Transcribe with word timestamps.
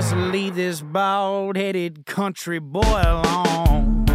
Just 0.00 0.16
leave 0.16 0.54
this 0.54 0.80
bald 0.80 1.58
headed 1.58 2.06
country 2.06 2.58
boy 2.58 2.80
alone. 2.80 4.06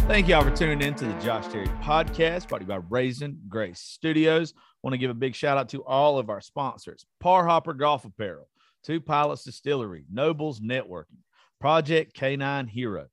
Thank 0.00 0.28
y'all 0.28 0.44
for 0.44 0.54
tuning 0.54 0.82
in 0.86 0.94
to 0.96 1.06
the 1.06 1.14
Josh 1.14 1.50
Terry 1.50 1.66
podcast 1.82 2.48
brought 2.48 2.58
to 2.58 2.64
you 2.64 2.68
by 2.68 2.80
Raisin 2.90 3.40
Grace 3.48 3.80
Studios. 3.80 4.52
Want 4.82 4.92
to 4.92 4.98
give 4.98 5.10
a 5.10 5.14
big 5.14 5.34
shout 5.34 5.56
out 5.56 5.70
to 5.70 5.82
all 5.84 6.18
of 6.18 6.28
our 6.28 6.42
sponsors 6.42 7.06
Par 7.20 7.46
Hopper 7.46 7.72
Golf 7.72 8.04
Apparel, 8.04 8.50
Two 8.84 9.00
Pilots 9.00 9.44
Distillery, 9.44 10.04
Nobles 10.12 10.60
Networking, 10.60 11.22
Project 11.58 12.14
K9 12.14 12.68
Hero, 12.68 13.06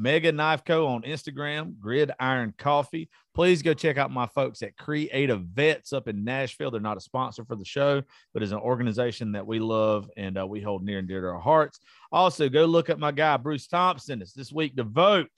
Mega 0.00 0.32
Knife 0.32 0.64
Co. 0.64 0.86
on 0.86 1.02
Instagram, 1.02 1.78
Grid 1.78 2.10
Iron 2.18 2.54
Coffee. 2.56 3.10
Please 3.34 3.60
go 3.60 3.74
check 3.74 3.98
out 3.98 4.10
my 4.10 4.26
folks 4.26 4.62
at 4.62 4.76
Creative 4.78 5.42
Vets 5.42 5.92
up 5.92 6.08
in 6.08 6.24
Nashville. 6.24 6.70
They're 6.70 6.80
not 6.80 6.96
a 6.96 7.02
sponsor 7.02 7.44
for 7.44 7.54
the 7.54 7.66
show, 7.66 8.02
but 8.32 8.42
is 8.42 8.52
an 8.52 8.58
organization 8.60 9.32
that 9.32 9.46
we 9.46 9.58
love 9.58 10.08
and 10.16 10.38
uh, 10.38 10.46
we 10.46 10.62
hold 10.62 10.84
near 10.84 11.00
and 11.00 11.06
dear 11.06 11.20
to 11.20 11.26
our 11.26 11.38
hearts. 11.38 11.80
Also, 12.10 12.48
go 12.48 12.64
look 12.64 12.88
at 12.88 12.98
my 12.98 13.12
guy, 13.12 13.36
Bruce 13.36 13.66
Thompson. 13.66 14.22
It's 14.22 14.32
this 14.32 14.50
week 14.50 14.74
to 14.76 14.84
vote. 14.84 15.28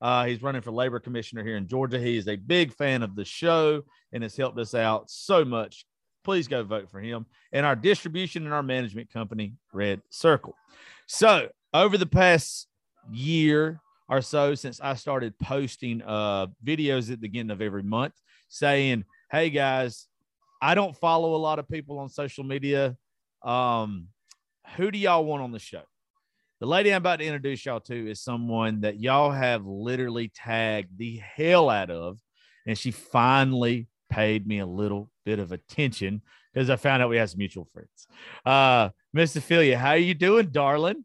Uh, 0.00 0.24
he's 0.24 0.42
running 0.42 0.62
for 0.62 0.70
labor 0.70 0.98
commissioner 0.98 1.44
here 1.44 1.58
in 1.58 1.68
Georgia. 1.68 1.98
He 1.98 2.16
is 2.16 2.26
a 2.26 2.36
big 2.36 2.72
fan 2.72 3.02
of 3.02 3.16
the 3.16 3.24
show 3.24 3.82
and 4.12 4.22
has 4.22 4.34
helped 4.34 4.58
us 4.58 4.74
out 4.74 5.10
so 5.10 5.44
much. 5.44 5.84
Please 6.24 6.48
go 6.48 6.64
vote 6.64 6.90
for 6.90 7.00
him 7.00 7.26
and 7.52 7.66
our 7.66 7.76
distribution 7.76 8.46
and 8.46 8.54
our 8.54 8.62
management 8.62 9.12
company, 9.12 9.52
Red 9.74 10.00
Circle. 10.08 10.54
So, 11.06 11.50
over 11.74 11.98
the 11.98 12.06
past 12.06 12.66
year 13.12 13.80
or 14.08 14.20
so, 14.20 14.54
since 14.54 14.80
I 14.80 14.94
started 14.94 15.38
posting 15.38 16.02
uh, 16.02 16.46
videos 16.64 17.04
at 17.04 17.20
the 17.20 17.28
beginning 17.28 17.50
of 17.50 17.60
every 17.60 17.82
month 17.82 18.14
saying, 18.48 19.04
Hey 19.30 19.50
guys, 19.50 20.06
I 20.62 20.74
don't 20.74 20.96
follow 20.96 21.34
a 21.34 21.38
lot 21.38 21.58
of 21.58 21.68
people 21.68 21.98
on 21.98 22.08
social 22.08 22.44
media. 22.44 22.96
Um, 23.42 24.08
who 24.76 24.90
do 24.90 24.98
y'all 24.98 25.24
want 25.24 25.42
on 25.42 25.52
the 25.52 25.58
show? 25.58 25.82
The 26.60 26.66
lady 26.66 26.90
I'm 26.90 27.02
about 27.02 27.16
to 27.16 27.24
introduce 27.24 27.66
y'all 27.66 27.80
to 27.80 28.10
is 28.10 28.22
someone 28.22 28.80
that 28.80 28.98
y'all 28.98 29.30
have 29.30 29.66
literally 29.66 30.32
tagged 30.34 30.96
the 30.96 31.18
hell 31.18 31.68
out 31.68 31.90
of. 31.90 32.18
And 32.66 32.78
she 32.78 32.90
finally 32.90 33.88
paid 34.08 34.46
me 34.46 34.60
a 34.60 34.66
little 34.66 35.10
bit 35.24 35.38
of 35.38 35.52
attention 35.52 36.22
because 36.52 36.70
I 36.70 36.76
found 36.76 37.02
out 37.02 37.10
we 37.10 37.18
have 37.18 37.30
some 37.30 37.38
mutual 37.38 37.68
friends. 37.72 38.06
Uh, 38.44 38.88
Miss 39.12 39.36
Ophelia, 39.36 39.76
how 39.76 39.90
are 39.90 39.98
you 39.98 40.14
doing, 40.14 40.48
darling? 40.50 41.04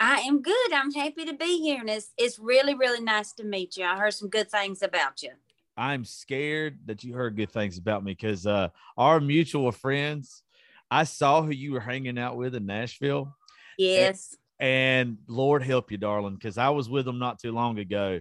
I 0.00 0.20
am 0.20 0.42
good. 0.42 0.72
I'm 0.72 0.92
happy 0.92 1.24
to 1.24 1.34
be 1.34 1.60
here, 1.60 1.80
and 1.80 1.88
it's 1.88 2.12
it's 2.18 2.38
really 2.38 2.74
really 2.74 3.00
nice 3.02 3.32
to 3.34 3.44
meet 3.44 3.76
you. 3.76 3.84
I 3.84 3.96
heard 3.96 4.14
some 4.14 4.28
good 4.28 4.50
things 4.50 4.82
about 4.82 5.22
you. 5.22 5.30
I'm 5.76 6.04
scared 6.04 6.78
that 6.86 7.02
you 7.02 7.14
heard 7.14 7.36
good 7.36 7.50
things 7.50 7.78
about 7.78 8.04
me 8.04 8.12
because 8.12 8.46
uh, 8.46 8.68
our 8.96 9.20
mutual 9.20 9.72
friends, 9.72 10.42
I 10.90 11.02
saw 11.04 11.42
who 11.42 11.50
you 11.50 11.72
were 11.72 11.80
hanging 11.80 12.18
out 12.18 12.36
with 12.36 12.54
in 12.54 12.66
Nashville. 12.66 13.36
Yes. 13.76 14.36
And 14.60 15.18
Lord 15.26 15.64
help 15.64 15.90
you, 15.90 15.96
darling, 15.96 16.34
because 16.34 16.58
I 16.58 16.68
was 16.68 16.88
with 16.88 17.04
them 17.06 17.18
not 17.18 17.40
too 17.40 17.50
long 17.50 17.78
ago. 17.80 18.20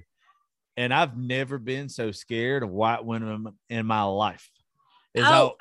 And 0.78 0.92
I've 0.92 1.16
never 1.16 1.60
been 1.60 1.90
so 1.90 2.12
scared 2.12 2.64
of 2.64 2.72
white 2.72 3.06
women 3.06 3.54
in 3.70 3.86
my 3.86 4.02
life. 4.02 4.50
As 5.14 5.24
I- 5.24 5.40
Oh, 5.42 5.58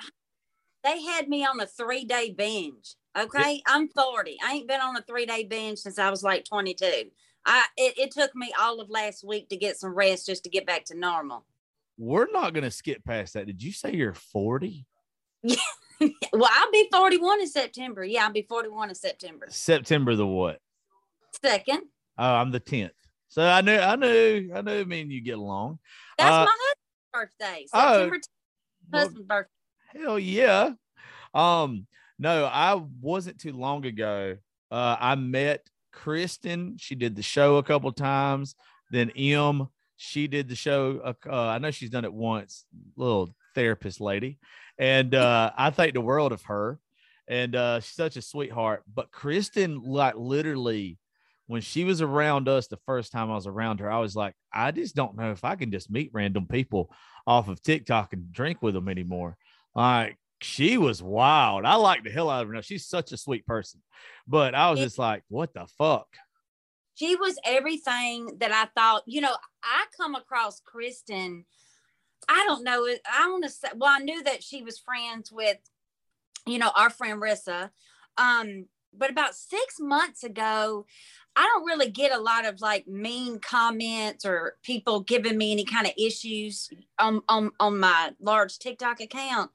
they 0.83 1.03
had 1.03 1.29
me 1.29 1.45
on 1.45 1.61
a 1.61 1.67
three 1.67 2.07
day 2.07 2.31
binge. 2.31 2.95
Okay, 3.19 3.63
I'm 3.67 3.89
40. 3.89 4.39
I 4.45 4.53
ain't 4.53 4.69
been 4.69 4.81
on 4.81 4.97
a 4.97 5.03
three 5.03 5.27
day 5.27 5.45
binge 5.45 5.79
since 5.79 5.99
I 5.99 6.09
was 6.11 6.23
like 6.23 6.45
22. 6.45 7.11
I 7.45 7.65
it, 7.77 7.99
it 7.99 8.11
took 8.11 8.35
me 8.35 8.53
all 8.59 8.81
of 8.81 8.89
last 8.89 9.25
week 9.25 9.49
to 9.51 9.57
get 9.57 9.77
some 9.79 9.95
rest 9.95 10.27
just 10.27 10.45
to 10.45 10.51
get 10.51 10.67
back 10.67 10.85
to 10.87 10.97
normal. 10.97 11.45
we're 11.99 12.31
not 12.33 12.55
going 12.55 12.65
to 12.65 12.71
skip 12.71 13.05
past 13.05 13.35
that. 13.35 13.47
Did 13.47 13.63
you 13.63 13.73
say 13.73 13.93
you're 13.93 14.15
40? 14.15 14.87
Yeah. 15.45 16.09
well, 16.33 16.51
I'll 16.53 16.71
be 16.73 16.89
41 16.91 17.43
in 17.43 17.47
September. 17.49 18.03
Yeah, 18.03 18.25
I'll 18.25 18.33
be 18.33 18.43
41 18.43 18.89
in 18.89 18.95
September. 18.97 19.47
September 19.51 20.17
the 20.17 20.27
what? 20.27 20.59
Second. 21.41 21.83
Oh, 22.19 22.25
I'm 22.35 22.51
the 22.51 22.59
10th. 22.59 22.91
So 23.29 23.43
I 23.43 23.61
knew, 23.61 23.77
I 23.77 23.95
knew, 23.95 24.51
I 24.53 24.63
knew 24.63 24.85
me 24.85 25.03
and 25.03 25.13
you 25.13 25.21
get 25.21 25.39
along. 25.39 25.79
That's 26.19 26.31
Uh, 26.31 26.45
my 26.47 26.51
husband's 26.51 27.13
birthday. 27.13 27.67
oh, 27.73 27.93
September 27.93 28.17
10th, 28.17 28.29
Well, 28.93 29.03
husband's 29.03 29.29
birthday. 29.29 29.51
Hell 30.03 30.19
yeah. 30.19 30.71
Um, 31.35 31.87
no, 32.23 32.45
I 32.45 32.81
wasn't 33.01 33.41
too 33.41 33.53
long 33.53 33.85
ago. 33.85 34.37
Uh, 34.71 34.97
I 34.99 35.17
met 35.17 35.69
Kristen. 35.91 36.77
She 36.79 36.95
did 36.95 37.17
the 37.17 37.23
show 37.23 37.57
a 37.57 37.65
couple 37.65 37.91
times. 37.91 38.55
Then 38.93 39.11
M, 39.11 39.67
she 39.97 40.29
did 40.29 40.49
the 40.49 40.55
show. 40.55 41.15
Uh, 41.27 41.37
I 41.37 41.59
know 41.59 41.73
she's 41.73 41.91
done 41.91 42.05
it 42.05 42.13
once. 42.13 42.65
Little 42.97 43.35
therapist 43.57 44.01
lady, 44.01 44.39
and 44.79 45.15
uh, 45.17 45.51
I 45.59 45.71
thank 45.71 45.95
the 45.95 46.01
world 46.01 46.31
of 46.31 46.43
her. 46.43 46.79
And 47.27 47.57
uh, 47.57 47.81
she's 47.81 47.95
such 47.95 48.17
a 48.17 48.23
sweetheart. 48.23 48.85
But 48.93 49.11
Kristen, 49.11 49.83
like 49.85 50.15
literally, 50.17 50.99
when 51.49 51.61
she 51.61 51.83
was 51.83 52.03
around 52.03 52.49
us 52.49 52.69
the 52.69 52.79
first 52.87 53.11
time 53.11 53.33
I 53.33 53.35
was 53.35 53.49
around 53.49 53.81
her, 53.81 53.91
I 53.91 53.99
was 53.99 54.15
like, 54.15 54.35
I 54.53 54.71
just 54.71 54.95
don't 54.95 55.17
know 55.17 55.33
if 55.33 55.45
I 55.45 55.57
can 55.57 55.73
just 55.73 55.91
meet 55.91 56.11
random 56.13 56.47
people 56.47 56.95
off 57.27 57.49
of 57.49 57.63
TikTok 57.63 58.13
and 58.13 58.33
drink 58.33 58.63
with 58.63 58.75
them 58.75 58.89
anymore. 58.89 59.37
Like 59.75 60.19
she 60.43 60.79
was 60.79 61.03
wild. 61.03 61.65
I 61.65 61.75
like 61.77 62.05
the 62.05 62.11
hell 62.11 62.31
out 62.31 62.43
of 62.43 62.49
her. 62.49 62.55
Now 62.55 62.61
she's 62.61 62.87
such 62.87 63.13
a 63.13 63.17
sweet 63.17 63.47
person, 63.47 63.83
but 64.27 64.55
I 64.55 64.71
was 64.71 64.79
Yeah. 64.81 64.87
just 64.87 64.99
like, 64.99 65.23
what 65.29 65.53
the 65.55 65.67
fuck? 65.79 66.09
she 66.95 67.17
was 67.17 67.39
everything 67.45 68.37
that 68.39 68.53
I 68.53 68.67
thought. 68.79 69.03
You 69.07 69.23
know, 69.23 69.35
I 69.65 69.87
come 69.97 70.15
across 70.15 70.61
Kristen. 70.61 71.47
I 72.29 72.45
don't 72.47 72.63
know. 72.65 72.87
I 73.11 73.29
want 73.31 73.45
to 73.45 73.51
say. 73.51 73.69
Well, 73.75 73.91
I 73.91 73.99
knew 74.01 74.23
that 74.25 74.43
she 74.43 74.63
was 74.63 74.79
friends 74.79 75.33
with, 75.33 75.57
you 76.47 76.59
know, 76.59 76.71
our 76.77 76.91
friend 76.91 77.21
Rissa. 77.21 77.71
Um, 78.19 78.67
but 78.93 79.11
about 79.11 79.35
six 79.35 79.81
months 79.81 80.23
ago, 80.23 80.85
I 81.35 81.43
don't 81.55 81.65
really 81.65 81.91
get 81.91 82.13
a 82.13 82.21
lot 82.21 82.45
of 82.45 82.61
like 82.61 82.87
mean 82.87 83.39
comments 83.41 84.27
or 84.27 84.57
people 84.63 85.01
giving 85.01 85.39
me 85.39 85.51
any 85.51 85.65
kind 85.65 85.87
of 85.87 85.95
issues 85.97 86.69
on 86.99 87.23
on 87.27 87.53
on 87.59 87.81
my 87.81 88.13
large 88.21 88.59
TikTok 88.59 89.01
account. 89.01 89.51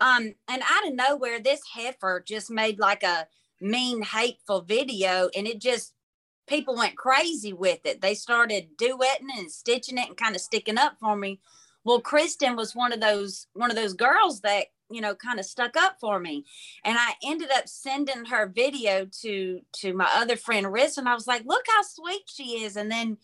Um, 0.00 0.34
and 0.48 0.62
out 0.62 0.86
of 0.86 0.94
nowhere, 0.94 1.40
this 1.40 1.60
heifer 1.74 2.22
just 2.26 2.50
made 2.50 2.78
like 2.78 3.02
a 3.02 3.26
mean, 3.60 4.02
hateful 4.02 4.62
video, 4.62 5.28
and 5.36 5.46
it 5.46 5.60
just 5.60 5.94
people 6.46 6.76
went 6.76 6.96
crazy 6.96 7.52
with 7.52 7.80
it. 7.84 8.00
They 8.00 8.14
started 8.14 8.78
duetting 8.78 9.36
and 9.36 9.50
stitching 9.50 9.98
it 9.98 10.08
and 10.08 10.16
kind 10.16 10.34
of 10.34 10.40
sticking 10.40 10.78
up 10.78 10.94
for 11.00 11.16
me. 11.16 11.40
Well, 11.84 12.00
Kristen 12.00 12.56
was 12.56 12.74
one 12.74 12.92
of 12.92 13.00
those 13.00 13.46
one 13.54 13.70
of 13.70 13.76
those 13.76 13.94
girls 13.94 14.40
that 14.42 14.66
you 14.90 15.00
know 15.00 15.14
kind 15.14 15.38
of 15.38 15.46
stuck 15.46 15.76
up 15.76 15.96
for 16.00 16.20
me, 16.20 16.44
and 16.84 16.96
I 16.98 17.14
ended 17.24 17.50
up 17.50 17.68
sending 17.68 18.26
her 18.26 18.46
video 18.46 19.06
to 19.22 19.60
to 19.74 19.92
my 19.94 20.08
other 20.14 20.36
friend 20.36 20.72
Riz, 20.72 20.98
and 20.98 21.08
I 21.08 21.14
was 21.14 21.26
like, 21.26 21.42
"Look 21.44 21.64
how 21.68 21.82
sweet 21.82 22.22
she 22.26 22.62
is," 22.64 22.76
and 22.76 22.90
then. 22.90 23.18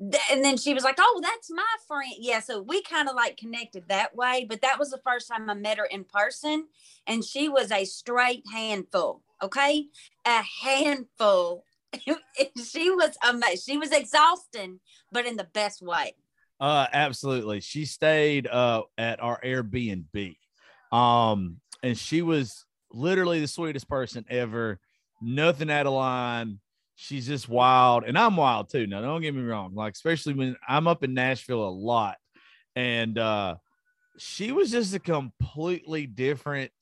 And 0.00 0.44
then 0.44 0.56
she 0.56 0.74
was 0.74 0.82
like, 0.82 0.96
"Oh, 0.98 1.20
that's 1.22 1.50
my 1.50 1.62
friend." 1.86 2.14
Yeah, 2.18 2.40
so 2.40 2.60
we 2.60 2.82
kind 2.82 3.08
of 3.08 3.14
like 3.14 3.36
connected 3.36 3.84
that 3.88 4.14
way. 4.16 4.44
But 4.48 4.62
that 4.62 4.78
was 4.78 4.90
the 4.90 5.00
first 5.04 5.28
time 5.28 5.48
I 5.48 5.54
met 5.54 5.78
her 5.78 5.84
in 5.84 6.04
person, 6.04 6.66
and 7.06 7.24
she 7.24 7.48
was 7.48 7.70
a 7.70 7.84
straight 7.84 8.42
handful. 8.52 9.22
Okay, 9.42 9.86
a 10.24 10.42
handful 10.62 11.64
she 12.72 12.90
was 12.90 13.16
amazing. 13.26 13.74
She 13.74 13.78
was 13.78 13.92
exhausting, 13.92 14.80
but 15.12 15.26
in 15.26 15.36
the 15.36 15.48
best 15.52 15.82
way. 15.82 16.14
Uh, 16.60 16.86
absolutely. 16.92 17.60
She 17.60 17.84
stayed 17.84 18.46
uh 18.46 18.82
at 18.96 19.20
our 19.20 19.40
Airbnb, 19.42 20.36
um, 20.92 21.60
and 21.82 21.96
she 21.98 22.22
was 22.22 22.64
literally 22.92 23.40
the 23.40 23.48
sweetest 23.48 23.88
person 23.88 24.24
ever. 24.28 24.80
Nothing 25.20 25.70
out 25.70 25.86
of 25.86 25.92
line. 25.92 26.60
She's 26.96 27.26
just 27.26 27.48
wild, 27.48 28.04
and 28.04 28.16
I'm 28.16 28.36
wild 28.36 28.70
too. 28.70 28.86
Now, 28.86 29.00
don't 29.00 29.20
get 29.20 29.34
me 29.34 29.42
wrong. 29.42 29.74
Like, 29.74 29.94
especially 29.94 30.34
when 30.34 30.56
I'm 30.68 30.86
up 30.86 31.02
in 31.02 31.12
Nashville 31.12 31.66
a 31.66 31.70
lot, 31.70 32.16
and 32.76 33.18
uh, 33.18 33.56
she 34.18 34.52
was 34.52 34.70
just 34.70 34.94
a 34.94 35.00
completely 35.00 36.06
different 36.06 36.72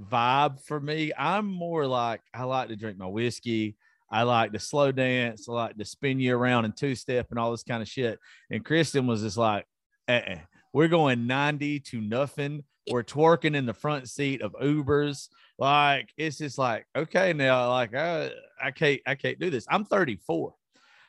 vibe 0.00 0.60
for 0.64 0.80
me. 0.80 1.12
I'm 1.16 1.46
more 1.46 1.86
like 1.86 2.22
I 2.32 2.44
like 2.44 2.68
to 2.68 2.76
drink 2.76 2.98
my 2.98 3.06
whiskey. 3.06 3.76
I 4.10 4.22
like 4.22 4.52
to 4.52 4.58
slow 4.58 4.92
dance. 4.92 5.48
I 5.48 5.52
like 5.52 5.76
to 5.76 5.84
spin 5.84 6.20
you 6.20 6.36
around 6.36 6.64
and 6.64 6.76
two 6.76 6.94
step 6.94 7.26
and 7.30 7.38
all 7.38 7.50
this 7.50 7.64
kind 7.64 7.82
of 7.82 7.88
shit. 7.88 8.18
And 8.50 8.64
Kristen 8.64 9.06
was 9.06 9.22
just 9.22 9.36
like, 9.36 9.66
uh-uh. 10.08 10.38
We're 10.76 10.88
going 10.88 11.26
90 11.26 11.80
to 11.80 12.02
nothing. 12.02 12.62
We're 12.90 13.02
twerking 13.02 13.56
in 13.56 13.64
the 13.64 13.72
front 13.72 14.10
seat 14.10 14.42
of 14.42 14.52
Ubers. 14.62 15.28
Like 15.58 16.10
it's 16.18 16.36
just 16.36 16.58
like, 16.58 16.84
okay, 16.94 17.32
now 17.32 17.70
like 17.70 17.94
I, 17.94 18.30
I 18.62 18.72
can't 18.72 19.00
I 19.06 19.14
can't 19.14 19.40
do 19.40 19.48
this. 19.48 19.64
I'm 19.70 19.86
34. 19.86 20.52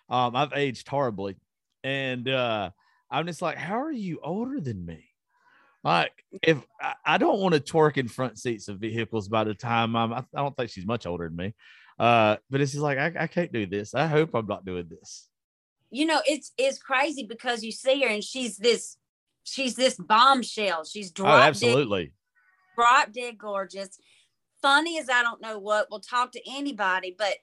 Um, 0.09 0.37
I've 0.37 0.53
aged 0.53 0.87
horribly. 0.87 1.35
And 1.83 2.29
uh 2.29 2.69
I'm 3.11 3.27
just 3.27 3.41
like, 3.41 3.57
how 3.57 3.81
are 3.81 3.91
you 3.91 4.21
older 4.23 4.61
than 4.61 4.85
me? 4.85 5.03
Like, 5.83 6.13
if 6.41 6.65
I, 6.81 6.93
I 7.05 7.17
don't 7.17 7.41
want 7.41 7.53
to 7.53 7.59
twerk 7.59 7.97
in 7.97 8.07
front 8.07 8.39
seats 8.39 8.69
of 8.69 8.79
vehicles 8.79 9.27
by 9.27 9.43
the 9.43 9.53
time 9.53 9.97
I'm, 9.97 10.13
I, 10.13 10.19
I 10.33 10.41
don't 10.43 10.55
think 10.55 10.69
she's 10.69 10.85
much 10.85 11.05
older 11.05 11.27
than 11.27 11.35
me. 11.35 11.53
Uh, 11.99 12.37
but 12.49 12.61
it's 12.61 12.71
just 12.71 12.83
like, 12.83 12.97
I, 12.97 13.11
I 13.19 13.27
can't 13.27 13.51
do 13.51 13.65
this. 13.65 13.93
I 13.93 14.07
hope 14.07 14.33
I'm 14.33 14.47
not 14.47 14.63
doing 14.63 14.87
this. 14.89 15.27
You 15.91 16.05
know, 16.05 16.21
it's 16.25 16.53
it's 16.57 16.79
crazy 16.79 17.23
because 17.23 17.63
you 17.63 17.73
see 17.73 18.01
her 18.03 18.07
and 18.07 18.23
she's 18.23 18.55
this 18.55 18.95
she's 19.47 19.75
this 19.75 19.95
bombshell. 19.95 20.83
She's 20.83 21.09
oh, 21.11 21.13
drop 21.15 21.33
oh, 21.33 21.47
absolutely 21.47 22.05
dead, 22.05 22.11
drop 22.75 23.13
dead 23.13 23.37
gorgeous, 23.37 23.99
funny 24.61 24.99
as 24.99 25.09
I 25.09 25.23
don't 25.23 25.41
know 25.41 25.59
what. 25.59 25.89
Will 25.89 25.99
talk 25.99 26.31
to 26.33 26.41
anybody, 26.49 27.15
but 27.17 27.35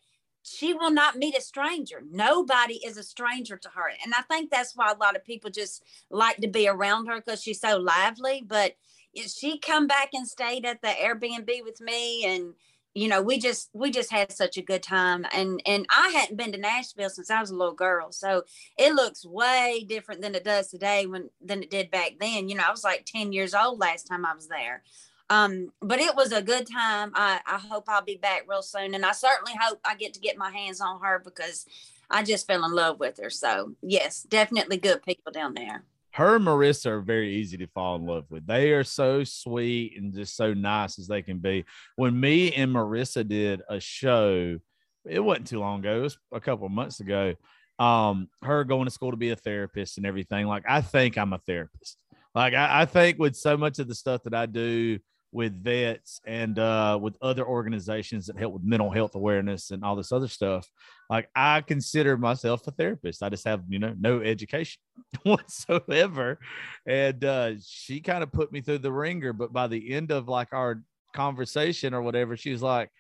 she 0.43 0.75
will 0.75 0.91
not 0.91 1.17
meet 1.17 1.37
a 1.37 1.41
stranger. 1.41 2.03
Nobody 2.11 2.75
is 2.85 2.99
a 2.99 3.03
stranger 3.03 3.57
to 3.57 3.69
her. 3.71 3.89
And 4.05 4.13
I 4.15 4.23
think 4.23 4.51
that's 4.51 4.77
why 4.77 4.93
a 4.93 4.97
lot 4.97 5.17
of 5.17 5.25
people 5.25 5.51
just 5.51 5.83
like 6.11 6.37
to 6.39 6.49
be 6.49 6.69
around 6.69 7.07
her 7.07 7.17
because 7.17 7.43
she's 7.43 7.61
so 7.61 7.79
lively. 7.79 8.45
But 8.47 8.75
if 9.15 9.31
she 9.31 9.59
come 9.59 9.87
back 9.87 10.11
and 10.13 10.29
stayed 10.29 10.67
at 10.67 10.83
the 10.83 10.89
Airbnb 10.89 11.49
with 11.65 11.81
me 11.81 12.27
and 12.27 12.53
you 12.95 13.09
know 13.09 13.21
we 13.21 13.39
just 13.39 13.71
we 13.73 13.91
just 13.91 14.11
had 14.11 14.31
such 14.31 14.57
a 14.57 14.63
good 14.63 14.83
time 14.83 15.27
and 15.35 15.61
and 15.67 15.87
i 15.91 16.09
hadn't 16.11 16.37
been 16.37 16.53
to 16.53 16.59
nashville 16.59 17.11
since 17.11 17.31
i 17.31 17.41
was 17.41 17.51
a 17.51 17.57
little 17.57 17.75
girl 17.75 18.13
so 18.13 18.43
it 18.79 18.95
looks 18.95 19.27
way 19.27 19.85
different 19.89 20.21
than 20.21 20.35
it 20.35 20.45
does 20.45 20.69
today 20.69 21.07
when 21.07 21.29
than 21.45 21.63
it 21.63 21.71
did 21.71 21.91
back 21.91 22.13
then 22.21 22.49
you 22.49 22.55
know 22.55 22.65
i 22.67 22.71
was 22.71 22.85
like 22.85 23.05
10 23.05 23.33
years 23.33 23.55
old 23.55 23.79
last 23.79 24.05
time 24.05 24.25
i 24.25 24.35
was 24.35 24.49
there 24.49 24.83
um, 25.31 25.73
but 25.81 26.01
it 26.01 26.15
was 26.15 26.33
a 26.33 26.43
good 26.43 26.67
time. 26.71 27.13
I, 27.15 27.41
I 27.47 27.59
hope 27.59 27.85
I'll 27.89 28.05
be 28.05 28.17
back 28.17 28.45
real 28.47 28.63
soon. 28.63 28.95
And 28.95 29.07
I 29.07 29.13
certainly 29.13 29.55
hope 29.59 29.81
I 29.85 29.95
get 29.95 30.15
to 30.15 30.21
get 30.21 30.37
my 30.37 30.51
hands 30.51 30.81
on 30.81 31.01
her 31.01 31.19
because 31.19 31.67
I 32.11 32.23
just 32.23 32.47
fell 32.47 32.65
in 32.65 32.73
love 32.73 33.01
with 33.01 33.19
her. 33.23 33.31
So, 33.31 33.75
yes, 33.83 34.23
definitely 34.23 34.77
good 34.77 35.03
people 35.03 35.33
down 35.33 35.55
there. 35.55 35.83
Her 36.15 36.37
and 36.37 36.47
Marissa 36.47 36.87
are 36.87 37.01
very 37.01 37.35
easy 37.35 37.57
to 37.57 37.67
fall 37.67 37.97
in 37.97 38.07
love 38.07 38.27
with. 38.31 38.47
They 38.47 38.71
are 38.71 38.85
so 38.85 39.25
sweet 39.25 39.95
and 39.99 40.15
just 40.15 40.37
so 40.37 40.55
nice 40.55 40.97
as 41.01 41.09
they 41.09 41.23
can 41.23 41.39
be. 41.39 41.65
When 41.97 42.19
me 42.19 42.53
and 42.53 42.73
Marissa 42.73 43.27
did 43.27 43.63
a 43.69 43.81
show, 43.81 44.59
it 45.05 45.19
wasn't 45.19 45.49
too 45.49 45.59
long 45.59 45.81
ago, 45.81 45.99
it 45.99 46.03
was 46.03 46.19
a 46.33 46.41
couple 46.41 46.67
of 46.67 46.73
months 46.73 47.01
ago. 47.01 47.35
Um, 47.81 48.29
her 48.43 48.63
going 48.63 48.85
to 48.85 48.93
school 48.93 49.11
to 49.11 49.17
be 49.17 49.31
a 49.31 49.37
therapist 49.37 49.97
and 49.99 50.07
everything. 50.07 50.47
Like, 50.47 50.63
I 50.69 50.83
think 50.83 51.19
I'm 51.19 51.33
a 51.33 51.39
therapist. 51.39 51.99
Like, 52.33 52.55
I, 52.55 52.83
I 52.83 52.85
think 52.85 53.19
with 53.19 53.35
so 53.35 53.57
much 53.57 53.81
of 53.81 53.89
the 53.89 53.95
stuff 53.97 54.23
that 54.23 54.35
I 54.35 54.47
do, 54.47 55.01
with 55.35 55.65
vets 55.65 56.21
and 56.25 56.61
uh, 56.61 56.97
with 57.03 57.17
other 57.21 57.45
organizations 57.45 58.27
that 58.27 58.39
help 58.39 58.55
with 58.55 58.63
mental 58.63 58.89
health 58.89 59.17
awareness 59.17 59.73
and 59.73 59.85
all 59.85 59.97
this 59.97 60.13
other 60.13 60.29
stuff. 60.29 60.71
Like 61.11 61.29
I 61.35 61.61
consider 61.61 62.17
myself 62.17 62.65
a 62.69 62.71
therapist. 62.71 63.21
I 63.21 63.31
just 63.31 63.45
have, 63.45 63.63
you 63.69 63.81
know, 63.81 63.95
no 63.99 64.21
education 64.21 64.81
whatsoever. 65.25 66.39
And 66.87 67.25
uh, 67.25 67.53
she 67.61 68.01
kind 68.01 68.23
of 68.23 68.31
put 68.31 68.53
me 68.53 68.61
through 68.61 68.79
the 68.79 68.93
ringer. 68.93 69.33
But 69.33 69.53
by 69.53 69.67
the 69.67 69.93
end 69.93 70.13
of 70.13 70.29
like 70.29 70.53
our 70.53 70.85
conversation 71.13 71.95
or 71.95 72.03
whatever, 72.03 72.37
she 72.37 72.53
was 72.53 72.63
like, 72.63 72.91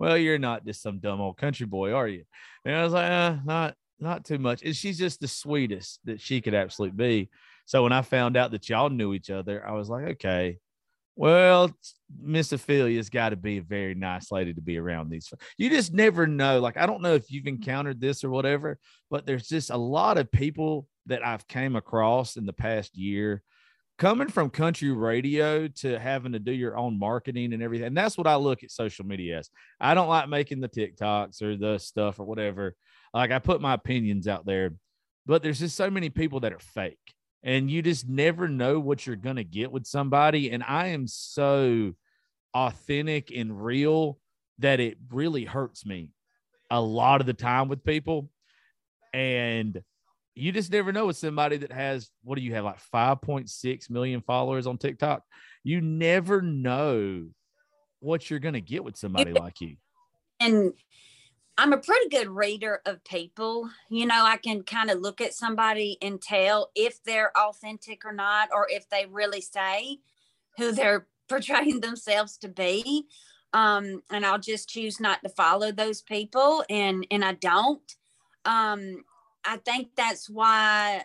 well, 0.00 0.18
you're 0.18 0.36
not 0.36 0.66
just 0.66 0.82
some 0.82 0.98
dumb 0.98 1.20
old 1.20 1.38
country 1.38 1.64
boy, 1.66 1.92
are 1.92 2.08
you? 2.08 2.24
And 2.64 2.74
I 2.74 2.82
was 2.82 2.92
like, 2.92 3.08
uh, 3.08 3.36
not, 3.44 3.76
not 4.00 4.24
too 4.24 4.38
much. 4.38 4.64
And 4.64 4.74
she's 4.74 4.98
just 4.98 5.20
the 5.20 5.28
sweetest 5.28 6.00
that 6.06 6.20
she 6.20 6.40
could 6.40 6.54
absolutely 6.54 6.96
be. 6.96 7.30
So 7.66 7.84
when 7.84 7.92
I 7.92 8.02
found 8.02 8.36
out 8.36 8.50
that 8.50 8.68
y'all 8.68 8.90
knew 8.90 9.14
each 9.14 9.30
other, 9.30 9.64
I 9.64 9.72
was 9.72 9.88
like, 9.88 10.04
okay, 10.04 10.58
well, 11.16 11.70
Miss 12.20 12.52
Ophelia's 12.52 13.08
got 13.08 13.30
to 13.30 13.36
be 13.36 13.58
a 13.58 13.62
very 13.62 13.94
nice 13.94 14.32
lady 14.32 14.52
to 14.52 14.60
be 14.60 14.78
around 14.78 15.10
these. 15.10 15.32
You 15.56 15.70
just 15.70 15.92
never 15.92 16.26
know. 16.26 16.60
Like, 16.60 16.76
I 16.76 16.86
don't 16.86 17.02
know 17.02 17.14
if 17.14 17.30
you've 17.30 17.46
encountered 17.46 18.00
this 18.00 18.24
or 18.24 18.30
whatever, 18.30 18.78
but 19.10 19.26
there's 19.26 19.46
just 19.46 19.70
a 19.70 19.76
lot 19.76 20.18
of 20.18 20.30
people 20.30 20.86
that 21.06 21.24
I've 21.24 21.46
came 21.46 21.76
across 21.76 22.36
in 22.36 22.46
the 22.46 22.52
past 22.52 22.96
year 22.96 23.42
coming 23.96 24.28
from 24.28 24.50
country 24.50 24.90
radio 24.90 25.68
to 25.68 25.98
having 25.98 26.32
to 26.32 26.40
do 26.40 26.52
your 26.52 26.76
own 26.76 26.98
marketing 26.98 27.52
and 27.52 27.62
everything. 27.62 27.86
And 27.86 27.96
that's 27.96 28.18
what 28.18 28.26
I 28.26 28.34
look 28.34 28.64
at 28.64 28.72
social 28.72 29.06
media 29.06 29.38
as. 29.38 29.50
I 29.78 29.94
don't 29.94 30.08
like 30.08 30.28
making 30.28 30.60
the 30.60 30.68
TikToks 30.68 31.40
or 31.42 31.56
the 31.56 31.78
stuff 31.78 32.18
or 32.18 32.24
whatever. 32.24 32.74
Like 33.12 33.30
I 33.30 33.38
put 33.38 33.60
my 33.60 33.74
opinions 33.74 34.26
out 34.26 34.46
there, 34.46 34.72
but 35.26 35.42
there's 35.42 35.60
just 35.60 35.76
so 35.76 35.90
many 35.90 36.10
people 36.10 36.40
that 36.40 36.52
are 36.52 36.58
fake 36.58 37.13
and 37.44 37.70
you 37.70 37.82
just 37.82 38.08
never 38.08 38.48
know 38.48 38.80
what 38.80 39.06
you're 39.06 39.16
going 39.16 39.36
to 39.36 39.44
get 39.44 39.70
with 39.70 39.86
somebody. 39.86 40.50
And 40.50 40.64
I 40.66 40.88
am 40.88 41.06
so 41.06 41.92
authentic 42.54 43.30
and 43.30 43.62
real 43.62 44.18
that 44.60 44.80
it 44.80 44.96
really 45.10 45.44
hurts 45.44 45.84
me 45.84 46.08
a 46.70 46.80
lot 46.80 47.20
of 47.20 47.26
the 47.26 47.34
time 47.34 47.68
with 47.68 47.84
people. 47.84 48.30
And 49.12 49.82
you 50.34 50.52
just 50.52 50.72
never 50.72 50.90
know 50.90 51.06
with 51.06 51.18
somebody 51.18 51.58
that 51.58 51.70
has 51.70 52.10
what 52.22 52.36
do 52.36 52.42
you 52.42 52.54
have 52.54 52.64
like 52.64 52.80
5.6 52.92 53.90
million 53.90 54.22
followers 54.22 54.66
on 54.66 54.78
TikTok? 54.78 55.22
You 55.62 55.82
never 55.82 56.40
know 56.40 57.26
what 58.00 58.30
you're 58.30 58.40
going 58.40 58.54
to 58.54 58.60
get 58.62 58.82
with 58.82 58.96
somebody 58.96 59.32
like 59.32 59.60
you. 59.60 59.76
And 60.40 60.72
I'm 61.56 61.72
a 61.72 61.78
pretty 61.78 62.08
good 62.08 62.28
reader 62.28 62.80
of 62.84 63.04
people. 63.04 63.70
You 63.88 64.06
know, 64.06 64.24
I 64.24 64.38
can 64.38 64.64
kind 64.64 64.90
of 64.90 65.00
look 65.00 65.20
at 65.20 65.34
somebody 65.34 65.98
and 66.02 66.20
tell 66.20 66.70
if 66.74 67.02
they're 67.04 67.36
authentic 67.36 68.04
or 68.04 68.12
not, 68.12 68.48
or 68.52 68.66
if 68.68 68.88
they 68.88 69.06
really 69.06 69.40
say 69.40 69.98
who 70.56 70.72
they're 70.72 71.06
portraying 71.28 71.80
themselves 71.80 72.36
to 72.38 72.48
be. 72.48 73.06
Um, 73.52 74.02
and 74.10 74.26
I'll 74.26 74.38
just 74.38 74.68
choose 74.68 74.98
not 74.98 75.22
to 75.22 75.28
follow 75.28 75.70
those 75.70 76.02
people, 76.02 76.64
and 76.68 77.06
and 77.10 77.24
I 77.24 77.34
don't. 77.34 77.96
Um, 78.44 79.04
I 79.44 79.58
think 79.58 79.90
that's 79.96 80.28
why, 80.28 81.04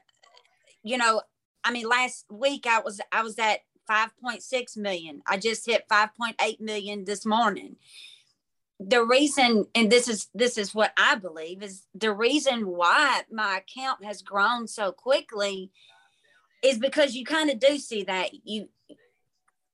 you 0.84 0.98
know, 0.98 1.22
I 1.64 1.72
mean, 1.72 1.88
last 1.88 2.26
week 2.32 2.66
I 2.68 2.80
was 2.80 3.00
I 3.12 3.22
was 3.22 3.38
at 3.38 3.60
5.6 3.88 4.78
million. 4.78 5.22
I 5.28 5.38
just 5.38 5.68
hit 5.68 5.88
5.8 5.90 6.60
million 6.60 7.06
this 7.06 7.24
morning 7.24 7.76
the 8.80 9.04
reason 9.04 9.66
and 9.76 9.92
this 9.92 10.08
is 10.08 10.28
this 10.34 10.58
is 10.58 10.74
what 10.74 10.94
i 10.98 11.14
believe 11.14 11.62
is 11.62 11.84
the 11.94 12.14
reason 12.14 12.66
why 12.66 13.22
my 13.30 13.58
account 13.58 14.04
has 14.06 14.22
grown 14.22 14.68
so 14.68 14.92
quickly 14.92 15.70
is 16.64 16.78
because 16.78 17.16
you 17.16 17.26
kind 17.26 17.50
of 17.50 17.60
do 17.60 17.78
see 17.78 18.04
that. 18.04 18.32
You 18.44 18.70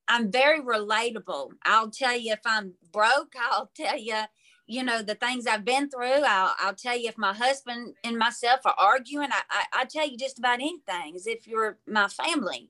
i'm 0.08 0.32
very 0.32 0.62
relatable. 0.62 1.52
I'll 1.64 1.90
tell 1.90 2.16
you 2.16 2.34
if 2.34 2.42
i'm 2.46 2.74
broke 2.92 3.34
i'll 3.52 3.72
tell 3.76 3.98
you 3.98 4.22
you 4.68 4.84
know 4.84 5.02
the 5.02 5.16
things 5.16 5.48
i've 5.48 5.66
been 5.66 5.90
through. 5.90 6.24
I'll, 6.26 6.56
I'll 6.60 6.76
tell 6.76 6.98
you 6.98 7.10
if 7.10 7.18
my 7.18 7.34
husband 7.34 7.96
and 8.04 8.18
myself 8.18 8.62
are 8.66 8.76
arguing. 8.78 9.30
I, 9.32 9.42
I 9.50 9.82
i 9.82 9.86
tell 9.86 10.08
you 10.08 10.18
just 10.18 10.40
about 10.40 10.56
anything 10.56 11.16
as 11.16 11.28
if 11.28 11.48
you're 11.48 11.78
my 11.88 12.08
family 12.08 12.70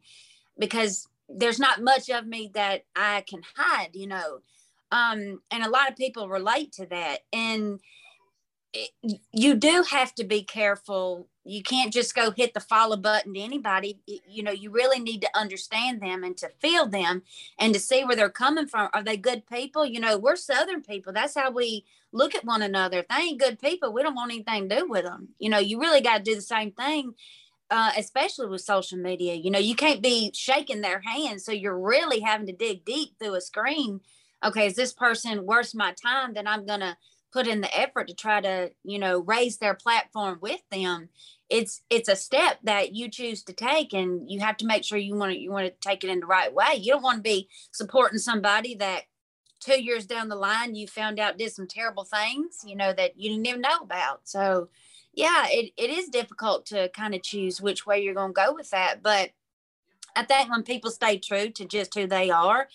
because 0.58 1.08
there's 1.28 1.60
not 1.60 1.82
much 1.82 2.10
of 2.10 2.28
me 2.28 2.52
that 2.54 2.86
i 2.96 3.22
can 3.28 3.42
hide 3.56 3.90
you 3.94 4.06
know 4.06 4.42
um, 4.92 5.42
and 5.52 5.64
a 5.64 5.70
lot 5.70 5.90
of 5.90 5.96
people 5.98 6.30
relate 6.30 6.72
to 6.74 6.86
that. 6.88 7.20
And 7.34 7.80
it, 8.74 9.20
you 9.32 9.56
do 9.56 9.84
have 9.90 10.14
to 10.16 10.24
be 10.24 10.44
careful. 10.44 11.28
You 11.46 11.64
can't 11.64 11.94
just 11.94 12.14
go 12.14 12.32
hit 12.32 12.54
the 12.54 12.60
follow 12.60 12.98
button 12.98 13.34
to 13.34 13.40
anybody. 13.40 14.00
You 14.28 14.44
know 14.44 14.52
you 14.52 14.70
really 14.70 15.00
need 15.00 15.22
to 15.22 15.38
understand 15.38 16.02
them 16.02 16.24
and 16.24 16.36
to 16.38 16.50
feel 16.60 16.88
them 16.88 17.24
and 17.58 17.74
to 17.74 17.80
see 17.80 18.04
where 18.04 18.16
they're 18.16 18.30
coming 18.30 18.68
from. 18.68 18.90
Are 18.94 19.04
they 19.04 19.18
good 19.18 19.46
people? 19.48 19.86
You 19.86 20.00
know 20.00 20.18
we're 20.18 20.36
southern 20.36 20.82
people. 20.82 21.14
That's 21.14 21.36
how 21.36 21.52
we 21.52 21.86
look 22.12 22.36
at 22.36 22.46
one 22.46 22.62
another. 22.62 23.00
If 23.00 23.08
they 23.08 23.16
ain't 23.16 23.40
good 23.40 23.60
people 23.60 23.94
we 23.94 24.04
don't 24.04 24.16
want 24.16 24.32
anything 24.34 24.68
to 24.68 24.80
do 24.80 24.88
with 24.90 25.06
them. 25.06 25.30
You 25.40 25.50
know 25.50 25.60
you 25.60 25.80
really 25.80 26.02
got 26.02 26.18
to 26.18 26.24
do 26.24 26.36
the 26.36 26.42
same 26.42 26.72
thing 26.72 27.14
uh, 27.72 27.92
especially 27.98 28.48
with 28.48 28.62
social 28.62 28.98
media. 28.98 29.36
You 29.36 29.52
know 29.52 29.60
you 29.60 29.76
can't 29.76 30.02
be 30.02 30.32
shaking 30.34 30.82
their 30.82 31.02
hands 31.02 31.46
so 31.46 31.52
you're 31.52 31.80
really 31.80 32.20
having 32.20 32.48
to 32.48 32.54
dig 32.54 32.86
deep 32.86 33.18
through 33.20 33.36
a 33.36 33.42
screen 33.42 34.02
okay, 34.46 34.68
is 34.68 34.76
this 34.76 34.94
person 34.94 35.46
worth 35.46 35.76
my 35.76 35.94
time? 35.94 36.34
Then 36.34 36.48
I'm 36.48 36.66
going 36.66 36.82
to 36.82 36.96
put 37.34 37.48
in 37.48 37.62
the 37.62 37.78
effort 37.78 38.08
to 38.08 38.14
try 38.14 38.40
to, 38.40 38.72
you 38.84 39.00
know, 39.00 39.20
raise 39.20 39.58
their 39.58 39.74
platform 39.74 40.40
with 40.42 40.62
them. 40.72 41.10
It's 41.50 41.82
it's 41.90 42.10
a 42.10 42.16
step 42.16 42.60
that 42.64 42.96
you 42.96 43.10
choose 43.10 43.44
to 43.44 43.54
take 43.54 43.94
and 43.94 44.32
you 44.32 44.40
have 44.40 44.58
to 44.58 44.66
make 44.66 44.84
sure 44.84 44.98
you 44.98 45.16
want 45.16 45.34
to 45.34 45.38
you 45.38 45.52
want 45.52 45.68
to 45.68 45.88
take 45.88 46.04
it 46.04 46.10
in 46.10 46.22
the 46.22 46.26
right 46.26 46.54
way. 46.54 46.76
You 46.80 46.94
don't 46.94 47.04
want 47.04 47.18
to 47.18 47.22
be 47.22 47.50
supporting 47.72 48.20
somebody 48.20 48.74
that 48.76 49.04
two 49.60 49.82
years 49.82 50.06
down 50.06 50.30
the 50.30 50.36
line 50.36 50.76
you 50.76 50.88
found 50.88 51.20
out 51.20 51.38
did 51.38 51.52
some 51.52 51.68
terrible 51.68 52.04
things, 52.04 52.64
you 52.66 52.76
know, 52.76 52.94
that 52.94 53.20
you 53.20 53.30
didn't 53.30 53.46
even 53.46 53.62
know 53.62 53.80
about. 53.82 54.22
So 54.24 54.70
yeah, 55.14 55.46
it, 55.50 55.72
it 55.78 55.90
is 55.90 56.10
difficult 56.10 56.66
to 56.68 56.90
kind 56.90 57.14
of 57.14 57.22
choose 57.22 57.62
which 57.62 57.86
way 57.86 58.02
you're 58.02 58.14
going 58.14 58.34
to 58.34 58.42
go 58.42 58.54
with 58.54 58.70
that. 58.72 59.04
But 59.04 59.32
I 60.16 60.24
think 60.24 60.50
when 60.50 60.64
people 60.64 60.90
stay 60.90 61.18
true 61.18 61.50
to 61.52 61.66
just 61.66 61.94
who 61.94 62.08
they 62.08 62.30
are 62.30 62.68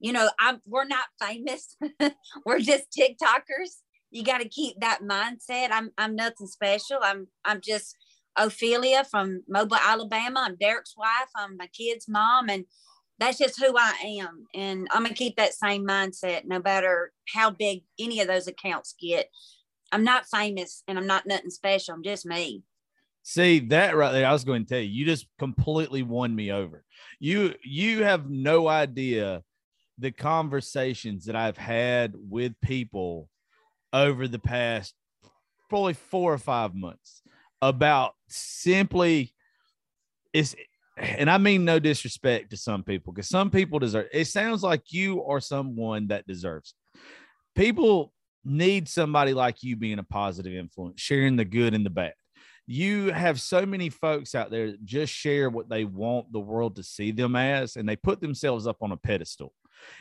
you 0.00 0.12
know, 0.12 0.28
I'm 0.38 0.60
we're 0.66 0.86
not 0.86 1.06
famous. 1.20 1.76
we're 2.46 2.60
just 2.60 2.86
TikTokers. 2.96 3.76
You 4.10 4.22
got 4.24 4.40
to 4.40 4.48
keep 4.48 4.80
that 4.80 5.00
mindset. 5.02 5.68
I'm 5.70 5.90
I'm 5.98 6.16
nothing 6.16 6.46
special. 6.46 6.98
I'm 7.02 7.28
I'm 7.44 7.60
just 7.60 7.96
Ophelia 8.36 9.04
from 9.04 9.42
Mobile, 9.48 9.76
Alabama. 9.76 10.44
I'm 10.44 10.56
Derek's 10.56 10.94
wife. 10.96 11.30
I'm 11.34 11.56
my 11.56 11.68
kid's 11.68 12.08
mom, 12.08 12.48
and 12.48 12.64
that's 13.18 13.38
just 13.38 13.60
who 13.62 13.74
I 13.76 14.20
am. 14.20 14.44
And 14.54 14.88
I'm 14.90 15.02
gonna 15.02 15.14
keep 15.14 15.36
that 15.36 15.54
same 15.54 15.86
mindset 15.86 16.44
no 16.44 16.60
matter 16.60 17.12
how 17.32 17.50
big 17.50 17.82
any 17.98 18.20
of 18.20 18.28
those 18.28 18.46
accounts 18.46 18.94
get. 19.00 19.28
I'm 19.92 20.04
not 20.04 20.26
famous 20.26 20.82
and 20.88 20.98
I'm 20.98 21.06
not 21.06 21.26
nothing 21.26 21.50
special. 21.50 21.94
I'm 21.94 22.02
just 22.02 22.26
me. 22.26 22.64
See 23.22 23.60
that 23.68 23.96
right 23.96 24.12
there. 24.12 24.26
I 24.26 24.32
was 24.32 24.44
going 24.44 24.64
to 24.64 24.68
tell 24.68 24.80
you, 24.80 24.88
you 24.88 25.04
just 25.04 25.26
completely 25.38 26.02
won 26.02 26.34
me 26.34 26.52
over. 26.52 26.84
You 27.18 27.54
you 27.64 28.04
have 28.04 28.30
no 28.30 28.68
idea 28.68 29.42
the 29.98 30.10
conversations 30.10 31.26
that 31.26 31.36
I've 31.36 31.56
had 31.56 32.14
with 32.16 32.54
people 32.60 33.28
over 33.92 34.28
the 34.28 34.38
past 34.38 34.94
probably 35.68 35.94
four 35.94 36.32
or 36.32 36.38
five 36.38 36.74
months 36.74 37.22
about 37.62 38.14
simply 38.28 39.32
is 40.32 40.54
and 40.96 41.30
I 41.30 41.38
mean 41.38 41.64
no 41.64 41.78
disrespect 41.78 42.50
to 42.50 42.56
some 42.56 42.82
people 42.82 43.12
because 43.12 43.28
some 43.28 43.50
people 43.50 43.78
deserve 43.78 44.06
it 44.12 44.26
sounds 44.26 44.62
like 44.62 44.92
you 44.92 45.24
are 45.24 45.40
someone 45.40 46.08
that 46.08 46.26
deserves 46.26 46.74
it. 46.94 47.00
people 47.54 48.12
need 48.44 48.88
somebody 48.88 49.34
like 49.34 49.62
you 49.62 49.76
being 49.76 49.98
a 49.98 50.04
positive 50.04 50.52
influence 50.52 51.00
sharing 51.00 51.36
the 51.36 51.44
good 51.44 51.74
and 51.74 51.84
the 51.84 51.90
bad 51.90 52.12
you 52.68 53.12
have 53.12 53.40
so 53.40 53.64
many 53.64 53.88
folks 53.88 54.34
out 54.34 54.50
there 54.50 54.72
that 54.72 54.84
just 54.84 55.12
share 55.12 55.48
what 55.50 55.68
they 55.68 55.84
want 55.84 56.30
the 56.32 56.40
world 56.40 56.76
to 56.76 56.82
see 56.82 57.10
them 57.10 57.34
as 57.34 57.76
and 57.76 57.88
they 57.88 57.96
put 57.96 58.20
themselves 58.20 58.66
up 58.66 58.76
on 58.82 58.92
a 58.92 58.96
pedestal 58.96 59.52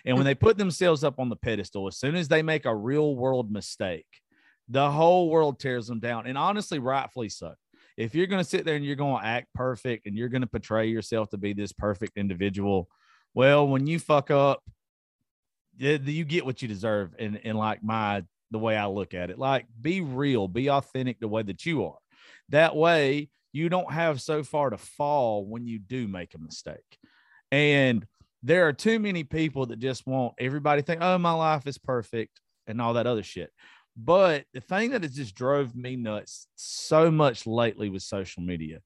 and 0.05 0.15
when 0.17 0.25
they 0.25 0.35
put 0.35 0.57
themselves 0.57 1.03
up 1.03 1.19
on 1.19 1.29
the 1.29 1.35
pedestal 1.35 1.87
as 1.87 1.97
soon 1.97 2.15
as 2.15 2.27
they 2.27 2.41
make 2.41 2.65
a 2.65 2.75
real 2.75 3.15
world 3.15 3.51
mistake 3.51 4.07
the 4.69 4.91
whole 4.91 5.29
world 5.29 5.59
tears 5.59 5.87
them 5.87 5.99
down 5.99 6.25
and 6.25 6.37
honestly 6.37 6.79
rightfully 6.79 7.29
so 7.29 7.53
if 7.97 8.13
you're 8.13 8.27
going 8.27 8.43
to 8.43 8.49
sit 8.49 8.65
there 8.65 8.75
and 8.75 8.85
you're 8.85 8.95
going 8.95 9.21
to 9.21 9.27
act 9.27 9.53
perfect 9.53 10.05
and 10.05 10.17
you're 10.17 10.29
going 10.29 10.41
to 10.41 10.47
portray 10.47 10.87
yourself 10.87 11.29
to 11.29 11.37
be 11.37 11.53
this 11.53 11.71
perfect 11.71 12.17
individual, 12.17 12.89
well, 13.33 13.67
when 13.67 13.87
you 13.87 13.99
fuck 13.99 14.31
up, 14.31 14.63
you 15.77 16.25
get 16.25 16.45
what 16.45 16.61
you 16.61 16.67
deserve. 16.67 17.15
And, 17.19 17.39
and 17.43 17.57
like 17.57 17.83
my, 17.83 18.23
the 18.51 18.59
way 18.59 18.75
I 18.75 18.87
look 18.87 19.13
at 19.13 19.29
it, 19.29 19.39
like 19.39 19.65
be 19.79 20.01
real, 20.01 20.47
be 20.47 20.69
authentic 20.69 21.19
the 21.19 21.27
way 21.27 21.43
that 21.43 21.65
you 21.65 21.85
are. 21.85 21.97
That 22.49 22.75
way 22.75 23.29
you 23.53 23.69
don't 23.69 23.91
have 23.91 24.21
so 24.21 24.43
far 24.43 24.69
to 24.69 24.77
fall 24.77 25.45
when 25.45 25.65
you 25.65 25.79
do 25.79 26.07
make 26.07 26.33
a 26.33 26.39
mistake. 26.39 26.97
And 27.51 28.05
there 28.45 28.67
are 28.67 28.73
too 28.73 28.99
many 28.99 29.23
people 29.23 29.65
that 29.65 29.79
just 29.79 30.05
want 30.05 30.35
everybody 30.37 30.83
think, 30.83 31.01
oh, 31.01 31.17
my 31.17 31.31
life 31.31 31.65
is 31.65 31.79
perfect 31.79 32.39
and 32.67 32.79
all 32.79 32.93
that 32.93 33.07
other 33.07 33.23
shit. 33.23 33.51
But 33.97 34.45
the 34.53 34.61
thing 34.61 34.91
that 34.91 35.01
has 35.01 35.15
just 35.15 35.33
drove 35.33 35.75
me 35.75 35.95
nuts 35.95 36.47
so 36.55 37.09
much 37.09 37.47
lately 37.47 37.89
with 37.89 38.03
social 38.03 38.43
media, 38.43 38.81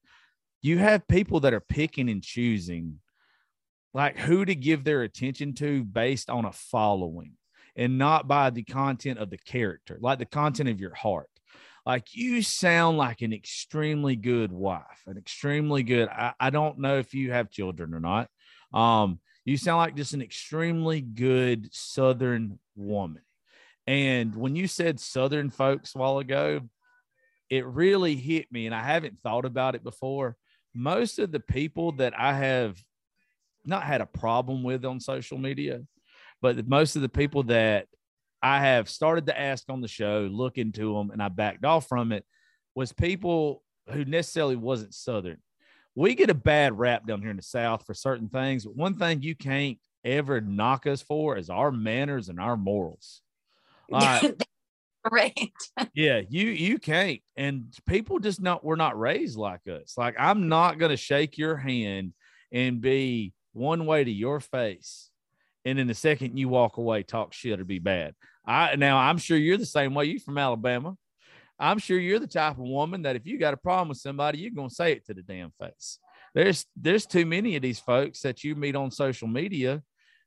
you 0.62 0.78
have 0.78 1.06
people 1.06 1.40
that 1.40 1.52
are 1.52 1.60
picking 1.60 2.08
and 2.08 2.22
choosing 2.22 3.00
like 3.92 4.16
who 4.16 4.46
to 4.46 4.54
give 4.54 4.82
their 4.82 5.02
attention 5.02 5.52
to 5.56 5.84
based 5.84 6.30
on 6.30 6.46
a 6.46 6.52
following 6.52 7.32
and 7.76 7.98
not 7.98 8.26
by 8.26 8.48
the 8.48 8.62
content 8.62 9.18
of 9.18 9.28
the 9.28 9.38
character, 9.38 9.98
like 10.00 10.18
the 10.18 10.24
content 10.24 10.70
of 10.70 10.80
your 10.80 10.94
heart. 10.94 11.28
Like 11.84 12.14
you 12.14 12.40
sound 12.40 12.96
like 12.96 13.20
an 13.20 13.34
extremely 13.34 14.16
good 14.16 14.52
wife, 14.52 15.02
an 15.06 15.18
extremely 15.18 15.82
good. 15.82 16.08
I, 16.08 16.32
I 16.40 16.48
don't 16.48 16.78
know 16.78 16.98
if 16.98 17.12
you 17.12 17.32
have 17.32 17.50
children 17.50 17.92
or 17.92 18.00
not. 18.00 18.30
Um, 18.72 19.18
you 19.44 19.56
sound 19.56 19.78
like 19.78 19.96
just 19.96 20.14
an 20.14 20.22
extremely 20.22 21.00
good 21.00 21.72
Southern 21.72 22.58
woman. 22.76 23.22
And 23.86 24.34
when 24.36 24.54
you 24.54 24.68
said 24.68 25.00
Southern 25.00 25.50
folks 25.50 25.94
a 25.94 25.98
while 25.98 26.18
ago, 26.18 26.60
it 27.48 27.66
really 27.66 28.14
hit 28.14 28.52
me. 28.52 28.66
And 28.66 28.74
I 28.74 28.82
haven't 28.82 29.18
thought 29.20 29.44
about 29.44 29.74
it 29.74 29.82
before. 29.82 30.36
Most 30.74 31.18
of 31.18 31.32
the 31.32 31.40
people 31.40 31.92
that 31.92 32.18
I 32.18 32.34
have 32.34 32.78
not 33.64 33.82
had 33.82 34.00
a 34.00 34.06
problem 34.06 34.62
with 34.62 34.84
on 34.84 35.00
social 35.00 35.38
media, 35.38 35.82
but 36.40 36.68
most 36.68 36.96
of 36.96 37.02
the 37.02 37.08
people 37.08 37.42
that 37.44 37.86
I 38.42 38.60
have 38.60 38.88
started 38.88 39.26
to 39.26 39.38
ask 39.38 39.64
on 39.68 39.80
the 39.80 39.88
show, 39.88 40.28
look 40.30 40.56
into 40.56 40.94
them, 40.94 41.10
and 41.10 41.22
I 41.22 41.28
backed 41.28 41.64
off 41.64 41.88
from 41.88 42.12
it, 42.12 42.24
was 42.74 42.92
people 42.92 43.62
who 43.90 44.04
necessarily 44.04 44.56
wasn't 44.56 44.94
Southern. 44.94 45.38
We 45.94 46.14
get 46.14 46.30
a 46.30 46.34
bad 46.34 46.78
rap 46.78 47.06
down 47.06 47.20
here 47.20 47.30
in 47.30 47.36
the 47.36 47.42
South 47.42 47.84
for 47.84 47.94
certain 47.94 48.28
things. 48.28 48.64
But 48.64 48.76
one 48.76 48.96
thing 48.96 49.22
you 49.22 49.34
can't 49.34 49.78
ever 50.04 50.40
knock 50.40 50.86
us 50.86 51.02
for 51.02 51.36
is 51.36 51.50
our 51.50 51.70
manners 51.70 52.28
and 52.28 52.40
our 52.40 52.56
morals. 52.56 53.22
Right. 55.10 55.50
yeah, 55.94 56.20
you 56.28 56.48
you 56.48 56.78
can't. 56.78 57.20
And 57.34 57.74
people 57.86 58.18
just 58.18 58.40
not 58.40 58.62
we're 58.62 58.76
not 58.76 59.00
raised 59.00 59.38
like 59.38 59.66
us. 59.66 59.94
Like 59.96 60.14
I'm 60.18 60.48
not 60.48 60.78
gonna 60.78 60.98
shake 60.98 61.38
your 61.38 61.56
hand 61.56 62.12
and 62.52 62.82
be 62.82 63.32
one 63.54 63.86
way 63.86 64.04
to 64.04 64.10
your 64.10 64.40
face. 64.40 65.08
And 65.64 65.78
in 65.78 65.86
the 65.86 65.94
second 65.94 66.38
you 66.38 66.50
walk 66.50 66.76
away, 66.76 67.02
talk 67.02 67.32
shit 67.32 67.60
or 67.60 67.64
be 67.64 67.78
bad. 67.78 68.14
I 68.44 68.76
now 68.76 68.98
I'm 68.98 69.16
sure 69.16 69.38
you're 69.38 69.56
the 69.56 69.64
same 69.64 69.94
way. 69.94 70.04
You 70.04 70.18
from 70.18 70.36
Alabama. 70.36 70.96
I'm 71.60 71.78
sure 71.78 71.98
you're 71.98 72.18
the 72.18 72.26
type 72.26 72.52
of 72.52 72.58
woman 72.58 73.02
that 73.02 73.16
if 73.16 73.26
you 73.26 73.38
got 73.38 73.54
a 73.54 73.58
problem 73.58 73.90
with 73.90 73.98
somebody, 73.98 74.38
you're 74.38 74.50
gonna 74.50 74.70
say 74.70 74.92
it 74.92 75.06
to 75.06 75.14
the 75.14 75.22
damn 75.22 75.52
face. 75.60 75.98
There's 76.34 76.64
there's 76.74 77.06
too 77.06 77.26
many 77.26 77.56
of 77.56 77.62
these 77.62 77.78
folks 77.78 78.20
that 78.20 78.42
you 78.42 78.54
meet 78.54 78.76
on 78.76 78.90
social 78.90 79.28
media 79.28 79.82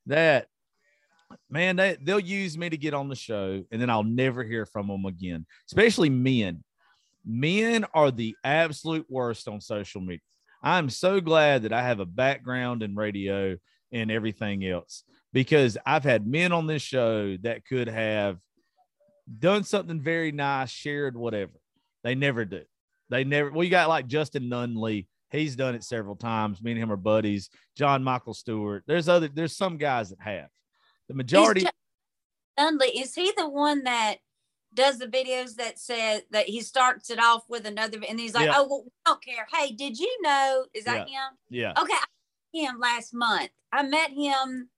that 0.05 0.47
man, 1.49 1.75
they, 1.75 1.97
they'll 2.01 2.19
use 2.19 2.57
me 2.57 2.69
to 2.69 2.77
get 2.77 2.93
on 2.93 3.09
the 3.09 3.15
show 3.15 3.63
and 3.71 3.81
then 3.81 3.89
I'll 3.89 4.03
never 4.03 4.43
hear 4.43 4.67
from 4.67 4.87
them 4.87 5.05
again, 5.05 5.45
especially 5.67 6.09
men. 6.09 6.63
Men 7.25 7.85
are 7.93 8.11
the 8.11 8.35
absolute 8.43 9.05
worst 9.09 9.47
on 9.47 9.61
social 9.61 10.01
media. 10.01 10.19
I'm 10.61 10.89
so 10.89 11.19
glad 11.19 11.63
that 11.63 11.73
I 11.73 11.81
have 11.81 11.99
a 11.99 12.05
background 12.05 12.83
in 12.83 12.95
radio 12.95 13.57
and 13.91 14.11
everything 14.11 14.65
else 14.65 15.03
because 15.31 15.77
I've 15.85 16.03
had 16.03 16.27
men 16.27 16.51
on 16.51 16.67
this 16.67 16.81
show 16.81 17.37
that 17.41 17.65
could 17.65 17.87
have 17.87 18.37
done 19.39 19.63
something 19.63 20.01
very 20.01 20.31
nice, 20.31 20.69
shared 20.69 21.15
whatever. 21.15 21.53
They 22.03 22.15
never 22.15 22.45
do. 22.45 22.61
They 23.09 23.23
never. 23.23 23.51
Well, 23.51 23.63
you 23.63 23.69
got 23.69 23.89
like 23.89 24.07
Justin 24.07 24.49
Nunley. 24.49 25.07
He's 25.29 25.55
done 25.55 25.75
it 25.75 25.83
several 25.83 26.15
times. 26.15 26.61
Me 26.61 26.71
and 26.71 26.79
him 26.79 26.91
are 26.91 26.97
buddies. 26.97 27.49
John 27.75 28.03
Michael 28.03 28.33
Stewart. 28.33 28.83
There's 28.87 29.09
other. 29.09 29.27
There's 29.27 29.55
some 29.55 29.77
guys 29.77 30.09
that 30.09 30.21
have. 30.21 30.49
The 31.07 31.13
majority. 31.13 31.65
Dudley, 32.57 32.89
is 32.89 33.15
he 33.15 33.31
the 33.35 33.49
one 33.49 33.83
that 33.83 34.17
does 34.73 34.97
the 34.97 35.07
videos 35.07 35.55
that 35.55 35.79
said 35.79 36.23
that 36.31 36.47
he 36.47 36.61
starts 36.61 37.09
it 37.09 37.19
off 37.19 37.43
with 37.47 37.65
another 37.65 37.99
and 38.07 38.19
he's 38.19 38.33
like, 38.33 38.45
yeah. 38.45 38.55
oh, 38.57 38.67
well, 38.67 38.83
we 38.85 38.91
don't 39.05 39.23
care. 39.23 39.47
Hey, 39.53 39.71
did 39.71 39.99
you 39.99 40.17
know? 40.21 40.65
Is 40.73 40.85
that 40.85 41.07
yeah. 41.09 41.15
him? 41.15 41.37
Yeah. 41.49 41.73
Okay. 41.81 41.93
him 42.65 42.79
last 42.79 43.13
month. 43.13 43.49
I 43.71 43.83
met 43.83 44.11
him 44.11 44.69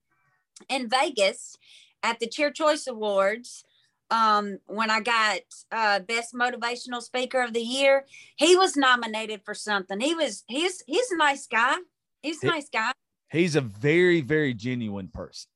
in 0.68 0.88
Vegas 0.88 1.56
at 2.02 2.18
the 2.18 2.26
Cheer 2.26 2.50
Choice 2.50 2.86
Awards 2.86 3.64
um 4.10 4.58
when 4.66 4.90
I 4.90 5.00
got 5.00 5.40
uh 5.72 6.00
best 6.00 6.34
motivational 6.34 7.02
speaker 7.02 7.42
of 7.42 7.52
the 7.52 7.60
year. 7.60 8.04
He 8.36 8.56
was 8.56 8.76
nominated 8.76 9.42
for 9.44 9.54
something. 9.54 10.00
He 10.00 10.14
was 10.14 10.44
he's 10.48 10.82
he's 10.86 11.10
a 11.10 11.16
nice 11.16 11.46
guy. 11.46 11.76
He's 12.22 12.42
a 12.42 12.46
nice 12.46 12.68
guy. 12.68 12.92
He's 13.30 13.56
a 13.56 13.60
very, 13.60 14.20
very 14.20 14.54
genuine 14.54 15.08
person. 15.08 15.48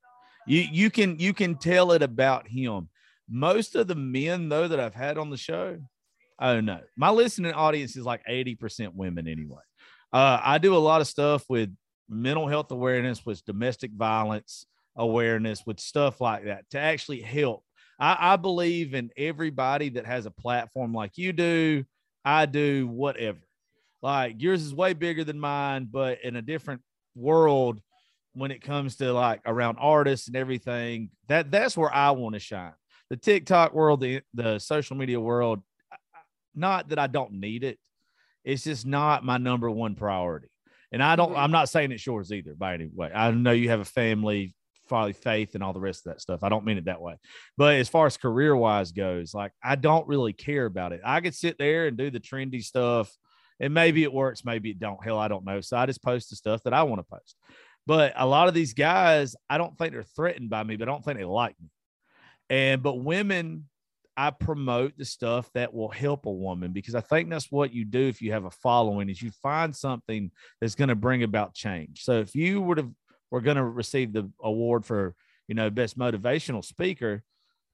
You 0.47 0.61
you 0.71 0.91
can 0.91 1.19
you 1.19 1.33
can 1.33 1.57
tell 1.57 1.93
it 1.93 2.03
about 2.03 2.49
him. 2.49 2.89
Most 3.29 3.77
of 3.77 3.87
the 3.87 3.95
men 3.95 4.49
though 4.49 4.69
that 4.69 4.81
I've 4.81 4.95
had 4.95 5.19
on 5.19 5.31
the 5.31 5.37
show, 5.37 5.79
oh 6.41 6.61
no, 6.61 6.81
my 6.97 7.11
listening 7.11 7.53
audience 7.53 7.97
is 7.97 8.05
like 8.05 8.25
80% 8.29 8.95
women 8.95 9.29
anyway. 9.29 9.63
Uh, 10.13 10.41
I 10.43 10.59
do 10.59 10.75
a 10.75 10.79
lot 10.79 11.01
of 11.01 11.07
stuff 11.07 11.45
with 11.49 11.75
mental 12.09 12.49
health 12.49 12.73
awareness, 12.73 13.25
with 13.25 13.45
domestic 13.45 13.93
violence 13.93 14.67
awareness, 14.97 15.65
with 15.65 15.79
stuff 15.79 16.21
like 16.21 16.45
that 16.47 16.69
to 16.71 16.79
actually 16.79 17.21
help. 17.21 17.65
I, 18.01 18.33
I 18.33 18.37
believe 18.37 18.95
in 18.95 19.11
everybody 19.17 19.91
that 19.91 20.07
has 20.07 20.27
a 20.27 20.31
platform 20.31 20.95
like 20.95 21.19
you 21.19 21.33
do. 21.33 21.85
I 22.25 22.47
do 22.47 22.87
whatever. 22.89 23.39
Like 24.03 24.41
yours 24.41 24.63
is 24.63 24.75
way 24.75 24.95
bigger 24.95 25.25
than 25.25 25.39
mine, 25.39 25.89
but 25.91 26.25
in 26.25 26.37
a 26.37 26.43
different 26.43 26.81
world 27.15 27.81
when 28.33 28.51
it 28.51 28.63
comes 28.63 28.97
to 28.97 29.13
like 29.13 29.41
around 29.45 29.77
artists 29.79 30.29
and 30.29 30.37
everything. 30.37 31.11
That 31.29 31.51
that's 31.51 31.77
where 31.77 31.93
I 31.93 32.13
want 32.13 32.35
to 32.35 32.41
shine. 32.41 32.73
The 33.11 33.17
TikTok 33.17 33.75
world, 33.75 34.01
the 34.01 34.23
the 34.35 34.59
social 34.59 34.97
media 34.97 35.21
world. 35.21 35.63
Not 36.55 36.89
that 36.89 36.99
I 36.99 37.07
don't 37.07 37.35
need 37.35 37.65
it. 37.65 37.79
It's 38.45 38.65
just 38.65 38.87
not 38.87 39.25
my 39.25 39.39
number 39.39 39.71
one 39.71 39.95
priority. 39.95 40.49
And 40.93 41.03
I 41.03 41.17
don't. 41.17 41.31
Mm-hmm. 41.31 41.41
I'm 41.41 41.53
not 41.53 41.69
saying 41.69 41.93
it's 41.93 42.07
yours 42.07 42.33
either 42.33 42.55
by 42.55 42.75
any 42.75 42.89
way. 42.93 43.11
I 43.15 43.31
know 43.31 43.53
you 43.53 43.69
have 43.69 43.81
a 43.81 43.85
family, 43.85 44.55
probably 44.91 45.15
faith, 45.15 45.55
and 45.55 45.65
all 45.65 45.73
the 45.73 45.81
rest 45.81 46.07
of 46.07 46.13
that 46.13 46.21
stuff. 46.21 46.43
I 46.43 46.51
don't 46.51 46.67
mean 46.67 46.77
it 46.77 46.85
that 46.85 47.01
way. 47.01 47.17
But 47.57 47.77
as 47.77 47.89
far 47.89 48.05
as 48.05 48.19
career 48.19 48.55
wise 48.55 48.93
goes, 48.93 49.33
like 49.33 49.53
I 49.65 49.77
don't 49.77 50.07
really 50.07 50.35
care 50.35 50.67
about 50.67 50.93
it. 50.93 51.01
I 51.03 51.23
could 51.23 51.35
sit 51.35 51.57
there 51.57 51.87
and 51.87 51.97
do 51.97 52.11
the 52.11 52.21
trendy 52.21 52.63
stuff 52.63 53.11
and 53.61 53.75
maybe 53.75 54.03
it 54.03 54.13
works, 54.13 54.45
maybe 54.45 54.71
it 54.71 54.81
don't. 54.81 55.03
Hell, 55.05 55.19
I 55.19 55.29
don't 55.29 55.45
know. 55.45 55.61
So 55.61 55.77
I 55.77 55.87
just 55.87 56.03
post 56.03 56.31
the 56.31 56.37
stuff 56.37 56.63
that 56.65 56.73
I 56.73 56.83
want 56.83 57.01
to 57.01 57.05
post. 57.05 57.37
But 57.87 58.15
a 58.17 58.27
lot 58.27 58.49
of 58.49 58.55
these 58.55 58.75
guys, 58.75 59.37
I 59.49 59.59
don't 59.59 59.77
think 59.77 59.93
they're 59.93 60.03
threatened 60.03 60.51
by 60.51 60.63
me, 60.65 60.77
but 60.77 60.89
I 60.89 60.93
don't 60.93 61.05
think 61.05 61.19
they 61.19 61.25
like 61.25 61.55
me. 61.61 61.69
And 62.49 62.83
but 62.83 62.97
women, 62.97 63.69
I 64.17 64.31
promote 64.31 64.99
the 64.99 65.05
stuff 65.05 65.51
that 65.55 65.73
will 65.73 65.89
help 65.89 66.27
a 66.27 66.33
woman 66.33 66.73
because 66.73 66.95
I 66.95 67.01
think 67.01 67.31
that's 67.31 67.51
what 67.51 67.73
you 67.73 67.85
do 67.85 68.01
if 68.01 68.21
you 68.21 68.33
have 68.33 68.45
a 68.45 68.51
following 68.51 69.09
is 69.09 69.23
you 69.23 69.31
find 69.43 69.75
something 69.75 70.31
that's 70.61 70.75
going 70.75 70.89
to 70.89 70.95
bring 70.95 71.23
about 71.23 71.55
change. 71.55 72.03
So 72.05 72.21
if 72.21 72.35
you 72.35 72.61
would 72.61 72.79
have 72.79 72.91
were 73.31 73.41
going 73.41 73.57
to 73.57 73.65
receive 73.65 74.13
the 74.13 74.31
award 74.43 74.85
for, 74.85 75.15
you 75.49 75.55
know, 75.55 75.71
best 75.71 75.99
motivational 75.99 76.65
speaker, 76.65 77.23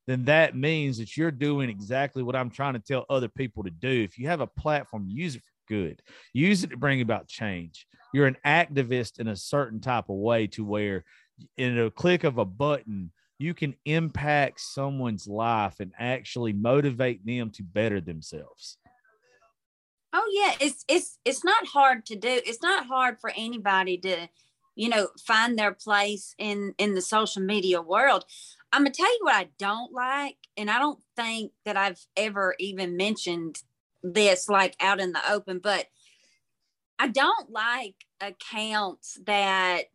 then 0.07 0.25
that 0.27 0.57
means 0.57 0.99
that 0.99 1.17
you're 1.17 1.31
doing 1.31 1.69
exactly 1.69 2.23
what 2.23 2.37
I'm 2.37 2.51
trying 2.51 2.75
to 2.75 2.81
tell 2.81 3.05
other 3.11 3.29
people 3.29 3.65
to 3.65 3.71
do. 3.71 4.03
If 4.03 4.19
you 4.19 4.29
have 4.29 4.41
a 4.41 4.47
platform, 4.47 5.07
use 5.09 5.35
it 5.35 5.43
for 5.43 5.75
good. 5.75 6.01
Use 6.33 6.63
it 6.63 6.71
to 6.71 6.77
bring 6.77 7.01
about 7.01 7.29
change. 7.29 7.87
You're 8.15 8.27
an 8.27 8.37
activist 8.47 9.19
in 9.19 9.29
a 9.29 9.37
certain 9.37 9.81
type 9.81 10.09
of 10.09 10.17
way 10.17 10.47
to 10.49 10.65
where 10.65 11.05
in 11.57 11.79
a 11.79 11.91
click 11.91 12.25
of 12.25 12.39
a 12.39 12.45
button, 12.45 13.11
you 13.39 13.53
can 13.53 13.75
impact 13.85 14.61
someone's 14.61 15.27
life 15.27 15.81
and 15.81 15.93
actually 15.99 16.53
motivate 16.53 17.25
them 17.27 17.51
to 17.51 17.63
better 17.63 18.01
themselves. 18.01 18.79
Oh 20.13 20.31
yeah, 20.33 20.55
it's 20.61 20.85
it's 20.89 21.19
it's 21.27 21.45
not 21.45 21.67
hard 21.67 22.07
to 22.07 22.17
do. 22.17 22.41
It's 22.47 22.63
not 22.63 22.87
hard 22.87 23.21
for 23.21 23.31
anybody 23.37 23.99
to, 23.99 24.29
you 24.76 24.90
know, 24.90 25.09
find 25.18 25.59
their 25.59 25.73
place 25.73 26.35
in 26.38 26.75
in 26.78 26.95
the 26.95 27.02
social 27.02 27.42
media 27.42 27.80
world. 27.80 28.25
I'm 28.73 28.83
gonna 28.83 28.90
tell 28.90 29.11
you 29.11 29.21
what 29.23 29.35
I 29.35 29.49
don't 29.59 29.92
like, 29.92 30.37
and 30.56 30.71
I 30.71 30.78
don't 30.78 31.00
think 31.16 31.52
that 31.64 31.76
I've 31.76 32.06
ever 32.16 32.54
even 32.61 32.97
mentioned 32.97 33.62
this 34.02 34.49
like 34.49 34.76
out 34.80 35.00
in 35.00 35.12
the 35.12 35.33
open, 35.33 35.59
but 35.59 35.87
I 36.99 37.09
don't 37.09 37.50
like 37.50 37.95
accounts 38.21 39.18
that 39.26 39.87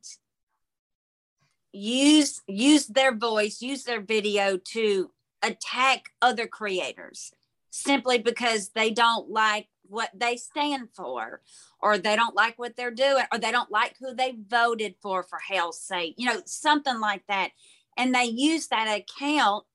use 1.72 2.42
use 2.48 2.88
their 2.88 3.16
voice, 3.16 3.62
use 3.62 3.84
their 3.84 4.02
video 4.02 4.58
to 4.58 5.12
attack 5.44 6.06
other 6.22 6.48
creators 6.48 7.32
simply 7.72 8.18
because 8.18 8.70
they 8.70 8.92
don't 8.92 9.30
like 9.30 9.68
what 9.92 10.10
they 10.16 10.38
stand 10.38 10.90
for 10.94 11.42
or 11.82 11.98
they 11.98 12.16
don't 12.16 12.36
like 12.36 12.58
what 12.58 12.76
they're 12.76 12.92
doing 12.92 13.26
or 13.32 13.38
they 13.38 13.52
don't 13.52 13.72
like 13.72 13.96
who 14.00 14.14
they 14.14 14.36
voted 14.48 14.96
for 15.02 15.24
for 15.24 15.40
hell's 15.40 15.80
sake 15.80 16.16
you 16.18 16.26
know 16.26 16.42
something 16.46 17.00
like 17.00 17.24
that 17.28 17.52
and 17.98 18.16
they 18.16 18.24
use 18.24 18.68
that 18.68 18.88
account 19.00 19.66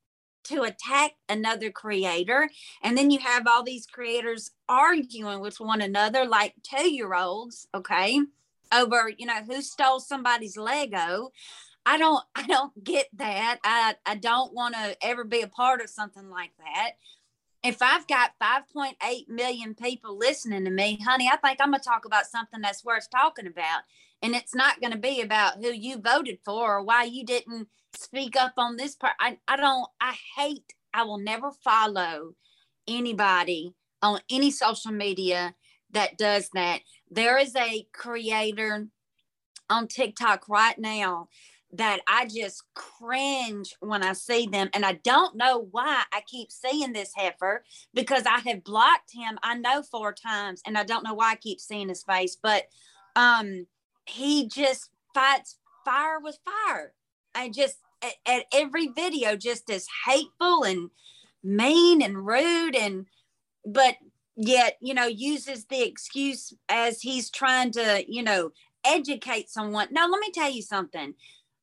to 0.44 0.62
attack 0.62 1.12
another 1.28 1.70
creator 1.70 2.48
and 2.82 2.96
then 2.96 3.10
you 3.10 3.18
have 3.18 3.46
all 3.46 3.62
these 3.62 3.86
creators 3.86 4.52
arguing 4.68 5.40
with 5.40 5.60
one 5.60 5.80
another 5.80 6.24
like 6.24 6.54
two 6.62 6.90
year 6.90 7.14
olds 7.14 7.68
okay 7.74 8.20
over 8.72 9.10
you 9.16 9.26
know 9.26 9.42
who 9.46 9.60
stole 9.60 10.00
somebody's 10.00 10.56
lego 10.56 11.30
I 11.86 11.98
don't 11.98 12.22
I 12.34 12.46
don't 12.46 12.84
get 12.84 13.06
that. 13.14 13.60
I 13.64 13.94
I 14.04 14.16
don't 14.16 14.52
want 14.52 14.74
to 14.74 14.96
ever 15.00 15.24
be 15.24 15.42
a 15.42 15.48
part 15.48 15.80
of 15.80 15.88
something 15.88 16.28
like 16.28 16.50
that. 16.58 16.92
If 17.66 17.82
I've 17.82 18.06
got 18.06 18.30
5.8 18.40 19.28
million 19.28 19.74
people 19.74 20.16
listening 20.16 20.64
to 20.66 20.70
me, 20.70 21.00
honey, 21.04 21.28
I 21.28 21.36
think 21.36 21.58
I'm 21.60 21.72
going 21.72 21.80
to 21.80 21.84
talk 21.84 22.04
about 22.04 22.26
something 22.26 22.60
that's 22.60 22.84
worth 22.84 23.10
talking 23.10 23.48
about. 23.48 23.80
And 24.22 24.36
it's 24.36 24.54
not 24.54 24.80
going 24.80 24.92
to 24.92 24.98
be 24.98 25.20
about 25.20 25.56
who 25.56 25.72
you 25.72 25.98
voted 25.98 26.38
for 26.44 26.76
or 26.76 26.84
why 26.84 27.02
you 27.02 27.24
didn't 27.26 27.66
speak 27.96 28.36
up 28.36 28.52
on 28.56 28.76
this 28.76 28.94
part. 28.94 29.14
I, 29.18 29.38
I 29.48 29.56
don't, 29.56 29.88
I 30.00 30.14
hate, 30.36 30.74
I 30.94 31.02
will 31.02 31.18
never 31.18 31.50
follow 31.50 32.36
anybody 32.86 33.74
on 34.00 34.20
any 34.30 34.52
social 34.52 34.92
media 34.92 35.56
that 35.90 36.16
does 36.16 36.48
that. 36.54 36.82
There 37.10 37.36
is 37.36 37.56
a 37.56 37.84
creator 37.92 38.86
on 39.68 39.88
TikTok 39.88 40.48
right 40.48 40.78
now 40.78 41.30
that 41.76 42.00
I 42.08 42.26
just 42.26 42.62
cringe 42.74 43.74
when 43.80 44.02
I 44.02 44.12
see 44.12 44.46
them. 44.46 44.68
And 44.74 44.84
I 44.84 44.94
don't 45.04 45.36
know 45.36 45.68
why 45.70 46.02
I 46.12 46.20
keep 46.26 46.50
seeing 46.50 46.92
this 46.92 47.12
heifer 47.14 47.64
because 47.94 48.24
I 48.26 48.40
have 48.48 48.64
blocked 48.64 49.12
him, 49.12 49.38
I 49.42 49.56
know 49.56 49.82
four 49.82 50.12
times, 50.12 50.62
and 50.66 50.76
I 50.76 50.84
don't 50.84 51.04
know 51.04 51.14
why 51.14 51.32
I 51.32 51.36
keep 51.36 51.60
seeing 51.60 51.88
his 51.88 52.02
face, 52.02 52.36
but 52.40 52.64
um 53.14 53.66
he 54.04 54.46
just 54.46 54.90
fights 55.14 55.58
fire 55.84 56.20
with 56.20 56.38
fire. 56.44 56.92
I 57.34 57.48
just 57.48 57.78
at, 58.02 58.14
at 58.26 58.44
every 58.52 58.88
video 58.88 59.36
just 59.36 59.70
as 59.70 59.86
hateful 60.06 60.64
and 60.64 60.90
mean 61.42 62.02
and 62.02 62.26
rude 62.26 62.76
and 62.76 63.06
but 63.64 63.96
yet, 64.36 64.76
you 64.80 64.94
know, 64.94 65.06
uses 65.06 65.64
the 65.64 65.82
excuse 65.82 66.52
as 66.68 67.00
he's 67.00 67.30
trying 67.30 67.72
to, 67.72 68.04
you 68.06 68.22
know, 68.22 68.52
educate 68.84 69.50
someone. 69.50 69.88
Now, 69.90 70.08
let 70.08 70.20
me 70.20 70.30
tell 70.30 70.50
you 70.50 70.62
something. 70.62 71.14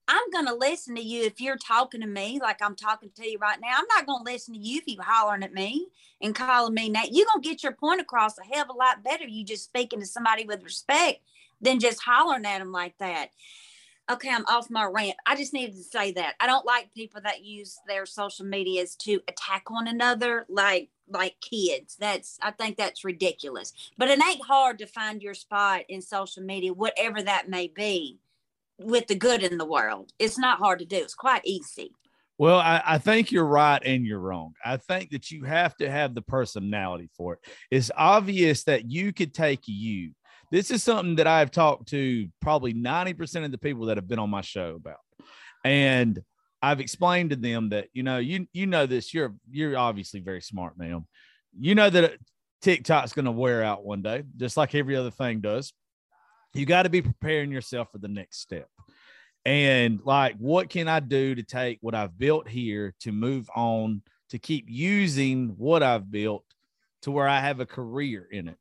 I'm 0.08 0.30
going 0.32 0.48
to 0.48 0.54
listen 0.54 0.96
to 0.96 1.02
you 1.02 1.24
if 1.24 1.40
you're 1.40 1.58
talking 1.58 2.02
to 2.02 2.08
me 2.08 2.40
like 2.42 2.62
I'm 2.62 2.76
talking 2.76 3.10
to 3.16 3.30
you 3.30 3.38
right 3.40 3.60
now. 3.62 3.70
I'm 3.78 3.86
not 3.96 4.06
going 4.06 4.26
to 4.26 4.32
listen 4.32 4.54
to 4.54 4.60
you 4.60 4.80
if 4.80 4.88
you're 4.88 5.04
hollering 5.04 5.44
at 5.44 5.54
me 5.54 5.88
and 6.22 6.36
calling 6.36 6.74
me 6.74 6.92
that. 6.92 7.14
You're 7.14 7.28
going 7.32 7.42
to 7.42 7.50
get 7.50 7.64
your 7.64 7.72
point 7.72 8.02
across 8.02 8.38
a 8.38 8.44
hell 8.44 8.64
of 8.64 8.70
a 8.70 8.74
lot 8.74 9.04
better. 9.04 9.26
You 9.26 9.46
just 9.46 9.64
speaking 9.64 10.02
to 10.02 10.06
somebody 10.06 10.44
with 10.44 10.64
respect 10.64 11.22
than 11.62 11.80
just 11.80 12.02
hollering 12.02 12.46
at 12.46 12.60
them 12.60 12.74
like 12.74 12.98
that. 12.98 13.30
Okay, 14.12 14.30
I'm 14.30 14.46
off 14.48 14.70
my 14.70 14.84
rant. 14.84 15.16
I 15.26 15.38
just 15.38 15.54
needed 15.54 15.78
to 15.78 15.84
say 15.84 16.12
that. 16.12 16.36
I 16.42 16.48
don't 16.48 16.66
like 16.66 16.94
people 16.94 17.22
that 17.24 17.46
use 17.46 17.78
their 17.88 18.06
social 18.06 18.46
medias 18.46 18.98
to 18.98 19.22
attack 19.30 19.70
one 19.70 19.88
another 19.88 20.46
like 20.50 20.90
like 21.10 21.36
kids. 21.40 21.96
That's 21.98 22.38
I 22.42 22.52
think 22.52 22.76
that's 22.76 23.06
ridiculous. 23.06 23.72
But 23.98 24.10
it 24.10 24.22
ain't 24.22 24.46
hard 24.46 24.80
to 24.80 24.88
find 24.88 25.24
your 25.24 25.34
spot 25.34 25.84
in 25.88 26.02
social 26.02 26.44
media, 26.44 26.74
whatever 26.74 27.22
that 27.22 27.50
may 27.50 27.70
be 27.70 28.20
with 28.80 29.08
the 29.08 29.16
good 29.16 29.44
in 29.44 29.58
the 29.58 29.66
world. 29.66 30.12
It's 30.20 30.38
not 30.38 30.60
hard 30.60 30.80
to 30.80 30.86
do. 30.86 30.98
It's 30.98 31.16
quite 31.16 31.46
easy. 31.46 31.92
Well, 32.38 32.58
I, 32.58 32.82
I, 32.84 32.98
think 32.98 33.32
you're 33.32 33.46
right 33.46 33.82
and 33.86 34.06
you're 34.06 34.20
wrong. 34.20 34.54
I 34.66 34.78
think 34.78 35.12
that 35.12 35.30
you 35.30 35.44
have 35.44 35.76
to 35.78 35.90
have 35.90 36.16
the 36.16 36.22
personality 36.22 37.10
for 37.16 37.34
it. 37.34 37.40
It's 37.70 37.92
obvious 37.96 38.64
that 38.64 38.90
you 38.90 39.14
could 39.14 39.34
take 39.34 39.62
you. 39.66 40.12
This 40.52 40.72
is 40.72 40.84
something 40.84 41.16
that 41.18 41.28
I've 41.28 41.52
talked 41.52 41.90
to 41.90 42.28
probably 42.42 42.74
90% 42.74 43.46
of 43.46 43.52
the 43.52 43.58
people 43.58 43.86
that 43.86 43.98
have 43.98 44.08
been 44.08 44.20
on 44.20 44.32
my 44.32 44.42
show 44.42 44.76
about. 44.76 44.98
And 45.64 46.20
I've 46.62 46.80
explained 46.80 47.30
to 47.32 47.36
them 47.36 47.70
that, 47.70 47.90
you 47.94 48.04
know, 48.04 48.18
you 48.18 48.48
you 48.52 48.68
know 48.68 48.86
this, 48.86 49.14
you're 49.14 49.36
you're 49.50 49.78
obviously 49.78 50.20
very 50.20 50.42
smart, 50.42 50.78
ma'am. 50.78 51.06
You 51.60 51.76
know 51.76 51.90
that 51.90 52.16
TikTok's 52.62 53.14
going 53.14 53.26
to 53.26 53.32
wear 53.32 53.64
out 53.64 53.86
one 53.86 54.02
day, 54.02 54.24
just 54.38 54.58
like 54.58 54.74
every 54.74 54.96
other 54.96 55.12
thing 55.12 55.42
does 55.42 55.74
you 56.54 56.66
got 56.66 56.84
to 56.84 56.90
be 56.90 57.02
preparing 57.02 57.52
yourself 57.52 57.92
for 57.92 57.98
the 57.98 58.08
next 58.08 58.40
step. 58.40 58.70
And 59.46 60.00
like, 60.04 60.36
what 60.38 60.70
can 60.70 60.88
I 60.88 61.00
do 61.00 61.36
to 61.36 61.44
take 61.44 61.80
what 61.82 61.96
I've 61.96 62.18
built 62.18 62.48
here 62.48 62.94
to 63.02 63.12
move 63.12 63.50
on 63.56 64.02
to 64.30 64.40
keep 64.40 64.66
using 64.70 65.50
what 65.58 65.84
I've 65.84 66.10
built 66.10 66.46
to 67.02 67.12
where 67.12 67.28
I 67.28 67.40
have 67.40 67.60
a 67.60 67.66
career 67.66 68.28
in 68.32 68.48
it? 68.48 68.58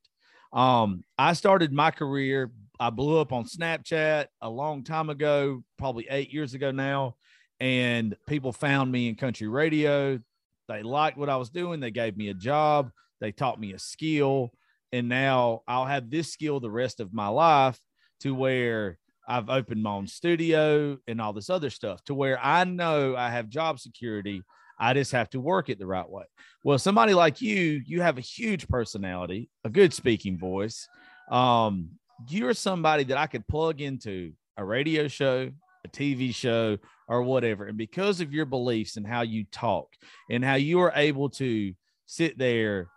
Um, 0.53 1.05
I 1.17 1.35
started 1.35 1.73
my 1.73 1.91
career, 1.91 2.51
I 2.81 2.91
blew 2.91 3.21
up 3.21 3.33
on 3.33 3.45
Snapchat 3.45 4.27
a 4.41 4.51
long 4.51 4.83
time 4.83 5.09
ago, 5.09 5.63
probably 5.79 6.07
eight 6.11 6.33
years 6.33 6.55
ago 6.55 6.73
now. 6.73 7.17
And 7.61 8.17
people 8.27 8.53
found 8.53 8.91
me 8.91 9.09
in 9.09 9.15
country 9.15 9.47
radio. 9.47 10.19
They 10.67 10.83
liked 10.83 11.17
what 11.17 11.29
I 11.29 11.37
was 11.37 11.49
doing. 11.49 11.79
They 11.79 11.93
gave 11.93 12.17
me 12.17 12.29
a 12.29 12.35
job. 12.35 12.91
They 13.21 13.31
taught 13.31 13.61
me 13.61 13.73
a 13.73 13.79
skill 13.79 14.53
and 14.93 15.09
now 15.09 15.63
I'll 15.67 15.87
have 15.87 16.11
this 16.11 16.33
skill 16.33 16.61
the 16.61 16.71
rest 16.71 17.01
of 17.01 17.13
my 17.13 17.29
life 17.29 17.79
to 18.21 18.35
where 18.35 18.99
I've 19.27 19.49
opened 19.49 19.83
my 19.83 19.91
own 19.91 20.07
studio 20.07 20.99
and 21.07 21.21
all 21.21 21.33
this 21.33 21.51
other 21.51 21.71
stuff 21.71 22.05
to 22.05 22.15
where 22.15 22.39
I 22.43 22.65
know 22.65 23.17
I 23.17 23.31
have 23.31 23.49
job 23.49 23.81
security. 23.81 24.43
I 24.79 24.95
just 24.95 25.13
have 25.13 25.31
to 25.31 25.41
work 25.41 25.69
it 25.69 25.79
the 25.79 25.87
right 25.87 26.09
way. 26.09 26.25
Well, 26.65 26.79
somebody 26.79 27.15
like 27.15 27.41
you, 27.41 27.83
you 27.87 28.03
have 28.03 28.19
a 28.19 28.23
huge 28.23 28.69
personality, 28.69 29.49
a 29.65 29.71
good 29.71 29.95
speaking 29.95 30.39
voice. 30.39 30.89
Um, 31.31 31.91
you're 32.29 32.55
somebody 32.55 33.05
that 33.05 33.17
I 33.17 33.27
could 33.27 33.47
plug 33.47 33.81
into 33.81 34.33
a 34.57 34.65
radio 34.65 35.09
show, 35.09 35.51
a 35.85 35.89
TV 35.89 36.35
show, 36.35 36.79
or 37.09 37.23
whatever. 37.23 37.67
And 37.67 37.79
because 37.79 38.21
of 38.21 38.33
your 38.33 38.45
beliefs 38.45 38.97
and 38.97 39.07
how 39.07 39.23
you 39.23 39.45
talk 39.53 39.89
and 40.31 40.45
how 40.45 40.55
you 40.55 40.81
are 40.81 40.93
able 40.95 41.31
to 41.31 41.73
sit 42.07 42.39
there 42.39 42.89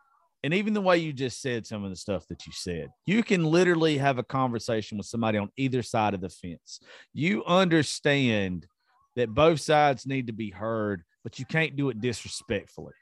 and 0.45 0.53
even 0.53 0.75
the 0.75 0.81
way 0.81 0.99
you 0.99 1.12
just 1.12 1.41
said 1.41 1.65
some 1.65 1.84
of 1.84 1.89
the 1.89 1.95
stuff 1.95 2.27
that 2.27 2.45
you 2.45 2.53
said, 2.53 2.89
you 3.08 3.23
can 3.23 3.43
literally 3.43 3.97
have 3.97 4.19
a 4.19 4.23
conversation 4.23 4.95
with 4.95 5.08
somebody 5.08 5.39
on 5.39 5.49
either 5.58 5.81
side 5.81 6.13
of 6.13 6.21
the 6.21 6.29
fence. 6.29 6.81
You 7.15 7.43
understand 7.45 8.67
that 9.15 9.34
both 9.34 9.60
sides 9.60 10.05
need 10.05 10.27
to 10.27 10.34
be 10.34 10.51
heard, 10.51 11.01
but 11.23 11.39
you 11.39 11.45
can't 11.47 11.75
do 11.75 11.89
it 11.89 11.99
disrespectfully. 11.99 12.93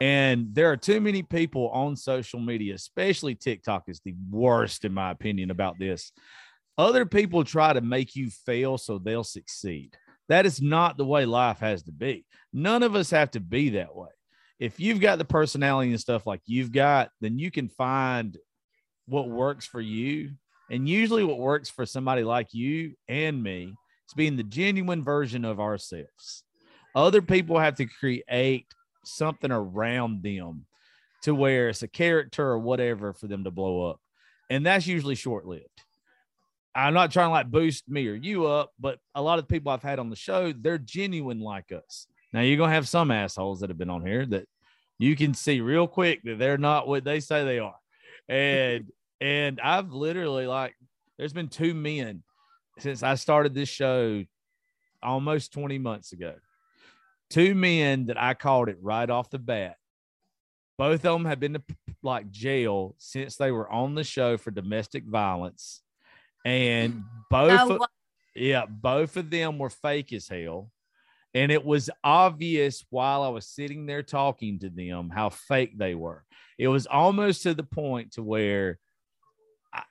And 0.00 0.54
there 0.54 0.70
are 0.70 0.76
too 0.76 1.00
many 1.00 1.24
people 1.24 1.70
on 1.70 1.96
social 1.96 2.38
media, 2.38 2.76
especially 2.76 3.34
TikTok 3.34 3.88
is 3.88 4.00
the 4.04 4.14
worst, 4.30 4.84
in 4.84 4.94
my 4.94 5.10
opinion, 5.10 5.50
about 5.50 5.80
this. 5.80 6.12
Other 6.78 7.04
people 7.04 7.42
try 7.42 7.72
to 7.72 7.80
make 7.80 8.14
you 8.14 8.30
fail 8.30 8.78
so 8.78 9.00
they'll 9.00 9.24
succeed. 9.24 9.96
That 10.28 10.46
is 10.46 10.62
not 10.62 10.98
the 10.98 11.04
way 11.04 11.26
life 11.26 11.58
has 11.58 11.82
to 11.82 11.92
be. 11.92 12.26
None 12.52 12.84
of 12.84 12.94
us 12.94 13.10
have 13.10 13.32
to 13.32 13.40
be 13.40 13.70
that 13.70 13.92
way 13.92 14.10
if 14.58 14.80
you've 14.80 15.00
got 15.00 15.18
the 15.18 15.24
personality 15.24 15.90
and 15.90 16.00
stuff 16.00 16.26
like 16.26 16.40
you've 16.46 16.72
got, 16.72 17.10
then 17.20 17.38
you 17.38 17.50
can 17.50 17.68
find 17.68 18.38
what 19.06 19.28
works 19.28 19.66
for 19.66 19.80
you 19.80 20.30
And 20.68 20.88
usually, 20.88 21.22
what 21.24 21.38
works 21.38 21.70
for 21.70 21.86
somebody 21.86 22.24
like 22.24 22.52
you 22.52 22.94
and 23.08 23.42
me 23.42 23.74
is 24.08 24.14
being 24.14 24.36
the 24.36 24.42
genuine 24.42 25.04
version 25.04 25.44
of 25.44 25.60
ourselves. 25.60 26.42
Other 26.94 27.22
people 27.22 27.58
have 27.58 27.76
to 27.76 27.86
create 27.86 28.66
something 29.04 29.52
around 29.52 30.22
them 30.22 30.66
to 31.22 31.34
where 31.34 31.68
it's 31.68 31.82
a 31.82 31.88
character 31.88 32.44
or 32.44 32.58
whatever 32.58 33.12
for 33.12 33.28
them 33.28 33.44
to 33.44 33.50
blow 33.50 33.90
up. 33.90 34.00
And 34.50 34.66
that's 34.66 34.86
usually 34.86 35.14
short 35.14 35.46
lived. 35.46 35.82
I'm 36.74 36.94
not 36.94 37.10
trying 37.10 37.28
to 37.28 37.32
like 37.32 37.50
boost 37.50 37.88
me 37.88 38.06
or 38.08 38.14
you 38.14 38.46
up, 38.46 38.72
but 38.78 38.98
a 39.14 39.22
lot 39.22 39.38
of 39.38 39.46
the 39.46 39.52
people 39.52 39.72
I've 39.72 39.82
had 39.82 39.98
on 39.98 40.10
the 40.10 40.16
show, 40.16 40.52
they're 40.52 40.78
genuine 40.78 41.40
like 41.40 41.72
us. 41.72 42.06
Now 42.32 42.40
you're 42.40 42.56
gonna 42.56 42.72
have 42.72 42.88
some 42.88 43.10
assholes 43.10 43.60
that 43.60 43.70
have 43.70 43.78
been 43.78 43.90
on 43.90 44.04
here 44.04 44.26
that 44.26 44.46
you 44.98 45.16
can 45.16 45.34
see 45.34 45.60
real 45.60 45.86
quick 45.86 46.22
that 46.24 46.38
they're 46.38 46.58
not 46.58 46.88
what 46.88 47.04
they 47.04 47.20
say 47.20 47.44
they 47.44 47.58
are. 47.58 47.76
And 48.28 48.90
and 49.20 49.60
I've 49.60 49.92
literally 49.92 50.46
like 50.46 50.74
there's 51.18 51.32
been 51.32 51.48
two 51.48 51.74
men 51.74 52.22
since 52.78 53.02
I 53.02 53.14
started 53.14 53.54
this 53.54 53.68
show 53.68 54.24
almost 55.02 55.52
20 55.52 55.78
months 55.78 56.12
ago. 56.12 56.34
Two 57.30 57.54
men 57.54 58.06
that 58.06 58.20
I 58.20 58.34
called 58.34 58.68
it 58.68 58.78
right 58.80 59.08
off 59.08 59.30
the 59.30 59.38
bat. 59.38 59.76
Both 60.78 61.06
of 61.06 61.14
them 61.14 61.24
have 61.24 61.40
been 61.40 61.54
to 61.54 61.62
like 62.02 62.30
jail 62.30 62.94
since 62.98 63.36
they 63.36 63.50
were 63.50 63.70
on 63.70 63.94
the 63.94 64.04
show 64.04 64.36
for 64.36 64.50
domestic 64.50 65.04
violence. 65.04 65.82
And 66.44 67.04
both 67.30 67.68
No, 67.68 67.86
yeah, 68.34 68.66
both 68.66 69.16
of 69.16 69.30
them 69.30 69.58
were 69.58 69.70
fake 69.70 70.12
as 70.12 70.28
hell. 70.28 70.70
And 71.36 71.52
it 71.52 71.62
was 71.62 71.90
obvious 72.02 72.82
while 72.88 73.22
I 73.22 73.28
was 73.28 73.46
sitting 73.46 73.84
there 73.84 74.02
talking 74.02 74.58
to 74.60 74.70
them 74.70 75.10
how 75.10 75.28
fake 75.28 75.76
they 75.76 75.94
were. 75.94 76.24
It 76.58 76.68
was 76.68 76.86
almost 76.86 77.42
to 77.42 77.52
the 77.52 77.62
point 77.62 78.12
to 78.12 78.22
where 78.22 78.78
I, 79.70 79.82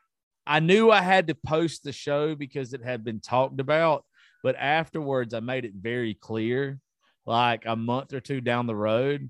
I 0.48 0.60
knew 0.60 0.90
I 0.90 1.04
had 1.04 1.28
to 1.28 1.36
post 1.36 1.84
the 1.84 1.92
show 1.92 2.34
because 2.34 2.74
it 2.74 2.84
had 2.84 3.04
been 3.04 3.20
talked 3.20 3.60
about, 3.60 4.06
but 4.42 4.56
afterwards 4.56 5.36
I 5.36 5.40
made 5.40 5.66
it 5.66 5.74
very 5.76 6.16
clear, 6.16 6.80
like 7.28 7.68
a 7.68 7.76
month 7.76 8.14
or 8.14 8.22
two 8.22 8.42
down 8.42 8.66
the 8.66 8.76
road, 8.76 9.30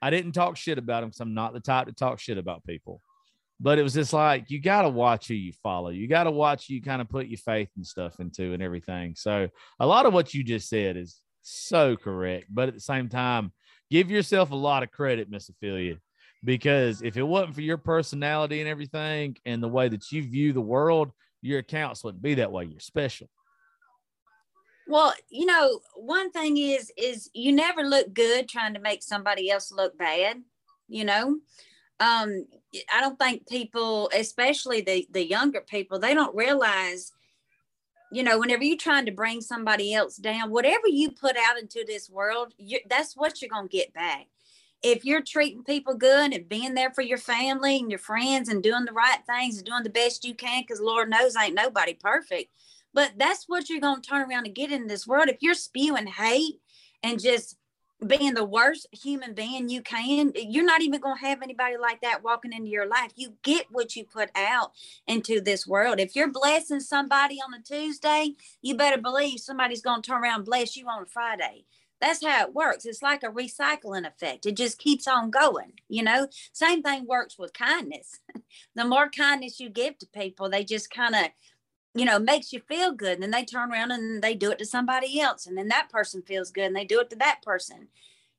I 0.00 0.08
didn't 0.08 0.32
talk 0.32 0.56
shit 0.56 0.78
about 0.78 1.02
them 1.02 1.10
because 1.10 1.20
I'm 1.20 1.34
not 1.34 1.52
the 1.52 1.60
type 1.60 1.86
to 1.86 1.92
talk 1.92 2.18
shit 2.18 2.38
about 2.38 2.64
people. 2.64 3.02
But 3.60 3.78
it 3.78 3.82
was 3.82 3.92
just 3.92 4.14
like 4.14 4.50
you 4.50 4.58
got 4.58 4.82
to 4.82 4.88
watch 4.88 5.28
who 5.28 5.34
you 5.34 5.52
follow. 5.62 5.90
You 5.90 6.08
got 6.08 6.24
to 6.24 6.30
watch 6.30 6.68
who 6.68 6.74
you 6.76 6.82
kind 6.82 7.02
of 7.02 7.10
put 7.10 7.26
your 7.26 7.36
faith 7.36 7.68
and 7.76 7.86
stuff 7.86 8.20
into 8.20 8.54
and 8.54 8.62
everything. 8.62 9.16
So 9.16 9.50
a 9.78 9.86
lot 9.86 10.06
of 10.06 10.14
what 10.14 10.32
you 10.32 10.42
just 10.42 10.70
said 10.70 10.96
is 10.96 11.20
so 11.42 11.96
correct. 11.96 12.46
But 12.50 12.68
at 12.68 12.74
the 12.74 12.80
same 12.80 13.08
time, 13.08 13.52
give 13.90 14.10
yourself 14.10 14.50
a 14.50 14.56
lot 14.56 14.82
of 14.82 14.90
credit, 14.90 15.30
Miss 15.30 15.48
Ophelia, 15.48 15.96
because 16.44 17.02
if 17.02 17.16
it 17.16 17.22
wasn't 17.22 17.54
for 17.54 17.60
your 17.60 17.78
personality 17.78 18.60
and 18.60 18.68
everything 18.68 19.36
and 19.44 19.62
the 19.62 19.68
way 19.68 19.88
that 19.88 20.10
you 20.10 20.22
view 20.22 20.52
the 20.52 20.60
world, 20.60 21.12
your 21.42 21.58
accounts 21.58 22.02
wouldn't 22.04 22.22
be 22.22 22.34
that 22.34 22.52
way. 22.52 22.64
You're 22.64 22.80
special. 22.80 23.28
Well, 24.88 25.12
you 25.30 25.46
know, 25.46 25.80
one 25.94 26.30
thing 26.32 26.56
is 26.56 26.92
is 26.96 27.30
you 27.32 27.52
never 27.52 27.82
look 27.82 28.12
good 28.12 28.48
trying 28.48 28.74
to 28.74 28.80
make 28.80 29.02
somebody 29.02 29.50
else 29.50 29.72
look 29.72 29.96
bad, 29.96 30.42
you 30.88 31.04
know. 31.04 31.38
Um 32.00 32.46
I 32.92 33.00
don't 33.00 33.18
think 33.18 33.48
people, 33.48 34.10
especially 34.14 34.80
the 34.80 35.06
the 35.10 35.24
younger 35.24 35.60
people, 35.60 35.98
they 35.98 36.14
don't 36.14 36.34
realize 36.34 37.12
you 38.12 38.22
know, 38.22 38.38
whenever 38.38 38.62
you're 38.62 38.76
trying 38.76 39.06
to 39.06 39.12
bring 39.12 39.40
somebody 39.40 39.94
else 39.94 40.16
down, 40.16 40.50
whatever 40.50 40.86
you 40.86 41.10
put 41.10 41.36
out 41.36 41.58
into 41.58 41.84
this 41.86 42.10
world, 42.10 42.52
you, 42.58 42.78
that's 42.88 43.16
what 43.16 43.40
you're 43.40 43.48
going 43.48 43.68
to 43.68 43.76
get 43.76 43.92
back. 43.94 44.26
If 44.82 45.04
you're 45.04 45.22
treating 45.22 45.64
people 45.64 45.94
good 45.94 46.34
and 46.34 46.48
being 46.48 46.74
there 46.74 46.90
for 46.90 47.02
your 47.02 47.18
family 47.18 47.78
and 47.78 47.90
your 47.90 47.98
friends 47.98 48.48
and 48.48 48.62
doing 48.62 48.84
the 48.84 48.92
right 48.92 49.20
things 49.26 49.56
and 49.56 49.64
doing 49.64 49.82
the 49.82 49.90
best 49.90 50.24
you 50.24 50.34
can, 50.34 50.62
because 50.62 50.80
Lord 50.80 51.08
knows 51.08 51.36
ain't 51.36 51.54
nobody 51.54 51.94
perfect, 51.94 52.50
but 52.92 53.12
that's 53.16 53.44
what 53.48 53.70
you're 53.70 53.80
going 53.80 54.02
to 54.02 54.08
turn 54.08 54.28
around 54.28 54.46
and 54.46 54.54
get 54.54 54.72
in 54.72 54.88
this 54.88 55.06
world. 55.06 55.28
If 55.28 55.38
you're 55.40 55.54
spewing 55.54 56.06
hate 56.06 56.60
and 57.02 57.20
just 57.20 57.56
being 58.06 58.34
the 58.34 58.44
worst 58.44 58.86
human 58.92 59.34
being 59.34 59.68
you 59.68 59.82
can, 59.82 60.32
you're 60.34 60.64
not 60.64 60.82
even 60.82 61.00
going 61.00 61.16
to 61.16 61.26
have 61.26 61.42
anybody 61.42 61.76
like 61.76 62.00
that 62.02 62.22
walking 62.22 62.52
into 62.52 62.70
your 62.70 62.86
life. 62.86 63.12
You 63.16 63.34
get 63.42 63.66
what 63.70 63.96
you 63.96 64.04
put 64.04 64.30
out 64.34 64.72
into 65.06 65.40
this 65.40 65.66
world. 65.66 66.00
If 66.00 66.16
you're 66.16 66.30
blessing 66.30 66.80
somebody 66.80 67.38
on 67.40 67.54
a 67.54 67.62
Tuesday, 67.62 68.32
you 68.60 68.76
better 68.76 69.00
believe 69.00 69.40
somebody's 69.40 69.82
going 69.82 70.02
to 70.02 70.10
turn 70.10 70.22
around 70.22 70.36
and 70.36 70.44
bless 70.44 70.76
you 70.76 70.86
on 70.88 71.02
a 71.02 71.06
Friday. 71.06 71.64
That's 72.00 72.24
how 72.24 72.42
it 72.42 72.52
works. 72.52 72.84
It's 72.84 73.00
like 73.00 73.22
a 73.22 73.28
recycling 73.28 74.04
effect. 74.04 74.44
It 74.44 74.56
just 74.56 74.78
keeps 74.78 75.06
on 75.06 75.30
going, 75.30 75.74
you 75.88 76.02
know? 76.02 76.26
Same 76.52 76.82
thing 76.82 77.06
works 77.06 77.38
with 77.38 77.52
kindness. 77.52 78.18
the 78.74 78.84
more 78.84 79.08
kindness 79.08 79.60
you 79.60 79.70
give 79.70 79.98
to 79.98 80.06
people, 80.08 80.50
they 80.50 80.64
just 80.64 80.90
kind 80.90 81.14
of 81.14 81.26
you 81.94 82.04
know, 82.04 82.18
makes 82.18 82.52
you 82.52 82.60
feel 82.60 82.92
good. 82.92 83.14
And 83.14 83.22
then 83.22 83.30
they 83.30 83.44
turn 83.44 83.70
around 83.70 83.90
and 83.90 84.22
they 84.22 84.34
do 84.34 84.50
it 84.50 84.58
to 84.58 84.66
somebody 84.66 85.20
else. 85.20 85.46
And 85.46 85.56
then 85.56 85.68
that 85.68 85.90
person 85.90 86.22
feels 86.22 86.50
good 86.50 86.64
and 86.64 86.76
they 86.76 86.84
do 86.84 87.00
it 87.00 87.10
to 87.10 87.16
that 87.16 87.40
person. 87.42 87.88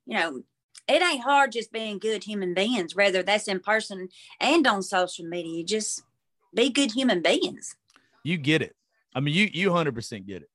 You 0.06 0.18
know, 0.18 0.44
it 0.88 1.02
ain't 1.02 1.24
hard 1.24 1.52
just 1.52 1.72
being 1.72 2.00
good 2.00 2.24
human 2.24 2.54
beings, 2.54 2.96
whether 2.96 3.24
that's 3.24 3.48
in 3.48 3.60
person 3.60 4.10
and 4.39 4.66
on 4.68 4.82
social 4.82 5.26
media. 5.26 5.58
You 5.58 5.63
just 5.63 6.04
be 6.54 6.70
good 6.70 6.92
human 6.92 7.22
beings. 7.22 7.76
You 8.24 8.38
get 8.38 8.62
it. 8.62 8.76
I 9.16 9.20
mean, 9.20 9.34
you 9.34 9.50
you 9.54 9.72
hundred 9.72 9.96
percent 9.96 10.26
get 10.26 10.42
it. 10.42 10.50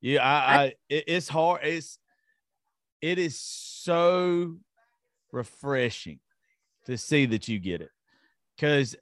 Yeah, 0.00 0.24
I, 0.24 0.54
I 0.56 0.64
it, 0.88 1.04
it's 1.06 1.28
hard. 1.28 1.60
It's 1.62 1.98
it 3.00 3.18
is 3.18 3.38
so 3.38 4.56
refreshing 5.30 6.18
to 6.86 6.98
see 6.98 7.26
that 7.26 7.48
you 7.48 7.58
get 7.58 7.80
it 7.80 7.90
because 8.56 8.96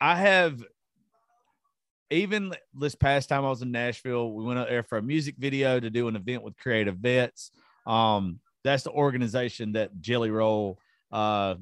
I 0.00 0.16
have 0.16 0.64
even 2.10 2.52
this 2.74 2.94
past 2.94 3.28
time 3.28 3.44
I 3.44 3.50
was 3.50 3.62
in 3.62 3.70
Nashville, 3.70 4.32
we 4.32 4.44
went 4.44 4.58
out 4.58 4.68
there 4.68 4.82
for 4.82 4.98
a 4.98 5.02
music 5.02 5.36
video 5.38 5.78
to 5.78 5.90
do 5.90 6.08
an 6.08 6.16
event 6.16 6.42
with 6.42 6.56
Creative 6.56 6.96
Vets. 6.96 7.52
Um, 7.86 8.40
that's 8.64 8.82
the 8.82 8.90
organization 8.90 9.72
that 9.72 10.00
Jelly 10.00 10.30
Roll 10.30 10.78
uh, 11.12 11.54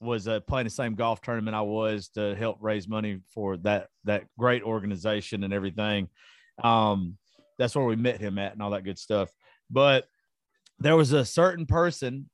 was 0.00 0.26
uh, 0.26 0.40
playing 0.40 0.64
the 0.64 0.70
same 0.70 0.96
golf 0.96 1.20
tournament 1.20 1.54
I 1.54 1.62
was 1.62 2.08
to 2.10 2.34
help 2.34 2.58
raise 2.60 2.88
money 2.88 3.20
for 3.32 3.56
that 3.58 3.88
that 4.04 4.24
great 4.38 4.62
organization 4.62 5.44
and 5.44 5.54
everything. 5.54 6.08
Um, 6.62 7.16
that's 7.58 7.76
where 7.76 7.84
we 7.84 7.96
met 7.96 8.20
him 8.20 8.38
at 8.38 8.52
and 8.52 8.62
all 8.62 8.70
that 8.70 8.84
good 8.84 8.98
stuff. 8.98 9.30
But 9.70 10.08
there 10.80 10.96
was 10.96 11.12
a 11.12 11.24
certain 11.24 11.66
person 11.66 12.28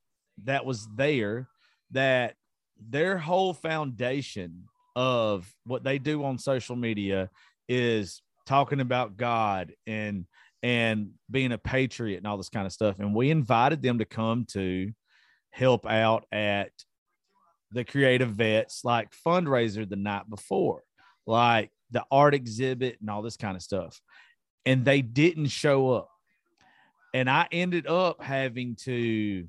that 0.44 0.64
was 0.64 0.88
there 0.94 1.48
that 1.90 2.34
their 2.80 3.18
whole 3.18 3.52
foundation 3.52 4.64
of 4.96 5.54
what 5.64 5.84
they 5.84 5.98
do 5.98 6.24
on 6.24 6.38
social 6.38 6.74
media 6.74 7.30
is 7.68 8.22
talking 8.46 8.80
about 8.80 9.16
God 9.16 9.72
and 9.86 10.26
and 10.62 11.10
being 11.30 11.52
a 11.52 11.58
patriot 11.58 12.16
and 12.16 12.26
all 12.26 12.36
this 12.36 12.48
kind 12.48 12.66
of 12.66 12.72
stuff. 12.72 12.98
And 12.98 13.14
we 13.14 13.30
invited 13.30 13.82
them 13.82 13.98
to 13.98 14.04
come 14.04 14.44
to 14.52 14.90
help 15.50 15.86
out 15.86 16.24
at 16.32 16.70
the 17.70 17.84
creative 17.84 18.30
vets 18.30 18.84
like 18.84 19.10
fundraiser 19.26 19.88
the 19.88 19.96
night 19.96 20.28
before, 20.28 20.82
like 21.26 21.70
the 21.90 22.04
art 22.10 22.34
exhibit 22.34 22.98
and 23.00 23.10
all 23.10 23.22
this 23.22 23.36
kind 23.36 23.56
of 23.56 23.62
stuff. 23.62 24.00
And 24.66 24.84
they 24.84 25.00
didn't 25.00 25.48
show 25.48 25.92
up. 25.92 26.08
And 27.14 27.30
I 27.30 27.46
ended 27.52 27.86
up 27.86 28.22
having 28.22 28.76
to 28.84 29.46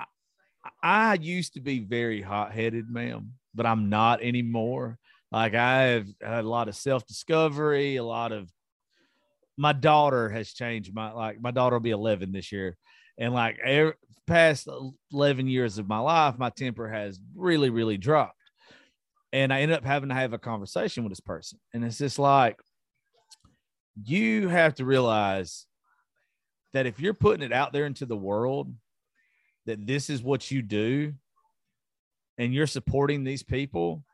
I, 0.00 1.12
I 1.12 1.14
used 1.14 1.54
to 1.54 1.60
be 1.60 1.80
very 1.80 2.22
hot 2.22 2.52
headed, 2.52 2.88
ma'am, 2.90 3.32
but 3.54 3.66
I'm 3.66 3.88
not 3.88 4.22
anymore. 4.22 4.98
Like 5.32 5.54
I've 5.54 6.08
had 6.20 6.44
a 6.44 6.48
lot 6.48 6.68
of 6.68 6.76
self 6.76 7.06
discovery, 7.06 7.96
a 7.96 8.04
lot 8.04 8.32
of 8.32 8.50
my 9.56 9.72
daughter 9.72 10.28
has 10.30 10.52
changed 10.52 10.94
my 10.94 11.12
like 11.12 11.40
my 11.40 11.50
daughter 11.50 11.76
will 11.76 11.80
be 11.80 11.90
11 11.90 12.32
this 12.32 12.50
year. 12.50 12.76
And 13.18 13.34
like 13.34 13.58
past 14.26 14.68
11 15.12 15.48
years 15.48 15.78
of 15.78 15.88
my 15.88 15.98
life 15.98 16.38
my 16.38 16.50
temper 16.50 16.88
has 16.88 17.20
really 17.36 17.70
really 17.70 17.98
dropped. 17.98 18.36
And 19.32 19.52
i 19.52 19.60
ended 19.60 19.76
up 19.76 19.84
having 19.84 20.08
to 20.08 20.14
have 20.14 20.32
a 20.32 20.38
conversation 20.38 21.04
with 21.04 21.10
this 21.10 21.20
person. 21.20 21.60
And 21.74 21.84
it's 21.84 21.98
just 21.98 22.18
like 22.18 22.58
you 24.02 24.48
have 24.48 24.74
to 24.76 24.84
realize 24.84 25.66
that 26.72 26.86
if 26.86 27.00
you're 27.00 27.14
putting 27.14 27.44
it 27.44 27.52
out 27.52 27.72
there 27.72 27.86
into 27.86 28.06
the 28.06 28.16
world 28.16 28.72
that 29.66 29.86
this 29.86 30.08
is 30.08 30.22
what 30.22 30.50
you 30.50 30.62
do 30.62 31.12
and 32.38 32.54
you're 32.54 32.66
supporting 32.66 33.24
these 33.24 33.42
people 33.42 34.04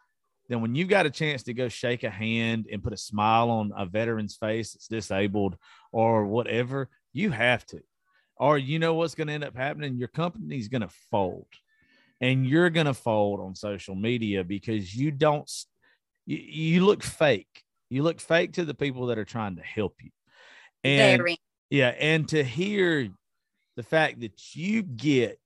then 0.49 0.61
when 0.61 0.75
you've 0.75 0.89
got 0.89 1.07
a 1.07 1.11
chance 1.11 1.43
to 1.45 1.55
go 1.55 1.69
shake 1.69 2.05
a 2.05 2.11
hand 2.11 2.67
and 2.71 2.83
put 2.83 2.93
a 2.93 2.97
smile 2.97 3.51
on 3.51 3.73
a 3.77 3.87
veteran's 3.87 4.37
face 4.37 4.73
that's 4.73 4.89
disabled 4.89 5.57
or 5.93 6.27
whatever, 6.27 6.89
you 7.13 7.31
have 7.31 7.65
to. 7.67 7.81
Or 8.37 8.59
you 8.59 8.79
know 8.79 8.95
what's 8.95 9.15
going 9.15 9.29
to 9.29 9.33
end 9.33 9.45
up 9.45 9.57
happening? 9.57 9.97
Your 9.97 10.09
company's 10.09 10.69
going 10.69 10.83
to 10.83 10.91
fold 11.11 11.47
and 12.21 12.47
you're 12.47 12.71
going 12.71 12.87
to 12.87 12.95
fold 12.95 13.41
on 13.41 13.55
social 13.55 13.95
media 13.95 14.45
because 14.45 14.95
you 14.95 15.11
don't, 15.11 15.51
you, 16.27 16.37
you 16.37 16.87
look 16.87 17.03
fake. 17.03 17.63
You 17.89 18.03
look 18.03 18.21
fake 18.21 18.55
to 18.55 18.65
the 18.65 18.75
people 18.75 19.07
that 19.07 19.19
are 19.19 19.25
trying 19.25 19.57
to 19.57 19.63
help 19.63 19.95
you. 20.03 20.11
And 20.85 21.19
Very. 21.19 21.39
yeah, 21.71 21.95
and 21.99 22.29
to 22.29 22.45
hear 22.45 23.09
the 23.77 23.83
fact 23.83 24.21
that 24.21 24.55
you 24.55 24.83
get 24.83 25.39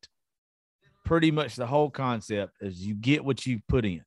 pretty 1.05 1.31
much 1.31 1.57
the 1.57 1.67
whole 1.67 1.91
concept 1.91 2.57
is 2.61 2.85
you 2.85 2.95
get 2.95 3.25
what 3.25 3.47
you 3.47 3.61
put 3.69 3.85
in. 3.85 4.03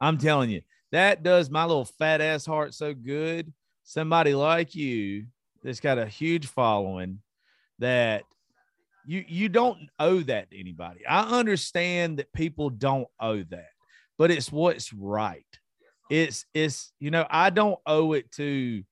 I'm 0.00 0.18
telling 0.18 0.50
you, 0.50 0.62
that 0.92 1.22
does 1.22 1.50
my 1.50 1.64
little 1.64 1.84
fat 1.84 2.20
ass 2.20 2.46
heart 2.46 2.74
so 2.74 2.94
good. 2.94 3.52
Somebody 3.84 4.34
like 4.34 4.74
you 4.74 5.26
that's 5.62 5.80
got 5.80 5.98
a 5.98 6.06
huge 6.06 6.46
following 6.46 7.20
that 7.78 8.24
you 9.06 9.24
you 9.26 9.48
don't 9.48 9.78
owe 9.98 10.20
that 10.20 10.50
to 10.50 10.60
anybody. 10.60 11.06
I 11.06 11.38
understand 11.38 12.18
that 12.18 12.32
people 12.32 12.70
don't 12.70 13.08
owe 13.18 13.42
that, 13.42 13.70
but 14.18 14.30
it's 14.30 14.52
what's 14.52 14.92
right. 14.92 15.44
It's 16.08 16.44
it's 16.54 16.92
you 16.98 17.10
know, 17.10 17.26
I 17.28 17.50
don't 17.50 17.78
owe 17.86 18.12
it 18.12 18.30
to 18.32 18.82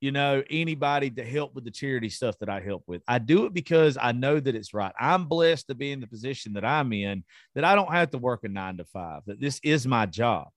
you 0.00 0.12
know 0.12 0.42
anybody 0.48 1.10
to 1.10 1.24
help 1.24 1.54
with 1.54 1.64
the 1.64 1.70
charity 1.70 2.08
stuff 2.08 2.38
that 2.38 2.48
I 2.48 2.60
help 2.60 2.84
with. 2.86 3.02
I 3.08 3.18
do 3.18 3.46
it 3.46 3.54
because 3.54 3.98
I 4.00 4.12
know 4.12 4.38
that 4.38 4.54
it's 4.54 4.72
right. 4.72 4.92
I'm 4.98 5.24
blessed 5.24 5.68
to 5.68 5.74
be 5.74 5.90
in 5.90 6.00
the 6.00 6.06
position 6.06 6.52
that 6.54 6.64
I'm 6.64 6.92
in 6.92 7.24
that 7.54 7.64
I 7.64 7.74
don't 7.74 7.92
have 7.92 8.10
to 8.10 8.18
work 8.18 8.44
a 8.44 8.48
9 8.48 8.76
to 8.78 8.84
5. 8.84 9.22
That 9.26 9.40
this 9.40 9.60
is 9.64 9.86
my 9.86 10.06
job. 10.06 10.48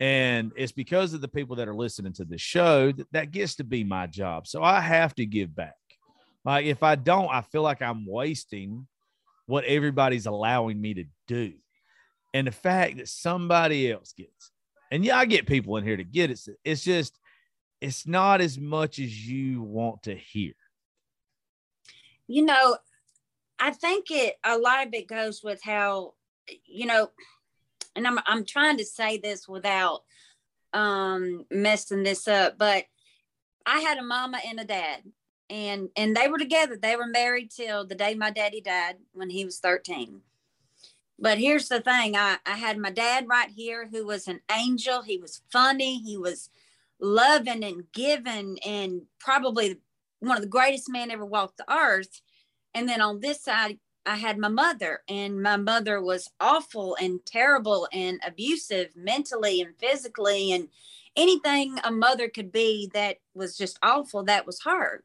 And 0.00 0.52
it's 0.56 0.72
because 0.72 1.14
of 1.14 1.20
the 1.20 1.28
people 1.28 1.56
that 1.56 1.68
are 1.68 1.74
listening 1.74 2.12
to 2.14 2.24
the 2.24 2.36
show 2.36 2.92
that 2.92 3.12
that 3.12 3.30
gets 3.30 3.56
to 3.56 3.64
be 3.64 3.84
my 3.84 4.06
job. 4.06 4.46
So 4.46 4.62
I 4.62 4.80
have 4.80 5.14
to 5.14 5.24
give 5.24 5.54
back. 5.54 5.74
Like 6.44 6.66
if 6.66 6.82
I 6.82 6.94
don't, 6.96 7.30
I 7.30 7.40
feel 7.40 7.62
like 7.62 7.80
I'm 7.80 8.04
wasting 8.06 8.86
what 9.46 9.64
everybody's 9.64 10.26
allowing 10.26 10.80
me 10.80 10.94
to 10.94 11.04
do. 11.26 11.54
And 12.34 12.46
the 12.46 12.52
fact 12.52 12.96
that 12.96 13.08
somebody 13.08 13.90
else 13.90 14.12
gets, 14.12 14.50
and 14.90 15.04
yeah, 15.04 15.18
I 15.18 15.24
get 15.24 15.46
people 15.46 15.76
in 15.76 15.84
here 15.84 15.96
to 15.96 16.04
get 16.04 16.30
it. 16.30 16.40
It's 16.64 16.82
just, 16.82 17.18
it's 17.84 18.06
not 18.06 18.40
as 18.40 18.58
much 18.58 18.98
as 18.98 19.28
you 19.28 19.60
want 19.60 20.04
to 20.04 20.14
hear. 20.14 20.54
You 22.26 22.46
know, 22.46 22.78
I 23.58 23.72
think 23.72 24.10
it 24.10 24.36
a 24.42 24.56
lot 24.56 24.86
of 24.86 24.94
it 24.94 25.06
goes 25.06 25.42
with 25.42 25.62
how, 25.62 26.14
you 26.64 26.86
know, 26.86 27.10
and 27.94 28.06
I'm 28.06 28.18
I'm 28.26 28.46
trying 28.46 28.78
to 28.78 28.86
say 28.86 29.18
this 29.18 29.46
without 29.46 30.02
um 30.72 31.44
messing 31.50 32.02
this 32.02 32.26
up, 32.26 32.56
but 32.56 32.86
I 33.66 33.80
had 33.80 33.98
a 33.98 34.02
mama 34.02 34.40
and 34.46 34.58
a 34.58 34.64
dad 34.64 35.02
and 35.50 35.90
and 35.94 36.16
they 36.16 36.28
were 36.28 36.38
together. 36.38 36.78
They 36.80 36.96
were 36.96 37.06
married 37.06 37.50
till 37.50 37.86
the 37.86 37.94
day 37.94 38.14
my 38.14 38.30
daddy 38.30 38.62
died 38.62 38.96
when 39.12 39.28
he 39.28 39.44
was 39.44 39.58
13. 39.58 40.22
But 41.18 41.36
here's 41.36 41.68
the 41.68 41.82
thing, 41.82 42.16
I 42.16 42.38
I 42.46 42.56
had 42.56 42.78
my 42.78 42.90
dad 42.90 43.28
right 43.28 43.50
here 43.50 43.88
who 43.92 44.06
was 44.06 44.26
an 44.26 44.40
angel. 44.50 45.02
He 45.02 45.18
was 45.18 45.42
funny, 45.52 45.98
he 45.98 46.16
was 46.16 46.48
loving 47.04 47.62
and 47.62 47.84
giving 47.92 48.58
and 48.64 49.02
probably 49.20 49.78
one 50.20 50.36
of 50.36 50.42
the 50.42 50.48
greatest 50.48 50.90
men 50.90 51.10
ever 51.10 51.24
walked 51.24 51.58
the 51.58 51.72
earth. 51.72 52.20
And 52.72 52.88
then 52.88 53.00
on 53.00 53.20
this 53.20 53.42
side, 53.42 53.78
I 54.06 54.16
had 54.16 54.38
my 54.38 54.48
mother, 54.48 55.00
and 55.08 55.42
my 55.42 55.56
mother 55.56 56.00
was 56.00 56.30
awful 56.38 56.94
and 57.00 57.24
terrible 57.24 57.88
and 57.92 58.20
abusive 58.26 58.90
mentally 58.94 59.62
and 59.62 59.74
physically, 59.78 60.52
and 60.52 60.68
anything 61.16 61.78
a 61.82 61.90
mother 61.90 62.28
could 62.28 62.52
be 62.52 62.90
that 62.92 63.18
was 63.34 63.56
just 63.56 63.78
awful. 63.82 64.24
That 64.24 64.46
was 64.46 64.62
her. 64.64 65.04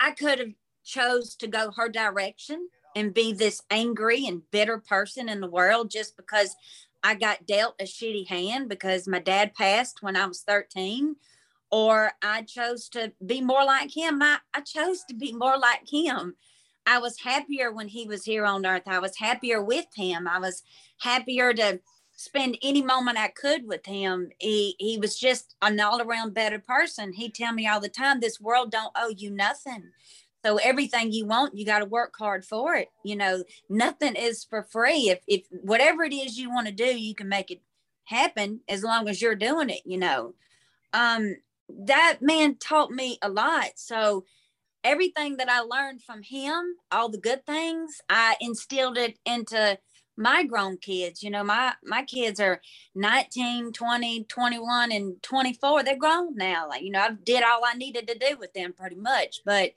I 0.00 0.12
could 0.12 0.38
have 0.38 0.54
chose 0.84 1.34
to 1.36 1.46
go 1.46 1.70
her 1.72 1.88
direction 1.88 2.68
and 2.96 3.12
be 3.12 3.32
this 3.32 3.62
angry 3.70 4.26
and 4.26 4.48
bitter 4.50 4.78
person 4.78 5.28
in 5.28 5.40
the 5.40 5.50
world 5.50 5.90
just 5.90 6.16
because 6.16 6.56
I 7.04 7.14
got 7.14 7.46
dealt 7.46 7.74
a 7.78 7.84
shitty 7.84 8.28
hand 8.28 8.70
because 8.70 9.06
my 9.06 9.18
dad 9.18 9.54
passed 9.54 10.02
when 10.02 10.16
I 10.16 10.26
was 10.26 10.40
13 10.40 11.16
or 11.70 12.12
I 12.22 12.42
chose 12.42 12.88
to 12.90 13.12
be 13.24 13.42
more 13.42 13.62
like 13.64 13.94
him. 13.94 14.22
I, 14.22 14.38
I 14.54 14.62
chose 14.62 15.04
to 15.10 15.14
be 15.14 15.32
more 15.34 15.58
like 15.58 15.88
him. 15.88 16.34
I 16.86 16.98
was 16.98 17.20
happier 17.20 17.70
when 17.70 17.88
he 17.88 18.06
was 18.06 18.24
here 18.24 18.46
on 18.46 18.64
earth. 18.64 18.84
I 18.86 19.00
was 19.00 19.18
happier 19.18 19.62
with 19.62 19.86
him. 19.94 20.26
I 20.26 20.38
was 20.38 20.62
happier 20.98 21.52
to 21.52 21.80
spend 22.16 22.56
any 22.62 22.82
moment 22.82 23.18
I 23.18 23.28
could 23.28 23.66
with 23.66 23.84
him. 23.84 24.30
He 24.38 24.76
he 24.78 24.98
was 24.98 25.18
just 25.18 25.56
an 25.60 25.80
all 25.80 26.00
around 26.00 26.32
better 26.32 26.58
person. 26.58 27.12
He'd 27.12 27.34
tell 27.34 27.52
me 27.52 27.66
all 27.66 27.80
the 27.80 27.88
time, 27.88 28.20
"This 28.20 28.40
world 28.40 28.70
don't 28.70 28.92
owe 28.94 29.08
you 29.08 29.30
nothing." 29.30 29.90
So 30.44 30.56
everything 30.58 31.12
you 31.12 31.26
want, 31.26 31.56
you 31.56 31.64
got 31.64 31.78
to 31.78 31.86
work 31.86 32.14
hard 32.18 32.44
for 32.44 32.74
it. 32.74 32.88
You 33.02 33.16
know, 33.16 33.44
nothing 33.70 34.14
is 34.14 34.44
for 34.44 34.62
free. 34.62 35.08
If 35.08 35.20
if 35.26 35.46
whatever 35.50 36.04
it 36.04 36.12
is 36.12 36.38
you 36.38 36.50
want 36.50 36.66
to 36.66 36.72
do, 36.72 36.84
you 36.84 37.14
can 37.14 37.28
make 37.28 37.50
it 37.50 37.62
happen 38.04 38.60
as 38.68 38.82
long 38.82 39.08
as 39.08 39.22
you're 39.22 39.34
doing 39.34 39.70
it. 39.70 39.80
You 39.86 39.98
know, 39.98 40.34
um, 40.92 41.36
that 41.68 42.18
man 42.20 42.56
taught 42.56 42.90
me 42.90 43.18
a 43.22 43.28
lot. 43.30 43.70
So 43.76 44.24
everything 44.82 45.38
that 45.38 45.48
I 45.48 45.60
learned 45.60 46.02
from 46.02 46.22
him, 46.22 46.76
all 46.92 47.08
the 47.08 47.18
good 47.18 47.46
things, 47.46 48.02
I 48.10 48.36
instilled 48.40 48.98
it 48.98 49.18
into 49.24 49.78
my 50.16 50.44
grown 50.44 50.76
kids. 50.76 51.22
You 51.22 51.30
know, 51.30 51.42
my 51.42 51.72
my 51.82 52.02
kids 52.02 52.38
are 52.38 52.60
19, 52.94 53.72
20, 53.72 54.24
21 54.24 54.92
and 54.92 55.22
24. 55.22 55.82
They're 55.82 55.96
grown 55.96 56.36
now. 56.36 56.68
Like, 56.68 56.82
you 56.82 56.90
know, 56.90 57.00
I 57.00 57.10
did 57.12 57.42
all 57.42 57.62
I 57.64 57.74
needed 57.74 58.06
to 58.08 58.18
do 58.18 58.36
with 58.38 58.52
them 58.52 58.74
pretty 58.74 58.96
much, 58.96 59.40
but 59.44 59.72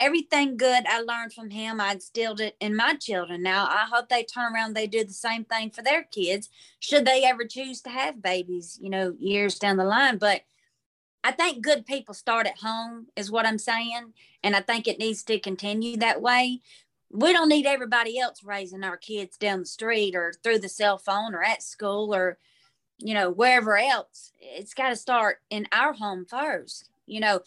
everything 0.00 0.56
good 0.56 0.84
I 0.86 1.00
learned 1.00 1.32
from 1.32 1.50
him, 1.50 1.80
I 1.80 1.92
instilled 1.92 2.40
it 2.40 2.56
in 2.60 2.76
my 2.76 2.94
children. 2.94 3.42
Now, 3.42 3.66
I 3.66 3.86
hope 3.90 4.08
they 4.08 4.24
turn 4.24 4.54
around, 4.54 4.74
they 4.74 4.86
do 4.86 5.04
the 5.04 5.12
same 5.12 5.44
thing 5.44 5.70
for 5.70 5.82
their 5.82 6.02
kids, 6.02 6.50
should 6.80 7.04
they 7.04 7.24
ever 7.24 7.44
choose 7.44 7.80
to 7.82 7.90
have 7.90 8.22
babies, 8.22 8.78
you 8.80 8.90
know, 8.90 9.14
years 9.18 9.58
down 9.58 9.76
the 9.76 9.84
line. 9.84 10.18
But 10.18 10.42
I 11.22 11.30
think 11.30 11.64
good 11.64 11.86
people 11.86 12.14
start 12.14 12.46
at 12.46 12.58
home, 12.58 13.06
is 13.16 13.30
what 13.30 13.46
I'm 13.46 13.58
saying. 13.58 14.12
And 14.42 14.54
I 14.54 14.60
think 14.60 14.86
it 14.86 14.98
needs 14.98 15.22
to 15.24 15.38
continue 15.38 15.96
that 15.96 16.20
way. 16.20 16.60
We 17.10 17.32
don't 17.32 17.48
need 17.48 17.64
everybody 17.64 18.18
else 18.18 18.44
raising 18.44 18.84
our 18.84 18.98
kids 18.98 19.38
down 19.38 19.60
the 19.60 19.66
street 19.66 20.14
or 20.14 20.34
through 20.42 20.58
the 20.58 20.68
cell 20.68 20.98
phone 20.98 21.34
or 21.34 21.42
at 21.42 21.62
school 21.62 22.14
or, 22.14 22.38
you 22.98 23.14
know, 23.14 23.30
wherever 23.30 23.78
else. 23.78 24.32
It's 24.38 24.74
got 24.74 24.90
to 24.90 24.96
start 24.96 25.40
in 25.48 25.66
our 25.72 25.94
home 25.94 26.26
first. 26.28 26.90
You 27.06 27.20
know, 27.20 27.40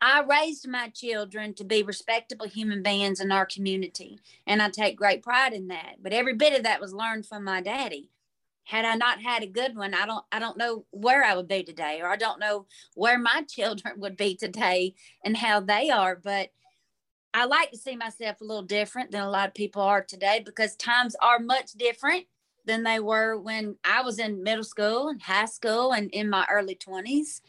I 0.00 0.22
raised 0.22 0.66
my 0.68 0.88
children 0.88 1.54
to 1.54 1.64
be 1.64 1.82
respectable 1.82 2.46
human 2.48 2.82
beings 2.82 3.20
in 3.20 3.30
our 3.30 3.46
community, 3.46 4.20
and 4.46 4.62
I 4.62 4.70
take 4.70 4.96
great 4.96 5.22
pride 5.22 5.52
in 5.52 5.68
that. 5.68 5.96
But 6.02 6.12
every 6.12 6.34
bit 6.34 6.56
of 6.56 6.62
that 6.64 6.80
was 6.80 6.94
learned 6.94 7.26
from 7.26 7.44
my 7.44 7.60
daddy 7.60 8.10
had 8.64 8.84
I 8.84 8.94
not 8.94 9.20
had 9.20 9.42
a 9.42 9.46
good 9.46 9.76
one, 9.76 9.94
I 9.94 10.06
don't 10.06 10.24
I 10.30 10.38
don't 10.38 10.56
know 10.56 10.84
where 10.90 11.24
I 11.24 11.34
would 11.34 11.48
be 11.48 11.62
today, 11.62 12.00
or 12.00 12.08
I 12.08 12.16
don't 12.16 12.40
know 12.40 12.66
where 12.94 13.18
my 13.18 13.42
children 13.48 13.94
would 14.00 14.16
be 14.16 14.36
today 14.36 14.94
and 15.24 15.36
how 15.36 15.60
they 15.60 15.90
are. 15.90 16.16
But 16.16 16.50
I 17.34 17.46
like 17.46 17.70
to 17.70 17.78
see 17.78 17.96
myself 17.96 18.40
a 18.40 18.44
little 18.44 18.62
different 18.62 19.10
than 19.10 19.22
a 19.22 19.30
lot 19.30 19.48
of 19.48 19.54
people 19.54 19.82
are 19.82 20.02
today 20.02 20.42
because 20.44 20.76
times 20.76 21.16
are 21.20 21.38
much 21.38 21.72
different 21.72 22.26
than 22.66 22.82
they 22.82 23.00
were 23.00 23.38
when 23.38 23.76
I 23.84 24.02
was 24.02 24.18
in 24.18 24.42
middle 24.42 24.64
school 24.64 25.08
and 25.08 25.22
high 25.22 25.46
school 25.46 25.92
and 25.92 26.10
in 26.10 26.30
my 26.30 26.46
early 26.50 26.74
20s. 26.76 27.40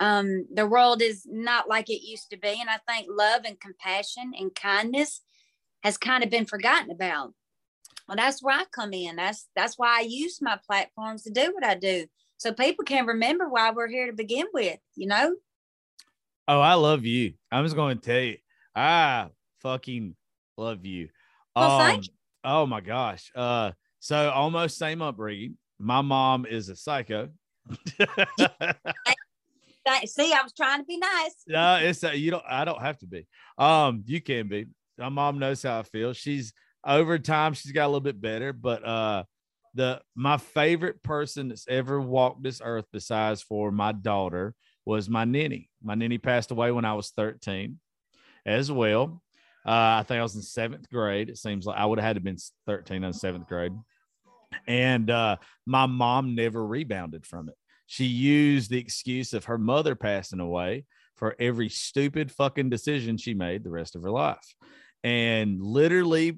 Um, 0.00 0.46
the 0.52 0.66
world 0.66 1.02
is 1.02 1.26
not 1.28 1.68
like 1.68 1.90
it 1.90 2.06
used 2.06 2.30
to 2.30 2.36
be. 2.36 2.56
And 2.60 2.70
I 2.70 2.78
think 2.86 3.08
love 3.10 3.42
and 3.44 3.60
compassion 3.60 4.32
and 4.38 4.54
kindness 4.54 5.22
has 5.82 5.96
kind 5.96 6.22
of 6.22 6.30
been 6.30 6.46
forgotten 6.46 6.90
about. 6.90 7.34
Well, 8.06 8.16
that's 8.16 8.42
where 8.42 8.56
I 8.56 8.64
come 8.72 8.92
in. 8.92 9.16
That's 9.16 9.48
that's 9.54 9.78
why 9.78 9.98
I 9.98 10.06
use 10.08 10.40
my 10.40 10.58
platforms 10.66 11.22
to 11.24 11.30
do 11.30 11.52
what 11.52 11.64
I 11.64 11.74
do. 11.74 12.06
So 12.38 12.52
people 12.52 12.84
can 12.84 13.06
remember 13.06 13.48
why 13.48 13.70
we're 13.72 13.88
here 13.88 14.06
to 14.06 14.12
begin 14.12 14.46
with, 14.54 14.78
you 14.94 15.08
know? 15.08 15.34
Oh, 16.46 16.60
I 16.60 16.74
love 16.74 17.04
you. 17.04 17.34
I'm 17.50 17.64
just 17.64 17.76
going 17.76 17.98
to 17.98 18.04
tell 18.04 18.20
you, 18.20 18.36
I 18.74 19.28
fucking 19.60 20.14
love 20.56 20.86
you. 20.86 21.08
Well, 21.54 21.80
um, 21.80 22.00
you. 22.02 22.08
Oh 22.44 22.64
my 22.64 22.80
gosh. 22.80 23.30
Uh, 23.34 23.72
so 23.98 24.30
almost 24.30 24.78
same 24.78 25.02
upbringing. 25.02 25.58
My 25.78 26.00
mom 26.00 26.46
is 26.46 26.68
a 26.68 26.76
psycho. 26.76 27.30
See, 30.06 30.32
I 30.32 30.42
was 30.42 30.52
trying 30.52 30.80
to 30.80 30.84
be 30.84 30.98
nice. 30.98 31.34
No, 31.46 31.76
it's 31.76 32.02
a, 32.04 32.16
you 32.16 32.30
don't. 32.30 32.44
I 32.48 32.64
don't 32.64 32.80
have 32.80 32.98
to 32.98 33.06
be. 33.06 33.26
Um, 33.56 34.02
you 34.06 34.20
can 34.20 34.48
be. 34.48 34.66
My 34.98 35.08
mom 35.08 35.38
knows 35.38 35.62
how 35.62 35.78
I 35.78 35.82
feel. 35.82 36.12
She's 36.12 36.52
over 36.86 37.18
time 37.18 37.52
she's 37.54 37.72
got 37.72 37.84
a 37.84 37.88
little 37.88 38.00
bit 38.00 38.20
better 38.20 38.52
but 38.52 38.84
uh 38.86 39.22
the 39.74 40.00
my 40.14 40.36
favorite 40.36 41.02
person 41.02 41.48
that's 41.48 41.66
ever 41.68 42.00
walked 42.00 42.42
this 42.42 42.60
earth 42.64 42.86
besides 42.92 43.42
for 43.42 43.70
my 43.70 43.92
daughter 43.92 44.54
was 44.84 45.08
my 45.08 45.24
ninny 45.24 45.68
my 45.82 45.94
ninny 45.94 46.18
passed 46.18 46.50
away 46.50 46.70
when 46.72 46.84
i 46.84 46.94
was 46.94 47.10
13 47.10 47.78
as 48.46 48.72
well 48.72 49.22
uh, 49.66 50.00
i 50.00 50.04
think 50.06 50.18
i 50.18 50.22
was 50.22 50.36
in 50.36 50.42
seventh 50.42 50.88
grade 50.88 51.28
it 51.28 51.36
seems 51.36 51.66
like 51.66 51.76
i 51.76 51.84
would 51.84 51.98
have 51.98 52.06
had 52.06 52.16
to 52.16 52.20
been 52.20 52.38
13 52.66 53.04
in 53.04 53.12
seventh 53.12 53.46
grade 53.46 53.72
and 54.66 55.10
uh, 55.10 55.36
my 55.66 55.84
mom 55.84 56.34
never 56.34 56.64
rebounded 56.64 57.26
from 57.26 57.50
it 57.50 57.54
she 57.90 58.04
used 58.04 58.70
the 58.70 58.78
excuse 58.78 59.32
of 59.32 59.46
her 59.46 59.56
mother 59.56 59.94
passing 59.94 60.40
away 60.40 60.84
for 61.16 61.34
every 61.40 61.70
stupid 61.70 62.30
fucking 62.30 62.68
decision 62.68 63.16
she 63.16 63.32
made 63.32 63.64
the 63.64 63.70
rest 63.70 63.96
of 63.96 64.02
her 64.02 64.10
life 64.10 64.54
and 65.02 65.62
literally 65.62 66.36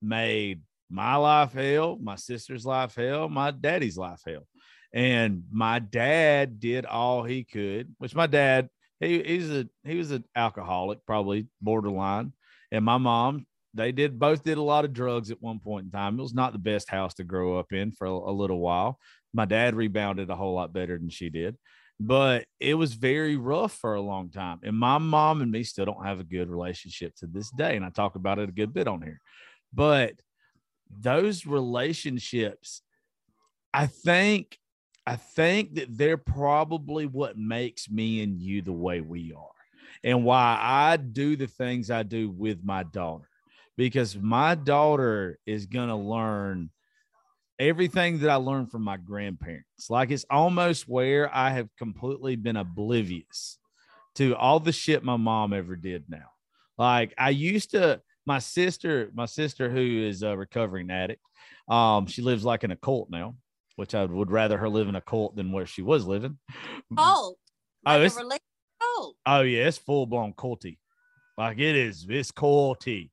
made 0.00 0.62
my 0.88 1.16
life 1.16 1.52
hell, 1.52 1.98
my 2.00 2.14
sister's 2.14 2.64
life 2.64 2.94
hell, 2.94 3.28
my 3.28 3.50
daddy's 3.50 3.98
life 3.98 4.22
hell. 4.24 4.46
And 4.94 5.42
my 5.50 5.80
dad 5.80 6.60
did 6.60 6.86
all 6.86 7.24
he 7.24 7.42
could, 7.42 7.92
which 7.98 8.14
my 8.14 8.28
dad, 8.28 8.68
he, 9.00 9.24
he's 9.24 9.50
a 9.50 9.68
he 9.82 9.96
was 9.96 10.12
an 10.12 10.24
alcoholic, 10.36 11.04
probably 11.04 11.48
borderline. 11.60 12.32
And 12.70 12.84
my 12.84 12.98
mom 12.98 13.46
they 13.74 13.92
did 13.92 14.18
both 14.18 14.44
did 14.44 14.58
a 14.58 14.62
lot 14.62 14.84
of 14.84 14.92
drugs 14.92 15.30
at 15.30 15.42
one 15.42 15.58
point 15.58 15.86
in 15.86 15.90
time. 15.90 16.18
It 16.18 16.22
was 16.22 16.34
not 16.34 16.52
the 16.52 16.58
best 16.58 16.90
house 16.90 17.14
to 17.14 17.24
grow 17.24 17.58
up 17.58 17.72
in 17.72 17.92
for 17.92 18.06
a, 18.06 18.12
a 18.12 18.32
little 18.32 18.60
while. 18.60 18.98
My 19.32 19.44
dad 19.44 19.74
rebounded 19.74 20.30
a 20.30 20.36
whole 20.36 20.54
lot 20.54 20.72
better 20.72 20.98
than 20.98 21.08
she 21.08 21.30
did, 21.30 21.56
but 21.98 22.44
it 22.60 22.74
was 22.74 22.94
very 22.94 23.36
rough 23.36 23.72
for 23.72 23.94
a 23.94 24.00
long 24.00 24.30
time. 24.30 24.60
And 24.62 24.76
my 24.76 24.98
mom 24.98 25.40
and 25.40 25.50
me 25.50 25.62
still 25.62 25.84
don't 25.84 26.04
have 26.04 26.20
a 26.20 26.24
good 26.24 26.50
relationship 26.50 27.14
to 27.16 27.26
this 27.26 27.50
day. 27.50 27.76
And 27.76 27.84
I 27.84 27.90
talk 27.90 28.14
about 28.14 28.38
it 28.38 28.48
a 28.48 28.52
good 28.52 28.74
bit 28.74 28.88
on 28.88 29.02
here. 29.02 29.20
But 29.72 30.14
those 30.90 31.46
relationships, 31.46 32.82
I 33.72 33.86
think, 33.86 34.58
I 35.06 35.16
think 35.16 35.76
that 35.76 35.96
they're 35.96 36.18
probably 36.18 37.06
what 37.06 37.38
makes 37.38 37.90
me 37.90 38.22
and 38.22 38.40
you 38.40 38.62
the 38.62 38.72
way 38.72 39.00
we 39.00 39.32
are 39.32 39.48
and 40.04 40.24
why 40.24 40.58
I 40.60 40.96
do 40.96 41.36
the 41.36 41.46
things 41.46 41.90
I 41.90 42.02
do 42.02 42.30
with 42.30 42.62
my 42.62 42.82
daughter 42.82 43.28
because 43.76 44.16
my 44.16 44.54
daughter 44.54 45.38
is 45.46 45.66
going 45.66 45.88
to 45.88 45.96
learn 45.96 46.70
everything 47.62 48.18
that 48.18 48.28
I 48.30 48.34
learned 48.36 48.70
from 48.70 48.82
my 48.82 48.96
grandparents. 48.96 49.88
Like 49.88 50.10
it's 50.10 50.26
almost 50.30 50.88
where 50.88 51.34
I 51.34 51.50
have 51.50 51.68
completely 51.78 52.36
been 52.36 52.56
oblivious 52.56 53.58
to 54.16 54.34
all 54.36 54.60
the 54.60 54.72
shit 54.72 55.04
my 55.04 55.16
mom 55.16 55.52
ever 55.52 55.76
did 55.76 56.04
now. 56.08 56.26
Like 56.76 57.14
I 57.16 57.30
used 57.30 57.70
to, 57.70 58.00
my 58.26 58.38
sister, 58.40 59.10
my 59.14 59.26
sister 59.26 59.70
who 59.70 59.80
is 60.06 60.22
a 60.22 60.36
recovering 60.36 60.90
addict, 60.90 61.22
um, 61.68 62.06
she 62.06 62.20
lives 62.22 62.44
like 62.44 62.64
in 62.64 62.72
a 62.72 62.76
cult 62.76 63.08
now, 63.10 63.36
which 63.76 63.94
I 63.94 64.04
would 64.04 64.30
rather 64.30 64.58
her 64.58 64.68
live 64.68 64.88
in 64.88 64.96
a 64.96 65.00
cult 65.00 65.36
than 65.36 65.52
where 65.52 65.66
she 65.66 65.82
was 65.82 66.04
living. 66.04 66.38
Cult. 66.96 66.98
Oh, 66.98 67.36
Like 67.84 68.00
a 68.00 68.04
it's- 68.04 68.38
cult. 68.80 69.16
Oh 69.24 69.40
yeah, 69.42 69.68
it's 69.68 69.78
full 69.78 70.06
blown 70.06 70.32
culty. 70.34 70.78
Like 71.38 71.58
it 71.58 71.76
is, 71.76 72.06
it's 72.08 72.32
culty. 72.32 73.10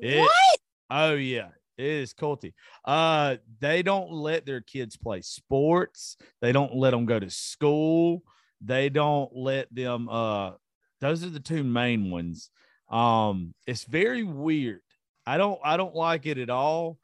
It- 0.00 0.20
What? 0.20 0.58
Oh 0.90 1.14
yeah, 1.14 1.48
it 1.82 2.02
is 2.02 2.14
culty. 2.14 2.52
Uh, 2.84 3.36
they 3.60 3.82
don't 3.82 4.10
let 4.10 4.46
their 4.46 4.60
kids 4.60 4.96
play 4.96 5.20
sports. 5.20 6.16
They 6.40 6.52
don't 6.52 6.74
let 6.74 6.90
them 6.90 7.06
go 7.06 7.18
to 7.18 7.30
school. 7.30 8.22
They 8.60 8.88
don't 8.88 9.34
let 9.34 9.72
them. 9.74 10.08
Uh, 10.08 10.52
those 11.00 11.24
are 11.24 11.30
the 11.30 11.40
two 11.40 11.64
main 11.64 12.10
ones. 12.10 12.50
Um, 12.88 13.54
it's 13.66 13.84
very 13.84 14.22
weird. 14.22 14.82
I 15.26 15.36
don't. 15.36 15.60
I 15.64 15.76
don't 15.76 15.94
like 15.94 16.26
it 16.26 16.38
at 16.38 16.50
all. 16.50 16.98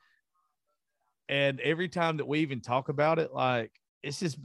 And 1.28 1.60
every 1.60 1.88
time 1.88 2.18
that 2.18 2.28
we 2.28 2.40
even 2.40 2.60
talk 2.60 2.88
about 2.88 3.18
it, 3.18 3.32
like 3.32 3.72
it's 4.02 4.20
just. 4.20 4.38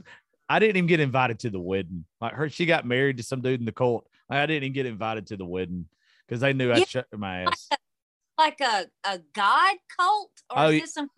I 0.46 0.58
didn't 0.58 0.76
even 0.76 0.88
get 0.88 1.00
invited 1.00 1.38
to 1.40 1.50
the 1.50 1.58
wedding. 1.60 2.04
Like 2.20 2.34
her, 2.34 2.50
she 2.50 2.66
got 2.66 2.84
married 2.84 3.16
to 3.16 3.22
some 3.22 3.40
dude 3.40 3.60
in 3.60 3.66
the 3.66 3.72
cult. 3.72 4.06
Like, 4.28 4.40
I 4.40 4.46
didn't 4.46 4.64
even 4.64 4.74
get 4.74 4.84
invited 4.84 5.28
to 5.28 5.38
the 5.38 5.46
wedding 5.46 5.86
because 6.26 6.40
they 6.40 6.52
knew 6.52 6.70
I'd 6.70 6.86
shut 6.86 7.06
my 7.16 7.44
ass. 7.44 7.70
Like 8.36 8.60
a, 8.60 8.86
a 9.04 9.20
god 9.34 9.76
cult? 9.96 10.30
Or 10.50 10.56
Oh, 10.56 10.68
is 10.68 10.82
this 10.82 10.94
some 10.94 11.08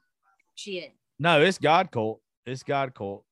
shit? 0.55 0.94
No, 1.18 1.40
it's 1.40 1.59
God 1.59 1.90
cult. 1.90 2.20
It's 2.44 2.62
God 2.62 2.94
cult. 2.94 3.24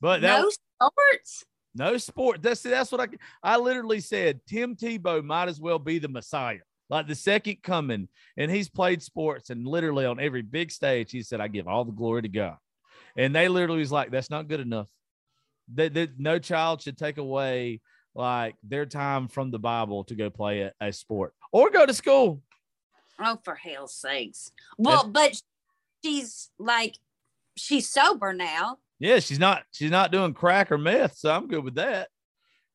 But 0.00 0.20
that 0.20 0.42
no 0.42 0.50
sports? 0.50 1.44
no 1.74 1.96
sport. 1.96 2.42
That's 2.42 2.62
that's 2.62 2.92
what 2.92 3.00
I 3.00 3.08
I 3.42 3.56
literally 3.56 4.00
said. 4.00 4.40
Tim 4.46 4.76
Tebow 4.76 5.24
might 5.24 5.48
as 5.48 5.60
well 5.60 5.78
be 5.78 5.98
the 5.98 6.08
Messiah, 6.08 6.58
like 6.88 7.08
the 7.08 7.14
second 7.14 7.62
coming. 7.62 8.08
And 8.36 8.50
he's 8.50 8.68
played 8.68 9.02
sports 9.02 9.50
and 9.50 9.66
literally 9.66 10.06
on 10.06 10.20
every 10.20 10.42
big 10.42 10.70
stage, 10.70 11.10
he 11.10 11.22
said, 11.22 11.40
"I 11.40 11.48
give 11.48 11.66
all 11.66 11.84
the 11.84 11.92
glory 11.92 12.22
to 12.22 12.28
God." 12.28 12.56
And 13.16 13.34
they 13.34 13.48
literally 13.48 13.80
was 13.80 13.92
like, 13.92 14.10
"That's 14.12 14.30
not 14.30 14.48
good 14.48 14.60
enough. 14.60 14.88
That, 15.74 15.94
that 15.94 16.18
no 16.18 16.38
child 16.38 16.80
should 16.80 16.96
take 16.96 17.18
away 17.18 17.80
like 18.14 18.54
their 18.62 18.86
time 18.86 19.28
from 19.28 19.50
the 19.50 19.58
Bible 19.58 20.04
to 20.04 20.14
go 20.14 20.30
play 20.30 20.60
a, 20.60 20.72
a 20.80 20.92
sport 20.92 21.34
or 21.50 21.70
go 21.70 21.84
to 21.84 21.92
school." 21.92 22.40
Oh, 23.20 23.38
for 23.44 23.54
hell's 23.54 23.94
sakes. 23.94 24.52
Well, 24.76 25.08
but 25.08 25.40
she's 26.04 26.50
like, 26.58 26.96
she's 27.56 27.88
sober 27.88 28.32
now. 28.32 28.78
Yeah, 29.00 29.18
she's 29.20 29.38
not 29.38 29.62
she's 29.72 29.90
not 29.90 30.12
doing 30.12 30.34
crack 30.34 30.70
or 30.72 30.78
meth, 30.78 31.16
so 31.16 31.30
I'm 31.30 31.48
good 31.48 31.64
with 31.64 31.76
that. 31.76 32.08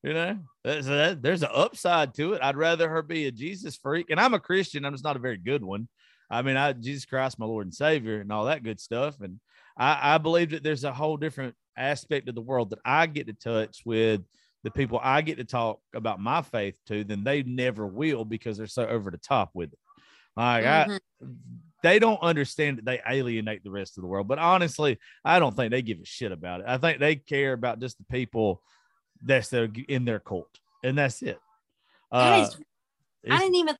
You 0.02 0.12
know, 0.12 0.38
That's- 0.64 0.86
that- 0.86 1.22
there's 1.22 1.42
an 1.42 1.48
upside 1.52 2.14
to 2.14 2.34
it. 2.34 2.42
I'd 2.42 2.56
rather 2.56 2.88
her 2.88 3.02
be 3.02 3.26
a 3.26 3.32
Jesus 3.32 3.76
freak, 3.76 4.10
and 4.10 4.20
I'm 4.20 4.34
a 4.34 4.40
Christian. 4.40 4.84
I'm 4.84 4.92
just 4.92 5.04
not 5.04 5.16
a 5.16 5.20
very 5.20 5.38
good 5.38 5.62
one. 5.64 5.88
I 6.30 6.42
mean, 6.42 6.56
I 6.56 6.72
Jesus 6.72 7.04
Christ, 7.06 7.38
my 7.38 7.46
Lord 7.46 7.66
and 7.66 7.74
Savior, 7.74 8.20
and 8.20 8.30
all 8.32 8.44
that 8.46 8.62
good 8.62 8.80
stuff. 8.80 9.20
And 9.20 9.40
I, 9.78 10.14
I 10.14 10.18
believe 10.18 10.50
that 10.50 10.62
there's 10.62 10.84
a 10.84 10.92
whole 10.92 11.16
different 11.16 11.54
aspect 11.76 12.28
of 12.28 12.34
the 12.34 12.40
world 12.42 12.70
that 12.70 12.78
I 12.84 13.06
get 13.06 13.26
to 13.26 13.32
touch 13.34 13.82
with 13.84 14.22
the 14.62 14.70
people 14.70 14.98
I 15.02 15.20
get 15.20 15.36
to 15.38 15.44
talk 15.44 15.80
about 15.94 16.20
my 16.20 16.40
faith 16.40 16.74
to 16.86 17.04
than 17.04 17.22
they 17.24 17.42
never 17.42 17.86
will 17.86 18.24
because 18.24 18.56
they're 18.56 18.66
so 18.66 18.86
over 18.86 19.10
the 19.10 19.18
top 19.18 19.50
with 19.52 19.72
it. 19.72 19.78
Like 20.36 20.64
I, 20.64 20.86
Mhm. 20.86 21.00
they 21.82 21.98
don't 21.98 22.20
understand 22.22 22.78
that 22.78 22.84
they 22.84 23.00
alienate 23.06 23.62
the 23.62 23.70
rest 23.70 23.96
of 23.98 24.02
the 24.02 24.08
world. 24.08 24.26
But 24.26 24.38
honestly, 24.38 24.98
I 25.24 25.38
don't 25.38 25.54
think 25.54 25.70
they 25.70 25.82
give 25.82 26.00
a 26.00 26.04
shit 26.04 26.32
about 26.32 26.60
it. 26.60 26.66
I 26.68 26.78
think 26.78 26.98
they 26.98 27.16
care 27.16 27.52
about 27.52 27.80
just 27.80 27.98
the 27.98 28.04
people 28.04 28.62
that's 29.22 29.48
their, 29.48 29.68
in 29.88 30.04
their 30.04 30.20
cult, 30.20 30.58
and 30.82 30.98
that's 30.98 31.22
it. 31.22 31.38
Uh, 32.10 32.48
is- 32.48 32.56
I 33.30 33.38
didn't 33.38 33.54
even 33.56 33.76
think 33.76 33.78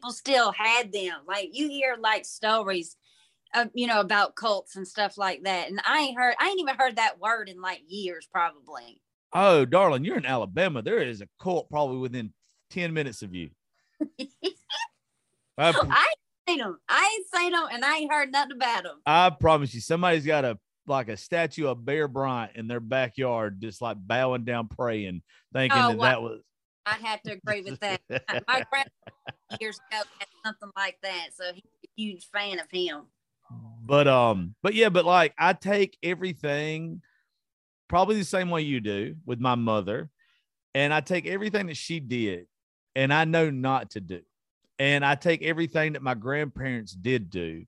people 0.00 0.12
still 0.12 0.52
had 0.52 0.92
them. 0.92 1.20
Like 1.26 1.50
you 1.52 1.68
hear 1.68 1.96
like 1.98 2.24
stories, 2.24 2.96
of, 3.54 3.70
you 3.74 3.86
know, 3.86 4.00
about 4.00 4.34
cults 4.36 4.76
and 4.76 4.86
stuff 4.86 5.16
like 5.18 5.42
that. 5.44 5.68
And 5.68 5.80
I 5.86 6.00
ain't 6.00 6.18
heard, 6.18 6.34
I 6.40 6.48
ain't 6.48 6.60
even 6.60 6.76
heard 6.76 6.96
that 6.96 7.18
word 7.20 7.48
in 7.48 7.60
like 7.60 7.82
years, 7.86 8.26
probably. 8.30 9.00
oh, 9.32 9.64
darling, 9.64 10.04
you're 10.04 10.16
in 10.16 10.24
Alabama. 10.26 10.82
There 10.82 10.98
is 10.98 11.20
a 11.20 11.28
cult 11.40 11.68
probably 11.68 11.98
within 11.98 12.32
ten 12.70 12.92
minutes 12.94 13.22
of 13.22 13.34
you. 13.34 13.50
I, 15.58 15.68
I 15.70 15.70
ain't 15.70 16.48
seen 16.48 16.58
them. 16.58 16.78
I 16.88 17.16
ain't 17.18 17.26
seen 17.42 17.52
them, 17.52 17.68
and 17.72 17.84
I 17.84 17.96
ain't 17.96 18.12
heard 18.12 18.32
nothing 18.32 18.52
about 18.56 18.84
them. 18.84 19.00
I 19.06 19.30
promise 19.30 19.74
you, 19.74 19.80
somebody's 19.80 20.26
got 20.26 20.44
a 20.44 20.58
like 20.88 21.08
a 21.08 21.16
statue 21.16 21.66
of 21.66 21.84
Bear 21.84 22.06
Bryant 22.08 22.52
in 22.54 22.68
their 22.68 22.80
backyard, 22.80 23.60
just 23.60 23.82
like 23.82 23.96
bowing 24.00 24.44
down, 24.44 24.68
praying, 24.68 25.22
thinking 25.52 25.78
Oh, 25.78 25.88
that 25.88 25.96
wow. 25.98 26.04
that 26.04 26.22
was. 26.22 26.40
I 26.86 26.94
have 26.94 27.20
to 27.22 27.32
agree 27.32 27.62
with 27.62 27.80
that. 27.80 28.00
My 28.10 28.62
grandpa 28.70 28.90
years 29.60 29.80
ago 29.90 30.02
had 30.18 30.28
something 30.44 30.70
like 30.76 30.98
that, 31.02 31.28
so 31.34 31.52
he's 31.52 31.64
a 31.84 31.88
huge 31.96 32.28
fan 32.32 32.60
of 32.60 32.66
him. 32.70 33.06
but 33.84 34.06
um 34.08 34.54
but 34.62 34.74
yeah 34.74 34.88
but 34.88 35.04
like 35.04 35.32
i 35.38 35.52
take 35.52 35.96
everything 36.02 37.00
probably 37.88 38.16
the 38.16 38.24
same 38.24 38.50
way 38.50 38.60
you 38.60 38.80
do 38.80 39.14
with 39.24 39.38
my 39.38 39.54
mother 39.54 40.10
and 40.74 40.92
i 40.92 41.00
take 41.00 41.26
everything 41.26 41.66
that 41.68 41.76
she 41.76 42.00
did 42.00 42.46
and 42.96 43.14
i 43.14 43.24
know 43.24 43.48
not 43.50 43.90
to 43.90 44.00
do 44.00 44.20
and 44.78 45.04
i 45.04 45.14
take 45.14 45.42
everything 45.42 45.92
that 45.94 46.02
my 46.02 46.14
grandparents 46.14 46.92
did 46.92 47.30
do 47.30 47.64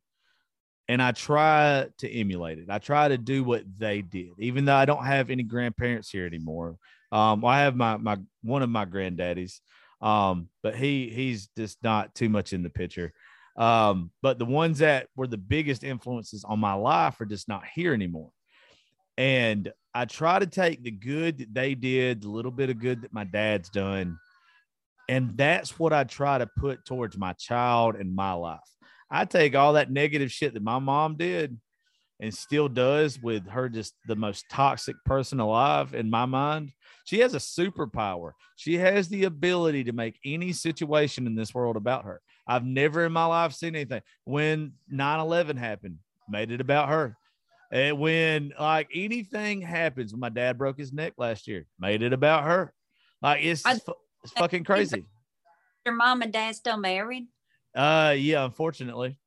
and 0.89 1.03
i 1.03 1.13
try 1.13 1.87
to 1.99 2.11
emulate 2.11 2.59
it. 2.59 2.71
I 2.71 2.79
try 2.79 3.09
to 3.09 3.19
do 3.19 3.45
what 3.45 3.65
they 3.79 4.03
did 4.03 4.31
even 4.39 4.65
though 4.65 4.77
i 4.77 4.85
don't 4.85 5.05
have 5.05 5.31
any 5.31 5.43
grandparents 5.43 6.11
here 6.11 6.27
anymore. 6.27 6.77
Um 7.13 7.45
i 7.45 7.61
have 7.61 7.77
my 7.77 7.97
my 7.97 8.19
one 8.43 8.63
of 8.63 8.71
my 8.71 8.85
granddaddies 8.85 9.61
um 10.01 10.49
but 10.63 10.77
he 10.77 11.09
he's 11.09 11.49
just 11.57 11.79
not 11.83 12.15
too 12.15 12.29
much 12.29 12.53
in 12.53 12.63
the 12.63 12.71
picture. 12.71 13.13
Um, 13.59 14.13
but 14.23 14.39
the 14.39 14.45
ones 14.45 14.79
that 14.79 15.09
were 15.17 15.27
the 15.27 15.37
biggest 15.37 15.83
influences 15.83 16.45
on 16.45 16.61
my 16.61 16.75
life 16.75 17.21
are 17.21 17.27
just 17.27 17.49
not 17.49 17.65
here 17.67 17.93
anymore. 17.93 18.31
And 19.17 19.73
I 19.93 20.05
try 20.05 20.39
to 20.39 20.47
take 20.47 20.85
the 20.85 20.93
good 20.93 21.39
that 21.39 21.53
they 21.53 21.75
did, 21.75 22.23
the 22.23 22.29
little 22.29 22.53
bit 22.53 22.71
of 22.71 22.79
good 22.79 23.03
that 23.03 23.13
my 23.13 23.25
dad's 23.25 23.69
done, 23.69 24.17
and 25.09 25.37
that's 25.37 25.79
what 25.79 25.93
I 25.93 26.05
try 26.05 26.39
to 26.39 26.47
put 26.47 26.85
towards 26.85 27.17
my 27.17 27.33
child 27.33 27.97
and 27.97 28.15
my 28.15 28.33
life. 28.33 28.61
I 29.11 29.25
take 29.25 29.55
all 29.55 29.73
that 29.75 29.91
negative 29.91 30.31
shit 30.31 30.55
that 30.55 30.63
my 30.63 30.79
mom 30.79 31.17
did 31.17 31.59
and 32.21 32.35
still 32.35 32.69
does 32.69 33.21
with 33.21 33.47
her 33.49 33.69
just 33.69 33.95
the 34.07 34.17
most 34.17 34.45
toxic 34.51 34.97
person 35.05 35.41
alive 35.41 35.95
in 35.95 36.11
my 36.11 36.27
mind. 36.27 36.73
She 37.05 37.21
has 37.21 37.33
a 37.35 37.39
superpower. 37.39 38.33
She 38.57 38.75
has 38.77 39.09
the 39.09 39.25
ability 39.25 39.85
to 39.85 39.93
make 39.93 40.19
any 40.25 40.53
situation 40.53 41.27
in 41.27 41.35
this 41.35 41.55
world 41.55 41.77
about 41.77 42.05
her. 42.05 42.21
I've 42.47 42.65
never 42.65 43.05
in 43.05 43.13
my 43.13 43.25
life 43.25 43.55
seen 43.55 43.75
anything. 43.75 44.03
When 44.25 44.73
9 44.89 45.21
11 45.21 45.57
happened, 45.57 45.99
made 46.29 46.51
it 46.51 46.61
about 46.61 46.89
her. 46.89 47.17
And 47.71 47.99
when 47.99 48.53
like 48.59 48.89
anything 48.95 49.61
happens, 49.63 50.13
when 50.13 50.21
my 50.21 50.29
dad 50.31 50.59
broke 50.59 50.79
his 50.79 50.93
neck 50.93 51.15
last 51.19 51.47
year, 51.47 51.67
made 51.79 52.03
it 52.03 52.13
about 52.13 52.45
her. 52.45 52.73
Like 53.23 53.45
it's, 53.45 53.65
I- 53.65 53.79
it's 54.25 54.33
fucking 54.33 54.65
crazy. 54.65 55.05
Your 55.85 55.95
mom 55.95 56.23
and 56.23 56.33
dad 56.33 56.55
still 56.55 56.77
married? 56.77 57.27
Uh, 57.75 58.15
yeah, 58.17 58.45
unfortunately. 58.45 59.19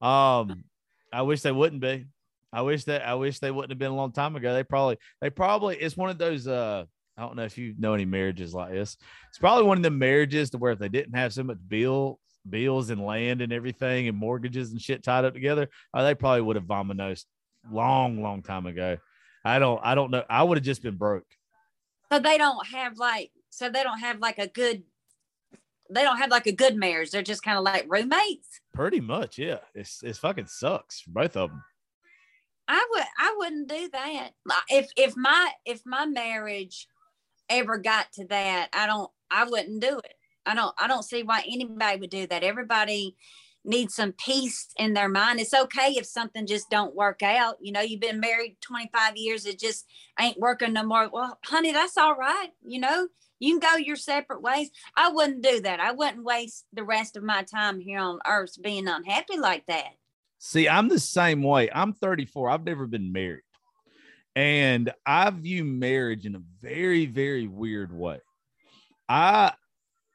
Um, 0.00 0.64
I 1.12 1.22
wish 1.22 1.42
they 1.42 1.52
wouldn't 1.52 1.80
be. 1.80 2.06
I 2.52 2.62
wish 2.62 2.84
that 2.84 3.06
I 3.06 3.14
wish 3.14 3.38
they 3.38 3.50
wouldn't 3.50 3.70
have 3.70 3.78
been 3.78 3.92
a 3.92 3.96
long 3.96 4.12
time 4.12 4.36
ago. 4.36 4.52
They 4.52 4.64
probably, 4.64 4.98
they 5.20 5.30
probably, 5.30 5.76
it's 5.76 5.96
one 5.96 6.10
of 6.10 6.18
those. 6.18 6.46
Uh, 6.46 6.84
I 7.16 7.22
don't 7.22 7.36
know 7.36 7.44
if 7.44 7.56
you 7.56 7.74
know 7.78 7.94
any 7.94 8.04
marriages 8.04 8.54
like 8.54 8.72
this. 8.72 8.96
It's 9.28 9.38
probably 9.38 9.64
one 9.64 9.76
of 9.76 9.82
the 9.82 9.90
marriages 9.90 10.50
to 10.50 10.58
where 10.58 10.72
if 10.72 10.78
they 10.78 10.88
didn't 10.88 11.14
have 11.14 11.32
so 11.32 11.42
much 11.44 11.58
bill 11.66 12.18
bills 12.48 12.90
and 12.90 13.04
land 13.04 13.40
and 13.40 13.52
everything 13.52 14.08
and 14.08 14.16
mortgages 14.16 14.72
and 14.72 14.80
shit 14.80 15.02
tied 15.02 15.24
up 15.24 15.34
together, 15.34 15.68
uh, 15.94 16.02
they 16.02 16.14
probably 16.14 16.40
would 16.40 16.56
have 16.56 16.64
vominosed 16.64 17.24
long, 17.70 18.22
long 18.22 18.42
time 18.42 18.66
ago. 18.66 18.96
I 19.44 19.58
don't, 19.58 19.80
I 19.82 19.94
don't 19.94 20.10
know. 20.10 20.24
I 20.28 20.42
would 20.42 20.58
have 20.58 20.64
just 20.64 20.82
been 20.82 20.96
broke. 20.96 21.26
So 22.12 22.18
they 22.18 22.38
don't 22.38 22.66
have 22.68 22.98
like, 22.98 23.30
so 23.52 23.68
they 23.68 23.82
don't 23.82 24.00
have 24.00 24.18
like 24.18 24.38
a 24.38 24.48
good 24.48 24.82
they 25.90 26.02
don't 26.02 26.16
have 26.16 26.30
like 26.30 26.46
a 26.46 26.52
good 26.52 26.74
marriage. 26.74 27.10
They're 27.10 27.22
just 27.22 27.42
kind 27.42 27.58
of 27.58 27.64
like 27.64 27.84
roommates. 27.86 28.60
Pretty 28.72 29.00
much, 29.00 29.38
yeah. 29.38 29.58
It's 29.74 30.02
it's 30.02 30.18
fucking 30.18 30.46
sucks 30.46 31.02
both 31.06 31.36
of 31.36 31.50
them. 31.50 31.62
I 32.66 32.86
would 32.90 33.04
I 33.18 33.34
wouldn't 33.36 33.68
do 33.68 33.90
that. 33.92 34.30
If 34.68 34.90
if 34.96 35.16
my 35.16 35.50
if 35.66 35.82
my 35.84 36.06
marriage 36.06 36.88
ever 37.50 37.76
got 37.76 38.10
to 38.14 38.26
that, 38.28 38.70
I 38.72 38.86
don't 38.86 39.10
I 39.30 39.44
wouldn't 39.44 39.82
do 39.82 39.98
it. 39.98 40.14
I 40.46 40.54
don't 40.54 40.74
I 40.78 40.88
don't 40.88 41.04
see 41.04 41.22
why 41.22 41.44
anybody 41.46 42.00
would 42.00 42.10
do 42.10 42.26
that. 42.28 42.42
Everybody 42.42 43.16
needs 43.64 43.94
some 43.94 44.12
peace 44.12 44.68
in 44.78 44.94
their 44.94 45.08
mind. 45.08 45.40
It's 45.40 45.54
okay 45.54 45.90
if 45.90 46.06
something 46.06 46.46
just 46.46 46.70
don't 46.70 46.96
work 46.96 47.22
out. 47.22 47.56
You 47.60 47.72
know, 47.72 47.80
you've 47.80 48.00
been 48.00 48.18
married 48.18 48.56
25 48.62 49.16
years, 49.16 49.46
it 49.46 49.58
just 49.58 49.86
ain't 50.18 50.40
working 50.40 50.72
no 50.72 50.84
more. 50.84 51.08
Well, 51.12 51.38
honey, 51.44 51.72
that's 51.72 51.96
all 51.96 52.16
right. 52.16 52.48
You 52.66 52.80
know, 52.80 53.08
you 53.42 53.58
can 53.58 53.70
go 53.72 53.76
your 53.76 53.96
separate 53.96 54.40
ways. 54.40 54.70
I 54.96 55.10
wouldn't 55.10 55.42
do 55.42 55.60
that. 55.62 55.80
I 55.80 55.90
wouldn't 55.90 56.24
waste 56.24 56.64
the 56.72 56.84
rest 56.84 57.16
of 57.16 57.24
my 57.24 57.42
time 57.42 57.80
here 57.80 57.98
on 57.98 58.20
earth 58.24 58.56
being 58.62 58.86
unhappy 58.86 59.36
like 59.36 59.66
that. 59.66 59.90
See, 60.38 60.68
I'm 60.68 60.88
the 60.88 61.00
same 61.00 61.42
way. 61.42 61.68
I'm 61.72 61.92
34. 61.92 62.50
I've 62.50 62.64
never 62.64 62.86
been 62.86 63.12
married. 63.12 63.42
And 64.36 64.92
I 65.04 65.28
view 65.30 65.64
marriage 65.64 66.24
in 66.24 66.36
a 66.36 66.42
very, 66.60 67.06
very 67.06 67.48
weird 67.48 67.92
way. 67.92 68.20
I 69.08 69.52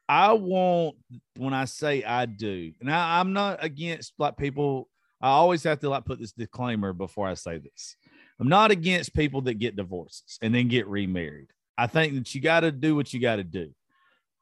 I 0.10 0.32
want 0.34 0.96
when 1.36 1.54
I 1.54 1.66
say 1.66 2.04
I 2.04 2.26
do, 2.28 2.72
and 2.80 2.90
I'm 2.90 3.34
not 3.34 3.64
against 3.64 4.14
like 4.18 4.38
people. 4.38 4.88
I 5.22 5.30
always 5.30 5.64
have 5.64 5.80
to 5.82 5.90
like 5.90 6.06
put 6.06 6.20
this 6.20 6.32
disclaimer 6.32 6.94
before 6.94 7.28
I 7.28 7.34
say 7.34 7.58
this. 7.58 7.98
I'm 8.40 8.48
not 8.48 8.72
against 8.72 9.14
people 9.14 9.42
that 9.42 9.60
get 9.60 9.76
divorces 9.76 10.40
and 10.42 10.56
then 10.56 10.70
get 10.70 10.88
remarried. 10.88 11.50
I 11.78 11.88
think 11.88 12.16
that 12.16 12.34
you 12.34 12.42
got 12.42 12.62
to 12.62 12.72
do 12.72 12.96
what 12.96 13.14
you 13.14 13.20
got 13.20 13.38
to 13.38 13.44
do. 13.44 13.72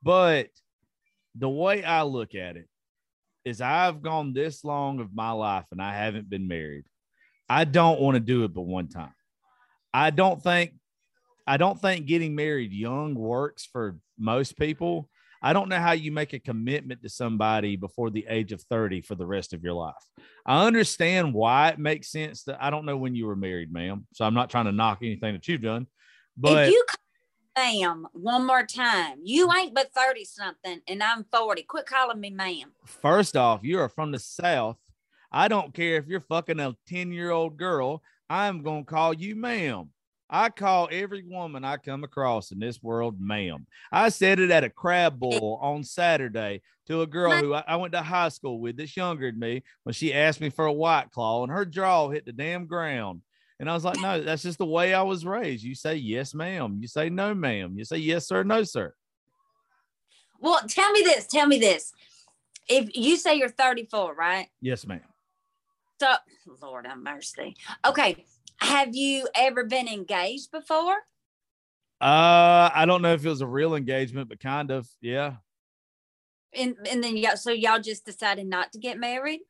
But 0.01 0.49
the 1.35 1.49
way 1.49 1.83
I 1.83 2.03
look 2.03 2.35
at 2.35 2.55
it 2.57 2.67
is 3.43 3.61
I've 3.61 4.01
gone 4.01 4.33
this 4.33 4.63
long 4.63 4.99
of 4.99 5.13
my 5.13 5.31
life 5.31 5.65
and 5.71 5.81
I 5.81 5.93
haven't 5.95 6.29
been 6.29 6.47
married. 6.47 6.85
I 7.49 7.65
don't 7.65 7.99
want 7.99 8.15
to 8.15 8.19
do 8.19 8.43
it 8.43 8.53
but 8.53 8.61
one 8.61 8.87
time. 8.87 9.13
I 9.93 10.09
don't 10.09 10.41
think 10.41 10.73
I 11.47 11.57
don't 11.57 11.79
think 11.79 12.07
getting 12.07 12.35
married 12.35 12.71
young 12.71 13.13
works 13.13 13.67
for 13.71 13.97
most 14.17 14.57
people 14.57 15.09
I 15.45 15.53
don't 15.53 15.69
know 15.69 15.79
how 15.79 15.91
you 15.91 16.11
make 16.11 16.33
a 16.33 16.39
commitment 16.39 17.03
to 17.03 17.09
somebody 17.09 17.75
before 17.75 18.09
the 18.09 18.25
age 18.27 18.51
of 18.51 18.63
30 18.63 19.01
for 19.01 19.13
the 19.13 19.27
rest 19.27 19.53
of 19.53 19.63
your 19.63 19.73
life. 19.73 19.93
I 20.43 20.65
understand 20.65 21.35
why 21.35 21.69
it 21.69 21.77
makes 21.77 22.11
sense 22.11 22.45
that 22.45 22.57
I 22.59 22.71
don't 22.71 22.83
know 22.83 22.97
when 22.97 23.13
you 23.13 23.27
were 23.27 23.35
married, 23.35 23.71
ma'am. 23.71 24.07
So 24.13 24.25
I'm 24.25 24.33
not 24.33 24.49
trying 24.49 24.65
to 24.65 24.71
knock 24.71 24.99
anything 25.03 25.33
that 25.33 25.47
you've 25.47 25.61
done. 25.61 25.85
But 26.35 26.69
if 26.69 26.73
you 26.73 26.83
ma'am 27.57 28.07
one 28.13 28.45
more 28.45 28.65
time, 28.65 29.19
you 29.23 29.47
mm. 29.47 29.57
ain't 29.57 29.75
but 29.75 29.91
30 29.93 30.25
something 30.25 30.81
and 30.87 31.03
I'm 31.03 31.25
40. 31.31 31.63
Quit 31.63 31.85
calling 31.85 32.19
me 32.19 32.29
ma'am. 32.29 32.71
First 32.85 33.35
off, 33.35 33.61
you 33.63 33.79
are 33.79 33.89
from 33.89 34.11
the 34.11 34.19
South. 34.19 34.77
I 35.31 35.47
don't 35.47 35.73
care 35.73 35.97
if 35.97 36.07
you're 36.07 36.21
fucking 36.21 36.59
a 36.59 36.75
10 36.87 37.11
year 37.11 37.31
old 37.31 37.57
girl. 37.57 38.01
I'm 38.29 38.63
going 38.63 38.85
to 38.85 38.91
call 38.91 39.13
you 39.13 39.35
ma'am. 39.35 39.89
I 40.29 40.49
call 40.49 40.89
every 40.91 41.23
woman 41.23 41.63
I 41.63 41.77
come 41.77 42.03
across 42.03 42.51
in 42.51 42.59
this 42.59 42.81
world, 42.81 43.19
ma'am. 43.19 43.67
I 43.91 44.09
said 44.09 44.39
it 44.39 44.49
at 44.49 44.63
a 44.63 44.69
crab 44.69 45.19
boil 45.19 45.59
on 45.61 45.83
Saturday 45.83 46.61
to 46.87 47.01
a 47.01 47.07
girl 47.07 47.31
who 47.31 47.53
I, 47.53 47.75
went 47.75 47.93
to 47.93 48.01
high 48.01 48.29
school 48.29 48.59
with 48.59 48.77
that's 48.77 48.97
younger 48.97 49.31
than 49.31 49.39
me 49.39 49.63
when 49.83 49.93
she 49.93 50.13
asked 50.13 50.41
me 50.41 50.49
for 50.49 50.65
a 50.65 50.73
white 50.73 51.11
claw 51.11 51.43
and 51.43 51.51
her 51.51 51.65
jaw 51.65 52.09
hit 52.09 52.25
the 52.25 52.31
damn 52.31 52.65
ground. 52.65 53.21
And 53.59 53.69
I 53.69 53.73
was 53.73 53.85
like, 53.85 53.99
no, 54.01 54.21
that's 54.21 54.43
just 54.43 54.57
the 54.57 54.65
way 54.65 54.93
I 54.93 55.01
was 55.01 55.25
raised. 55.25 55.63
You 55.63 55.75
say 55.75 55.95
yes, 55.95 56.33
ma'am. 56.33 56.77
You 56.81 56.87
say 56.87 57.09
no, 57.09 57.33
ma'am. 57.33 57.75
You 57.77 57.85
say 57.85 57.97
yes, 57.97 58.27
sir, 58.27 58.43
no, 58.43 58.63
sir. 58.63 58.93
Well, 60.39 60.59
tell 60.67 60.91
me 60.91 61.01
this. 61.01 61.25
Tell 61.27 61.47
me 61.47 61.57
this. 61.59 61.93
If 62.67 62.95
you 62.95 63.15
say 63.15 63.35
you're 63.35 63.49
34, 63.49 64.13
right? 64.13 64.47
Yes, 64.61 64.85
ma'am. 64.85 65.01
So, 65.99 66.13
Lord 66.61 66.85
have 66.85 66.97
mercy. 66.97 67.55
Okay. 67.85 68.25
Have 68.57 68.95
you 68.95 69.27
ever 69.35 69.63
been 69.63 69.87
engaged 69.87 70.51
before? 70.51 70.97
Uh, 72.01 72.69
I 72.73 72.83
don't 72.85 73.01
know 73.01 73.13
if 73.13 73.25
it 73.25 73.29
was 73.29 73.41
a 73.41 73.47
real 73.47 73.75
engagement, 73.75 74.27
but 74.27 74.39
kind 74.39 74.71
of, 74.71 74.87
yeah. 75.01 75.35
And 76.53 76.75
and 76.89 77.03
then 77.03 77.17
y'all, 77.17 77.37
so 77.37 77.51
y'all 77.51 77.79
just 77.79 78.05
decided 78.05 78.47
not 78.47 78.71
to 78.73 78.79
get 78.79 78.97
married? 78.97 79.41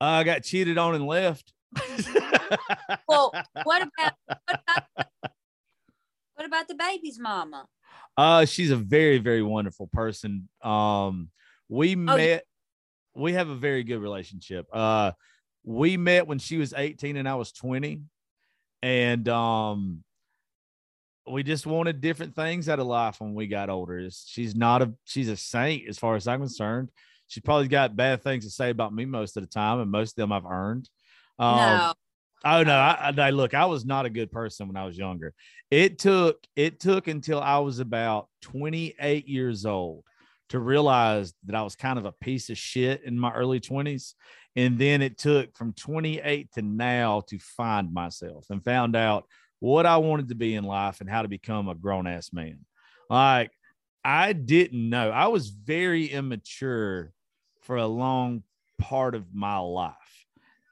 Uh, 0.00 0.04
I 0.04 0.24
got 0.24 0.42
cheated 0.42 0.78
on 0.78 0.94
and 0.94 1.06
left. 1.06 1.52
Well, 3.08 3.32
what 3.62 3.82
about 3.82 4.12
what 4.26 4.38
about, 4.48 5.06
what 6.34 6.46
about 6.46 6.68
the 6.68 6.74
baby's 6.74 7.18
mama? 7.18 7.66
Uh, 8.16 8.44
she's 8.44 8.70
a 8.70 8.76
very 8.76 9.18
very 9.18 9.42
wonderful 9.42 9.88
person. 9.92 10.48
Um, 10.62 11.30
we 11.68 11.94
oh, 11.94 11.98
met. 11.98 12.44
We 13.14 13.32
have 13.32 13.48
a 13.48 13.56
very 13.56 13.82
good 13.82 13.98
relationship. 13.98 14.66
Uh, 14.72 15.12
we 15.64 15.96
met 15.96 16.26
when 16.26 16.38
she 16.38 16.56
was 16.56 16.72
18 16.72 17.16
and 17.16 17.28
I 17.28 17.34
was 17.34 17.52
20 17.52 18.02
and 18.82 19.28
um 19.28 20.04
we 21.30 21.42
just 21.42 21.66
wanted 21.66 22.00
different 22.00 22.34
things 22.34 22.68
out 22.68 22.78
of 22.78 22.86
life 22.86 23.20
when 23.20 23.34
we 23.34 23.46
got 23.46 23.68
older. 23.68 24.08
She's 24.10 24.54
not 24.54 24.82
a 24.82 24.94
she's 25.04 25.28
a 25.28 25.36
saint 25.36 25.88
as 25.88 25.98
far 25.98 26.16
as 26.16 26.26
I'm 26.26 26.40
concerned. 26.40 26.90
She's 27.26 27.42
probably 27.42 27.68
got 27.68 27.96
bad 27.96 28.22
things 28.22 28.44
to 28.44 28.50
say 28.50 28.70
about 28.70 28.94
me 28.94 29.04
most 29.04 29.36
of 29.36 29.42
the 29.42 29.48
time, 29.48 29.80
and 29.80 29.90
most 29.90 30.12
of 30.12 30.16
them 30.16 30.32
I've 30.32 30.46
earned. 30.46 30.88
Um, 31.38 31.56
no. 31.56 31.92
Oh 32.44 32.62
no! 32.62 32.72
I, 32.72 33.12
I 33.16 33.30
look. 33.30 33.52
I 33.52 33.66
was 33.66 33.84
not 33.84 34.06
a 34.06 34.10
good 34.10 34.30
person 34.30 34.68
when 34.68 34.76
I 34.76 34.86
was 34.86 34.96
younger. 34.96 35.34
It 35.70 35.98
took 35.98 36.46
it 36.54 36.78
took 36.78 37.08
until 37.08 37.40
I 37.40 37.58
was 37.58 37.80
about 37.80 38.28
28 38.42 39.26
years 39.26 39.66
old 39.66 40.04
to 40.50 40.58
realize 40.58 41.34
that 41.44 41.54
I 41.54 41.62
was 41.62 41.76
kind 41.76 41.98
of 41.98 42.04
a 42.04 42.12
piece 42.12 42.48
of 42.48 42.56
shit 42.56 43.02
in 43.02 43.18
my 43.18 43.32
early 43.32 43.60
20s. 43.60 44.14
And 44.56 44.78
then 44.78 45.02
it 45.02 45.18
took 45.18 45.56
from 45.56 45.72
28 45.74 46.52
to 46.54 46.62
now 46.62 47.22
to 47.28 47.38
find 47.38 47.92
myself 47.92 48.46
and 48.50 48.64
found 48.64 48.96
out 48.96 49.26
what 49.60 49.86
I 49.86 49.98
wanted 49.98 50.28
to 50.28 50.34
be 50.34 50.54
in 50.54 50.64
life 50.64 51.00
and 51.00 51.10
how 51.10 51.22
to 51.22 51.28
become 51.28 51.68
a 51.68 51.74
grown 51.74 52.06
ass 52.06 52.32
man. 52.32 52.60
Like, 53.10 53.50
I 54.04 54.32
didn't 54.32 54.88
know. 54.88 55.10
I 55.10 55.26
was 55.26 55.48
very 55.48 56.06
immature 56.06 57.12
for 57.62 57.76
a 57.76 57.86
long 57.86 58.42
part 58.78 59.14
of 59.14 59.34
my 59.34 59.58
life. 59.58 59.94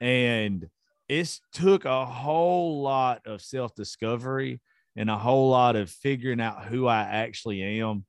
And 0.01 0.67
it 1.07 1.39
took 1.51 1.85
a 1.85 2.05
whole 2.05 2.81
lot 2.81 3.21
of 3.25 3.41
self 3.41 3.73
discovery 3.75 4.61
and 4.95 5.09
a 5.09 5.17
whole 5.17 5.49
lot 5.49 5.75
of 5.75 5.89
figuring 5.89 6.41
out 6.41 6.65
who 6.65 6.87
I 6.87 7.01
actually 7.01 7.61
am 7.81 8.05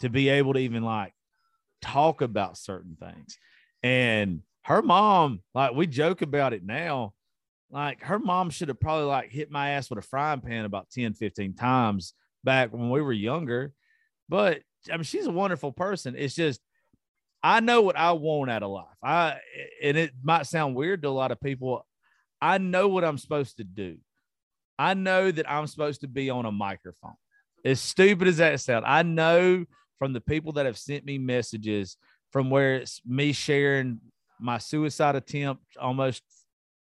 to 0.00 0.08
be 0.08 0.28
able 0.28 0.54
to 0.54 0.60
even 0.60 0.82
like 0.82 1.12
talk 1.82 2.22
about 2.22 2.56
certain 2.56 2.96
things. 2.98 3.38
And 3.82 4.42
her 4.62 4.82
mom, 4.82 5.40
like 5.54 5.74
we 5.74 5.86
joke 5.86 6.22
about 6.22 6.52
it 6.52 6.64
now, 6.64 7.14
like 7.70 8.02
her 8.02 8.18
mom 8.18 8.50
should 8.50 8.68
have 8.68 8.80
probably 8.80 9.06
like 9.06 9.30
hit 9.30 9.50
my 9.50 9.70
ass 9.70 9.90
with 9.90 9.98
a 9.98 10.02
frying 10.02 10.40
pan 10.40 10.64
about 10.64 10.90
10, 10.90 11.14
15 11.14 11.54
times 11.54 12.14
back 12.44 12.72
when 12.72 12.90
we 12.90 13.02
were 13.02 13.12
younger. 13.12 13.72
But 14.28 14.62
I 14.90 14.96
mean, 14.96 15.04
she's 15.04 15.26
a 15.26 15.32
wonderful 15.32 15.72
person. 15.72 16.14
It's 16.16 16.34
just 16.34 16.60
I 17.42 17.60
know 17.60 17.82
what 17.82 17.96
I 17.96 18.12
want 18.12 18.50
out 18.50 18.62
of 18.62 18.70
life. 18.70 18.86
I 19.02 19.36
and 19.82 19.96
it 19.96 20.12
might 20.22 20.46
sound 20.46 20.74
weird 20.74 21.02
to 21.02 21.08
a 21.08 21.10
lot 21.10 21.30
of 21.30 21.40
people. 21.40 21.86
I 22.40 22.58
know 22.58 22.88
what 22.88 23.04
I'm 23.04 23.18
supposed 23.18 23.56
to 23.58 23.64
do. 23.64 23.98
I 24.78 24.94
know 24.94 25.30
that 25.30 25.50
I'm 25.50 25.66
supposed 25.66 26.02
to 26.02 26.08
be 26.08 26.30
on 26.30 26.46
a 26.46 26.52
microphone. 26.52 27.14
As 27.64 27.80
stupid 27.80 28.28
as 28.28 28.36
that 28.36 28.60
sounds, 28.60 28.84
I 28.86 29.02
know 29.02 29.64
from 29.98 30.12
the 30.12 30.20
people 30.20 30.52
that 30.52 30.66
have 30.66 30.78
sent 30.78 31.04
me 31.04 31.18
messages 31.18 31.96
from 32.30 32.50
where 32.50 32.76
it's 32.76 33.00
me 33.04 33.32
sharing 33.32 34.00
my 34.40 34.58
suicide 34.58 35.16
attempt 35.16 35.62
almost 35.80 36.22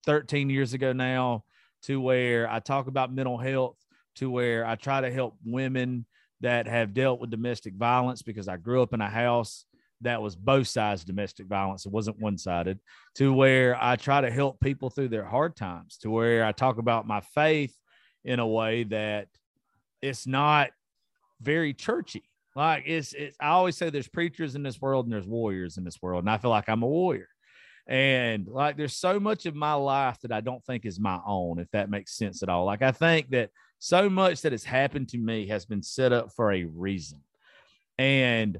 13 0.05 0.51
years 0.51 0.75
ago 0.75 0.93
now 0.93 1.45
to 1.83 2.01
where 2.01 2.51
I 2.51 2.61
talk 2.61 2.87
about 2.87 3.13
mental 3.13 3.39
health 3.39 3.77
to 4.17 4.31
where 4.31 4.67
I 4.67 4.75
try 4.77 5.01
to 5.01 5.11
help 5.11 5.37
women 5.45 6.07
that 6.41 6.67
have 6.67 6.95
dealt 6.95 7.21
with 7.21 7.31
domestic 7.31 7.75
violence 7.75 8.23
because 8.23 8.49
I 8.49 8.57
grew 8.57 8.83
up 8.83 8.93
in 8.93 9.01
a 9.01 9.09
house 9.09 9.65
that 10.03 10.20
was 10.20 10.36
both 10.36 10.68
sides 10.68 11.05
domestic 11.05 11.47
violence. 11.47 11.86
It 11.86 11.92
wasn't 11.92 12.20
one 12.20 12.38
sided 12.38 12.78
to 13.16 13.32
where 13.32 13.76
I 13.82 13.97
try 13.97 14.20
to 14.20 14.30
help 14.30 14.61
people 14.61 14.90
through 14.90 15.09
their 15.09 15.24
hard 15.24 15.57
times 15.57 15.97
to 15.99 16.11
where 16.11 16.44
I 16.44 16.53
talk 16.53 16.78
about 16.78 17.07
my 17.07 17.20
faith 17.20 17.74
in 18.24 18.38
a 18.38 18.47
way 18.47 18.84
that 18.84 19.28
it's 20.03 20.26
not 20.26 20.70
very 21.40 21.72
churchy. 21.72 22.24
Like 22.55 22.84
it's, 22.86 23.12
it's 23.12 23.36
I 23.40 23.49
always 23.49 23.76
say 23.76 23.90
there's 23.90 24.09
preachers 24.09 24.55
in 24.55 24.62
this 24.62 24.80
world 24.80 25.07
and 25.07 25.12
there's 25.12 25.26
warriors 25.26 25.76
in 25.76 25.84
this 25.84 26.01
world. 26.01 26.24
And 26.24 26.30
I 26.30 26.38
feel 26.38 26.51
like 26.51 26.68
I'm 26.68 26.82
a 26.82 26.86
warrior. 26.86 27.28
And 27.86 28.49
like 28.49 28.76
there's 28.76 28.97
so 28.97 29.20
much 29.20 29.47
of 29.47 29.55
my 29.55 29.74
life 29.74 30.18
that 30.22 30.32
I 30.32 30.40
don't 30.40 30.64
think 30.64 30.84
is 30.84 30.99
my 30.99 31.20
own, 31.24 31.59
if 31.59 31.70
that 31.70 31.90
makes 31.90 32.16
sense 32.16 32.42
at 32.42 32.49
all. 32.49 32.64
Like 32.64 32.82
I 32.82 32.92
think 32.92 33.30
that 33.30 33.51
so 33.78 34.11
much 34.11 34.42
that 34.42 34.53
has 34.53 34.64
happened 34.64 35.09
to 35.11 35.18
me 35.18 35.47
has 35.49 35.66
been 35.66 35.82
set 35.82 36.12
up 36.12 36.32
for 36.32 36.53
a 36.53 36.64
reason. 36.64 37.20
And 37.99 38.59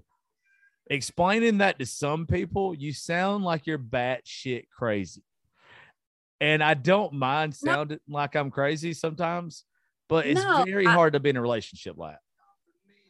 explaining 0.89 1.59
that 1.59 1.79
to 1.79 1.87
some 1.87 2.27
people, 2.27 2.75
you 2.75 2.93
sound 2.93 3.45
like 3.45 3.67
you're 3.67 3.79
batshit 3.79 4.69
crazy. 4.71 5.23
And 6.41 6.63
I 6.63 6.75
don't 6.75 7.15
mind 7.15 7.55
sounding 7.55 7.99
no. 8.07 8.17
like 8.17 8.37
I'm 8.37 8.51
crazy 8.51 8.93
sometimes, 8.93 9.65
but 10.09 10.27
it's 10.27 10.43
no, 10.43 10.65
very 10.65 10.87
I, 10.87 10.93
hard 10.93 11.15
to 11.15 11.21
be 11.21 11.31
in 11.31 11.37
a 11.37 11.43
relationship 11.43 11.97
like 11.97 12.19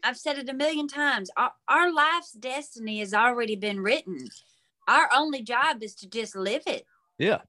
I've 0.07 0.17
said 0.17 0.39
it 0.39 0.49
a 0.49 0.55
million 0.55 0.87
times. 0.87 1.31
Our, 1.37 1.51
our 1.67 1.93
life's 1.93 2.31
destiny 2.31 3.01
has 3.01 3.13
already 3.13 3.57
been 3.57 3.81
written. 3.81 4.29
Our 4.87 5.09
only 5.13 5.43
job 5.43 5.83
is 5.83 5.97
to 5.97 6.09
just 6.09 6.37
live 6.37 6.63
it. 6.69 6.87
Yeah. 7.19 7.41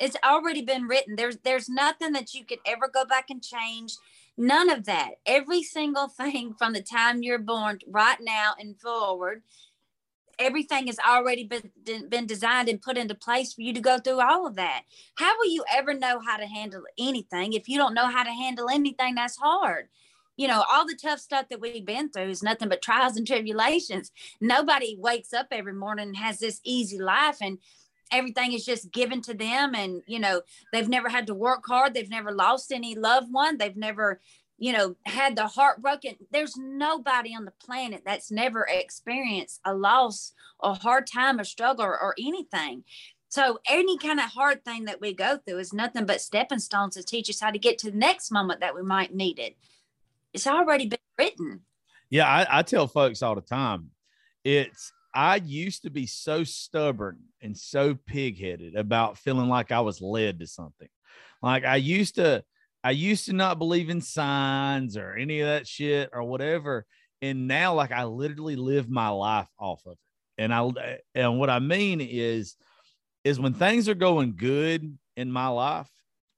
It's 0.00 0.16
already 0.24 0.62
been 0.62 0.88
written. 0.88 1.14
There's 1.14 1.36
there's 1.44 1.68
nothing 1.68 2.12
that 2.14 2.34
you 2.34 2.44
could 2.44 2.58
ever 2.66 2.88
go 2.92 3.04
back 3.04 3.26
and 3.30 3.40
change. 3.40 3.92
None 4.40 4.70
of 4.70 4.86
that. 4.86 5.16
Every 5.26 5.62
single 5.62 6.08
thing 6.08 6.54
from 6.58 6.72
the 6.72 6.80
time 6.80 7.22
you're 7.22 7.38
born 7.38 7.78
right 7.86 8.16
now 8.22 8.54
and 8.58 8.80
forward, 8.80 9.42
everything 10.38 10.86
has 10.86 10.98
already 10.98 11.44
been 11.44 12.08
been 12.08 12.26
designed 12.26 12.70
and 12.70 12.80
put 12.80 12.96
into 12.96 13.14
place 13.14 13.52
for 13.52 13.60
you 13.60 13.74
to 13.74 13.80
go 13.80 13.98
through 13.98 14.18
all 14.22 14.46
of 14.46 14.56
that. 14.56 14.84
How 15.16 15.36
will 15.36 15.52
you 15.52 15.62
ever 15.70 15.92
know 15.92 16.20
how 16.26 16.38
to 16.38 16.46
handle 16.46 16.84
anything 16.98 17.52
if 17.52 17.68
you 17.68 17.76
don't 17.76 17.92
know 17.92 18.06
how 18.06 18.22
to 18.22 18.30
handle 18.30 18.70
anything 18.70 19.16
that's 19.16 19.36
hard? 19.36 19.88
You 20.38 20.48
know, 20.48 20.64
all 20.72 20.86
the 20.86 20.96
tough 20.96 21.18
stuff 21.20 21.50
that 21.50 21.60
we've 21.60 21.84
been 21.84 22.08
through 22.08 22.30
is 22.30 22.42
nothing 22.42 22.70
but 22.70 22.80
trials 22.80 23.18
and 23.18 23.26
tribulations. 23.26 24.10
Nobody 24.40 24.96
wakes 24.98 25.34
up 25.34 25.48
every 25.50 25.74
morning 25.74 26.08
and 26.08 26.16
has 26.16 26.38
this 26.38 26.62
easy 26.64 26.98
life 26.98 27.36
and 27.42 27.58
everything 28.12 28.52
is 28.52 28.64
just 28.64 28.90
given 28.92 29.20
to 29.20 29.34
them 29.34 29.74
and 29.74 30.02
you 30.06 30.18
know 30.18 30.40
they've 30.72 30.88
never 30.88 31.08
had 31.08 31.26
to 31.26 31.34
work 31.34 31.64
hard 31.66 31.94
they've 31.94 32.10
never 32.10 32.32
lost 32.32 32.72
any 32.72 32.94
loved 32.94 33.28
one 33.32 33.56
they've 33.56 33.76
never 33.76 34.20
you 34.60 34.74
know, 34.74 34.94
had 35.06 35.36
the 35.36 35.46
heartbroken. 35.46 36.16
There's 36.30 36.54
nobody 36.56 37.34
on 37.34 37.46
the 37.46 37.52
planet 37.64 38.02
that's 38.04 38.30
never 38.30 38.68
experienced 38.70 39.58
a 39.64 39.74
loss, 39.74 40.34
a 40.62 40.74
hard 40.74 41.06
time, 41.06 41.40
a 41.40 41.46
struggle, 41.46 41.86
or, 41.86 41.98
or 41.98 42.14
anything. 42.18 42.84
So 43.30 43.60
any 43.66 43.96
kind 43.96 44.20
of 44.20 44.26
hard 44.26 44.62
thing 44.64 44.84
that 44.84 45.00
we 45.00 45.14
go 45.14 45.38
through 45.38 45.58
is 45.58 45.72
nothing 45.72 46.04
but 46.04 46.20
stepping 46.20 46.58
stones 46.58 46.94
to 46.96 47.02
teach 47.02 47.30
us 47.30 47.40
how 47.40 47.50
to 47.50 47.58
get 47.58 47.78
to 47.78 47.90
the 47.90 47.96
next 47.96 48.30
moment 48.30 48.60
that 48.60 48.74
we 48.74 48.82
might 48.82 49.14
need 49.14 49.38
it. 49.38 49.56
It's 50.34 50.46
already 50.46 50.86
been 50.86 50.98
written. 51.18 51.62
Yeah, 52.10 52.26
I, 52.26 52.58
I 52.58 52.62
tell 52.62 52.86
folks 52.86 53.22
all 53.22 53.36
the 53.36 53.40
time, 53.40 53.92
it's 54.44 54.92
I 55.12 55.36
used 55.36 55.82
to 55.82 55.90
be 55.90 56.06
so 56.06 56.44
stubborn 56.44 57.18
and 57.42 57.56
so 57.56 57.94
pigheaded 57.94 58.76
about 58.76 59.18
feeling 59.18 59.48
like 59.48 59.72
I 59.72 59.80
was 59.80 60.00
led 60.00 60.40
to 60.40 60.46
something. 60.46 60.88
Like 61.42 61.64
I 61.64 61.76
used 61.76 62.16
to 62.16 62.44
I 62.82 62.92
used 62.92 63.26
to 63.26 63.32
not 63.32 63.58
believe 63.58 63.90
in 63.90 64.00
signs 64.00 64.96
or 64.96 65.14
any 65.14 65.40
of 65.40 65.48
that 65.48 65.66
shit 65.66 66.10
or 66.12 66.22
whatever. 66.22 66.86
And 67.22 67.46
now, 67.46 67.74
like, 67.74 67.92
I 67.92 68.04
literally 68.04 68.56
live 68.56 68.88
my 68.88 69.08
life 69.08 69.48
off 69.58 69.82
of 69.86 69.92
it. 69.92 69.98
And 70.38 70.54
I, 70.54 70.98
and 71.14 71.38
what 71.38 71.50
I 71.50 71.58
mean 71.58 72.00
is, 72.00 72.56
is 73.24 73.38
when 73.38 73.52
things 73.52 73.88
are 73.90 73.94
going 73.94 74.36
good 74.36 74.96
in 75.16 75.30
my 75.30 75.48
life, 75.48 75.90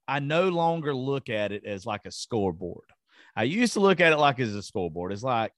I 0.08 0.18
no 0.18 0.48
longer 0.48 0.92
look 0.92 1.28
at 1.28 1.52
it 1.52 1.64
as 1.64 1.86
like 1.86 2.04
a 2.04 2.10
scoreboard. 2.10 2.86
I 3.36 3.44
used 3.44 3.74
to 3.74 3.80
look 3.80 4.00
at 4.00 4.12
it 4.12 4.18
like 4.18 4.40
as 4.40 4.56
a 4.56 4.62
scoreboard. 4.62 5.12
It's 5.12 5.22
like, 5.22 5.52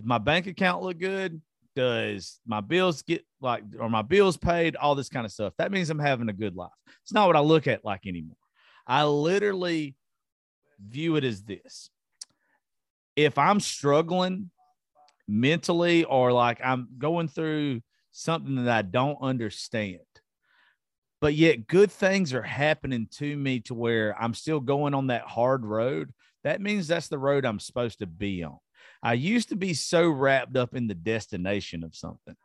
my 0.00 0.18
bank 0.18 0.46
account 0.46 0.82
look 0.84 0.98
good? 0.98 1.42
Does 1.74 2.38
my 2.46 2.60
bills 2.60 3.02
get 3.02 3.24
like, 3.40 3.64
or 3.78 3.88
my 3.88 4.02
bills 4.02 4.36
paid? 4.36 4.76
All 4.76 4.94
this 4.94 5.08
kind 5.08 5.24
of 5.24 5.32
stuff. 5.32 5.54
That 5.58 5.72
means 5.72 5.90
I'm 5.90 5.98
having 5.98 6.28
a 6.28 6.34
good 6.34 6.54
life. 6.54 6.70
It's 7.02 7.12
not 7.12 7.26
what 7.26 7.36
I 7.36 7.40
look 7.40 7.66
at 7.66 7.84
like 7.84 8.06
anymore. 8.06 8.36
I 8.86 9.04
literally 9.04 9.96
view 10.80 11.16
it 11.16 11.24
as 11.24 11.42
this 11.42 11.90
if 13.16 13.38
I'm 13.38 13.60
struggling 13.60 14.50
mentally 15.28 16.04
or 16.04 16.32
like 16.32 16.60
I'm 16.62 16.88
going 16.98 17.28
through 17.28 17.82
something 18.10 18.64
that 18.64 18.68
I 18.68 18.82
don't 18.82 19.18
understand, 19.20 20.00
but 21.20 21.34
yet 21.34 21.66
good 21.66 21.90
things 21.90 22.34
are 22.34 22.42
happening 22.42 23.08
to 23.12 23.36
me 23.36 23.60
to 23.60 23.74
where 23.74 24.20
I'm 24.20 24.34
still 24.34 24.60
going 24.60 24.94
on 24.94 25.08
that 25.08 25.22
hard 25.22 25.64
road, 25.64 26.12
that 26.44 26.60
means 26.60 26.88
that's 26.88 27.08
the 27.08 27.18
road 27.18 27.44
I'm 27.44 27.60
supposed 27.60 28.00
to 28.00 28.06
be 28.06 28.42
on. 28.44 28.58
I 29.02 29.14
used 29.14 29.48
to 29.48 29.56
be 29.56 29.74
so 29.74 30.08
wrapped 30.08 30.56
up 30.56 30.74
in 30.74 30.86
the 30.86 30.94
destination 30.94 31.82
of 31.82 31.96
something, 31.96 32.36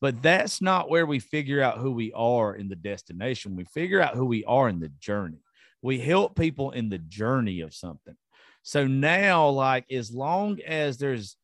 but 0.00 0.22
that's 0.22 0.60
not 0.60 0.90
where 0.90 1.06
we 1.06 1.18
figure 1.18 1.62
out 1.62 1.78
who 1.78 1.90
we 1.90 2.12
are 2.12 2.54
in 2.54 2.68
the 2.68 2.76
destination. 2.76 3.56
We 3.56 3.64
figure 3.64 4.00
out 4.00 4.14
who 4.14 4.26
we 4.26 4.44
are 4.44 4.68
in 4.68 4.80
the 4.80 4.90
journey. 5.00 5.38
We 5.80 5.98
help 5.98 6.36
people 6.36 6.72
in 6.72 6.90
the 6.90 6.98
journey 6.98 7.60
of 7.60 7.74
something. 7.74 8.16
So 8.62 8.86
now, 8.86 9.48
like, 9.48 9.90
as 9.90 10.10
long 10.12 10.60
as 10.60 10.98
there's 10.98 11.36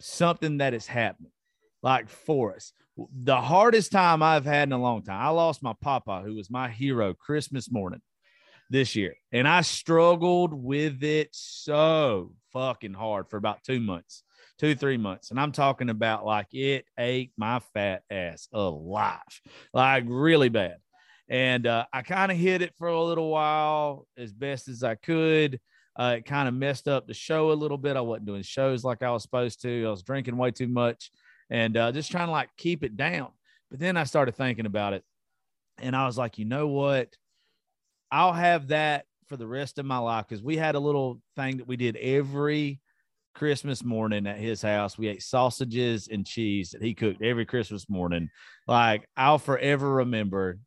something 0.00 0.58
that 0.58 0.74
is 0.74 0.86
happening, 0.86 1.32
like 1.82 2.08
for 2.08 2.54
us, 2.54 2.72
the 2.96 3.40
hardest 3.40 3.92
time 3.92 4.22
I've 4.22 4.44
had 4.44 4.68
in 4.68 4.72
a 4.72 4.78
long 4.78 5.02
time, 5.02 5.20
I 5.20 5.28
lost 5.30 5.62
my 5.62 5.74
papa, 5.80 6.22
who 6.24 6.34
was 6.34 6.50
my 6.50 6.68
hero 6.68 7.14
Christmas 7.14 7.70
morning 7.70 8.00
this 8.70 8.96
year. 8.96 9.14
And 9.32 9.46
I 9.46 9.60
struggled 9.62 10.52
with 10.52 11.02
it 11.02 11.28
so 11.32 12.32
fucking 12.52 12.94
hard 12.94 13.28
for 13.28 13.36
about 13.36 13.62
two 13.64 13.80
months, 13.80 14.22
two, 14.58 14.74
three 14.74 14.96
months. 14.96 15.30
And 15.30 15.40
I'm 15.40 15.52
talking 15.52 15.90
about 15.90 16.24
like 16.24 16.52
it 16.52 16.86
ate 16.98 17.32
my 17.36 17.60
fat 17.74 18.02
ass 18.10 18.48
alive, 18.52 19.40
like 19.72 20.04
really 20.06 20.48
bad 20.48 20.76
and 21.28 21.66
uh, 21.66 21.84
I 21.92 22.02
kind 22.02 22.30
of 22.30 22.38
hit 22.38 22.62
it 22.62 22.72
for 22.78 22.88
a 22.88 23.02
little 23.02 23.30
while 23.30 24.06
as 24.16 24.32
best 24.32 24.68
as 24.68 24.84
I 24.84 24.94
could. 24.94 25.60
Uh, 25.98 26.16
it 26.18 26.24
kind 26.24 26.46
of 26.46 26.54
messed 26.54 26.88
up 26.88 27.06
the 27.06 27.14
show 27.14 27.50
a 27.50 27.54
little 27.54 27.78
bit. 27.78 27.96
I 27.96 28.00
wasn't 28.00 28.26
doing 28.26 28.42
shows 28.42 28.84
like 28.84 29.02
I 29.02 29.10
was 29.10 29.22
supposed 29.22 29.62
to. 29.62 29.86
I 29.86 29.90
was 29.90 30.02
drinking 30.02 30.36
way 30.36 30.50
too 30.50 30.68
much 30.68 31.10
and 31.50 31.76
uh, 31.76 31.92
just 31.92 32.10
trying 32.10 32.26
to 32.26 32.32
like 32.32 32.50
keep 32.56 32.84
it 32.84 32.96
down. 32.96 33.28
But 33.70 33.80
then 33.80 33.96
I 33.96 34.04
started 34.04 34.36
thinking 34.36 34.66
about 34.66 34.92
it, 34.92 35.02
and 35.78 35.96
I 35.96 36.06
was 36.06 36.16
like, 36.16 36.38
you 36.38 36.44
know 36.44 36.68
what? 36.68 37.08
I'll 38.10 38.32
have 38.32 38.68
that 38.68 39.04
for 39.28 39.36
the 39.36 39.46
rest 39.46 39.78
of 39.78 39.86
my 39.86 39.98
life 39.98 40.26
because 40.28 40.42
we 40.42 40.56
had 40.56 40.74
a 40.74 40.80
little 40.80 41.20
thing 41.34 41.58
that 41.58 41.66
we 41.66 41.76
did 41.76 41.96
every 41.96 42.80
Christmas 43.34 43.84
morning 43.84 44.26
at 44.26 44.38
his 44.38 44.62
house. 44.62 44.96
We 44.96 45.08
ate 45.08 45.22
sausages 45.22 46.08
and 46.08 46.26
cheese 46.26 46.70
that 46.70 46.82
he 46.82 46.94
cooked 46.94 47.22
every 47.22 47.44
Christmas 47.44 47.88
morning. 47.88 48.30
Like 48.66 49.08
I'll 49.16 49.38
forever 49.38 49.94
remember 49.94 50.58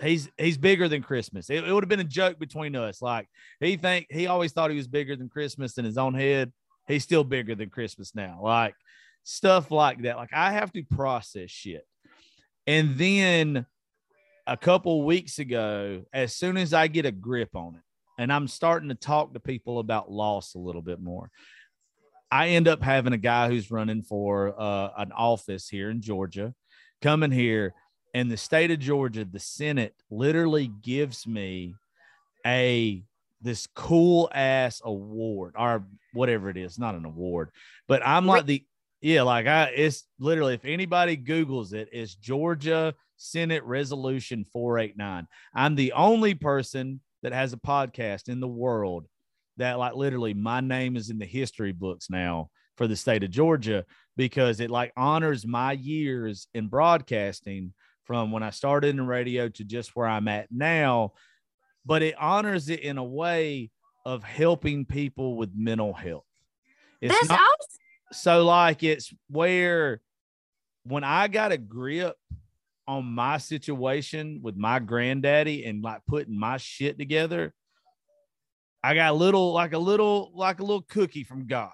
he's 0.00 0.28
he's 0.36 0.58
bigger 0.58 0.88
than 0.88 1.02
Christmas. 1.02 1.50
It, 1.50 1.64
it 1.64 1.72
would 1.72 1.82
have 1.82 1.88
been 1.88 2.00
a 2.00 2.04
joke 2.04 2.38
between 2.38 2.76
us. 2.76 3.02
Like 3.02 3.28
he 3.60 3.76
think 3.76 4.06
he 4.10 4.26
always 4.26 4.52
thought 4.52 4.70
he 4.70 4.76
was 4.76 4.88
bigger 4.88 5.16
than 5.16 5.28
Christmas 5.28 5.78
in 5.78 5.84
his 5.84 5.98
own 5.98 6.14
head. 6.14 6.52
He's 6.88 7.02
still 7.02 7.24
bigger 7.24 7.54
than 7.54 7.70
Christmas 7.70 8.14
now. 8.14 8.40
Like 8.42 8.74
stuff 9.24 9.70
like 9.70 10.02
that. 10.02 10.16
Like 10.16 10.32
I 10.32 10.52
have 10.52 10.72
to 10.72 10.82
process 10.84 11.50
shit. 11.50 11.86
And 12.66 12.96
then 12.96 13.66
a 14.46 14.56
couple 14.56 15.04
weeks 15.04 15.38
ago, 15.38 16.04
as 16.12 16.34
soon 16.34 16.56
as 16.56 16.72
I 16.72 16.86
get 16.86 17.06
a 17.06 17.12
grip 17.12 17.54
on 17.54 17.74
it, 17.74 17.82
and 18.18 18.32
I'm 18.32 18.48
starting 18.48 18.88
to 18.88 18.94
talk 18.94 19.34
to 19.34 19.40
people 19.40 19.78
about 19.78 20.10
loss 20.10 20.54
a 20.54 20.58
little 20.58 20.82
bit 20.82 21.00
more. 21.00 21.30
I 22.30 22.48
end 22.48 22.66
up 22.66 22.82
having 22.82 23.12
a 23.12 23.18
guy 23.18 23.48
who's 23.48 23.70
running 23.70 24.02
for 24.02 24.54
uh, 24.58 24.90
an 24.96 25.12
office 25.12 25.68
here 25.68 25.90
in 25.90 26.00
Georgia 26.00 26.54
coming 27.02 27.30
here 27.30 27.74
and 28.16 28.30
the 28.30 28.36
state 28.38 28.70
of 28.70 28.78
Georgia, 28.78 29.26
the 29.26 29.38
Senate 29.38 29.94
literally 30.10 30.68
gives 30.82 31.26
me 31.26 31.74
a 32.46 33.04
this 33.42 33.66
cool 33.74 34.30
ass 34.32 34.80
award 34.82 35.52
or 35.54 35.84
whatever 36.14 36.48
it 36.48 36.56
is, 36.56 36.78
not 36.78 36.94
an 36.94 37.04
award, 37.04 37.50
but 37.86 38.00
I'm 38.06 38.24
like 38.24 38.46
the 38.46 38.64
yeah, 39.02 39.20
like 39.20 39.46
I 39.46 39.64
it's 39.64 40.04
literally 40.18 40.54
if 40.54 40.64
anybody 40.64 41.18
Googles 41.18 41.74
it, 41.74 41.90
it's 41.92 42.14
Georgia 42.14 42.94
Senate 43.16 43.64
Resolution 43.64 44.44
489. 44.52 45.26
I'm 45.54 45.74
the 45.74 45.92
only 45.92 46.34
person 46.34 47.00
that 47.22 47.32
has 47.32 47.52
a 47.52 47.58
podcast 47.58 48.28
in 48.28 48.40
the 48.40 48.48
world 48.48 49.06
that 49.56 49.78
like 49.78 49.94
literally 49.94 50.34
my 50.34 50.60
name 50.60 50.96
is 50.96 51.10
in 51.10 51.18
the 51.18 51.26
history 51.26 51.72
books 51.72 52.10
now 52.10 52.50
for 52.76 52.86
the 52.86 52.96
state 52.96 53.24
of 53.24 53.30
Georgia 53.30 53.84
because 54.16 54.60
it 54.60 54.70
like 54.70 54.92
honors 54.96 55.46
my 55.46 55.72
years 55.72 56.48
in 56.54 56.68
broadcasting 56.68 57.72
from 58.04 58.30
when 58.30 58.42
I 58.42 58.50
started 58.50 58.90
in 58.90 59.06
radio 59.06 59.48
to 59.48 59.64
just 59.64 59.96
where 59.96 60.06
I'm 60.06 60.28
at 60.28 60.46
now, 60.50 61.12
but 61.84 62.02
it 62.02 62.14
honors 62.18 62.68
it 62.68 62.80
in 62.80 62.98
a 62.98 63.04
way 63.04 63.70
of 64.04 64.22
helping 64.22 64.84
people 64.84 65.36
with 65.36 65.50
mental 65.54 65.92
health. 65.92 66.24
It's 67.00 67.12
That's 67.12 67.28
not, 67.28 67.40
awesome. 67.40 67.78
So, 68.12 68.44
like, 68.44 68.84
it's 68.84 69.12
where 69.28 70.00
when 70.84 71.02
I 71.02 71.26
got 71.26 71.50
a 71.50 71.58
grip 71.58 72.16
on 72.88 73.04
my 73.04 73.38
situation 73.38 74.40
with 74.42 74.56
my 74.56 74.78
granddaddy 74.78 75.64
and 75.64 75.82
like 75.82 76.02
putting 76.06 76.38
my 76.38 76.56
shit 76.56 76.98
together, 76.98 77.52
I 78.82 78.94
got 78.94 79.10
a 79.10 79.16
little, 79.16 79.52
like 79.52 79.72
a 79.72 79.78
little, 79.78 80.32
like 80.34 80.60
a 80.60 80.64
little 80.64 80.82
cookie 80.82 81.24
from 81.24 81.46
God. 81.46 81.72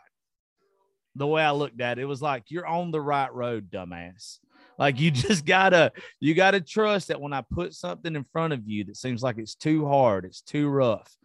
The 1.17 1.27
way 1.27 1.43
I 1.43 1.51
looked 1.51 1.81
at 1.81 1.99
it, 1.99 2.03
it 2.03 2.07
was 2.07 2.23
like, 2.23 2.45
you're 2.49 2.67
on 2.67 2.91
the 2.91 3.01
right 3.01 3.33
road, 3.33 3.71
dumbass. 3.71 4.39
Like 4.79 4.99
you 4.99 5.11
just 5.13 5.45
gotta 5.45 5.93
you 6.21 6.35
gotta 6.35 6.61
trust 6.61 7.09
that 7.09 7.21
when 7.21 7.33
I 7.33 7.43
put 7.43 7.75
something 7.75 8.15
in 8.17 8.25
front 8.33 8.53
of 8.53 8.67
you 8.67 8.85
that 8.85 8.97
seems 8.97 9.23
like 9.23 9.39
it's 9.39 9.55
too 9.55 9.87
hard, 9.87 10.25
it's 10.25 10.41
too 10.41 10.69
rough, 10.69 11.17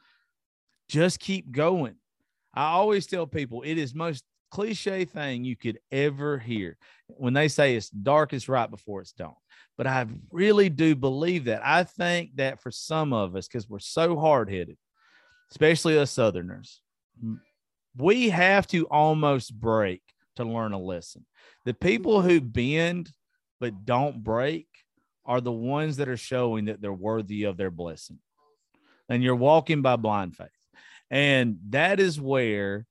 just 0.89 1.19
keep 1.19 1.51
going. 1.51 1.95
I 2.53 2.65
always 2.65 3.05
tell 3.05 3.27
people 3.27 3.61
it 3.63 3.77
is 3.77 3.93
most 3.93 4.23
cliche 4.51 5.05
thing 5.05 5.43
you 5.43 5.55
could 5.55 5.79
ever 5.91 6.37
hear 6.37 6.77
when 7.07 7.33
they 7.33 7.47
say 7.47 7.75
it's 7.75 7.89
darkest 7.89 8.49
right 8.49 8.69
before 8.69 9.01
it's 9.01 9.11
dawn. 9.11 9.35
But 9.77 9.87
I 9.87 10.07
really 10.31 10.69
do 10.69 10.95
believe 10.95 11.45
that. 11.45 11.61
I 11.63 11.83
think 11.83 12.35
that 12.35 12.61
for 12.61 12.71
some 12.71 13.13
of 13.13 13.35
us, 13.35 13.47
because 13.47 13.69
we're 13.69 13.79
so 13.79 14.17
hard 14.17 14.49
headed, 14.49 14.77
especially 15.51 15.97
us 15.97 16.11
Southerners, 16.11 16.81
we 17.95 18.29
have 18.29 18.67
to 18.67 18.85
almost 18.87 19.53
break 19.59 20.01
to 20.37 20.43
learn 20.43 20.73
a 20.73 20.79
lesson. 20.79 21.25
The 21.65 21.73
people 21.73 22.21
who 22.21 22.41
bend 22.41 23.11
but 23.59 23.85
don't 23.85 24.23
break 24.23 24.67
are 25.25 25.41
the 25.41 25.51
ones 25.51 25.97
that 25.97 26.07
are 26.07 26.17
showing 26.17 26.65
that 26.65 26.81
they're 26.81 26.93
worthy 26.93 27.43
of 27.43 27.57
their 27.57 27.71
blessing. 27.71 28.19
And 29.09 29.23
you're 29.23 29.35
walking 29.35 29.81
by 29.81 29.95
blind 29.95 30.35
faith. 30.35 30.47
And 31.09 31.57
that 31.69 31.99
is 31.99 32.19
where 32.19 32.85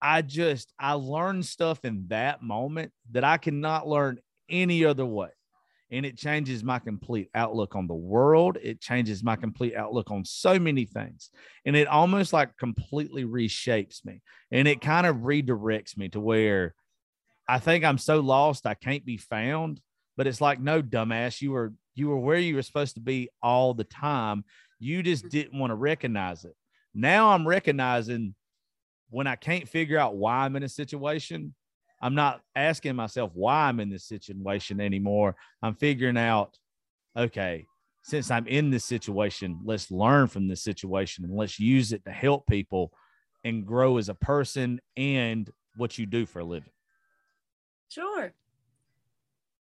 I 0.00 0.22
just 0.22 0.72
I 0.78 0.92
learned 0.92 1.46
stuff 1.46 1.84
in 1.84 2.06
that 2.08 2.42
moment 2.42 2.92
that 3.10 3.24
I 3.24 3.36
cannot 3.36 3.88
learn 3.88 4.18
any 4.48 4.84
other 4.84 5.06
way. 5.06 5.28
And 5.90 6.04
it 6.04 6.18
changes 6.18 6.62
my 6.62 6.78
complete 6.78 7.30
outlook 7.34 7.74
on 7.74 7.86
the 7.86 7.94
world. 7.94 8.58
It 8.62 8.80
changes 8.80 9.24
my 9.24 9.36
complete 9.36 9.74
outlook 9.74 10.10
on 10.10 10.24
so 10.24 10.58
many 10.58 10.84
things. 10.84 11.30
And 11.64 11.74
it 11.74 11.88
almost 11.88 12.34
like 12.34 12.58
completely 12.58 13.24
reshapes 13.24 14.04
me. 14.04 14.20
And 14.50 14.68
it 14.68 14.82
kind 14.82 15.06
of 15.06 15.16
redirects 15.16 15.96
me 15.96 16.10
to 16.10 16.20
where 16.20 16.74
I 17.48 17.58
think 17.58 17.84
I'm 17.84 17.96
so 17.96 18.20
lost 18.20 18.66
I 18.66 18.74
can't 18.74 19.04
be 19.04 19.16
found. 19.16 19.80
But 20.16 20.26
it's 20.26 20.40
like, 20.40 20.60
no, 20.60 20.82
dumbass, 20.82 21.40
you 21.40 21.52
were 21.52 21.72
you 21.94 22.08
were 22.08 22.18
where 22.18 22.38
you 22.38 22.54
were 22.54 22.62
supposed 22.62 22.94
to 22.94 23.00
be 23.00 23.30
all 23.42 23.74
the 23.74 23.84
time. 23.84 24.44
You 24.78 25.02
just 25.02 25.28
didn't 25.28 25.58
want 25.58 25.70
to 25.70 25.74
recognize 25.74 26.44
it. 26.44 26.54
Now 26.94 27.30
I'm 27.30 27.46
recognizing 27.46 28.34
when 29.10 29.26
I 29.26 29.36
can't 29.36 29.68
figure 29.68 29.98
out 29.98 30.16
why 30.16 30.44
I'm 30.44 30.56
in 30.56 30.62
a 30.62 30.68
situation, 30.68 31.54
I'm 32.00 32.14
not 32.14 32.40
asking 32.54 32.96
myself 32.96 33.32
why 33.34 33.68
I'm 33.68 33.80
in 33.80 33.90
this 33.90 34.04
situation 34.04 34.80
anymore. 34.80 35.34
I'm 35.62 35.74
figuring 35.74 36.16
out, 36.16 36.56
okay, 37.16 37.66
since 38.02 38.30
I'm 38.30 38.46
in 38.46 38.70
this 38.70 38.84
situation, 38.84 39.60
let's 39.64 39.90
learn 39.90 40.28
from 40.28 40.48
this 40.48 40.62
situation 40.62 41.24
and 41.24 41.34
let's 41.34 41.58
use 41.58 41.92
it 41.92 42.04
to 42.04 42.10
help 42.10 42.46
people 42.46 42.92
and 43.44 43.66
grow 43.66 43.98
as 43.98 44.08
a 44.08 44.14
person 44.14 44.80
and 44.96 45.50
what 45.76 45.98
you 45.98 46.06
do 46.06 46.26
for 46.26 46.40
a 46.40 46.44
living. 46.44 46.70
Sure. 47.88 48.32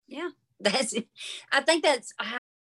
Yeah, 0.06 0.30
that's. 0.60 0.94
I 1.52 1.60
think 1.60 1.82
that's 1.82 2.12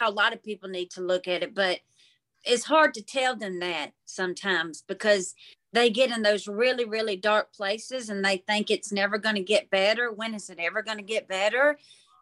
a 0.00 0.10
lot 0.10 0.32
of 0.32 0.42
people 0.42 0.68
need 0.68 0.90
to 0.90 1.00
look 1.00 1.28
at 1.28 1.42
it, 1.42 1.54
but 1.54 1.80
it's 2.44 2.64
hard 2.64 2.94
to 2.94 3.02
tell 3.02 3.34
them 3.34 3.58
that 3.60 3.92
sometimes 4.04 4.82
because 4.86 5.34
they 5.72 5.90
get 5.90 6.10
in 6.10 6.22
those 6.22 6.46
really, 6.46 6.84
really 6.84 7.16
dark 7.16 7.52
places 7.52 8.08
and 8.08 8.24
they 8.24 8.38
think 8.38 8.70
it's 8.70 8.92
never 8.92 9.18
going 9.18 9.34
to 9.34 9.42
get 9.42 9.68
better. 9.68 10.12
When 10.12 10.34
is 10.34 10.48
it 10.48 10.58
ever 10.60 10.82
going 10.82 10.98
to 10.98 11.04
get 11.04 11.28
better? 11.28 11.78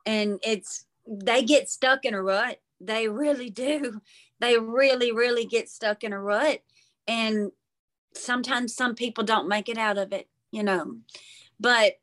And 0.07 0.41
it's, 0.43 0.87
they 1.07 1.43
get 1.43 1.69
stuck 1.69 2.05
in 2.05 2.15
a 2.15 2.23
rut. 2.23 2.61
They 2.81 3.09
really 3.09 3.51
do. 3.51 4.01
They 4.41 4.59
really, 4.59 5.13
really 5.13 5.45
get 5.45 5.69
stuck 5.69 6.03
in 6.03 6.13
a 6.13 6.21
rut. 6.21 6.61
And 7.07 7.53
sometimes 8.15 8.75
some 8.75 8.95
people 8.95 9.25
don't 9.25 9.49
make 9.49 9.69
it 9.69 9.79
out 9.79 9.99
of 9.99 10.13
it, 10.13 10.29
you 10.51 10.63
know. 10.63 10.97
But 11.61 11.99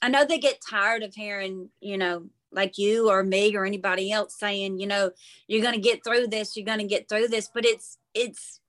I 0.00 0.08
know 0.08 0.24
they 0.24 0.38
get 0.38 0.60
tired 0.60 1.02
of 1.02 1.14
hearing, 1.14 1.70
you 1.80 1.98
know, 1.98 2.26
like 2.52 2.78
you 2.78 3.10
or 3.10 3.22
me 3.22 3.54
or 3.56 3.64
anybody 3.64 4.12
else 4.12 4.36
saying 4.38 4.78
you 4.78 4.86
know 4.86 5.10
you're 5.46 5.62
going 5.62 5.74
to 5.74 5.80
get 5.80 6.04
through 6.04 6.26
this 6.26 6.56
you're 6.56 6.66
going 6.66 6.78
to 6.78 6.84
get 6.84 7.08
through 7.08 7.28
this 7.28 7.48
but 7.52 7.64
it's 7.64 7.98
it's 8.14 8.60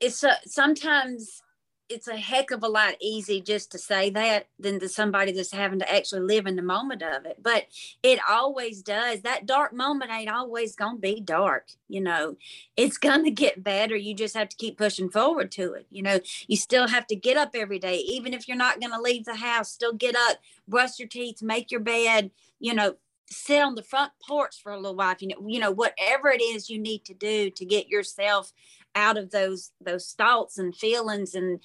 it's 0.00 0.24
a, 0.24 0.36
sometimes 0.46 1.42
it's 1.90 2.06
a 2.06 2.16
heck 2.16 2.52
of 2.52 2.62
a 2.62 2.68
lot 2.68 2.94
easier 3.00 3.42
just 3.42 3.72
to 3.72 3.78
say 3.78 4.10
that 4.10 4.46
than 4.58 4.78
to 4.78 4.88
somebody 4.88 5.32
that's 5.32 5.52
having 5.52 5.80
to 5.80 5.92
actually 5.92 6.20
live 6.20 6.46
in 6.46 6.54
the 6.54 6.62
moment 6.62 7.02
of 7.02 7.26
it. 7.26 7.38
But 7.42 7.66
it 8.02 8.20
always 8.28 8.80
does. 8.80 9.22
That 9.22 9.44
dark 9.44 9.72
moment 9.72 10.12
ain't 10.12 10.30
always 10.30 10.76
gonna 10.76 10.98
be 10.98 11.20
dark. 11.20 11.66
You 11.88 12.00
know, 12.00 12.36
it's 12.76 12.96
gonna 12.96 13.30
get 13.30 13.64
better. 13.64 13.96
You 13.96 14.14
just 14.14 14.36
have 14.36 14.48
to 14.50 14.56
keep 14.56 14.78
pushing 14.78 15.10
forward 15.10 15.50
to 15.52 15.74
it. 15.74 15.86
You 15.90 16.02
know, 16.02 16.20
you 16.46 16.56
still 16.56 16.86
have 16.86 17.06
to 17.08 17.16
get 17.16 17.36
up 17.36 17.50
every 17.54 17.80
day, 17.80 17.96
even 17.96 18.32
if 18.32 18.46
you're 18.46 18.56
not 18.56 18.80
gonna 18.80 19.00
leave 19.00 19.24
the 19.24 19.34
house. 19.34 19.72
Still 19.72 19.92
get 19.92 20.14
up, 20.14 20.38
brush 20.68 20.98
your 20.98 21.08
teeth, 21.08 21.42
make 21.42 21.70
your 21.72 21.80
bed. 21.80 22.30
You 22.60 22.74
know, 22.74 22.94
sit 23.30 23.62
on 23.62 23.74
the 23.74 23.82
front 23.82 24.12
porch 24.26 24.60
for 24.62 24.72
a 24.72 24.76
little 24.76 24.96
while. 24.96 25.14
You 25.18 25.28
know, 25.28 25.48
you 25.48 25.60
know 25.60 25.70
whatever 25.70 26.28
it 26.30 26.42
is 26.42 26.70
you 26.70 26.78
need 26.78 27.04
to 27.06 27.14
do 27.14 27.50
to 27.50 27.64
get 27.64 27.88
yourself 27.88 28.52
out 28.94 29.16
of 29.16 29.30
those 29.30 29.72
those 29.80 30.12
thoughts 30.12 30.58
and 30.58 30.74
feelings. 30.74 31.34
And 31.34 31.60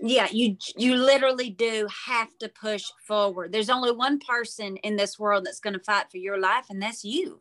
yeah 0.00 0.26
you 0.30 0.56
you 0.76 0.96
literally 0.96 1.50
do 1.50 1.88
have 2.06 2.36
to 2.38 2.48
push 2.48 2.84
forward. 3.06 3.52
There's 3.52 3.70
only 3.70 3.92
one 3.92 4.18
person 4.18 4.76
in 4.78 4.96
this 4.96 5.18
world 5.18 5.44
that's 5.44 5.60
going 5.60 5.74
to 5.74 5.84
fight 5.84 6.10
for 6.10 6.18
your 6.18 6.38
life 6.38 6.66
and 6.70 6.82
that's 6.82 7.04
you. 7.04 7.40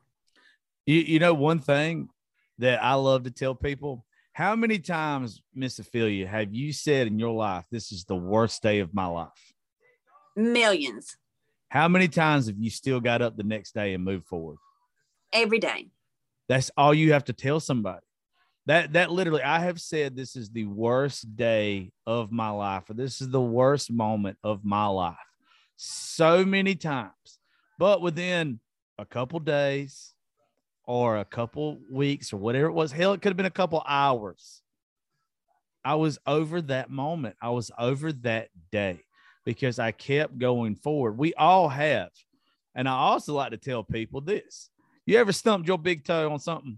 You, 0.86 1.00
you 1.00 1.20
know 1.20 1.34
one 1.34 1.60
thing 1.60 2.10
that 2.60 2.84
i 2.84 2.94
love 2.94 3.24
to 3.24 3.32
tell 3.32 3.56
people 3.56 4.06
how 4.34 4.56
many 4.56 4.78
times 4.78 5.42
miss 5.56 5.80
ophelia 5.80 6.28
have 6.28 6.54
you 6.54 6.72
said 6.74 7.08
in 7.08 7.18
your 7.18 7.34
life 7.34 7.66
this 7.72 7.92
is 7.92 8.04
the 8.04 8.16
worst 8.16 8.62
day 8.62 8.80
of 8.80 8.94
my 8.94 9.06
life 9.06 9.54
millions. 10.36 11.18
How 11.70 11.88
many 11.88 12.08
times 12.08 12.48
have 12.48 12.58
you 12.58 12.70
still 12.70 13.00
got 13.00 13.22
up 13.22 13.36
the 13.36 13.44
next 13.44 13.74
day 13.74 13.94
and 13.94 14.04
moved 14.04 14.28
forward? 14.28 14.58
Every 15.32 15.60
day. 15.60 15.88
That's 16.48 16.70
all 16.78 16.94
you 16.94 17.14
have 17.14 17.26
to 17.26 17.34
tell 17.34 17.60
somebody 17.60 18.06
that 18.66 18.94
that 18.94 19.12
literally 19.12 19.44
i 19.44 19.60
have 19.60 19.80
said 19.80 20.16
this 20.16 20.36
is 20.36 20.50
the 20.50 20.66
worst 20.66 21.36
day 21.36 21.92
of 22.08 22.32
my 22.32 22.50
life 22.50 22.90
or 22.90 22.94
this 22.94 23.22
is 23.22 23.30
the 23.30 23.42
worst 23.42 23.92
moment 23.92 24.38
of 24.44 24.64
my 24.64 24.86
life 24.86 25.16
so 25.84 26.46
many 26.46 26.76
times. 26.76 27.40
But 27.78 28.02
within 28.02 28.60
a 28.98 29.06
couple 29.06 29.40
days 29.40 30.14
or 30.86 31.18
a 31.18 31.26
couple 31.26 31.80
weeks 31.92 32.32
or 32.32 32.38
whatever 32.38 32.68
it 32.68 32.74
was 32.74 32.92
hell 32.92 33.14
it 33.14 33.22
could 33.22 33.30
have 33.30 33.38
been 33.38 33.46
a 33.46 33.50
couple 33.50 33.84
hours 33.88 34.62
i 35.84 35.96
was 35.96 36.20
over 36.28 36.62
that 36.62 36.90
moment. 36.90 37.36
I 37.42 37.50
was 37.50 37.72
over 37.78 38.12
that 38.14 38.50
day 38.72 39.02
because 39.46 39.80
i 39.80 39.92
kept 39.92 40.38
going 40.38 40.76
forward. 40.76 41.18
We 41.18 41.34
all 41.34 41.70
have. 41.70 42.10
And 42.76 42.88
i 42.88 42.94
also 42.94 43.34
like 43.34 43.52
to 43.52 43.58
tell 43.58 43.84
people 43.84 44.22
this. 44.22 44.70
You 45.06 45.18
ever 45.18 45.34
stumped 45.34 45.68
your 45.68 45.78
big 45.78 46.06
toe 46.06 46.32
on 46.32 46.40
something 46.40 46.78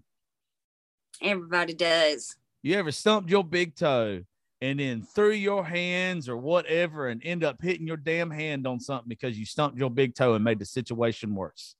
Everybody 1.21 1.73
does. 1.73 2.35
You 2.63 2.75
ever 2.75 2.91
stumped 2.91 3.29
your 3.29 3.43
big 3.43 3.75
toe 3.75 4.23
and 4.61 4.79
then 4.79 5.03
threw 5.03 5.31
your 5.31 5.63
hands 5.63 6.27
or 6.27 6.37
whatever 6.37 7.09
and 7.09 7.21
end 7.23 7.43
up 7.43 7.61
hitting 7.61 7.87
your 7.87 7.97
damn 7.97 8.31
hand 8.31 8.65
on 8.65 8.79
something 8.79 9.09
because 9.09 9.37
you 9.37 9.45
stumped 9.45 9.77
your 9.77 9.89
big 9.89 10.15
toe 10.15 10.33
and 10.33 10.43
made 10.43 10.59
the 10.59 10.65
situation 10.65 11.35
worse? 11.35 11.75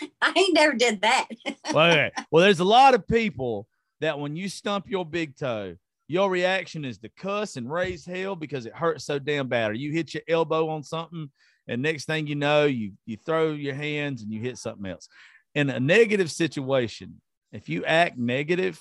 I 0.22 0.32
ain't 0.36 0.54
never 0.54 0.74
did 0.74 1.02
that. 1.02 1.28
well, 1.72 2.10
well, 2.30 2.44
there's 2.44 2.60
a 2.60 2.64
lot 2.64 2.94
of 2.94 3.06
people 3.06 3.66
that 4.00 4.18
when 4.18 4.36
you 4.36 4.48
stump 4.48 4.88
your 4.88 5.04
big 5.04 5.36
toe, 5.36 5.76
your 6.08 6.30
reaction 6.30 6.84
is 6.84 6.98
to 6.98 7.08
cuss 7.10 7.56
and 7.56 7.70
raise 7.70 8.04
hell 8.04 8.36
because 8.36 8.66
it 8.66 8.74
hurts 8.74 9.04
so 9.04 9.18
damn 9.18 9.48
bad. 9.48 9.70
Or 9.70 9.74
you 9.74 9.92
hit 9.92 10.14
your 10.14 10.22
elbow 10.28 10.68
on 10.68 10.82
something, 10.82 11.30
and 11.68 11.80
next 11.80 12.06
thing 12.06 12.26
you 12.26 12.34
know, 12.34 12.66
you 12.66 12.92
you 13.06 13.16
throw 13.16 13.52
your 13.52 13.74
hands 13.74 14.22
and 14.22 14.32
you 14.32 14.40
hit 14.40 14.58
something 14.58 14.90
else. 14.90 15.08
In 15.54 15.70
a 15.70 15.80
negative 15.80 16.30
situation, 16.30 17.20
if 17.52 17.68
you 17.68 17.84
act 17.84 18.18
negative, 18.18 18.80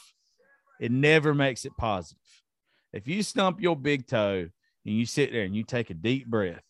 it 0.80 0.92
never 0.92 1.34
makes 1.34 1.66
it 1.66 1.78
positive. 1.78 2.18
If 2.94 3.08
you 3.08 3.24
stump 3.24 3.62
your 3.62 3.76
big 3.76 4.08
toe 4.08 4.50
and 4.86 4.96
you 4.96 5.06
sit 5.06 5.32
there 5.32 5.44
and 5.44 5.56
you 5.56 5.64
take 5.64 5.90
a 5.90 5.94
deep 5.94 6.28
breath 6.28 6.64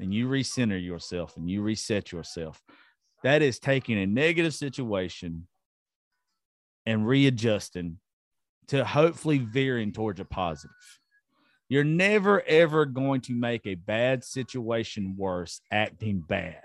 and 0.00 0.12
you 0.12 0.28
recenter 0.28 0.82
yourself 0.82 1.36
and 1.36 1.48
you 1.48 1.62
reset 1.62 2.12
yourself, 2.12 2.62
that 3.22 3.42
is 3.42 3.58
taking 3.58 3.98
a 3.98 4.06
negative 4.06 4.54
situation 4.54 5.46
and 6.84 7.06
readjusting 7.06 7.98
to 8.68 8.84
hopefully 8.84 9.38
veering 9.38 9.92
towards 9.92 10.20
a 10.20 10.24
positive. 10.24 10.74
You're 11.68 11.84
never 11.84 12.42
ever 12.42 12.84
going 12.84 13.22
to 13.22 13.32
make 13.32 13.66
a 13.66 13.74
bad 13.74 14.24
situation 14.24 15.14
worse 15.16 15.60
acting 15.70 16.20
bad. 16.20 16.62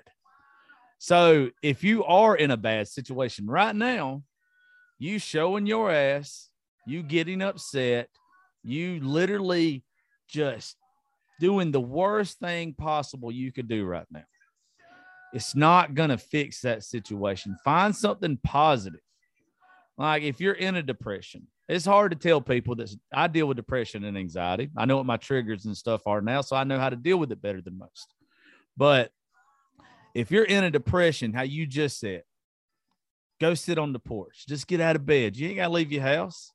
So 0.99 1.49
if 1.63 1.83
you 1.83 2.03
are 2.03 2.35
in 2.35 2.51
a 2.51 2.57
bad 2.57 2.87
situation 2.87 3.47
right 3.47 3.75
now, 3.75 4.23
you 5.01 5.17
showing 5.17 5.65
your 5.65 5.91
ass, 5.91 6.51
you 6.85 7.01
getting 7.01 7.41
upset, 7.41 8.07
you 8.63 8.99
literally 9.01 9.83
just 10.29 10.77
doing 11.39 11.71
the 11.71 11.81
worst 11.81 12.37
thing 12.37 12.75
possible 12.75 13.31
you 13.31 13.51
could 13.51 13.67
do 13.67 13.83
right 13.83 14.05
now. 14.11 14.23
It's 15.33 15.55
not 15.55 15.95
going 15.95 16.11
to 16.11 16.19
fix 16.19 16.61
that 16.61 16.83
situation. 16.83 17.57
Find 17.63 17.95
something 17.95 18.37
positive. 18.43 18.99
Like 19.97 20.21
if 20.21 20.39
you're 20.39 20.53
in 20.53 20.75
a 20.75 20.83
depression, 20.83 21.47
it's 21.67 21.85
hard 21.85 22.11
to 22.11 22.17
tell 22.17 22.39
people 22.39 22.75
that 22.75 22.95
I 23.11 23.25
deal 23.25 23.47
with 23.47 23.57
depression 23.57 24.03
and 24.03 24.15
anxiety. 24.15 24.69
I 24.77 24.85
know 24.85 24.97
what 24.97 25.07
my 25.07 25.17
triggers 25.17 25.65
and 25.65 25.75
stuff 25.75 26.05
are 26.05 26.21
now, 26.21 26.41
so 26.41 26.55
I 26.55 26.63
know 26.63 26.77
how 26.77 26.91
to 26.91 26.95
deal 26.95 27.17
with 27.17 27.31
it 27.31 27.41
better 27.41 27.61
than 27.61 27.79
most. 27.79 28.13
But 28.77 29.09
if 30.13 30.29
you're 30.29 30.43
in 30.43 30.63
a 30.63 30.69
depression, 30.69 31.33
how 31.33 31.41
you 31.41 31.65
just 31.65 31.99
said, 31.99 32.21
go 33.41 33.55
sit 33.55 33.79
on 33.79 33.91
the 33.91 33.99
porch, 33.99 34.45
just 34.47 34.67
get 34.67 34.79
out 34.79 34.95
of 34.95 35.05
bed. 35.05 35.35
You 35.35 35.47
ain't 35.47 35.57
got 35.57 35.67
to 35.67 35.73
leave 35.73 35.91
your 35.91 36.03
house. 36.03 36.53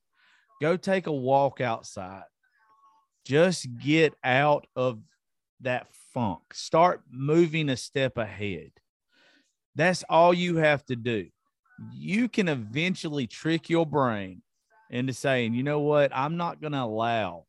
Go 0.63 0.77
take 0.77 1.09
a 1.09 1.13
walk 1.13 1.61
outside. 1.61 2.23
Just 3.27 3.67
get 3.79 4.15
out 4.23 4.69
of 4.77 5.01
that 5.61 5.89
funk. 6.15 6.41
Start 6.55 7.03
moving 7.11 7.69
a 7.69 7.77
step 7.77 8.17
ahead. 8.17 8.71
That's 9.75 10.05
all 10.09 10.33
you 10.33 10.57
have 10.57 10.87
to 10.87 10.97
do. 10.97 11.27
You 11.93 12.29
can 12.29 12.49
eventually 12.49 13.27
trick 13.27 13.69
your 13.69 13.85
brain 13.85 14.43
into 14.89 15.13
saying, 15.13 15.55
you 15.55 15.65
know 15.65 15.81
what? 15.81 16.13
I'm 16.15 16.37
not 16.37 16.61
going 16.61 16.73
to 16.73 16.83
allow 16.83 17.47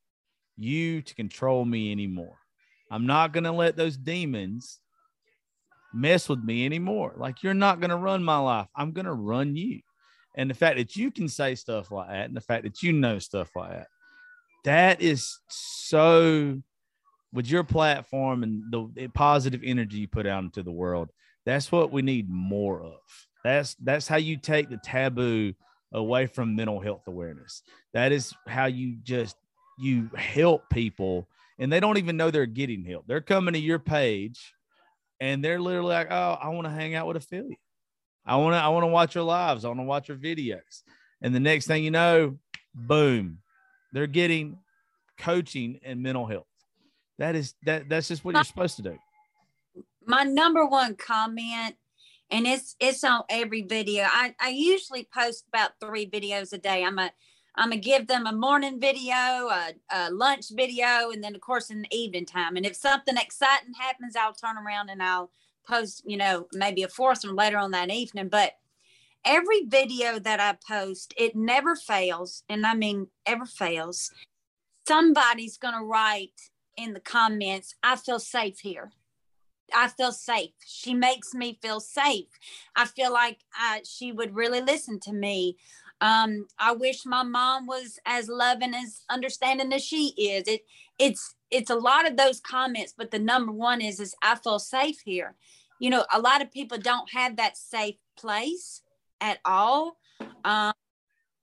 you 0.57 1.03
to 1.03 1.15
control 1.15 1.63
me 1.63 1.91
anymore. 1.91 2.39
I'm 2.89 3.05
not 3.05 3.31
going 3.31 3.43
to 3.43 3.51
let 3.51 3.77
those 3.77 3.95
demons 3.97 4.79
mess 5.97 6.29
with 6.29 6.43
me 6.43 6.65
anymore. 6.65 7.13
Like, 7.17 7.43
you're 7.43 7.53
not 7.53 7.79
going 7.79 7.89
to 7.89 7.97
run 7.97 8.23
my 8.23 8.37
life. 8.37 8.67
I'm 8.75 8.91
going 8.91 9.05
to 9.05 9.13
run 9.13 9.55
you. 9.55 9.81
And 10.35 10.49
the 10.49 10.53
fact 10.53 10.77
that 10.77 10.95
you 10.95 11.11
can 11.11 11.27
say 11.27 11.55
stuff 11.55 11.91
like 11.91 12.09
that 12.09 12.25
and 12.25 12.35
the 12.35 12.41
fact 12.41 12.63
that 12.63 12.83
you 12.83 12.93
know 12.93 13.17
stuff 13.19 13.49
like 13.55 13.71
that, 13.71 13.87
that 14.65 15.01
is 15.01 15.39
so 15.49 16.61
with 17.33 17.47
your 17.47 17.63
platform 17.63 18.43
and 18.43 18.63
the, 18.71 19.07
positive 19.13 19.61
energy 19.63 19.97
you 19.97 20.07
put 20.07 20.27
out 20.27 20.43
into 20.43 20.63
the 20.63 20.71
world. 20.71 21.09
That's 21.45 21.71
what 21.71 21.91
we 21.91 22.01
need 22.01 22.29
more 22.29 22.83
of. 22.83 22.99
That's 23.43 23.75
that's 23.75 24.07
how 24.07 24.17
you 24.17 24.37
take 24.37 24.69
the 24.69 24.79
taboo 24.83 25.53
away 25.93 26.27
from 26.27 26.55
mental 26.55 26.79
health 26.79 27.07
awareness. 27.07 27.63
That 27.93 28.11
is 28.11 28.33
how 28.47 28.65
you 28.65 28.97
just 29.03 29.37
you 29.79 30.09
help 30.15 30.69
people 30.69 31.27
and 31.59 31.71
they 31.71 31.79
don't 31.79 31.97
even 31.97 32.17
know 32.17 32.29
they're 32.29 32.45
getting 32.45 32.83
help. 32.83 33.05
They're 33.07 33.21
coming 33.21 33.53
to 33.53 33.59
your 33.59 33.79
page 33.79 34.53
and 35.19 35.43
they're 35.43 35.59
literally 35.59 35.93
like, 35.93 36.07
"Oh, 36.09 36.37
I 36.41 36.49
want 36.49 36.65
to 36.65 36.71
hang 36.71 36.95
out 36.95 37.07
with 37.07 37.17
Ophelia. 37.17 37.55
I 38.25 38.35
want 38.37 38.53
to 38.53 38.57
I 38.57 38.67
want 38.69 38.83
to 38.83 38.87
watch 38.87 39.15
your 39.15 39.23
lives. 39.23 39.65
I 39.65 39.69
want 39.69 39.79
to 39.79 39.83
watch 39.83 40.07
your 40.07 40.17
videos." 40.17 40.83
And 41.21 41.33
the 41.33 41.39
next 41.39 41.67
thing 41.67 41.83
you 41.83 41.91
know, 41.91 42.37
boom, 42.73 43.39
they're 43.91 44.07
getting 44.07 44.59
coaching 45.17 45.79
and 45.83 46.01
mental 46.01 46.25
health. 46.25 46.47
That 47.17 47.35
is 47.35 47.55
that 47.63 47.89
that's 47.89 48.07
just 48.07 48.23
what 48.23 48.35
you're 48.35 48.43
supposed 48.43 48.77
to 48.77 48.83
do. 48.83 48.97
My 50.05 50.23
number 50.23 50.65
one 50.65 50.95
comment 50.95 51.75
and 52.29 52.45
it's 52.45 52.75
it's 52.79 53.03
on 53.03 53.23
every 53.29 53.63
video. 53.63 54.05
I, 54.05 54.35
I 54.39 54.49
usually 54.49 55.07
post 55.13 55.45
about 55.47 55.71
three 55.79 56.09
videos 56.09 56.53
a 56.53 56.57
day. 56.57 56.83
I'm 56.83 56.99
a 56.99 57.11
I'm 57.57 57.69
gonna 57.69 57.81
give 57.81 58.05
them 58.05 58.27
a 58.27 58.31
morning 58.31 58.79
video, 58.79 59.11
a, 59.13 59.73
a, 59.91 60.11
lunch 60.11 60.49
video, 60.51 61.09
and 61.11 61.23
then 61.23 61.33
of 61.33 61.41
course 61.41 61.71
in 61.71 61.81
the 61.81 61.95
evening 61.95 62.25
time. 62.25 62.55
And 62.55 62.65
if 62.65 62.75
something 62.75 63.17
exciting 63.17 63.73
happens, 63.73 64.15
I'll 64.15 64.33
turn 64.33 64.57
around 64.57 64.89
and 64.89 65.01
I'll 65.01 65.31
post, 65.67 66.03
you 66.05 66.17
know, 66.17 66.47
maybe 66.53 66.83
a 66.83 66.87
fourth 66.87 67.23
one 67.23 67.35
later 67.35 67.57
on 67.57 67.71
that 67.71 67.89
evening. 67.89 68.29
But 68.29 68.53
every 69.25 69.63
video 69.65 70.19
that 70.19 70.39
I 70.39 70.55
post, 70.67 71.15
it 71.17 71.35
never 71.35 71.75
fails, 71.75 72.43
and 72.47 72.63
I 72.65 72.75
mean 72.75 73.07
ever 73.25 73.45
fails. 73.45 74.11
Somebody's 74.87 75.57
gonna 75.57 75.83
write 75.83 76.51
in 76.77 76.93
the 76.93 76.99
comments, 76.99 77.73
"I 77.81 77.95
feel 77.95 78.19
safe 78.19 78.59
here." 78.59 78.91
I 79.73 79.89
feel 79.89 80.11
safe. 80.11 80.51
She 80.65 80.93
makes 80.93 81.33
me 81.33 81.59
feel 81.61 81.79
safe. 81.79 82.27
I 82.75 82.85
feel 82.85 83.11
like 83.11 83.39
uh, 83.59 83.79
she 83.83 84.11
would 84.11 84.33
really 84.35 84.61
listen 84.61 84.99
to 85.01 85.13
me. 85.13 85.57
Um, 86.01 86.47
I 86.59 86.73
wish 86.73 87.05
my 87.05 87.23
mom 87.23 87.65
was 87.65 87.99
as 88.05 88.29
loving 88.29 88.73
as 88.73 89.03
understanding 89.09 89.73
as 89.73 89.83
she 89.83 90.09
is. 90.17 90.47
It 90.47 90.61
it's 90.99 91.35
it's 91.49 91.69
a 91.69 91.75
lot 91.75 92.07
of 92.07 92.17
those 92.17 92.39
comments, 92.39 92.93
but 92.95 93.11
the 93.11 93.19
number 93.19 93.51
one 93.51 93.81
is 93.81 93.99
is 93.99 94.15
I 94.21 94.35
feel 94.35 94.59
safe 94.59 94.99
here. 95.03 95.35
You 95.79 95.89
know, 95.89 96.05
a 96.13 96.19
lot 96.19 96.41
of 96.41 96.51
people 96.51 96.77
don't 96.77 97.11
have 97.11 97.37
that 97.37 97.57
safe 97.57 97.95
place 98.17 98.81
at 99.21 99.39
all. 99.45 99.97
Um, 100.43 100.73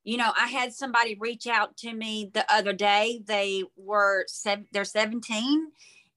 you 0.04 0.18
know, 0.18 0.32
I 0.38 0.48
had 0.48 0.74
somebody 0.74 1.16
reach 1.18 1.46
out 1.46 1.76
to 1.78 1.92
me 1.92 2.30
the 2.34 2.44
other 2.52 2.72
day. 2.72 3.22
They 3.24 3.64
were 3.76 4.24
seven, 4.28 4.66
they're 4.72 4.84
17 4.84 5.68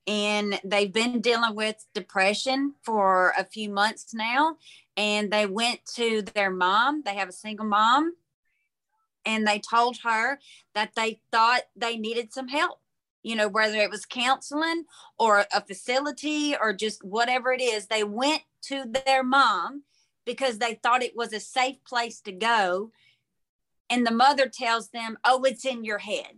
and 0.07 0.59
they've 0.63 0.91
been 0.91 1.19
dealing 1.19 1.53
with 1.53 1.85
depression 1.93 2.73
for 2.81 3.33
a 3.38 3.43
few 3.43 3.69
months 3.69 4.13
now 4.13 4.55
and 4.95 5.31
they 5.31 5.45
went 5.45 5.81
to 5.95 6.21
their 6.33 6.49
mom 6.49 7.03
they 7.05 7.13
have 7.15 7.29
a 7.29 7.33
single 7.33 7.65
mom 7.65 8.13
and 9.28 9.45
they 9.45 9.59
told 9.59 9.97
her 10.03 10.39
that 10.73 10.95
they 10.95 11.19
thought 11.32 11.61
they 11.75 11.97
needed 11.97 12.34
some 12.34 12.47
help 12.47 12.80
you 13.28 13.36
know 13.36 13.49
whether 13.49 13.78
it 13.78 13.89
was 13.89 14.05
counseling 14.05 14.86
or 15.19 15.45
a 15.53 15.61
facility 15.61 16.55
or 16.55 16.71
just 16.71 17.03
whatever 17.03 17.51
it 17.51 17.61
is. 17.61 17.88
They 17.88 18.05
went 18.05 18.43
to 18.63 18.86
their 19.05 19.21
mom 19.21 19.84
because 20.25 20.59
they 20.59 20.75
thought 20.75 21.03
it 21.03 21.15
was 21.15 21.34
a 21.34 21.41
safe 21.41 21.84
place 21.84 22.21
to 22.21 22.32
go. 22.32 22.91
And 23.89 24.07
the 24.07 24.11
mother 24.11 24.47
tells 24.47 24.89
them 24.89 25.17
oh 25.25 25.43
it's 25.43 25.65
in 25.65 25.84
your 25.84 25.97
head. 25.97 26.38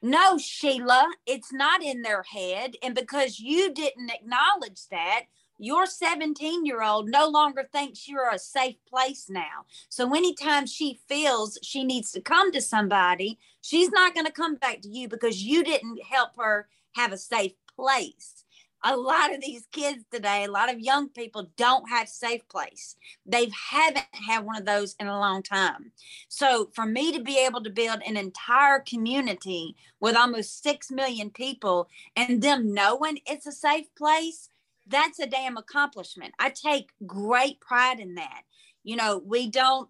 No, 0.00 0.38
Sheila, 0.38 1.10
it's 1.26 1.52
not 1.52 1.82
in 1.82 2.00
their 2.00 2.22
head. 2.22 2.76
And 2.82 2.94
because 2.94 3.38
you 3.38 3.74
didn't 3.74 4.10
acknowledge 4.10 4.88
that, 4.90 5.24
your 5.58 5.86
17 5.86 6.66
year 6.66 6.82
old 6.82 7.08
no 7.08 7.28
longer 7.28 7.68
thinks 7.72 8.08
you're 8.08 8.30
a 8.30 8.38
safe 8.38 8.76
place 8.88 9.26
now. 9.28 9.64
So 9.88 10.14
anytime 10.14 10.66
she 10.66 11.00
feels 11.08 11.58
she 11.62 11.84
needs 11.84 12.12
to 12.12 12.20
come 12.20 12.52
to 12.52 12.60
somebody, 12.60 13.38
she's 13.60 13.90
not 13.90 14.14
going 14.14 14.26
to 14.26 14.32
come 14.32 14.56
back 14.56 14.80
to 14.82 14.88
you 14.88 15.08
because 15.08 15.42
you 15.42 15.62
didn't 15.64 16.02
help 16.02 16.36
her 16.36 16.68
have 16.92 17.12
a 17.12 17.18
safe 17.18 17.52
place 17.76 18.44
a 18.84 18.96
lot 18.96 19.34
of 19.34 19.40
these 19.40 19.66
kids 19.72 20.04
today, 20.12 20.44
a 20.44 20.50
lot 20.50 20.72
of 20.72 20.78
young 20.78 21.08
people 21.08 21.50
don't 21.56 21.88
have 21.88 22.08
safe 22.08 22.46
place. 22.48 22.96
They 23.24 23.50
haven't 23.70 24.06
had 24.12 24.44
one 24.44 24.56
of 24.56 24.64
those 24.64 24.94
in 25.00 25.08
a 25.08 25.18
long 25.18 25.42
time. 25.42 25.90
So 26.28 26.70
for 26.72 26.86
me 26.86 27.12
to 27.12 27.22
be 27.22 27.44
able 27.44 27.62
to 27.64 27.70
build 27.70 28.00
an 28.06 28.16
entire 28.16 28.80
community 28.80 29.74
with 29.98 30.16
almost 30.16 30.62
6 30.62 30.90
million 30.92 31.30
people 31.30 31.88
and 32.14 32.40
them 32.42 32.72
knowing 32.72 33.18
it's 33.26 33.46
a 33.46 33.52
safe 33.52 33.92
place, 33.96 34.50
that's 34.86 35.18
a 35.18 35.26
damn 35.26 35.56
accomplishment. 35.56 36.34
I 36.38 36.50
take 36.50 36.90
great 37.06 37.60
pride 37.60 38.00
in 38.00 38.14
that. 38.14 38.42
You 38.84 38.96
know, 38.96 39.22
we 39.24 39.48
don't 39.48 39.88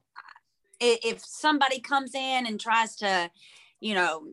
if 0.80 1.24
somebody 1.24 1.80
comes 1.80 2.14
in 2.14 2.46
and 2.46 2.60
tries 2.60 2.96
to, 2.96 3.30
you 3.80 3.94
know, 3.94 4.24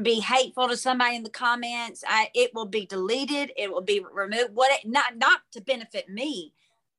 be 0.00 0.20
hateful 0.20 0.68
to 0.68 0.76
somebody 0.76 1.16
in 1.16 1.22
the 1.22 1.30
comments, 1.30 2.02
I, 2.06 2.30
it 2.34 2.52
will 2.54 2.66
be 2.66 2.86
deleted. 2.86 3.52
It 3.56 3.70
will 3.70 3.82
be 3.82 4.04
removed. 4.12 4.54
What 4.54 4.72
it, 4.72 4.88
not 4.88 5.16
not 5.16 5.40
to 5.52 5.60
benefit 5.60 6.08
me, 6.08 6.52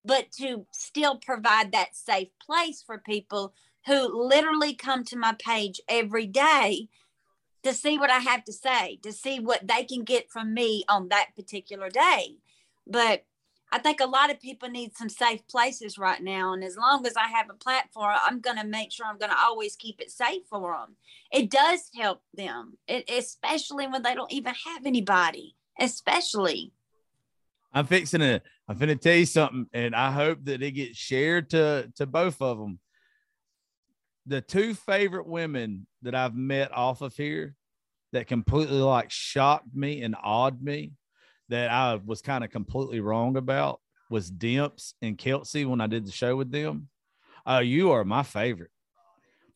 but 0.05 0.31
to 0.33 0.65
still 0.71 1.17
provide 1.17 1.71
that 1.71 1.95
safe 1.95 2.29
place 2.39 2.81
for 2.85 2.97
people 2.97 3.53
who 3.85 4.27
literally 4.27 4.73
come 4.73 5.03
to 5.05 5.17
my 5.17 5.35
page 5.37 5.81
every 5.89 6.25
day 6.25 6.87
to 7.63 7.73
see 7.73 7.97
what 7.97 8.09
I 8.09 8.19
have 8.19 8.43
to 8.45 8.53
say, 8.53 8.99
to 9.03 9.11
see 9.11 9.39
what 9.39 9.67
they 9.67 9.83
can 9.83 10.03
get 10.03 10.31
from 10.31 10.53
me 10.53 10.85
on 10.87 11.09
that 11.09 11.35
particular 11.35 11.89
day. 11.89 12.37
But 12.87 13.23
I 13.71 13.79
think 13.79 13.99
a 13.99 14.05
lot 14.05 14.31
of 14.31 14.39
people 14.39 14.69
need 14.69 14.95
some 14.95 15.09
safe 15.09 15.45
places 15.47 15.97
right 15.97 16.21
now. 16.21 16.53
And 16.53 16.63
as 16.63 16.77
long 16.77 17.05
as 17.05 17.17
I 17.17 17.27
have 17.27 17.49
a 17.49 17.55
platform, 17.55 18.15
I'm 18.21 18.39
going 18.39 18.57
to 18.57 18.65
make 18.65 18.91
sure 18.91 19.05
I'm 19.05 19.17
going 19.17 19.31
to 19.31 19.37
always 19.37 19.75
keep 19.75 19.99
it 19.99 20.11
safe 20.11 20.43
for 20.49 20.71
them. 20.73 20.95
It 21.31 21.49
does 21.49 21.89
help 21.95 22.21
them, 22.33 22.77
it, 22.87 23.09
especially 23.09 23.87
when 23.87 24.03
they 24.03 24.15
don't 24.15 24.31
even 24.31 24.53
have 24.65 24.85
anybody, 24.85 25.55
especially. 25.79 26.71
I'm 27.73 27.85
fixing 27.85 28.21
to, 28.21 28.41
I'm 28.69 28.77
going 28.77 28.89
to 28.89 28.95
tell 28.95 29.17
you 29.17 29.25
something, 29.25 29.67
and 29.73 29.93
I 29.93 30.11
hope 30.11 30.45
that 30.45 30.63
it 30.63 30.71
gets 30.71 30.97
shared 30.97 31.49
to, 31.49 31.91
to 31.97 32.05
both 32.05 32.41
of 32.41 32.57
them. 32.57 32.79
The 34.27 34.41
two 34.41 34.73
favorite 34.73 35.27
women 35.27 35.85
that 36.03 36.15
I've 36.15 36.35
met 36.35 36.71
off 36.71 37.01
of 37.01 37.15
here 37.15 37.55
that 38.13 38.27
completely 38.27 38.77
like 38.77 39.11
shocked 39.11 39.75
me 39.75 40.01
and 40.01 40.15
awed 40.23 40.63
me 40.63 40.93
that 41.49 41.69
I 41.69 41.95
was 41.95 42.21
kind 42.21 42.43
of 42.43 42.49
completely 42.49 42.99
wrong 42.99 43.37
about 43.37 43.79
was 44.09 44.31
Dimps 44.31 44.93
and 45.01 45.17
Kelsey 45.17 45.65
when 45.65 45.81
I 45.81 45.87
did 45.87 46.05
the 46.05 46.11
show 46.11 46.35
with 46.35 46.51
them. 46.51 46.89
Oh, 47.45 47.59
you 47.59 47.91
are 47.91 48.03
my 48.03 48.23
favorite. 48.23 48.71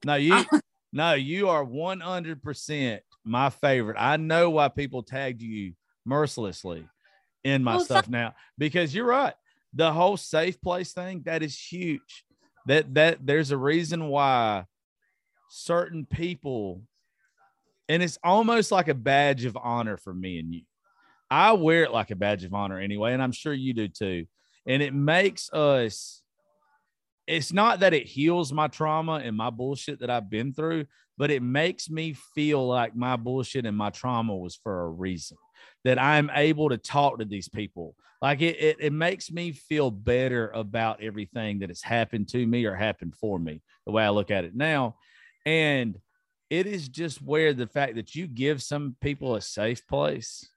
No, 0.05 0.15
you 0.15 0.45
no, 0.93 1.13
you 1.13 1.49
are 1.49 1.63
100% 1.63 2.99
my 3.23 3.49
favorite. 3.49 3.97
I 3.99 4.17
know 4.17 4.49
why 4.49 4.69
people 4.69 5.03
tagged 5.03 5.41
you 5.41 5.73
mercilessly 6.05 6.87
in 7.43 7.63
my 7.63 7.75
well, 7.75 7.85
stuff 7.85 8.05
so- 8.05 8.11
now 8.11 8.33
because 8.57 8.93
you're 8.93 9.05
right. 9.05 9.33
The 9.73 9.91
whole 9.91 10.17
safe 10.17 10.59
place 10.61 10.93
thing, 10.93 11.21
that 11.25 11.43
is 11.43 11.57
huge. 11.57 12.25
That 12.65 12.93
that 12.95 13.25
there's 13.25 13.51
a 13.51 13.57
reason 13.57 14.07
why 14.07 14.65
certain 15.49 16.05
people 16.05 16.83
and 17.87 18.03
it's 18.03 18.19
almost 18.23 18.71
like 18.71 18.87
a 18.87 18.93
badge 18.93 19.45
of 19.45 19.57
honor 19.57 19.97
for 19.97 20.13
me 20.13 20.37
and 20.39 20.53
you 20.53 20.61
I 21.31 21.53
wear 21.53 21.83
it 21.83 21.91
like 21.91 22.11
a 22.11 22.15
badge 22.15 22.43
of 22.43 22.53
honor 22.53 22.79
anyway, 22.79 23.13
and 23.13 23.21
I'm 23.21 23.31
sure 23.31 23.53
you 23.53 23.73
do 23.73 23.87
too. 23.87 24.25
And 24.65 24.81
it 24.81 24.93
makes 24.93 25.51
us, 25.53 26.21
it's 27.27 27.53
not 27.53 27.81
that 27.81 27.93
it 27.93 28.05
heals 28.05 28.51
my 28.51 28.67
trauma 28.67 29.21
and 29.23 29.35
my 29.37 29.49
bullshit 29.49 29.99
that 29.99 30.09
I've 30.09 30.29
been 30.29 30.53
through, 30.53 30.85
but 31.17 31.31
it 31.31 31.43
makes 31.43 31.89
me 31.89 32.13
feel 32.13 32.65
like 32.65 32.95
my 32.95 33.15
bullshit 33.15 33.65
and 33.65 33.77
my 33.77 33.89
trauma 33.89 34.35
was 34.35 34.55
for 34.55 34.81
a 34.81 34.89
reason. 34.89 35.37
That 35.85 35.99
I'm 35.99 36.29
able 36.33 36.69
to 36.69 36.77
talk 36.77 37.19
to 37.19 37.25
these 37.25 37.47
people. 37.47 37.95
Like 38.21 38.41
it, 38.41 38.59
it, 38.59 38.77
it 38.79 38.93
makes 38.93 39.31
me 39.31 39.53
feel 39.53 39.91
better 39.91 40.49
about 40.49 41.01
everything 41.01 41.59
that 41.59 41.69
has 41.69 41.81
happened 41.81 42.27
to 42.29 42.45
me 42.45 42.65
or 42.65 42.75
happened 42.75 43.15
for 43.15 43.39
me, 43.39 43.61
the 43.85 43.91
way 43.91 44.03
I 44.03 44.09
look 44.09 44.29
at 44.29 44.43
it 44.43 44.55
now. 44.55 44.95
And 45.45 45.97
it 46.49 46.65
is 46.65 46.89
just 46.89 47.21
where 47.21 47.53
the 47.53 47.67
fact 47.67 47.95
that 47.95 48.15
you 48.15 48.27
give 48.27 48.61
some 48.61 48.95
people 49.01 49.35
a 49.35 49.41
safe 49.41 49.87
place. 49.87 50.49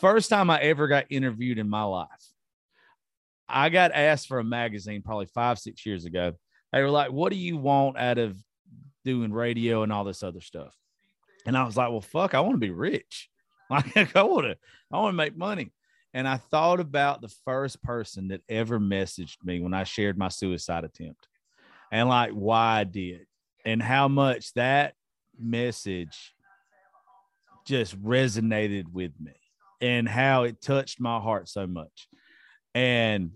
First 0.00 0.30
time 0.30 0.50
I 0.50 0.60
ever 0.60 0.88
got 0.88 1.06
interviewed 1.10 1.58
in 1.58 1.68
my 1.68 1.84
life, 1.84 2.08
I 3.48 3.68
got 3.68 3.92
asked 3.92 4.28
for 4.28 4.38
a 4.38 4.44
magazine 4.44 5.02
probably 5.02 5.26
five, 5.26 5.58
six 5.58 5.84
years 5.84 6.04
ago. 6.04 6.32
They 6.72 6.82
were 6.82 6.90
like, 6.90 7.12
What 7.12 7.32
do 7.32 7.38
you 7.38 7.56
want 7.56 7.98
out 7.98 8.18
of 8.18 8.36
doing 9.04 9.32
radio 9.32 9.82
and 9.82 9.92
all 9.92 10.04
this 10.04 10.22
other 10.22 10.40
stuff? 10.40 10.74
And 11.46 11.56
I 11.56 11.64
was 11.64 11.76
like, 11.76 11.90
Well, 11.90 12.00
fuck, 12.00 12.34
I 12.34 12.40
want 12.40 12.54
to 12.54 12.58
be 12.58 12.70
rich. 12.70 13.28
Like, 13.70 14.14
I 14.14 14.22
want 14.24 14.44
to, 14.44 14.58
I 14.92 14.98
want 14.98 15.14
to 15.14 15.16
make 15.16 15.34
money. 15.34 15.72
And 16.12 16.28
I 16.28 16.36
thought 16.36 16.78
about 16.78 17.22
the 17.22 17.32
first 17.46 17.82
person 17.82 18.28
that 18.28 18.42
ever 18.46 18.78
messaged 18.78 19.38
me 19.42 19.60
when 19.60 19.72
I 19.72 19.84
shared 19.84 20.18
my 20.18 20.28
suicide 20.28 20.84
attempt 20.84 21.26
and 21.90 22.08
like 22.08 22.32
why 22.32 22.80
I 22.80 22.84
did 22.84 23.26
and 23.64 23.82
how 23.82 24.08
much 24.08 24.52
that 24.54 24.94
message 25.38 26.34
just 27.66 28.00
resonated 28.02 28.88
with 28.92 29.12
me 29.18 29.32
and 29.82 30.08
how 30.08 30.44
it 30.44 30.62
touched 30.62 31.00
my 31.00 31.18
heart 31.18 31.48
so 31.48 31.66
much. 31.66 32.08
And 32.74 33.32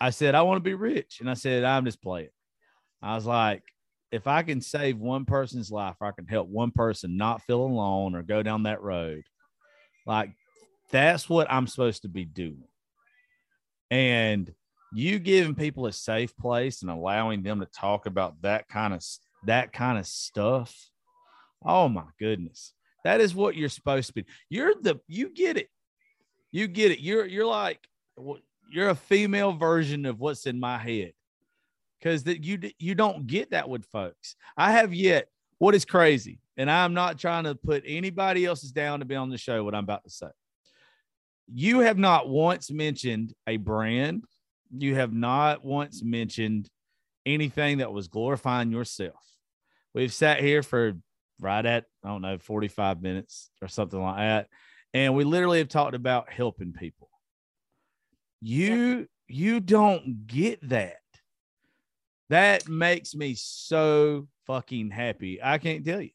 I 0.00 0.10
said, 0.10 0.34
I 0.34 0.42
want 0.42 0.56
to 0.56 0.68
be 0.68 0.74
rich. 0.74 1.18
And 1.20 1.30
I 1.30 1.34
said, 1.34 1.62
I'm 1.62 1.84
just 1.84 2.02
playing. 2.02 2.30
I 3.00 3.14
was 3.14 3.26
like, 3.26 3.62
if 4.10 4.26
I 4.26 4.42
can 4.42 4.60
save 4.60 4.98
one 4.98 5.24
person's 5.24 5.70
life, 5.70 5.96
or 6.00 6.06
I 6.06 6.12
can 6.12 6.26
help 6.26 6.48
one 6.48 6.70
person 6.70 7.16
not 7.16 7.42
feel 7.42 7.60
alone 7.60 8.14
or 8.14 8.22
go 8.22 8.42
down 8.42 8.62
that 8.62 8.82
road. 8.82 9.24
Like 10.06 10.30
that's 10.90 11.28
what 11.28 11.50
I'm 11.50 11.66
supposed 11.66 12.02
to 12.02 12.08
be 12.08 12.24
doing. 12.24 12.64
And 13.90 14.52
you 14.92 15.18
giving 15.18 15.54
people 15.54 15.86
a 15.86 15.92
safe 15.92 16.36
place 16.36 16.82
and 16.82 16.90
allowing 16.90 17.42
them 17.42 17.60
to 17.60 17.66
talk 17.66 18.06
about 18.06 18.40
that 18.42 18.68
kind 18.68 18.94
of 18.94 19.04
that 19.44 19.72
kind 19.72 19.98
of 19.98 20.06
stuff. 20.06 20.74
Oh 21.64 21.88
my 21.88 22.04
goodness. 22.18 22.72
That 23.04 23.20
is 23.20 23.34
what 23.34 23.56
you're 23.56 23.68
supposed 23.68 24.08
to 24.08 24.14
be. 24.14 24.24
You're 24.48 24.74
the 24.80 25.00
you 25.08 25.28
get 25.28 25.56
it. 25.56 25.68
You 26.54 26.68
get 26.68 26.92
it. 26.92 27.00
You're 27.00 27.26
you're 27.26 27.46
like 27.46 27.80
you're 28.70 28.90
a 28.90 28.94
female 28.94 29.52
version 29.54 30.06
of 30.06 30.20
what's 30.20 30.46
in 30.46 30.60
my 30.60 30.78
head 30.78 31.12
because 31.98 32.22
that 32.24 32.44
you 32.44 32.70
you 32.78 32.94
don't 32.94 33.26
get 33.26 33.50
that 33.50 33.68
with 33.68 33.84
folks. 33.86 34.36
I 34.56 34.70
have 34.70 34.94
yet. 34.94 35.26
What 35.58 35.74
is 35.74 35.84
crazy, 35.84 36.38
and 36.56 36.70
I'm 36.70 36.94
not 36.94 37.18
trying 37.18 37.42
to 37.42 37.56
put 37.56 37.82
anybody 37.84 38.44
else's 38.44 38.70
down 38.70 39.00
to 39.00 39.04
be 39.04 39.16
on 39.16 39.30
the 39.30 39.36
show. 39.36 39.64
What 39.64 39.74
I'm 39.74 39.82
about 39.82 40.04
to 40.04 40.10
say, 40.10 40.28
you 41.52 41.80
have 41.80 41.98
not 41.98 42.28
once 42.28 42.70
mentioned 42.70 43.34
a 43.48 43.56
brand. 43.56 44.22
You 44.70 44.94
have 44.94 45.12
not 45.12 45.64
once 45.64 46.04
mentioned 46.04 46.70
anything 47.26 47.78
that 47.78 47.92
was 47.92 48.06
glorifying 48.06 48.70
yourself. 48.70 49.24
We've 49.92 50.12
sat 50.12 50.38
here 50.38 50.62
for 50.62 50.92
right 51.40 51.66
at 51.66 51.86
I 52.04 52.08
don't 52.10 52.22
know 52.22 52.38
45 52.38 53.02
minutes 53.02 53.50
or 53.60 53.66
something 53.66 54.00
like 54.00 54.18
that, 54.18 54.46
and 54.94 55.14
we 55.14 55.24
literally 55.24 55.58
have 55.58 55.68
talked 55.68 55.94
about 55.94 56.32
helping 56.32 56.72
people 56.72 57.04
you 58.44 59.08
you 59.26 59.58
don't 59.58 60.26
get 60.26 60.68
that. 60.68 61.00
That 62.28 62.68
makes 62.68 63.14
me 63.14 63.34
so 63.34 64.28
fucking 64.46 64.90
happy. 64.90 65.40
I 65.42 65.56
can't 65.56 65.84
tell 65.84 66.02
you. 66.02 66.10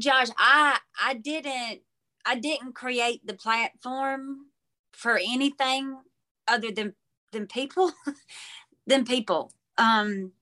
Josh, 0.00 0.28
I 0.36 0.78
I 1.00 1.14
didn't 1.14 1.82
I 2.26 2.34
didn't 2.34 2.74
create 2.74 3.24
the 3.24 3.34
platform 3.34 4.46
for 4.92 5.16
anything 5.16 5.98
other 6.48 6.72
than 6.72 6.94
than 7.30 7.46
people 7.46 7.92
than 8.88 9.04
people. 9.04 9.52
Um 9.78 10.32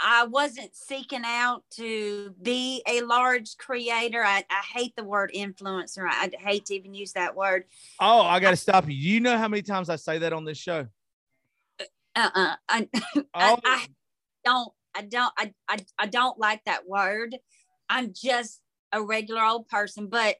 I 0.00 0.24
wasn't 0.24 0.74
seeking 0.74 1.22
out 1.24 1.62
to 1.72 2.34
be 2.40 2.82
a 2.88 3.02
large 3.02 3.56
creator. 3.58 4.24
I, 4.24 4.44
I 4.50 4.62
hate 4.74 4.96
the 4.96 5.04
word 5.04 5.30
influencer. 5.34 6.06
I, 6.08 6.30
I 6.32 6.42
hate 6.42 6.66
to 6.66 6.74
even 6.74 6.94
use 6.94 7.12
that 7.12 7.36
word. 7.36 7.64
Oh, 8.00 8.22
I 8.22 8.40
got 8.40 8.50
to 8.50 8.56
stop 8.56 8.88
you. 8.88 8.94
You 8.94 9.20
know 9.20 9.36
how 9.36 9.48
many 9.48 9.62
times 9.62 9.90
I 9.90 9.96
say 9.96 10.18
that 10.18 10.32
on 10.32 10.44
this 10.44 10.58
show? 10.58 10.86
Uh-uh. 12.16 12.56
I, 12.68 12.88
oh. 13.16 13.22
I, 13.34 13.58
I 13.64 13.86
don't, 14.44 14.72
I 14.94 15.02
don't, 15.02 15.32
I, 15.36 15.52
I, 15.68 15.76
I 15.98 16.06
don't 16.06 16.38
like 16.38 16.64
that 16.64 16.88
word. 16.88 17.36
I'm 17.88 18.12
just 18.14 18.60
a 18.92 19.02
regular 19.02 19.42
old 19.42 19.68
person, 19.68 20.06
but 20.06 20.36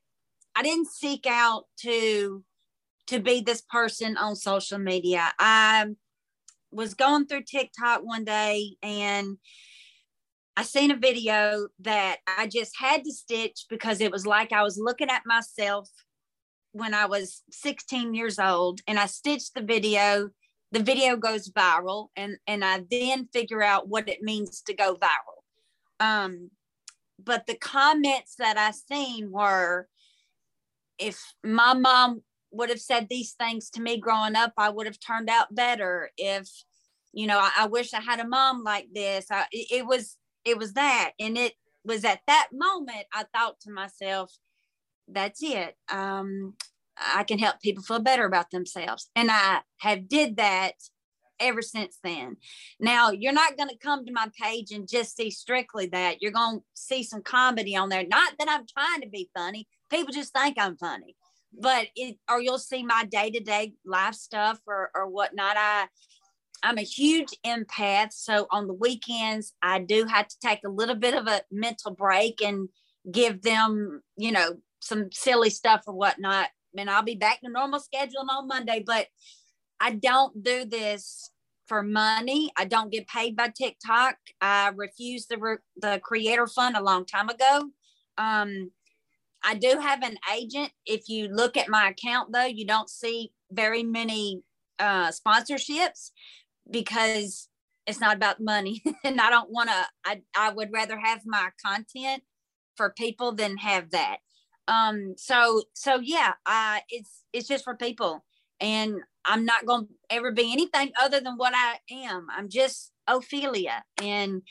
I 0.57 0.63
didn't 0.63 0.89
seek 0.89 1.27
out 1.27 1.65
to, 1.81 2.43
to 3.09 3.21
be 3.21 3.41
this 3.43 3.61
person 3.61 4.17
on 4.17 4.37
social 4.37 4.79
media. 4.79 5.33
I 5.39 5.87
was 6.71 6.95
going 6.95 7.27
through 7.27 7.43
TikTok 7.43 8.01
one 8.03 8.25
day 8.25 8.77
and 8.83 9.39
I 10.57 10.63
seen 10.63 10.91
a 10.91 10.97
video 10.97 11.69
that 11.81 12.19
I 12.27 12.47
just 12.47 12.77
had 12.79 13.05
to 13.05 13.13
stitch 13.13 13.67
because 13.71 14.01
it 14.01 14.13
was 14.13 14.27
like 14.27 14.53
I 14.53 14.63
was 14.63 14.79
looking 14.79 15.09
at 15.09 15.23
myself 15.25 15.89
when 16.73 16.95
I 16.95 17.07
was 17.07 17.43
16 17.51 18.15
years 18.15 18.39
old 18.39 18.81
and 18.87 18.99
I 18.99 19.07
stitched 19.07 19.55
the 19.55 19.63
video. 19.63 20.31
The 20.73 20.83
video 20.83 21.17
goes 21.17 21.51
viral 21.51 22.09
and 22.15 22.37
and 22.47 22.65
I 22.65 22.85
then 22.91 23.29
figure 23.33 23.63
out 23.63 23.89
what 23.89 24.09
it 24.09 24.23
means 24.23 24.61
to 24.63 24.75
go 24.75 24.97
viral. 24.97 25.41
Um, 25.99 26.51
but 27.19 27.47
the 27.47 27.57
comments 27.57 28.37
that 28.39 28.57
I 28.57 28.71
seen 28.71 29.31
were 29.31 29.89
if 30.99 31.19
my 31.43 31.75
mom 31.75 32.23
would 32.53 32.69
have 32.71 32.81
said 32.81 33.09
these 33.09 33.33
things 33.33 33.71
to 33.71 33.81
me 33.81 33.99
growing 33.99 34.37
up, 34.37 34.53
I 34.57 34.71
would 34.71 34.87
have 34.87 34.99
turned 35.01 35.31
out 35.31 35.55
better. 35.55 36.11
If, 36.17 36.49
you 37.13 37.27
know, 37.27 37.39
I, 37.39 37.51
I 37.61 37.67
wish 37.67 37.95
I 37.95 38.01
had 38.01 38.21
a 38.21 38.27
mom 38.27 38.65
like 38.65 38.89
this. 38.93 39.27
I, 39.31 39.47
it 39.53 39.87
was, 39.87 40.17
it 40.45 40.59
was 40.59 40.75
that. 40.75 41.13
And 41.19 41.37
it 41.39 41.55
was 41.85 42.05
at 42.05 42.21
that 42.27 42.49
moment 42.53 43.07
I 43.13 43.25
thought 43.35 43.61
to 43.61 43.71
myself, 43.71 44.33
that's 45.09 45.43
it. 45.43 45.77
Um, 45.91 46.55
I 46.97 47.25
can 47.25 47.39
help 47.39 47.61
people 47.61 47.83
feel 47.83 48.01
better 48.01 48.25
about 48.25 48.51
themselves. 48.51 49.11
And 49.17 49.31
I 49.31 49.61
have 49.79 50.09
did 50.09 50.37
that 50.37 50.75
ever 51.39 51.63
since 51.63 51.99
then. 52.05 52.37
Now, 52.79 53.11
you're 53.11 53.33
not 53.33 53.57
going 53.57 53.71
to 53.71 53.79
come 53.79 54.05
to 54.05 54.13
my 54.13 54.29
page 54.41 54.73
and 54.73 54.87
just 54.87 55.17
see 55.17 55.31
strictly 55.31 55.87
that. 55.87 56.21
You're 56.21 56.33
going 56.33 56.59
to 56.59 56.65
see 56.75 57.03
some 57.03 57.23
comedy 57.23 57.75
on 57.75 57.89
there. 57.89 58.07
Not 58.07 58.35
that 58.39 58.49
I'm 58.51 58.67
trying 58.67 59.01
to 59.01 59.09
be 59.09 59.31
funny. 59.35 59.67
People 59.89 60.13
just 60.13 60.35
think 60.35 60.57
I'm 60.59 60.77
funny 60.77 61.17
but 61.59 61.89
it 61.97 62.17
or 62.29 62.41
you'll 62.41 62.59
see 62.59 62.83
my 62.83 63.05
day-to-day 63.05 63.75
life 63.85 64.15
stuff 64.15 64.61
or 64.67 64.91
or 64.95 65.09
whatnot. 65.09 65.57
I 65.59 65.87
i'm 66.63 66.79
a 66.79 66.83
huge 66.83 67.31
empath 67.47 68.13
so 68.13 68.47
on 68.51 68.67
the 68.67 68.75
weekends 68.75 69.55
i 69.63 69.79
do 69.79 70.05
have 70.05 70.29
to 70.29 70.37
take 70.45 70.61
a 70.65 70.69
little 70.69 70.95
bit 70.95 71.15
of 71.15 71.27
a 71.27 71.41
mental 71.51 71.91
break 71.91 72.43
and 72.43 72.69
give 73.11 73.41
them 73.43 74.03
you 74.19 74.31
know 74.31 74.57
some 74.83 75.11
silly 75.13 75.51
stuff 75.51 75.83
or 75.87 75.95
whatnot. 75.95 76.49
And 76.77 76.91
i'll 76.91 77.03
be 77.03 77.15
back 77.15 77.41
to 77.41 77.49
normal 77.51 77.81
schedule 77.81 78.27
on 78.31 78.47
monday 78.47 78.83
but 78.87 79.07
i 79.81 79.93
don't 79.93 80.43
do 80.43 80.65
this 80.65 81.31
for 81.71 81.85
money. 81.85 82.51
I 82.57 82.65
don't 82.65 82.91
get 82.91 83.07
paid 83.07 83.37
by 83.37 83.49
tiktok. 83.49 84.17
I 84.41 84.73
refused 84.75 85.29
the 85.29 85.59
the 85.81 86.01
creator 86.03 86.49
fund 86.49 86.77
a 86.77 86.83
long 86.83 87.07
time 87.07 87.29
ago. 87.29 87.71
Um 88.19 88.73
I 89.43 89.55
do 89.55 89.79
have 89.81 90.03
an 90.03 90.17
agent. 90.35 90.71
If 90.87 91.09
you 91.09 91.29
look 91.29 91.57
at 91.57 91.69
my 91.69 91.91
account, 91.91 92.33
though, 92.33 92.45
you 92.45 92.67
don't 92.67 92.91
see 92.91 93.33
very 93.51 93.83
many 93.83 94.43
uh, 94.79 95.11
sponsorships 95.11 96.11
because 96.71 97.49
it's 97.87 98.01
not 98.01 98.17
about 98.17 98.41
money. 98.41 98.83
and 99.05 99.21
I 99.21 99.31
don't 99.31 99.51
want 99.51 99.71
to, 99.71 99.87
I, 100.05 100.23
I 100.37 100.53
would 100.53 100.73
rather 100.73 100.99
have 100.99 101.23
my 101.25 101.51
content 101.65 102.23
for 102.77 102.91
people 102.97 103.33
than 103.33 103.57
have 103.59 103.91
that. 103.91 104.19
Um, 104.69 105.15
so, 105.17 105.63
so 105.75 105.99
yeah, 106.01 106.35
uh, 106.47 106.79
it's, 106.89 107.25
it's 107.33 107.49
just 107.49 107.65
for 107.65 107.75
people. 107.75 108.25
And 108.61 109.01
I'm 109.25 109.45
not 109.45 109.67
going 109.67 109.87
to 109.87 109.95
ever 110.11 110.33
be 110.33 110.53
anything 110.53 110.93
other 111.01 111.21
than 111.21 111.35
what 111.37 111.55
I 111.55 111.79
am. 111.91 112.27
I'm 112.31 112.49
just 112.49 112.93
Ophelia. 113.09 113.83
And 114.03 114.43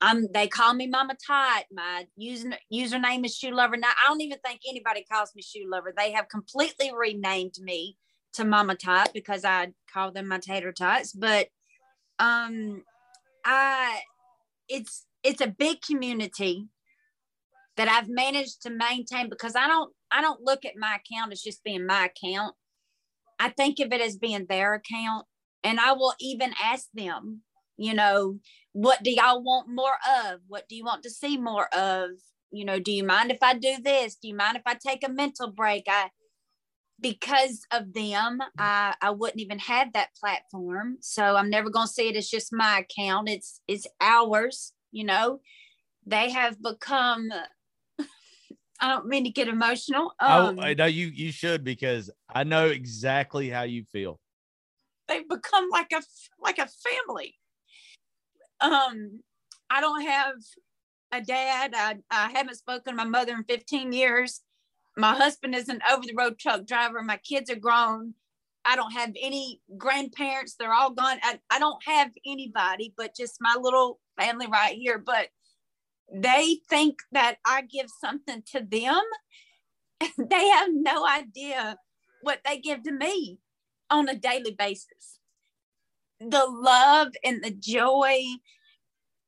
I'm 0.00 0.26
they 0.32 0.48
call 0.48 0.74
me 0.74 0.86
Mama 0.86 1.14
Tot. 1.26 1.64
My 1.72 2.06
user, 2.16 2.52
username 2.72 3.24
is 3.24 3.36
Shoe 3.36 3.50
Lover. 3.50 3.76
Now 3.76 3.90
I 3.90 4.08
don't 4.08 4.20
even 4.22 4.38
think 4.44 4.60
anybody 4.68 5.04
calls 5.10 5.32
me 5.34 5.42
Shoe 5.42 5.68
Lover. 5.70 5.92
They 5.96 6.12
have 6.12 6.28
completely 6.28 6.90
renamed 6.96 7.54
me 7.60 7.96
to 8.34 8.44
Mama 8.44 8.76
Tot 8.76 9.10
because 9.12 9.44
I 9.44 9.72
call 9.92 10.12
them 10.12 10.28
my 10.28 10.38
tater 10.38 10.72
tots. 10.72 11.12
But 11.12 11.48
um 12.18 12.82
I 13.44 14.00
it's 14.68 15.04
it's 15.22 15.40
a 15.40 15.48
big 15.48 15.82
community 15.82 16.68
that 17.76 17.88
I've 17.88 18.08
managed 18.08 18.62
to 18.62 18.70
maintain 18.70 19.28
because 19.28 19.54
I 19.54 19.66
don't 19.66 19.92
I 20.10 20.20
don't 20.22 20.42
look 20.42 20.64
at 20.64 20.76
my 20.76 20.96
account 20.96 21.32
as 21.32 21.42
just 21.42 21.62
being 21.62 21.86
my 21.86 22.06
account. 22.06 22.54
I 23.38 23.50
think 23.50 23.80
of 23.80 23.92
it 23.92 24.00
as 24.00 24.16
being 24.16 24.46
their 24.48 24.74
account. 24.74 25.26
And 25.62 25.78
I 25.78 25.92
will 25.92 26.14
even 26.20 26.52
ask 26.62 26.86
them 26.94 27.42
You 27.80 27.94
know, 27.94 28.38
what 28.72 29.02
do 29.02 29.10
y'all 29.10 29.42
want 29.42 29.70
more 29.70 29.96
of? 30.26 30.40
What 30.48 30.68
do 30.68 30.76
you 30.76 30.84
want 30.84 31.02
to 31.04 31.10
see 31.10 31.38
more 31.38 31.66
of? 31.74 32.10
You 32.52 32.66
know, 32.66 32.78
do 32.78 32.92
you 32.92 33.02
mind 33.02 33.30
if 33.30 33.38
I 33.42 33.54
do 33.54 33.78
this? 33.82 34.16
Do 34.16 34.28
you 34.28 34.36
mind 34.36 34.58
if 34.58 34.62
I 34.66 34.74
take 34.74 35.02
a 35.02 35.10
mental 35.10 35.50
break? 35.50 35.84
I 35.88 36.10
because 37.00 37.62
of 37.72 37.94
them, 37.94 38.40
I, 38.58 38.94
I 39.00 39.12
wouldn't 39.12 39.40
even 39.40 39.58
have 39.60 39.94
that 39.94 40.10
platform. 40.14 40.98
So 41.00 41.36
I'm 41.36 41.48
never 41.48 41.70
gonna 41.70 41.86
see 41.86 42.10
it 42.10 42.16
as 42.16 42.28
just 42.28 42.52
my 42.52 42.80
account. 42.80 43.30
It's 43.30 43.62
it's 43.66 43.86
ours, 43.98 44.74
you 44.92 45.04
know. 45.04 45.40
They 46.04 46.30
have 46.32 46.62
become 46.62 47.30
I 48.80 48.88
don't 48.88 49.06
mean 49.06 49.24
to 49.24 49.30
get 49.30 49.48
emotional. 49.48 50.12
Um, 50.20 50.58
oh, 50.58 50.62
I 50.62 50.74
know 50.74 50.84
you 50.84 51.06
you 51.06 51.32
should 51.32 51.64
because 51.64 52.10
I 52.28 52.44
know 52.44 52.66
exactly 52.66 53.48
how 53.48 53.62
you 53.62 53.84
feel. 53.84 54.20
They've 55.08 55.26
become 55.26 55.70
like 55.70 55.92
a 55.94 56.02
like 56.42 56.58
a 56.58 56.68
family. 56.68 57.36
Um, 58.60 59.20
I 59.70 59.80
don't 59.80 60.02
have 60.02 60.34
a 61.12 61.20
dad. 61.20 61.72
I, 61.74 61.96
I 62.10 62.30
haven't 62.30 62.56
spoken 62.56 62.92
to 62.92 62.96
my 62.96 63.04
mother 63.04 63.34
in 63.34 63.44
15 63.44 63.92
years. 63.92 64.40
My 64.96 65.14
husband 65.14 65.54
is 65.54 65.68
an 65.68 65.80
over 65.90 66.02
the 66.06 66.14
road 66.16 66.38
truck 66.38 66.66
driver. 66.66 67.02
My 67.02 67.16
kids 67.18 67.50
are 67.50 67.56
grown. 67.56 68.14
I 68.64 68.76
don't 68.76 68.92
have 68.92 69.12
any 69.20 69.60
grandparents. 69.78 70.54
They're 70.54 70.74
all 70.74 70.90
gone. 70.90 71.18
I, 71.22 71.40
I 71.50 71.58
don't 71.58 71.82
have 71.86 72.10
anybody 72.26 72.92
but 72.96 73.16
just 73.16 73.38
my 73.40 73.56
little 73.58 73.98
family 74.18 74.46
right 74.46 74.76
here. 74.76 74.98
But 74.98 75.28
they 76.12 76.58
think 76.68 76.98
that 77.12 77.36
I 77.46 77.62
give 77.62 77.86
something 78.00 78.42
to 78.52 78.60
them. 78.60 79.02
they 80.18 80.48
have 80.48 80.68
no 80.72 81.06
idea 81.06 81.78
what 82.22 82.40
they 82.44 82.58
give 82.58 82.82
to 82.82 82.92
me 82.92 83.38
on 83.88 84.08
a 84.08 84.14
daily 84.14 84.52
basis. 84.52 85.19
The 86.20 86.46
love 86.46 87.08
and 87.24 87.42
the 87.42 87.50
joy 87.50 88.22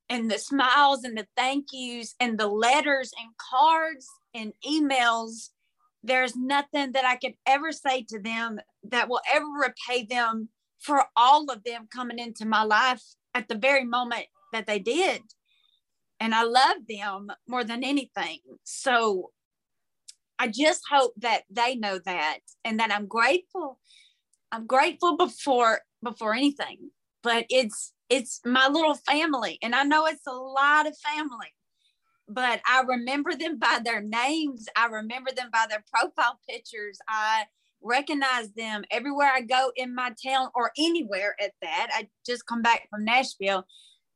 and 0.09 0.29
the 0.29 0.37
smiles 0.37 1.03
and 1.03 1.17
the 1.17 1.27
thank 1.35 1.67
yous 1.71 2.15
and 2.19 2.37
the 2.37 2.47
letters 2.47 3.11
and 3.19 3.31
cards 3.37 4.07
and 4.33 4.53
emails. 4.67 5.49
There's 6.03 6.35
nothing 6.35 6.91
that 6.91 7.05
I 7.05 7.15
could 7.15 7.33
ever 7.45 7.71
say 7.71 8.05
to 8.09 8.19
them 8.19 8.59
that 8.89 9.09
will 9.09 9.21
ever 9.31 9.45
repay 9.45 10.05
them 10.05 10.49
for 10.79 11.05
all 11.15 11.49
of 11.49 11.63
them 11.63 11.87
coming 11.93 12.19
into 12.19 12.45
my 12.45 12.63
life 12.63 13.01
at 13.33 13.47
the 13.47 13.55
very 13.55 13.85
moment 13.85 14.25
that 14.51 14.67
they 14.67 14.79
did 14.79 15.21
and 16.23 16.33
I 16.33 16.43
love 16.43 16.77
them 16.87 17.31
more 17.49 17.65
than 17.65 17.83
anything. 17.83 18.39
So 18.63 19.31
I 20.39 20.47
just 20.47 20.81
hope 20.89 21.11
that 21.17 21.41
they 21.49 21.75
know 21.75 21.99
that 22.05 22.39
and 22.63 22.79
that 22.79 22.93
I'm 22.93 23.07
grateful. 23.07 23.77
I'm 24.49 24.65
grateful 24.65 25.17
before 25.17 25.81
before 26.03 26.33
anything. 26.33 26.91
But 27.21 27.45
it's 27.49 27.93
it's 28.09 28.41
my 28.45 28.67
little 28.67 28.95
family 28.95 29.57
and 29.63 29.73
I 29.73 29.83
know 29.83 30.05
it's 30.05 30.27
a 30.27 30.31
lot 30.31 30.87
of 30.87 30.97
family. 30.97 31.53
But 32.27 32.61
I 32.67 32.83
remember 32.87 33.35
them 33.35 33.59
by 33.59 33.79
their 33.83 34.01
names. 34.01 34.67
I 34.75 34.87
remember 34.87 35.31
them 35.35 35.49
by 35.51 35.65
their 35.69 35.83
profile 35.93 36.39
pictures. 36.49 36.99
I 37.07 37.45
recognize 37.81 38.51
them 38.53 38.83
everywhere 38.91 39.29
I 39.33 39.41
go 39.41 39.71
in 39.75 39.93
my 39.93 40.13
town 40.25 40.49
or 40.55 40.71
anywhere 40.77 41.35
at 41.41 41.51
that. 41.61 41.89
I 41.93 42.07
just 42.25 42.45
come 42.45 42.61
back 42.61 42.87
from 42.89 43.03
Nashville 43.03 43.65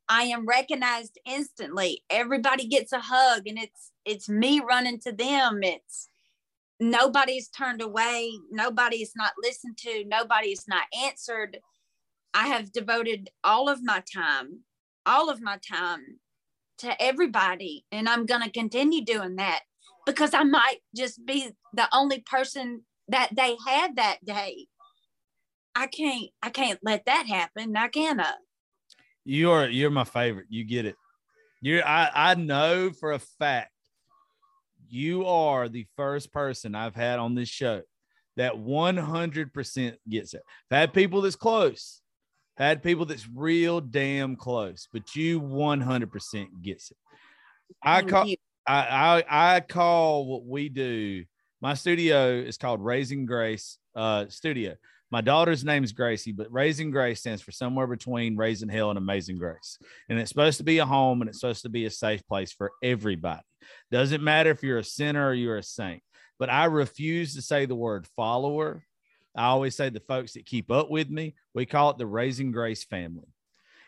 I 0.09 0.23
am 0.23 0.45
recognized 0.45 1.19
instantly. 1.25 2.03
Everybody 2.09 2.67
gets 2.67 2.93
a 2.93 2.99
hug 2.99 3.43
and 3.45 3.57
it's 3.57 3.91
it's 4.05 4.29
me 4.29 4.61
running 4.61 4.99
to 5.01 5.11
them. 5.11 5.59
It's 5.63 6.07
nobody's 6.79 7.49
turned 7.49 7.81
away, 7.81 8.31
nobody 8.49 8.97
is 8.97 9.13
not 9.15 9.33
listened 9.41 9.77
to, 9.79 10.05
nobody 10.05 10.49
is 10.49 10.65
not 10.67 10.85
answered. 11.03 11.59
I 12.37 12.49
have 12.49 12.71
devoted 12.71 13.31
all 13.43 13.67
of 13.67 13.83
my 13.83 14.03
time, 14.13 14.59
all 15.07 15.31
of 15.31 15.41
my 15.41 15.57
time 15.67 16.19
to 16.77 17.01
everybody 17.01 17.83
and 17.91 18.07
I'm 18.07 18.27
going 18.27 18.43
to 18.43 18.51
continue 18.51 19.03
doing 19.03 19.37
that 19.37 19.61
because 20.05 20.35
I 20.35 20.43
might 20.43 20.77
just 20.95 21.25
be 21.25 21.49
the 21.73 21.87
only 21.91 22.19
person 22.19 22.83
that 23.07 23.29
they 23.35 23.57
had 23.65 23.95
that 23.95 24.23
day. 24.23 24.67
I 25.75 25.87
can't 25.87 26.29
I 26.43 26.51
can't 26.51 26.79
let 26.83 27.05
that 27.05 27.25
happen. 27.25 27.75
I 27.75 27.87
can't. 27.87 28.21
You're 29.25 29.67
you're 29.69 29.89
my 29.89 30.03
favorite. 30.03 30.45
You 30.49 30.63
get 30.63 30.85
it. 30.85 30.95
You 31.61 31.81
I 31.81 32.11
I 32.13 32.35
know 32.35 32.91
for 32.91 33.13
a 33.13 33.19
fact 33.19 33.71
you 34.87 35.25
are 35.25 35.67
the 35.67 35.87
first 35.95 36.31
person 36.31 36.75
I've 36.75 36.95
had 36.95 37.17
on 37.17 37.33
this 37.33 37.49
show 37.49 37.81
that 38.35 38.53
100% 38.53 39.95
gets 40.07 40.33
it. 40.35 40.43
I've 40.71 40.77
had 40.77 40.93
people 40.93 41.21
that's 41.21 41.35
close, 41.35 42.01
had 42.57 42.83
people 42.83 43.05
that's 43.05 43.27
real 43.33 43.79
damn 43.81 44.35
close, 44.35 44.87
but 44.91 45.15
you 45.15 45.41
100% 45.41 46.47
gets 46.61 46.91
it. 46.91 46.97
I 47.83 48.01
call 48.01 48.27
I, 48.65 49.23
I 49.29 49.55
I 49.55 49.59
call 49.61 50.25
what 50.25 50.45
we 50.45 50.69
do. 50.69 51.25
My 51.61 51.73
studio 51.73 52.31
is 52.33 52.57
called 52.57 52.83
Raising 52.83 53.25
Grace 53.25 53.77
uh, 53.95 54.25
Studio. 54.29 54.75
My 55.09 55.21
daughter's 55.21 55.63
name 55.63 55.85
is 55.85 55.93
Gracie, 55.93 56.33
but 56.33 56.51
Raising 56.51 56.91
Grace 56.91 57.21
stands 57.21 57.41
for 57.41 57.51
somewhere 57.51 57.87
between 57.87 58.35
Raising 58.35 58.67
Hell 58.67 58.89
and 58.89 58.97
Amazing 58.97 59.37
Grace. 59.37 59.79
And 60.09 60.19
it's 60.19 60.29
supposed 60.29 60.57
to 60.57 60.65
be 60.65 60.79
a 60.79 60.85
home 60.85 61.21
and 61.21 61.29
it's 61.29 61.39
supposed 61.39 61.63
to 61.63 61.69
be 61.69 61.85
a 61.85 61.89
safe 61.89 62.25
place 62.27 62.51
for 62.51 62.71
everybody. 62.83 63.41
Doesn't 63.89 64.23
matter 64.23 64.51
if 64.51 64.63
you're 64.63 64.79
a 64.79 64.83
sinner 64.83 65.29
or 65.29 65.33
you're 65.33 65.57
a 65.57 65.63
saint. 65.63 66.03
But 66.39 66.49
I 66.49 66.65
refuse 66.65 67.35
to 67.35 67.41
say 67.41 67.65
the 67.65 67.75
word 67.75 68.05
follower. 68.17 68.83
I 69.37 69.45
always 69.45 69.75
say 69.75 69.89
the 69.89 69.99
folks 69.99 70.33
that 70.33 70.45
keep 70.45 70.71
up 70.71 70.89
with 70.89 71.09
me, 71.09 71.35
we 71.53 71.65
call 71.65 71.91
it 71.91 71.97
the 71.97 72.07
Raising 72.07 72.51
Grace 72.51 72.83
family. 72.83 73.27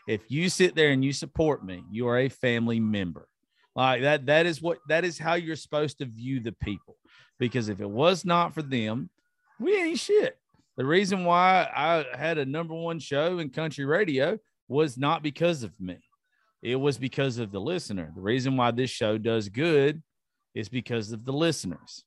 If 0.06 0.22
you 0.28 0.48
sit 0.48 0.74
there 0.74 0.90
and 0.90 1.04
you 1.04 1.12
support 1.12 1.64
me, 1.64 1.84
you 1.90 2.08
are 2.08 2.18
a 2.18 2.28
family 2.28 2.80
member. 2.80 3.28
Like 3.74 4.02
that, 4.02 4.26
that 4.26 4.46
is 4.46 4.62
what 4.62 4.78
that 4.88 5.04
is 5.04 5.18
how 5.18 5.34
you're 5.34 5.56
supposed 5.56 5.98
to 5.98 6.04
view 6.04 6.40
the 6.40 6.52
people. 6.52 6.96
Because 7.38 7.68
if 7.68 7.80
it 7.80 7.90
was 7.90 8.24
not 8.24 8.54
for 8.54 8.62
them, 8.62 9.10
we 9.58 9.76
ain't 9.76 9.98
shit. 9.98 10.38
The 10.76 10.84
reason 10.86 11.24
why 11.24 11.68
I 11.74 12.06
had 12.16 12.38
a 12.38 12.46
number 12.46 12.74
one 12.74 12.98
show 12.98 13.38
in 13.38 13.50
country 13.50 13.84
radio 13.84 14.38
was 14.68 14.96
not 14.96 15.22
because 15.22 15.62
of 15.62 15.78
me. 15.80 15.98
It 16.62 16.76
was 16.76 16.98
because 16.98 17.38
of 17.38 17.52
the 17.52 17.60
listener. 17.60 18.12
The 18.14 18.20
reason 18.20 18.56
why 18.56 18.70
this 18.70 18.90
show 18.90 19.18
does 19.18 19.48
good 19.48 20.02
is 20.54 20.68
because 20.68 21.12
of 21.12 21.24
the 21.24 21.32
listeners. 21.32 22.04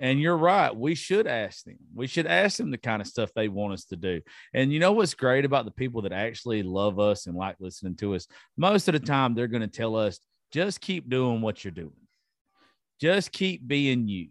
And 0.00 0.20
you're 0.20 0.36
right. 0.36 0.74
We 0.74 0.94
should 0.94 1.26
ask 1.26 1.64
them. 1.64 1.78
We 1.94 2.06
should 2.06 2.26
ask 2.26 2.56
them 2.56 2.70
the 2.70 2.78
kind 2.78 3.02
of 3.02 3.08
stuff 3.08 3.30
they 3.34 3.48
want 3.48 3.72
us 3.72 3.84
to 3.86 3.96
do. 3.96 4.20
And 4.54 4.72
you 4.72 4.78
know 4.78 4.92
what's 4.92 5.14
great 5.14 5.44
about 5.44 5.64
the 5.64 5.72
people 5.72 6.02
that 6.02 6.12
actually 6.12 6.62
love 6.62 7.00
us 7.00 7.26
and 7.26 7.36
like 7.36 7.56
listening 7.58 7.96
to 7.96 8.14
us? 8.14 8.28
Most 8.56 8.88
of 8.88 8.92
the 8.92 9.00
mm-hmm. 9.00 9.06
time, 9.06 9.34
they're 9.34 9.48
going 9.48 9.62
to 9.62 9.66
tell 9.66 9.96
us 9.96 10.20
just 10.52 10.80
keep 10.80 11.08
doing 11.08 11.40
what 11.40 11.64
you're 11.64 11.72
doing, 11.72 11.92
just 13.00 13.32
keep 13.32 13.66
being 13.66 14.08
you. 14.08 14.28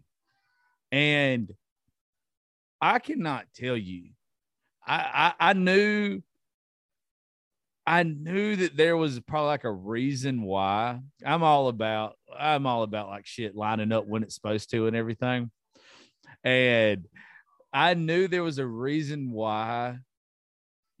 And 0.90 1.52
I 2.80 2.98
cannot 2.98 3.46
tell 3.54 3.76
you. 3.76 4.10
I, 4.86 5.34
I, 5.40 5.50
I 5.50 5.52
knew 5.52 6.22
I 7.88 8.02
knew 8.02 8.54
that 8.56 8.76
there 8.76 8.98
was 8.98 9.18
probably 9.20 9.46
like 9.46 9.64
a 9.64 9.72
reason 9.72 10.42
why. 10.42 11.00
I'm 11.24 11.42
all 11.42 11.68
about 11.68 12.16
I'm 12.38 12.66
all 12.66 12.82
about 12.82 13.08
like 13.08 13.26
shit 13.26 13.56
lining 13.56 13.92
up 13.92 14.06
when 14.06 14.22
it's 14.22 14.34
supposed 14.34 14.70
to 14.72 14.86
and 14.88 14.94
everything. 14.94 15.50
And 16.44 17.06
I 17.72 17.94
knew 17.94 18.28
there 18.28 18.42
was 18.42 18.58
a 18.58 18.66
reason 18.66 19.30
why 19.30 19.98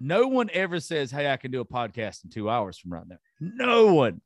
no 0.00 0.28
one 0.28 0.50
ever 0.52 0.80
says, 0.80 1.10
Hey, 1.10 1.30
I 1.30 1.36
can 1.36 1.50
do 1.50 1.60
a 1.60 1.64
podcast 1.64 2.24
in 2.24 2.30
two 2.30 2.50
hours 2.50 2.78
from 2.78 2.92
right 2.92 3.06
now. 3.06 3.18
No 3.40 3.94
one, 3.94 4.20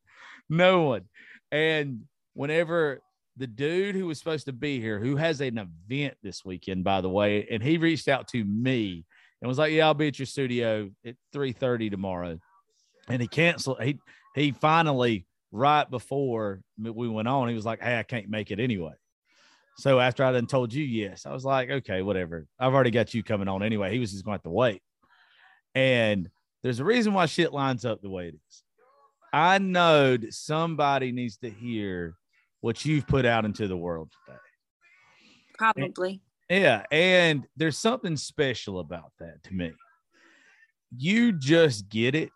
no 0.48 0.82
one. 0.82 1.02
And 1.50 2.02
whenever 2.34 3.00
the 3.36 3.46
dude 3.46 3.94
who 3.94 4.06
was 4.06 4.18
supposed 4.18 4.46
to 4.46 4.52
be 4.52 4.80
here, 4.80 4.98
who 4.98 5.16
has 5.16 5.40
an 5.40 5.58
event 5.58 6.14
this 6.22 6.44
weekend, 6.44 6.84
by 6.84 7.00
the 7.00 7.08
way, 7.08 7.46
and 7.50 7.62
he 7.62 7.78
reached 7.78 8.08
out 8.08 8.28
to 8.28 8.44
me 8.44 9.04
and 9.40 9.48
was 9.48 9.58
like, 9.58 9.72
"Yeah, 9.72 9.86
I'll 9.86 9.94
be 9.94 10.08
at 10.08 10.18
your 10.18 10.26
studio 10.26 10.90
at 11.04 11.16
three 11.32 11.52
thirty 11.52 11.90
tomorrow," 11.90 12.38
and 13.08 13.22
he 13.22 13.28
canceled. 13.28 13.82
He 13.82 13.98
he 14.34 14.52
finally 14.52 15.26
right 15.50 15.90
before 15.90 16.62
we 16.78 17.08
went 17.08 17.28
on, 17.28 17.48
he 17.48 17.54
was 17.54 17.66
like, 17.66 17.82
"Hey, 17.82 17.98
I 17.98 18.02
can't 18.02 18.28
make 18.28 18.50
it 18.50 18.60
anyway." 18.60 18.92
So 19.78 19.98
after 20.00 20.24
I 20.24 20.32
done 20.32 20.46
told 20.46 20.72
you 20.72 20.84
yes, 20.84 21.26
I 21.26 21.32
was 21.32 21.44
like, 21.44 21.70
"Okay, 21.70 22.02
whatever. 22.02 22.46
I've 22.58 22.74
already 22.74 22.90
got 22.90 23.14
you 23.14 23.22
coming 23.22 23.48
on 23.48 23.62
anyway." 23.62 23.92
He 23.92 23.98
was 23.98 24.12
just 24.12 24.24
going 24.24 24.34
to 24.34 24.36
have 24.38 24.42
to 24.44 24.50
wait, 24.50 24.82
and 25.74 26.28
there's 26.62 26.80
a 26.80 26.84
reason 26.84 27.14
why 27.14 27.26
shit 27.26 27.52
lines 27.52 27.84
up 27.84 28.02
the 28.02 28.10
way 28.10 28.28
it 28.28 28.34
is. 28.34 28.62
I 29.32 29.58
know 29.58 30.16
that 30.16 30.34
somebody 30.34 31.10
needs 31.10 31.38
to 31.38 31.50
hear 31.50 32.14
what 32.60 32.84
you've 32.84 33.06
put 33.06 33.24
out 33.24 33.44
into 33.44 33.66
the 33.66 33.76
world 33.76 34.12
today. 34.26 34.38
Probably. 35.58 36.20
And, 36.50 36.62
yeah. 36.62 36.84
And 36.90 37.46
there's 37.56 37.78
something 37.78 38.16
special 38.16 38.78
about 38.78 39.12
that 39.20 39.42
to 39.44 39.54
me. 39.54 39.72
You 40.96 41.32
just 41.32 41.88
get 41.88 42.14
it. 42.14 42.30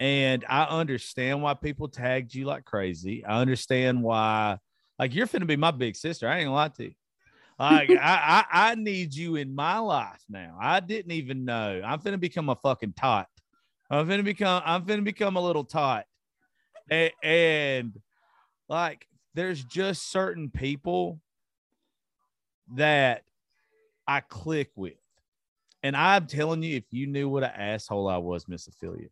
And 0.00 0.44
I 0.48 0.64
understand 0.64 1.42
why 1.42 1.54
people 1.54 1.88
tagged 1.88 2.34
you 2.34 2.44
like 2.44 2.64
crazy. 2.64 3.24
I 3.24 3.40
understand 3.40 4.02
why, 4.02 4.58
like, 5.02 5.16
you're 5.16 5.26
finna 5.26 5.48
be 5.48 5.56
my 5.56 5.72
big 5.72 5.96
sister. 5.96 6.28
I 6.28 6.36
ain't 6.36 6.46
gonna 6.46 6.54
lie 6.54 6.68
to 6.68 6.84
you. 6.84 6.94
Like, 7.58 7.90
I, 8.00 8.44
I, 8.52 8.70
I 8.70 8.74
need 8.76 9.12
you 9.12 9.34
in 9.34 9.52
my 9.52 9.78
life 9.78 10.22
now. 10.30 10.56
I 10.60 10.78
didn't 10.78 11.10
even 11.10 11.44
know. 11.44 11.82
I'm 11.84 11.98
finna 11.98 12.20
become 12.20 12.48
a 12.48 12.54
fucking 12.54 12.92
tot. 12.92 13.26
I'm 13.90 14.06
finna 14.06 14.22
become 14.22 14.62
I'm 14.64 14.86
finna 14.86 15.02
become 15.02 15.34
a 15.34 15.40
little 15.40 15.64
tot. 15.64 16.04
And, 16.88 17.10
and 17.20 18.00
like 18.68 19.08
there's 19.34 19.64
just 19.64 20.08
certain 20.12 20.50
people 20.50 21.20
that 22.76 23.24
I 24.06 24.20
click 24.20 24.70
with. 24.76 24.94
And 25.82 25.96
I'm 25.96 26.28
telling 26.28 26.62
you, 26.62 26.76
if 26.76 26.84
you 26.92 27.08
knew 27.08 27.28
what 27.28 27.42
an 27.42 27.50
asshole 27.56 28.08
I 28.08 28.18
was, 28.18 28.46
Miss 28.46 28.68
Ophelia, 28.68 29.08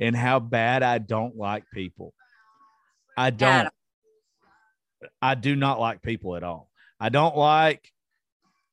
and 0.00 0.16
how 0.16 0.40
bad 0.40 0.82
I 0.82 0.98
don't 0.98 1.36
like 1.36 1.62
people, 1.72 2.12
I 3.16 3.30
don't. 3.30 3.68
I 5.20 5.34
do 5.34 5.56
not 5.56 5.80
like 5.80 6.02
people 6.02 6.36
at 6.36 6.42
all. 6.42 6.70
I 7.00 7.08
don't 7.08 7.36
like. 7.36 7.90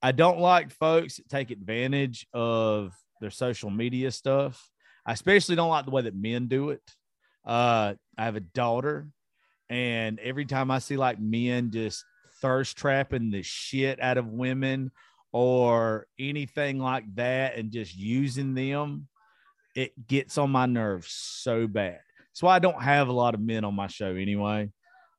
I 0.02 0.12
don't 0.12 0.40
like 0.40 0.72
folks 0.72 1.18
that 1.18 1.30
take 1.30 1.52
advantage 1.52 2.28
of 2.34 2.94
their 3.22 3.32
social 3.32 3.70
media 3.70 4.12
stuff. 4.12 4.70
I 5.06 5.14
especially 5.14 5.56
don't 5.56 5.70
like 5.70 5.86
the 5.86 5.92
way 5.92 6.04
that 6.04 6.16
men 6.16 6.48
do 6.48 6.72
it. 6.72 6.82
Uh, 7.46 7.94
I 8.18 8.26
have 8.26 8.36
a 8.36 8.42
daughter, 8.42 9.08
and 9.70 10.20
every 10.20 10.46
time 10.46 10.72
I 10.72 10.80
see 10.80 10.98
like 10.98 11.20
men 11.20 11.72
just 11.72 12.04
thirst 12.42 12.78
trapping 12.78 13.32
the 13.32 13.44
shit 13.44 14.02
out 14.02 14.18
of 14.18 14.28
women 14.28 14.92
or 15.32 16.08
anything 16.20 16.80
like 16.80 17.04
that 17.16 17.58
and 17.58 17.72
just 17.72 17.96
using 17.96 18.54
them, 18.54 19.08
it 19.76 20.08
gets 20.08 20.38
on 20.38 20.50
my 20.50 20.66
nerves 20.66 21.12
so 21.12 21.68
bad. 21.68 22.00
That's 22.30 22.44
why 22.44 22.56
I 22.56 22.60
don't 22.60 22.82
have 22.82 23.08
a 23.08 23.14
lot 23.14 23.34
of 23.34 23.42
men 23.42 23.64
on 23.64 23.76
my 23.76 23.88
show 23.88 24.16
anyway. 24.16 24.72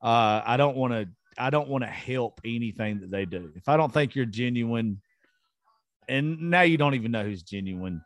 Uh, 0.06 0.40
I 0.46 0.56
don't 0.56 0.76
want 0.76 0.92
to. 0.92 1.08
I 1.36 1.50
don't 1.50 1.68
want 1.68 1.82
to 1.82 1.90
help 1.90 2.40
anything 2.44 3.00
that 3.00 3.10
they 3.10 3.24
do. 3.24 3.50
If 3.56 3.68
I 3.68 3.76
don't 3.76 3.92
think 3.92 4.14
you're 4.14 4.24
genuine, 4.24 5.02
and 6.08 6.48
now 6.48 6.62
you 6.62 6.78
don't 6.78 6.94
even 6.94 7.10
know 7.10 7.24
who's 7.24 7.42
genuine, 7.42 8.00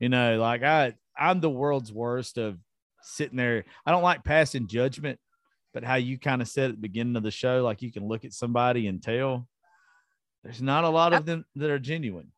you 0.00 0.08
know, 0.08 0.38
like 0.40 0.62
I, 0.62 0.94
I'm 1.14 1.40
the 1.40 1.50
world's 1.50 1.92
worst 1.92 2.38
of 2.38 2.58
sitting 3.02 3.36
there. 3.36 3.66
I 3.84 3.90
don't 3.90 4.02
like 4.02 4.24
passing 4.24 4.66
judgment, 4.66 5.20
but 5.74 5.84
how 5.84 5.96
you 5.96 6.18
kind 6.18 6.40
of 6.40 6.48
said 6.48 6.70
at 6.70 6.76
the 6.76 6.80
beginning 6.88 7.16
of 7.16 7.22
the 7.22 7.30
show, 7.30 7.62
like 7.62 7.82
you 7.82 7.92
can 7.92 8.08
look 8.08 8.24
at 8.24 8.32
somebody 8.32 8.86
and 8.86 9.02
tell 9.02 9.46
there's 10.42 10.62
not 10.62 10.84
a 10.84 10.88
lot 10.88 11.12
of 11.12 11.26
them 11.26 11.44
that 11.56 11.70
are 11.70 11.78
genuine. 11.78 12.32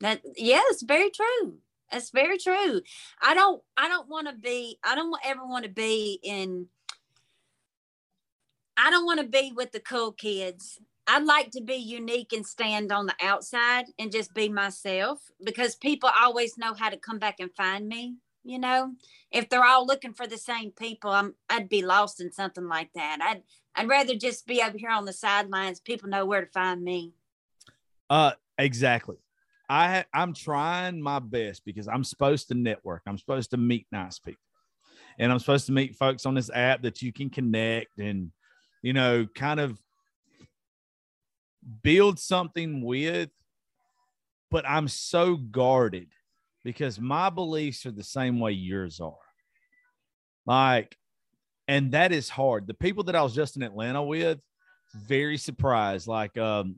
That 0.00 0.22
yeah, 0.36 0.62
very 0.84 1.10
true. 1.10 1.58
That's 1.90 2.10
very 2.10 2.38
true. 2.38 2.82
I 3.20 3.34
don't 3.34 3.60
I 3.76 3.88
don't 3.88 4.08
want 4.08 4.28
to 4.28 4.34
be 4.34 4.78
I 4.84 4.94
don't 4.94 5.12
ever 5.24 5.44
want 5.44 5.64
to 5.64 5.70
be 5.70 6.20
in 6.22 6.68
I 8.76 8.90
don't 8.90 9.06
want 9.06 9.20
to 9.20 9.26
be 9.26 9.52
with 9.54 9.72
the 9.72 9.80
cool 9.80 10.12
kids. 10.12 10.78
I'd 11.06 11.24
like 11.24 11.50
to 11.52 11.60
be 11.60 11.76
unique 11.76 12.32
and 12.32 12.44
stand 12.44 12.90
on 12.90 13.06
the 13.06 13.14
outside 13.22 13.86
and 13.98 14.10
just 14.10 14.34
be 14.34 14.48
myself 14.48 15.20
because 15.44 15.76
people 15.76 16.10
always 16.20 16.58
know 16.58 16.74
how 16.74 16.90
to 16.90 16.96
come 16.96 17.18
back 17.18 17.36
and 17.38 17.54
find 17.54 17.88
me. 17.88 18.16
You 18.42 18.58
know, 18.58 18.92
if 19.32 19.48
they're 19.48 19.64
all 19.64 19.86
looking 19.86 20.12
for 20.12 20.26
the 20.26 20.38
same 20.38 20.70
people, 20.70 21.10
I'm 21.10 21.34
I'd 21.48 21.68
be 21.68 21.82
lost 21.82 22.20
in 22.20 22.32
something 22.32 22.68
like 22.68 22.90
that. 22.94 23.18
I'd 23.20 23.42
I'd 23.74 23.88
rather 23.88 24.14
just 24.14 24.46
be 24.46 24.62
over 24.62 24.78
here 24.78 24.90
on 24.90 25.04
the 25.04 25.12
sidelines. 25.12 25.80
People 25.80 26.08
know 26.08 26.24
where 26.24 26.44
to 26.44 26.50
find 26.52 26.82
me. 26.82 27.12
Uh, 28.08 28.32
exactly. 28.56 29.16
I 29.68 30.04
I'm 30.14 30.32
trying 30.32 31.02
my 31.02 31.18
best 31.18 31.64
because 31.64 31.88
I'm 31.88 32.04
supposed 32.04 32.48
to 32.48 32.54
network. 32.54 33.02
I'm 33.06 33.18
supposed 33.18 33.50
to 33.50 33.56
meet 33.56 33.86
nice 33.90 34.18
people, 34.18 34.42
and 35.18 35.32
I'm 35.32 35.40
supposed 35.40 35.66
to 35.66 35.72
meet 35.72 35.96
folks 35.96 36.24
on 36.24 36.34
this 36.34 36.50
app 36.54 36.82
that 36.82 37.02
you 37.02 37.12
can 37.12 37.30
connect 37.30 37.98
and, 37.98 38.30
you 38.86 38.92
know, 38.92 39.26
kind 39.34 39.58
of 39.58 39.76
build 41.82 42.20
something 42.20 42.84
with. 42.84 43.30
But 44.48 44.64
I'm 44.64 44.86
so 44.86 45.34
guarded 45.34 46.06
because 46.62 47.00
my 47.00 47.28
beliefs 47.30 47.84
are 47.84 47.90
the 47.90 48.04
same 48.04 48.38
way 48.38 48.52
yours 48.52 49.00
are. 49.00 49.14
Like 50.46 50.96
and 51.66 51.90
that 51.90 52.12
is 52.12 52.28
hard. 52.28 52.68
The 52.68 52.74
people 52.74 53.02
that 53.04 53.16
I 53.16 53.22
was 53.22 53.34
just 53.34 53.56
in 53.56 53.64
Atlanta 53.64 54.04
with, 54.04 54.38
very 54.94 55.36
surprised. 55.36 56.06
Like 56.06 56.38
um, 56.38 56.76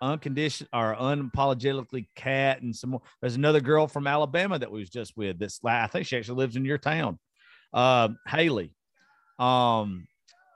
unconditioned 0.00 0.70
or 0.72 0.96
unapologetically 0.96 2.06
cat 2.16 2.62
and 2.62 2.74
some 2.74 2.90
more. 2.90 3.02
There's 3.20 3.36
another 3.36 3.60
girl 3.60 3.86
from 3.88 4.06
Alabama 4.06 4.58
that 4.58 4.72
we 4.72 4.80
was 4.80 4.88
just 4.88 5.18
with. 5.18 5.38
That's 5.38 5.60
I 5.62 5.86
think 5.86 6.06
she 6.06 6.16
actually 6.16 6.38
lives 6.38 6.56
in 6.56 6.64
your 6.64 6.78
town. 6.78 7.18
Uh, 7.74 8.08
Haley. 8.26 8.74
Um, 9.38 10.06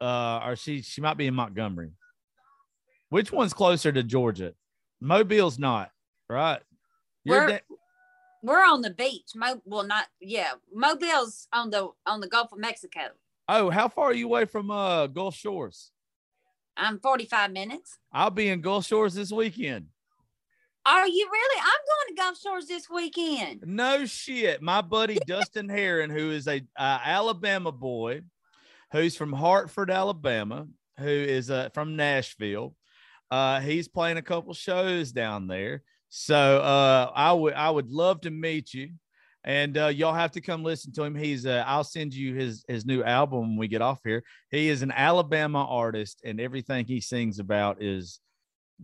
uh, 0.01 0.41
or 0.45 0.57
she 0.57 0.83
she 0.83 1.01
might 1.01 1.17
be 1.17 1.27
in 1.27 1.35
Montgomery. 1.35 1.93
Which 3.09 3.33
one's 3.33 3.55
closer 3.55 3.93
to 3.93 4.03
Georgia? 4.03 4.55
Mobile's 5.01 5.59
not 5.59 5.91
right. 6.29 6.61
We're, 7.25 7.47
da- 7.49 7.61
we're 8.43 8.65
on 8.65 8.83
the 8.83 8.91
beach. 8.91 9.31
Mo- 9.35 9.63
well, 9.65 9.87
not 9.87 10.07
yeah. 10.21 10.53
Mobile's 10.73 11.49
on 11.53 11.71
the 11.71 11.91
on 12.07 12.21
the 12.21 12.29
Gulf 12.29 12.53
of 12.53 12.59
Mexico. 12.59 13.01
Oh, 13.49 13.71
how 13.71 13.89
far 13.89 14.07
are 14.07 14.15
you 14.15 14.27
away 14.27 14.45
from 14.45 14.71
uh 14.71 15.07
Gulf 15.07 15.35
Shores? 15.35 15.91
I'm 16.77 16.99
45 16.99 17.53
minutes. 17.53 17.99
I'll 18.13 18.31
be 18.31 18.49
in 18.49 18.61
Gulf 18.61 18.87
Shores 18.87 19.15
this 19.15 19.33
weekend. 19.33 19.87
Are 20.85 21.07
you 21.09 21.29
really? 21.33 21.61
I'm 21.61 21.67
going 21.67 22.17
to 22.17 22.23
Gulf 22.23 22.39
Shores 22.41 22.67
this 22.67 22.89
weekend. 22.89 23.65
No 23.67 24.05
shit. 24.07 24.63
My 24.63 24.83
buddy 24.83 25.19
Dustin 25.27 25.69
Heron, 25.69 26.11
who 26.11 26.31
is 26.31 26.47
a 26.47 26.63
uh, 26.77 26.99
Alabama 27.05 27.73
boy, 27.73 28.23
who's 28.93 29.17
from 29.17 29.33
Hartford, 29.33 29.91
Alabama, 29.91 30.67
who 30.99 31.09
is 31.09 31.51
uh, 31.51 31.71
from 31.75 31.97
Nashville. 31.97 32.75
Uh, 33.31 33.61
he's 33.61 33.89
playing 33.89 34.17
a 34.17 34.23
couple 34.23 34.55
shows 34.55 35.13
down 35.13 35.47
there. 35.47 35.83
So 36.09 36.61
uh, 36.61 37.11
I 37.15 37.33
would 37.33 37.55
I 37.55 37.71
would 37.71 37.91
love 37.91 38.21
to 38.23 38.31
meet 38.31 38.73
you 38.73 38.91
and 39.47 39.79
uh, 39.79 39.87
y'all 39.87 40.13
have 40.13 40.33
to 40.33 40.41
come 40.41 40.65
listen 40.65 40.93
to 40.93 41.05
him. 41.05 41.15
He's 41.15 41.47
uh, 41.47 41.63
I'll 41.67 41.85
send 41.85 42.13
you 42.13 42.35
his 42.35 42.65
his 42.69 42.85
new 42.85 43.03
album 43.05 43.51
when 43.51 43.57
we 43.57 43.69
get 43.69 43.81
off 43.81 44.01
here. 44.05 44.25
He 44.51 44.69
is 44.69 44.83
an 44.83 44.91
Alabama 44.91 45.65
artist, 45.65 46.21
and 46.25 46.41
everything 46.41 46.85
he 46.85 47.01
sings 47.01 47.39
about 47.39 47.81
is 47.81 48.21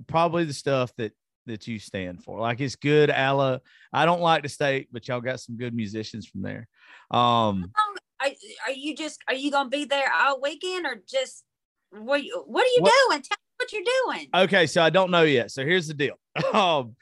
probably 0.06 0.44
the 0.44 0.54
stuff 0.54 0.92
that 0.96 1.12
that 1.46 1.66
you 1.66 1.80
stand 1.80 2.22
for. 2.22 2.38
Like 2.38 2.60
it's 2.60 2.76
good, 2.76 3.10
Ala. 3.10 3.60
I 3.92 4.06
don't 4.06 4.20
like 4.20 4.44
the 4.44 4.48
state, 4.48 4.88
but 4.92 5.06
y'all 5.08 5.20
got 5.20 5.40
some 5.40 5.56
good 5.56 5.74
musicians 5.74 6.28
from 6.28 6.42
there. 6.42 6.68
Um, 7.10 7.72
are, 8.22 8.32
are 8.66 8.72
you 8.72 8.96
just 8.96 9.20
are 9.28 9.34
you 9.34 9.50
gonna 9.50 9.68
be 9.68 9.84
there 9.84 10.10
all 10.12 10.40
weekend 10.40 10.86
or 10.86 11.02
just 11.08 11.44
what? 11.90 12.22
What 12.46 12.64
are 12.64 12.74
you 12.74 12.80
what, 12.80 12.92
doing? 13.08 13.22
Tell 13.22 13.36
me 13.36 13.52
what 13.58 13.72
you're 13.72 13.82
doing. 14.04 14.28
Okay, 14.34 14.66
so 14.66 14.82
I 14.82 14.90
don't 14.90 15.10
know 15.10 15.22
yet. 15.22 15.50
So 15.50 15.64
here's 15.64 15.88
the 15.88 15.94
deal. 15.94 16.14
um, 16.52 16.96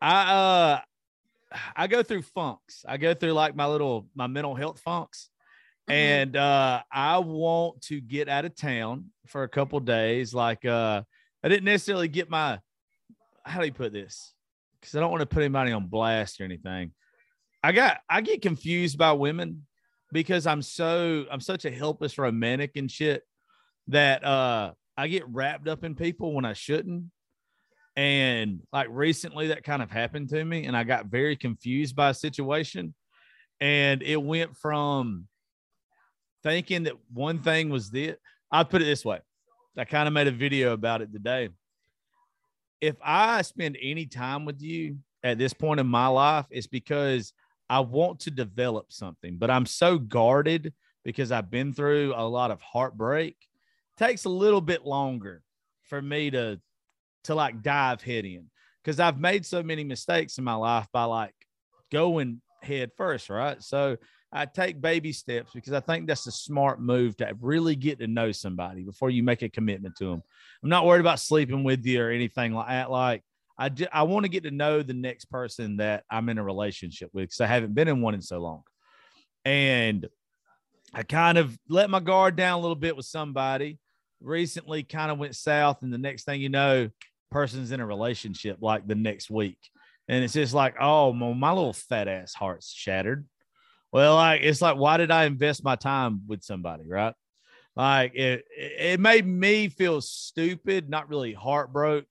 I 0.00 0.32
uh 0.32 0.80
I 1.76 1.86
go 1.86 2.02
through 2.02 2.22
funks. 2.22 2.84
I 2.86 2.96
go 2.96 3.14
through 3.14 3.32
like 3.32 3.56
my 3.56 3.66
little 3.66 4.06
my 4.14 4.26
mental 4.26 4.54
health 4.54 4.80
funks. 4.80 5.28
Mm-hmm. 5.88 5.96
And 5.96 6.36
uh 6.36 6.82
I 6.92 7.18
want 7.18 7.82
to 7.82 8.00
get 8.00 8.28
out 8.28 8.44
of 8.44 8.54
town 8.56 9.06
for 9.26 9.42
a 9.42 9.48
couple 9.48 9.80
days. 9.80 10.32
Like 10.32 10.64
uh 10.64 11.02
I 11.42 11.48
didn't 11.48 11.64
necessarily 11.64 12.08
get 12.08 12.30
my 12.30 12.60
how 13.44 13.60
do 13.60 13.66
you 13.66 13.72
put 13.72 13.92
this? 13.92 14.32
Because 14.80 14.94
I 14.94 15.00
don't 15.00 15.10
want 15.10 15.20
to 15.20 15.26
put 15.26 15.42
anybody 15.42 15.72
on 15.72 15.86
blast 15.86 16.40
or 16.40 16.44
anything. 16.44 16.92
I 17.62 17.72
got 17.72 17.98
I 18.08 18.20
get 18.20 18.42
confused 18.42 18.96
by 18.96 19.12
women 19.12 19.66
because 20.12 20.46
I'm 20.46 20.62
so 20.62 21.26
I'm 21.30 21.40
such 21.40 21.64
a 21.64 21.70
helpless 21.70 22.18
romantic 22.18 22.72
and 22.76 22.90
shit 22.90 23.22
that 23.88 24.24
uh 24.24 24.72
I 24.96 25.08
get 25.08 25.26
wrapped 25.28 25.68
up 25.68 25.84
in 25.84 25.94
people 25.94 26.34
when 26.34 26.44
I 26.44 26.52
shouldn't. 26.52 27.04
And 27.96 28.60
like 28.72 28.88
recently, 28.90 29.48
that 29.48 29.64
kind 29.64 29.82
of 29.82 29.90
happened 29.90 30.28
to 30.30 30.44
me, 30.44 30.66
and 30.66 30.76
I 30.76 30.84
got 30.84 31.06
very 31.06 31.36
confused 31.36 31.96
by 31.96 32.10
a 32.10 32.14
situation. 32.14 32.94
And 33.60 34.02
it 34.02 34.22
went 34.22 34.56
from 34.56 35.26
thinking 36.42 36.84
that 36.84 36.94
one 37.12 37.40
thing 37.40 37.68
was 37.68 37.90
this. 37.90 38.16
I 38.50 38.64
put 38.64 38.82
it 38.82 38.86
this 38.86 39.04
way 39.04 39.20
I 39.76 39.84
kind 39.84 40.08
of 40.08 40.14
made 40.14 40.26
a 40.26 40.32
video 40.32 40.72
about 40.72 41.02
it 41.02 41.12
today. 41.12 41.50
If 42.80 42.96
I 43.02 43.42
spend 43.42 43.76
any 43.80 44.06
time 44.06 44.44
with 44.44 44.60
you 44.60 44.98
at 45.22 45.38
this 45.38 45.52
point 45.52 45.80
in 45.80 45.86
my 45.86 46.06
life, 46.06 46.46
it's 46.50 46.66
because 46.66 47.32
I 47.70 47.80
want 47.80 48.18
to 48.20 48.32
develop 48.32 48.92
something, 48.92 49.36
but 49.38 49.48
I'm 49.48 49.64
so 49.64 49.96
guarded 49.96 50.74
because 51.04 51.30
I've 51.30 51.50
been 51.50 51.72
through 51.72 52.14
a 52.16 52.26
lot 52.26 52.50
of 52.50 52.60
heartbreak. 52.60 53.36
It 53.38 54.04
takes 54.04 54.24
a 54.24 54.28
little 54.28 54.60
bit 54.60 54.84
longer 54.84 55.42
for 55.84 56.02
me 56.02 56.30
to 56.32 56.60
to 57.24 57.34
like 57.34 57.62
dive 57.62 58.02
head 58.02 58.24
in 58.24 58.46
because 58.82 58.98
I've 58.98 59.20
made 59.20 59.46
so 59.46 59.62
many 59.62 59.84
mistakes 59.84 60.38
in 60.38 60.44
my 60.44 60.54
life 60.54 60.86
by 60.92 61.04
like 61.04 61.34
going 61.92 62.40
head 62.62 62.90
first, 62.96 63.30
right? 63.30 63.62
So 63.62 63.96
I 64.32 64.46
take 64.46 64.80
baby 64.80 65.12
steps 65.12 65.52
because 65.54 65.72
I 65.72 65.80
think 65.80 66.06
that's 66.06 66.26
a 66.26 66.32
smart 66.32 66.80
move 66.80 67.16
to 67.18 67.36
really 67.40 67.76
get 67.76 67.98
to 68.00 68.06
know 68.06 68.32
somebody 68.32 68.82
before 68.82 69.10
you 69.10 69.22
make 69.22 69.42
a 69.42 69.48
commitment 69.48 69.96
to 69.96 70.06
them. 70.06 70.22
I'm 70.62 70.68
not 70.68 70.86
worried 70.86 71.00
about 71.00 71.20
sleeping 71.20 71.62
with 71.62 71.84
you 71.84 72.02
or 72.02 72.10
anything 72.10 72.52
like 72.52 72.68
that. 72.68 72.90
Like 72.90 73.22
I, 73.60 73.70
I 73.92 74.02
want 74.04 74.24
to 74.24 74.30
get 74.30 74.44
to 74.44 74.50
know 74.50 74.82
the 74.82 74.94
next 74.94 75.26
person 75.26 75.76
that 75.76 76.04
I'm 76.10 76.30
in 76.30 76.38
a 76.38 76.42
relationship 76.42 77.10
with 77.12 77.24
because 77.24 77.42
I 77.42 77.46
haven't 77.46 77.74
been 77.74 77.88
in 77.88 78.00
one 78.00 78.14
in 78.14 78.22
so 78.22 78.38
long. 78.38 78.62
And 79.44 80.08
I 80.94 81.02
kind 81.02 81.36
of 81.36 81.56
let 81.68 81.90
my 81.90 82.00
guard 82.00 82.36
down 82.36 82.58
a 82.58 82.62
little 82.62 82.74
bit 82.74 82.96
with 82.96 83.04
somebody 83.04 83.78
recently, 84.22 84.82
kind 84.82 85.10
of 85.10 85.18
went 85.18 85.36
south. 85.36 85.82
And 85.82 85.92
the 85.92 85.98
next 85.98 86.24
thing 86.24 86.40
you 86.40 86.48
know, 86.48 86.88
person's 87.30 87.70
in 87.70 87.80
a 87.80 87.86
relationship 87.86 88.56
like 88.62 88.88
the 88.88 88.94
next 88.94 89.30
week. 89.30 89.58
And 90.08 90.24
it's 90.24 90.32
just 90.32 90.54
like, 90.54 90.76
oh, 90.80 91.12
my 91.12 91.50
little 91.52 91.74
fat 91.74 92.08
ass 92.08 92.32
heart's 92.32 92.72
shattered. 92.72 93.26
Well, 93.92 94.14
like 94.14 94.40
it's 94.42 94.62
like, 94.62 94.78
why 94.78 94.96
did 94.96 95.10
I 95.10 95.24
invest 95.24 95.62
my 95.62 95.76
time 95.76 96.22
with 96.26 96.42
somebody, 96.42 96.84
right? 96.88 97.14
Like 97.76 98.14
it, 98.14 98.44
it 98.56 99.00
made 99.00 99.26
me 99.26 99.68
feel 99.68 100.00
stupid, 100.00 100.88
not 100.88 101.10
really 101.10 101.34
heartbroken. 101.34 102.06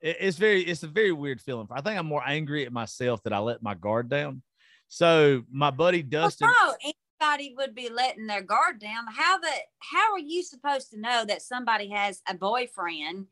It's 0.00 0.36
very, 0.36 0.62
it's 0.62 0.82
a 0.82 0.88
very 0.88 1.12
weird 1.12 1.40
feeling. 1.40 1.66
I 1.70 1.80
think 1.80 1.98
I'm 1.98 2.06
more 2.06 2.22
angry 2.26 2.64
at 2.64 2.72
myself 2.72 3.22
that 3.24 3.32
I 3.32 3.38
let 3.38 3.62
my 3.62 3.74
guard 3.74 4.08
down. 4.08 4.42
So 4.88 5.42
my 5.50 5.70
buddy 5.70 6.02
Dustin. 6.02 6.48
Well, 6.48 6.76
no, 6.84 6.92
anybody 7.20 7.54
would 7.56 7.74
be 7.74 7.90
letting 7.90 8.26
their 8.26 8.42
guard 8.42 8.78
down. 8.78 9.04
How 9.08 9.38
the 9.38 9.50
how 9.80 10.12
are 10.12 10.18
you 10.18 10.42
supposed 10.42 10.90
to 10.92 11.00
know 11.00 11.24
that 11.24 11.42
somebody 11.42 11.90
has 11.90 12.22
a 12.28 12.34
boyfriend 12.34 13.26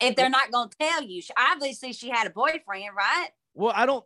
if 0.00 0.16
they're 0.16 0.30
not 0.30 0.50
going 0.50 0.70
to 0.70 0.76
tell 0.78 1.02
you? 1.02 1.22
Obviously, 1.38 1.92
she 1.92 2.08
had 2.08 2.26
a 2.26 2.30
boyfriend, 2.30 2.96
right? 2.96 3.28
Well, 3.54 3.72
I 3.74 3.86
don't, 3.86 4.04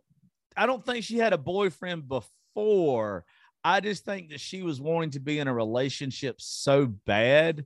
I 0.55 0.65
don't 0.65 0.85
think 0.85 1.03
she 1.03 1.17
had 1.17 1.33
a 1.33 1.37
boyfriend 1.37 2.07
before. 2.07 3.25
I 3.63 3.79
just 3.79 4.05
think 4.05 4.29
that 4.29 4.39
she 4.39 4.61
was 4.61 4.79
wanting 4.79 5.11
to 5.11 5.19
be 5.19 5.39
in 5.39 5.47
a 5.47 5.53
relationship 5.53 6.39
so 6.39 6.85
bad 6.85 7.65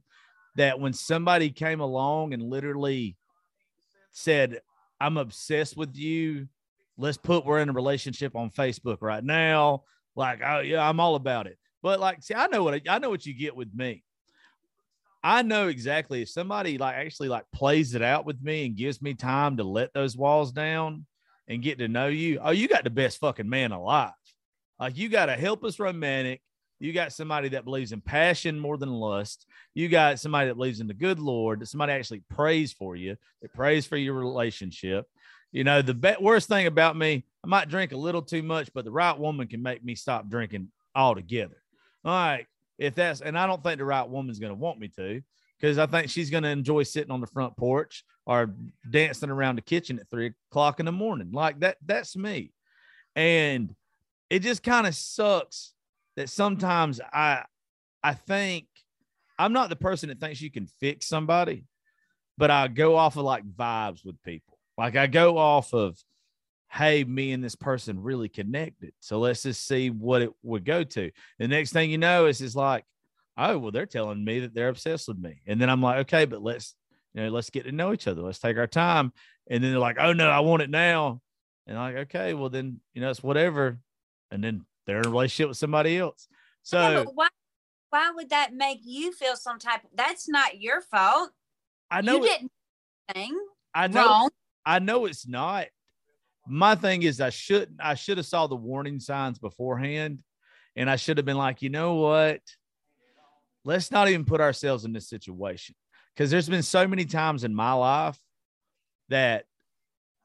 that 0.56 0.80
when 0.80 0.93
somebody 0.93 1.49
came 1.49 1.80
along 1.80 2.34
and 2.34 2.41
literally 2.41 3.18
said, 4.12 4.62
I'm 5.00 5.18
obsessed 5.18 5.78
with 5.78 5.96
you. 5.96 6.48
Let's 6.98 7.18
put 7.18 7.46
we're 7.46 7.60
in 7.60 7.70
a 7.70 7.74
relationship 7.74 8.36
on 8.36 8.52
Facebook 8.52 8.98
right 9.02 9.24
now. 9.24 9.84
Like, 10.16 10.42
oh 10.46 10.60
yeah, 10.60 10.88
I'm 10.88 11.00
all 11.00 11.16
about 11.16 11.48
it. 11.48 11.58
But 11.82 12.00
like, 12.00 12.22
see, 12.22 12.36
I 12.36 12.48
know 12.48 12.64
what 12.64 12.82
I 12.88 13.00
know 13.00 13.10
what 13.10 13.26
you 13.26 13.34
get 13.34 13.56
with 13.56 13.74
me. 13.74 14.04
I 15.24 15.42
know 15.42 15.68
exactly 15.68 16.22
if 16.24 16.30
somebody 16.30 16.78
like 16.78 16.96
actually 16.96 17.30
like 17.30 17.46
plays 17.54 17.96
it 17.96 18.02
out 18.02 18.26
with 18.26 18.42
me 18.42 18.66
and 18.66 18.76
gives 18.76 19.02
me 19.02 19.14
time 19.14 19.58
to 19.58 19.64
let 19.64 19.94
those 19.94 20.18
walls 20.18 20.52
down 20.52 21.06
and 21.48 21.62
get 21.62 21.80
to 21.80 21.88
know 21.88 22.08
you. 22.08 22.40
Oh, 22.42 22.52
you 22.52 22.68
got 22.68 22.84
the 22.84 22.90
best 22.90 23.20
fucking 23.20 23.50
man 23.50 23.72
alive. 23.72 24.12
Like 24.80 24.98
you 24.98 25.10
got 25.10 25.30
a 25.30 25.36
helpless 25.36 25.80
romantic. 25.80 26.42
You 26.82 26.94
got 26.94 27.14
somebody 27.14 27.49
that 27.49 27.64
believes 27.64 27.91
in 27.91 28.02
passion 28.02 28.60
more 28.60 28.76
than 28.76 28.90
lust. 28.90 29.45
You 29.76 29.88
got 29.88 30.20
somebody 30.20 30.48
that 30.48 30.56
believes 30.56 30.80
in 30.80 30.88
the 30.88 30.95
good 30.95 31.20
Lord, 31.20 31.60
that 31.60 31.68
somebody 31.68 31.94
actually 31.94 32.24
prays 32.28 32.74
for 32.74 32.95
you, 32.95 33.18
that 33.44 33.53
prays 33.53 33.86
for 33.86 33.98
your 33.98 34.16
relationship. 34.16 35.08
You 35.52 35.64
know, 35.64 35.84
the 35.84 35.94
be- 35.94 36.16
worst 36.20 36.48
thing 36.48 36.66
about 36.66 36.98
me, 36.98 37.24
I 37.44 37.48
might 37.48 37.70
drink 37.70 37.91
a 37.91 37.98
little 37.98 38.24
too 38.24 38.41
much, 38.41 38.72
but 38.74 38.84
the 38.84 38.91
right 38.91 39.18
woman 39.18 39.48
can 39.48 39.62
make 39.62 39.84
me 39.84 39.94
stop 39.94 40.28
drinking 40.28 40.70
altogether. 40.95 41.62
All 42.03 42.14
right. 42.14 42.48
If 42.80 42.95
that's, 42.95 43.22
and 43.22 43.38
I 43.38 43.45
don't 43.45 43.62
think 43.62 43.78
the 43.78 43.86
right 43.86 44.10
woman's 44.10 44.40
going 44.40 44.52
to 44.52 44.58
want 44.58 44.80
me 44.80 44.88
to, 44.95 45.22
because 45.60 45.78
I 45.78 45.86
think 45.86 46.10
she's 46.10 46.32
going 46.32 46.44
to 46.44 46.49
enjoy 46.49 46.82
sitting 46.82 47.12
on 47.12 47.22
the 47.22 47.28
front 47.28 47.56
porch 47.58 48.03
or 48.26 48.56
dancing 48.90 49.30
around 49.30 49.58
the 49.58 49.62
kitchen 49.62 49.99
at 49.99 50.10
three 50.10 50.34
o'clock 50.49 50.80
in 50.80 50.88
the 50.88 50.91
morning. 50.91 51.32
Like 51.32 51.60
that, 51.60 51.78
that's 51.86 52.16
me. 52.16 52.53
And 53.16 53.76
it 54.32 54.40
just 54.40 54.64
kind 54.64 54.88
of 54.88 54.95
sucks 54.95 55.74
that 56.22 56.30
sometimes 56.30 57.02
I 57.11 57.43
I 58.03 58.14
think 58.14 58.68
I'm 59.39 59.53
not 59.53 59.69
the 59.69 59.76
person 59.76 60.10
that 60.10 60.19
thinks 60.19 60.39
you 60.39 60.52
can 60.52 60.68
fix 60.80 61.07
somebody, 61.07 61.65
but 62.38 62.52
I 62.52 62.68
go 62.68 62.95
off 62.95 63.18
of 63.18 63.23
like 63.23 63.43
vibes 63.43 64.06
with 64.06 64.22
people. 64.22 64.57
Like 64.77 64.95
I 64.95 65.07
go 65.07 65.38
off 65.38 65.73
of, 65.73 65.98
hey, 66.72 67.03
me 67.03 67.31
and 67.31 67.43
this 67.43 67.56
person 67.56 68.02
really 68.02 68.30
connected. 68.30 68.93
So 68.99 69.19
let's 69.19 69.43
just 69.43 69.68
see 69.68 69.89
what 69.89 70.22
it 70.22 70.31
would 70.43 70.64
go 70.64 70.84
to. 70.84 71.11
The 71.39 71.48
next 71.48 71.73
thing 71.73 71.89
you 71.89 71.98
know, 71.98 72.27
is 72.27 72.39
it's 72.39 72.56
like, 72.56 72.85
oh, 73.35 73.57
well, 73.57 73.72
they're 73.72 73.88
telling 73.88 74.23
me 74.23 74.41
that 74.41 74.53
they're 74.53 74.69
obsessed 74.69 75.07
with 75.07 75.18
me. 75.18 75.41
And 75.48 75.60
then 75.60 75.69
I'm 75.69 75.81
like, 75.81 76.02
okay, 76.02 76.26
but 76.26 76.43
let's, 76.43 76.76
you 77.14 77.23
know, 77.23 77.30
let's 77.30 77.49
get 77.49 77.65
to 77.65 77.72
know 77.72 77.93
each 77.93 78.07
other. 78.07 78.22
Let's 78.22 78.39
take 78.39 78.57
our 78.57 78.68
time. 78.68 79.11
And 79.49 79.64
then 79.64 79.72
they're 79.72 79.80
like, 79.80 79.98
oh 79.99 80.14
no, 80.14 80.30
I 80.30 80.41
want 80.41 80.61
it 80.61 80.69
now. 80.69 81.19
And 81.65 81.77
I'm 81.77 81.93
like, 81.93 82.02
okay, 82.03 82.35
well 82.35 82.49
then, 82.49 82.80
you 82.93 83.02
know, 83.02 83.10
it's 83.10 83.23
whatever 83.23 83.80
and 84.31 84.43
then 84.43 84.65
they're 84.86 84.99
in 84.99 85.06
a 85.06 85.10
relationship 85.10 85.49
with 85.49 85.58
somebody 85.58 85.98
else. 85.98 86.28
So 86.64 86.80
yeah, 86.80 87.03
why 87.14 87.28
why 87.90 88.12
would 88.12 88.30
that 88.30 88.53
make 88.53 88.80
you 88.84 89.12
feel 89.12 89.36
some 89.36 89.60
type? 89.60 89.84
Of, 89.84 89.90
That's 89.95 90.30
not 90.30 90.62
your 90.62 90.82
fault. 90.82 91.32
I 91.90 92.02
know 92.02 92.16
you 92.16 92.24
didn't 92.24 92.52
thing 93.14 93.38
I 93.74 93.88
know. 93.88 94.06
Wrong. 94.06 94.30
I 94.66 94.80
know 94.80 95.06
it's 95.06 95.28
not. 95.28 95.68
My 96.48 96.76
thing 96.76 97.03
is, 97.03 97.22
I 97.22 97.30
shouldn't. 97.30 97.80
I 97.80 97.95
should 97.95 98.18
have 98.18 98.26
saw 98.26 98.48
the 98.48 98.56
warning 98.56 98.99
signs 98.99 99.40
beforehand, 99.40 100.20
and 100.76 100.90
I 100.90 100.95
should 100.95 101.18
have 101.18 101.26
been 101.26 101.38
like, 101.38 101.62
you 101.62 101.70
know 101.70 101.95
what? 101.95 102.41
Let's 103.64 103.91
not 103.91 104.10
even 104.10 104.26
put 104.26 104.41
ourselves 104.41 104.86
in 104.86 104.94
this 104.94 105.08
situation 105.08 105.76
because 106.16 106.32
there's 106.32 106.49
been 106.49 106.64
so 106.64 106.88
many 106.88 107.06
times 107.06 107.44
in 107.44 107.53
my 107.53 107.74
life 107.74 108.18
that 109.10 109.45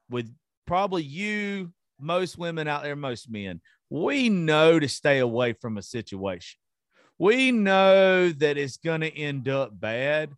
with 0.09 0.33
probably 0.65 1.03
you, 1.03 1.71
most 1.99 2.37
women 2.37 2.67
out 2.67 2.83
there, 2.83 2.95
most 2.95 3.29
men, 3.29 3.61
we 3.89 4.29
know 4.29 4.79
to 4.79 4.87
stay 4.87 5.19
away 5.19 5.53
from 5.53 5.77
a 5.77 5.81
situation. 5.81 6.59
We 7.19 7.51
know 7.51 8.29
that 8.29 8.57
it's 8.57 8.77
going 8.77 9.01
to 9.01 9.17
end 9.17 9.47
up 9.47 9.79
bad. 9.79 10.31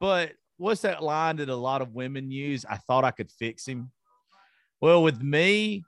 But 0.00 0.32
what's 0.56 0.82
that 0.82 1.02
line 1.02 1.36
that 1.36 1.48
a 1.48 1.56
lot 1.56 1.82
of 1.82 1.94
women 1.94 2.30
use? 2.30 2.64
I 2.64 2.76
thought 2.76 3.04
I 3.04 3.10
could 3.10 3.30
fix 3.30 3.66
him. 3.66 3.90
Well, 4.80 5.02
with 5.02 5.20
me, 5.20 5.84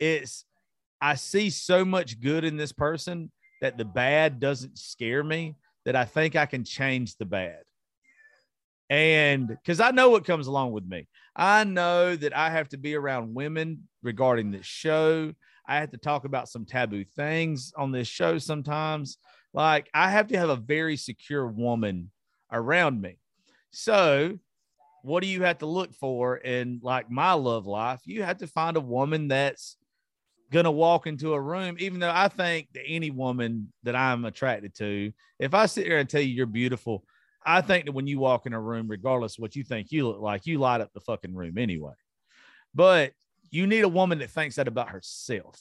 it's 0.00 0.44
I 1.00 1.14
see 1.14 1.50
so 1.50 1.84
much 1.84 2.20
good 2.20 2.44
in 2.44 2.56
this 2.56 2.72
person 2.72 3.30
that 3.60 3.78
the 3.78 3.84
bad 3.84 4.40
doesn't 4.40 4.78
scare 4.78 5.22
me, 5.22 5.56
that 5.84 5.96
I 5.96 6.04
think 6.04 6.36
I 6.36 6.46
can 6.46 6.64
change 6.64 7.16
the 7.16 7.24
bad. 7.24 7.62
And 8.90 9.48
because 9.48 9.80
I 9.80 9.90
know 9.90 10.10
what 10.10 10.26
comes 10.26 10.48
along 10.48 10.72
with 10.72 10.84
me, 10.84 11.08
I 11.34 11.64
know 11.64 12.14
that 12.14 12.36
I 12.36 12.50
have 12.50 12.68
to 12.70 12.76
be 12.76 12.94
around 12.94 13.34
women 13.34 13.88
regarding 14.02 14.50
this 14.50 14.66
show. 14.66 15.32
I 15.72 15.76
have 15.76 15.92
to 15.92 15.96
talk 15.96 16.26
about 16.26 16.50
some 16.50 16.66
taboo 16.66 17.02
things 17.16 17.72
on 17.78 17.92
this 17.92 18.06
show 18.06 18.36
sometimes. 18.36 19.16
Like 19.54 19.88
I 19.94 20.10
have 20.10 20.26
to 20.28 20.38
have 20.38 20.50
a 20.50 20.56
very 20.56 20.98
secure 20.98 21.46
woman 21.46 22.10
around 22.52 23.00
me. 23.00 23.16
So, 23.70 24.38
what 25.02 25.22
do 25.22 25.28
you 25.28 25.44
have 25.44 25.58
to 25.58 25.66
look 25.66 25.94
for 25.94 26.36
in 26.36 26.80
like 26.82 27.10
my 27.10 27.32
love 27.32 27.66
life? 27.66 28.02
You 28.04 28.22
have 28.22 28.36
to 28.38 28.46
find 28.46 28.76
a 28.76 28.80
woman 28.80 29.28
that's 29.28 29.78
going 30.50 30.66
to 30.66 30.70
walk 30.70 31.06
into 31.06 31.32
a 31.32 31.40
room, 31.40 31.76
even 31.78 32.00
though 32.00 32.12
I 32.14 32.28
think 32.28 32.68
that 32.74 32.82
any 32.86 33.10
woman 33.10 33.72
that 33.82 33.96
I'm 33.96 34.26
attracted 34.26 34.74
to, 34.74 35.10
if 35.38 35.54
I 35.54 35.64
sit 35.64 35.86
here 35.86 35.98
and 35.98 36.08
tell 36.08 36.20
you 36.20 36.34
you're 36.34 36.44
beautiful, 36.44 37.02
I 37.46 37.62
think 37.62 37.86
that 37.86 37.92
when 37.92 38.06
you 38.06 38.18
walk 38.18 38.44
in 38.44 38.52
a 38.52 38.60
room, 38.60 38.88
regardless 38.88 39.38
what 39.38 39.56
you 39.56 39.64
think 39.64 39.90
you 39.90 40.06
look 40.06 40.20
like, 40.20 40.44
you 40.44 40.58
light 40.58 40.82
up 40.82 40.92
the 40.92 41.00
fucking 41.00 41.34
room 41.34 41.56
anyway. 41.56 41.94
But 42.74 43.14
you 43.52 43.66
need 43.66 43.84
a 43.84 43.88
woman 43.88 44.18
that 44.18 44.30
thinks 44.30 44.56
that 44.56 44.66
about 44.66 44.88
herself. 44.88 45.60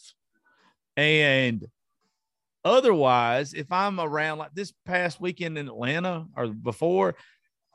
And 0.97 1.68
otherwise, 2.65 3.53
if 3.53 3.72
I'm 3.72 3.99
around 3.99 4.39
like 4.39 4.53
this 4.55 4.73
past 4.85 5.22
weekend 5.22 5.57
in 5.57 5.68
Atlanta 5.68 6.26
or 6.35 6.47
before, 6.47 7.15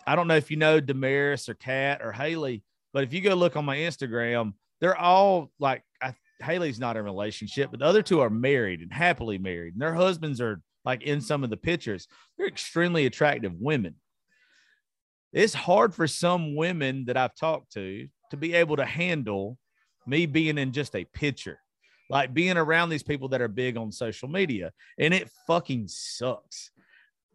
I 0.07 0.17
don't 0.17 0.27
know 0.27 0.37
if 0.37 0.51
you 0.51 0.57
know 0.57 0.81
Damaris 0.81 1.49
or 1.49 1.55
Kat 1.55 2.01
or 2.03 2.13
Haley, 2.13 2.63
but 2.93 3.05
if 3.05 3.13
you 3.13 3.21
go 3.21 3.35
look 3.35 3.57
on 3.57 3.65
my 3.65 3.77
Instagram, 3.77 4.55
they're 4.81 4.97
all 4.97 5.53
like 5.59 5.83
I, 6.03 6.15
Haley's 6.41 6.81
not 6.81 6.97
in 6.97 7.01
a 7.01 7.05
relationship, 7.05 7.71
but 7.71 7.81
the 7.81 7.87
other 7.87 8.03
two 8.03 8.21
are 8.21 8.31
married 8.31 8.81
and 8.81 8.93
happily 8.93 9.39
married, 9.39 9.75
and 9.75 9.83
their 9.83 9.95
husbands 9.95 10.41
are 10.41 10.61
like 10.85 11.03
in 11.03 11.21
some 11.21 11.45
of 11.45 11.51
the 11.51 11.57
pictures. 11.57 12.09
They're 12.39 12.47
extremely 12.47 13.05
attractive 13.05 13.53
women. 13.55 13.97
It's 15.33 15.55
hard 15.55 15.95
for 15.95 16.07
some 16.07 16.55
women 16.55 17.07
that 17.07 17.17
I've 17.17 17.35
talked 17.35 17.73
to 17.73 18.09
to 18.31 18.37
be 18.37 18.55
able 18.55 18.77
to 18.77 18.85
handle 18.85 19.59
me 20.07 20.27
being 20.27 20.59
in 20.59 20.73
just 20.73 20.95
a 20.95 21.05
picture, 21.05 21.59
like 22.09 22.35
being 22.35 22.57
around 22.57 22.89
these 22.89 23.03
people 23.03 23.29
that 23.29 23.41
are 23.41 23.49
big 23.49 23.77
on 23.77 23.91
social 23.93 24.29
media. 24.29 24.73
And 24.99 25.13
it 25.13 25.31
fucking 25.47 25.89
sucks. 25.89 26.71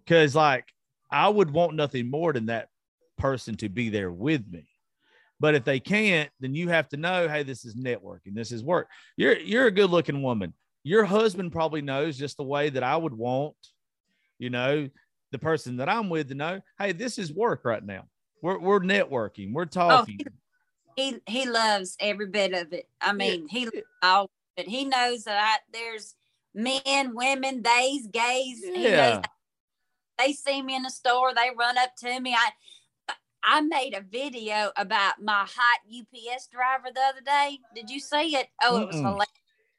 Cause 0.08 0.36
like 0.36 0.66
I 1.12 1.30
would 1.30 1.52
want 1.52 1.76
nothing 1.76 2.10
more 2.10 2.34
than 2.34 2.48
that 2.48 2.70
person 3.18 3.56
to 3.58 3.70
be 3.70 3.90
there 3.90 4.12
with 4.12 4.44
me. 4.50 4.68
But 5.40 5.56
if 5.56 5.64
they 5.64 5.80
can't, 5.80 6.30
then 6.40 6.54
you 6.54 6.70
have 6.70 6.88
to 6.90 6.98
know, 6.98 7.28
hey, 7.28 7.44
this 7.44 7.66
is 7.66 7.76
networking. 7.76 8.34
This 8.36 8.52
is 8.52 8.64
work. 8.64 8.88
You're 9.18 9.38
you're 9.40 9.66
a 9.66 9.72
good 9.72 9.90
looking 9.90 10.22
woman. 10.22 10.54
Your 10.84 11.04
husband 11.04 11.52
probably 11.52 11.82
knows 11.82 12.18
just 12.18 12.38
the 12.38 12.44
way 12.44 12.70
that 12.70 12.84
I 12.84 12.96
would 12.96 13.14
want, 13.14 13.56
you 14.40 14.50
know, 14.50 14.90
the 15.32 15.40
person 15.40 15.78
that 15.78 15.90
I'm 15.90 16.10
with 16.10 16.30
to 16.30 16.36
know, 16.36 16.62
hey, 16.78 16.92
this 16.92 17.18
is 17.18 17.34
work 17.34 17.66
right 17.66 17.84
now. 17.84 18.06
We're 18.42 18.60
we're 18.60 18.80
networking. 18.82 19.52
We're 19.54 19.64
oh, 19.64 19.66
talking. 19.66 20.20
Oh, 20.28 20.32
he 20.96 21.18
he 21.26 21.48
loves 21.48 21.98
every 22.00 22.28
bit 22.28 22.54
of 22.54 22.74
it. 22.74 22.88
I 23.00 23.14
mean, 23.14 23.48
he 23.48 23.70
all 24.02 24.30
but 24.58 24.68
he 24.68 24.86
knows 24.86 25.24
that 25.24 25.40
I, 25.42 25.58
there's 25.72 26.16
men, 26.54 27.16
women, 27.16 27.64
theys, 27.64 28.08
gays. 28.08 28.62
Yeah. 28.66 29.22
they 30.18 30.34
see 30.34 30.62
me 30.62 30.76
in 30.76 30.84
the 30.84 30.90
store, 30.90 31.34
they 31.34 31.50
run 31.58 31.78
up 31.78 31.96
to 31.98 32.20
me. 32.20 32.34
I 32.34 32.50
I 33.44 33.62
made 33.62 33.96
a 33.96 34.02
video 34.02 34.72
about 34.76 35.22
my 35.22 35.48
hot 35.48 35.80
UPS 35.90 36.48
driver 36.48 36.90
the 36.94 37.02
other 37.02 37.22
day. 37.22 37.60
Did 37.74 37.90
you 37.90 38.00
see 38.00 38.36
it? 38.36 38.48
Oh, 38.62 38.82
it 38.82 38.88
was 38.88 38.96
Mm-mm. 38.98 39.26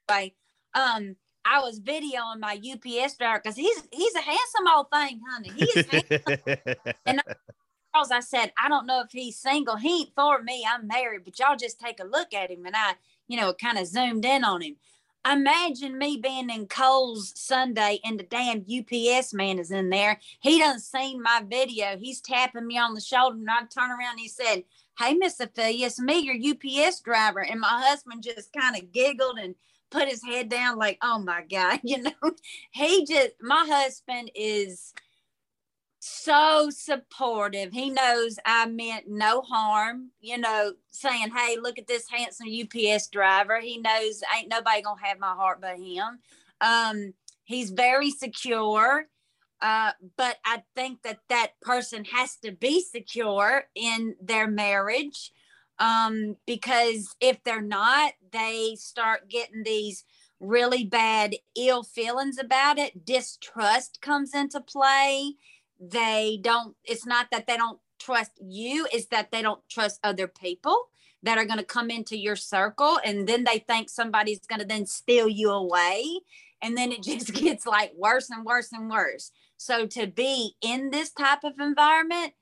hilarious. 0.09 0.33
Um, 0.75 1.15
I 1.45 1.59
was 1.59 1.79
videoing 1.79 2.39
my 2.39 2.55
UPS 2.55 3.17
driver 3.17 3.41
because 3.43 3.55
he's 3.55 3.83
he's 3.91 4.15
a 4.15 4.21
handsome 4.21 4.67
old 4.75 4.87
thing, 4.91 5.21
honey. 5.29 5.51
He 5.55 5.65
is 5.65 5.85
handsome. 5.91 6.37
and 7.05 7.21
Charles, 7.93 8.11
I 8.11 8.21
said, 8.21 8.51
I 8.63 8.69
don't 8.69 8.87
know 8.87 9.01
if 9.01 9.11
he's 9.11 9.37
single. 9.37 9.75
He 9.75 10.01
ain't 10.01 10.15
for 10.15 10.41
me. 10.41 10.65
I'm 10.67 10.87
married, 10.87 11.23
but 11.25 11.37
y'all 11.37 11.55
just 11.55 11.79
take 11.79 11.99
a 11.99 12.05
look 12.05 12.33
at 12.33 12.49
him. 12.49 12.65
And 12.65 12.75
I, 12.75 12.93
you 13.27 13.37
know, 13.37 13.53
kind 13.53 13.77
of 13.77 13.87
zoomed 13.87 14.25
in 14.25 14.43
on 14.43 14.61
him. 14.61 14.75
imagine 15.29 15.97
me 15.97 16.17
being 16.17 16.49
in 16.49 16.67
Kohl's 16.67 17.33
Sunday 17.35 17.99
and 18.03 18.19
the 18.19 18.23
damn 18.23 18.65
UPS 18.67 19.33
man 19.33 19.59
is 19.59 19.71
in 19.71 19.89
there. 19.89 20.19
He 20.39 20.59
done 20.59 20.79
seen 20.79 21.21
my 21.21 21.43
video. 21.47 21.97
He's 21.99 22.21
tapping 22.21 22.65
me 22.65 22.77
on 22.77 22.95
the 22.95 23.01
shoulder 23.01 23.37
and 23.37 23.49
I 23.49 23.65
turn 23.65 23.91
around 23.91 24.13
and 24.13 24.19
he 24.19 24.27
said, 24.27 24.63
Hey, 24.97 25.13
Miss 25.13 25.39
Ophelia, 25.39 25.87
it's 25.87 25.99
me, 25.99 26.19
your 26.19 26.35
UPS 26.35 26.99
driver. 27.01 27.41
And 27.41 27.59
my 27.59 27.67
husband 27.67 28.23
just 28.23 28.53
kind 28.53 28.75
of 28.75 28.91
giggled 28.91 29.37
and 29.39 29.55
put 29.91 30.09
his 30.09 30.23
head 30.23 30.49
down 30.49 30.77
like, 30.77 30.97
oh 31.01 31.19
my 31.19 31.43
God, 31.49 31.79
you 31.83 32.01
know, 32.01 32.11
he 32.71 33.05
just, 33.05 33.33
my 33.39 33.65
husband 33.67 34.31
is 34.35 34.93
so 36.05 36.69
supportive. 36.69 37.71
He 37.71 37.89
knows 37.89 38.37
I 38.45 38.65
meant 38.65 39.07
no 39.07 39.41
harm, 39.41 40.11
you 40.19 40.37
know, 40.37 40.73
saying, 40.91 41.31
Hey, 41.33 41.57
look 41.57 41.79
at 41.79 41.87
this 41.87 42.09
handsome 42.09 42.47
UPS 42.47 43.07
driver. 43.07 43.61
He 43.61 43.77
knows 43.77 44.21
ain't 44.35 44.49
nobody 44.49 44.81
gonna 44.81 44.99
have 45.01 45.19
my 45.19 45.33
heart 45.33 45.61
but 45.61 45.77
him. 45.77 46.19
Um, 46.59 47.13
he's 47.45 47.69
very 47.69 48.11
secure. 48.11 49.07
Uh, 49.61 49.91
but 50.17 50.39
I 50.45 50.63
think 50.75 51.03
that 51.03 51.19
that 51.29 51.53
person 51.61 52.03
has 52.05 52.35
to 52.43 52.51
be 52.51 52.81
secure 52.81 53.63
in 53.73 54.15
their 54.21 54.45
marriage 54.45 55.31
um, 55.79 56.35
because 56.45 57.15
if 57.21 57.41
they're 57.45 57.61
not, 57.61 58.11
they 58.33 58.75
start 58.77 59.29
getting 59.29 59.63
these 59.63 60.03
really 60.41 60.83
bad 60.83 61.35
ill 61.55 61.83
feelings 61.83 62.37
about 62.37 62.77
it. 62.77 63.05
Distrust 63.05 64.01
comes 64.01 64.33
into 64.33 64.59
play 64.59 65.35
they 65.79 66.39
don't 66.41 66.75
it's 66.83 67.05
not 67.05 67.27
that 67.31 67.47
they 67.47 67.57
don't 67.57 67.79
trust 67.99 68.31
you 68.41 68.87
is 68.93 69.07
that 69.07 69.31
they 69.31 69.41
don't 69.41 69.61
trust 69.69 69.99
other 70.03 70.27
people 70.27 70.89
that 71.23 71.37
are 71.37 71.45
going 71.45 71.57
to 71.57 71.65
come 71.65 71.89
into 71.89 72.17
your 72.17 72.35
circle 72.35 72.99
and 73.03 73.27
then 73.27 73.45
they 73.45 73.59
think 73.59 73.89
somebody's 73.89 74.39
going 74.39 74.59
to 74.59 74.67
then 74.67 74.85
steal 74.85 75.27
you 75.27 75.49
away 75.49 76.19
and 76.61 76.77
then 76.77 76.91
it 76.91 77.01
just 77.03 77.33
gets 77.33 77.65
like 77.65 77.93
worse 77.97 78.29
and 78.29 78.45
worse 78.45 78.71
and 78.71 78.89
worse. 78.89 79.31
So 79.57 79.85
to 79.87 80.07
be 80.07 80.55
in 80.61 80.89
this 80.91 81.11
type 81.11 81.43
of 81.43 81.59
environment 81.59 82.33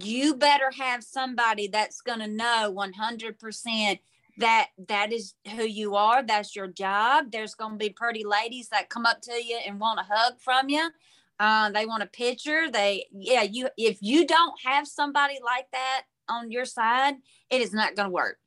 you 0.00 0.34
better 0.34 0.70
have 0.78 1.04
somebody 1.04 1.68
that's 1.68 2.00
going 2.00 2.20
to 2.20 2.26
know 2.26 2.74
100% 2.74 3.98
that 4.38 4.68
that 4.88 5.12
is 5.12 5.34
who 5.54 5.62
you 5.64 5.94
are 5.94 6.22
that's 6.22 6.56
your 6.56 6.66
job. 6.66 7.30
There's 7.30 7.54
going 7.54 7.72
to 7.72 7.78
be 7.78 7.90
pretty 7.90 8.24
ladies 8.24 8.68
that 8.68 8.90
come 8.90 9.06
up 9.06 9.20
to 9.22 9.32
you 9.32 9.58
and 9.66 9.78
want 9.78 10.00
a 10.00 10.04
hug 10.08 10.40
from 10.40 10.68
you 10.68 10.90
uh, 11.38 11.70
they 11.70 11.86
want 11.86 12.02
a 12.02 12.06
picture. 12.06 12.70
They, 12.70 13.06
yeah, 13.12 13.42
you, 13.42 13.68
if 13.76 13.98
you 14.00 14.26
don't 14.26 14.54
have 14.64 14.86
somebody 14.86 15.38
like 15.44 15.66
that 15.72 16.02
on 16.28 16.50
your 16.50 16.64
side, 16.64 17.14
it 17.50 17.60
is 17.60 17.72
not 17.72 17.96
going 17.96 18.08
to 18.08 18.12
work. 18.12 18.38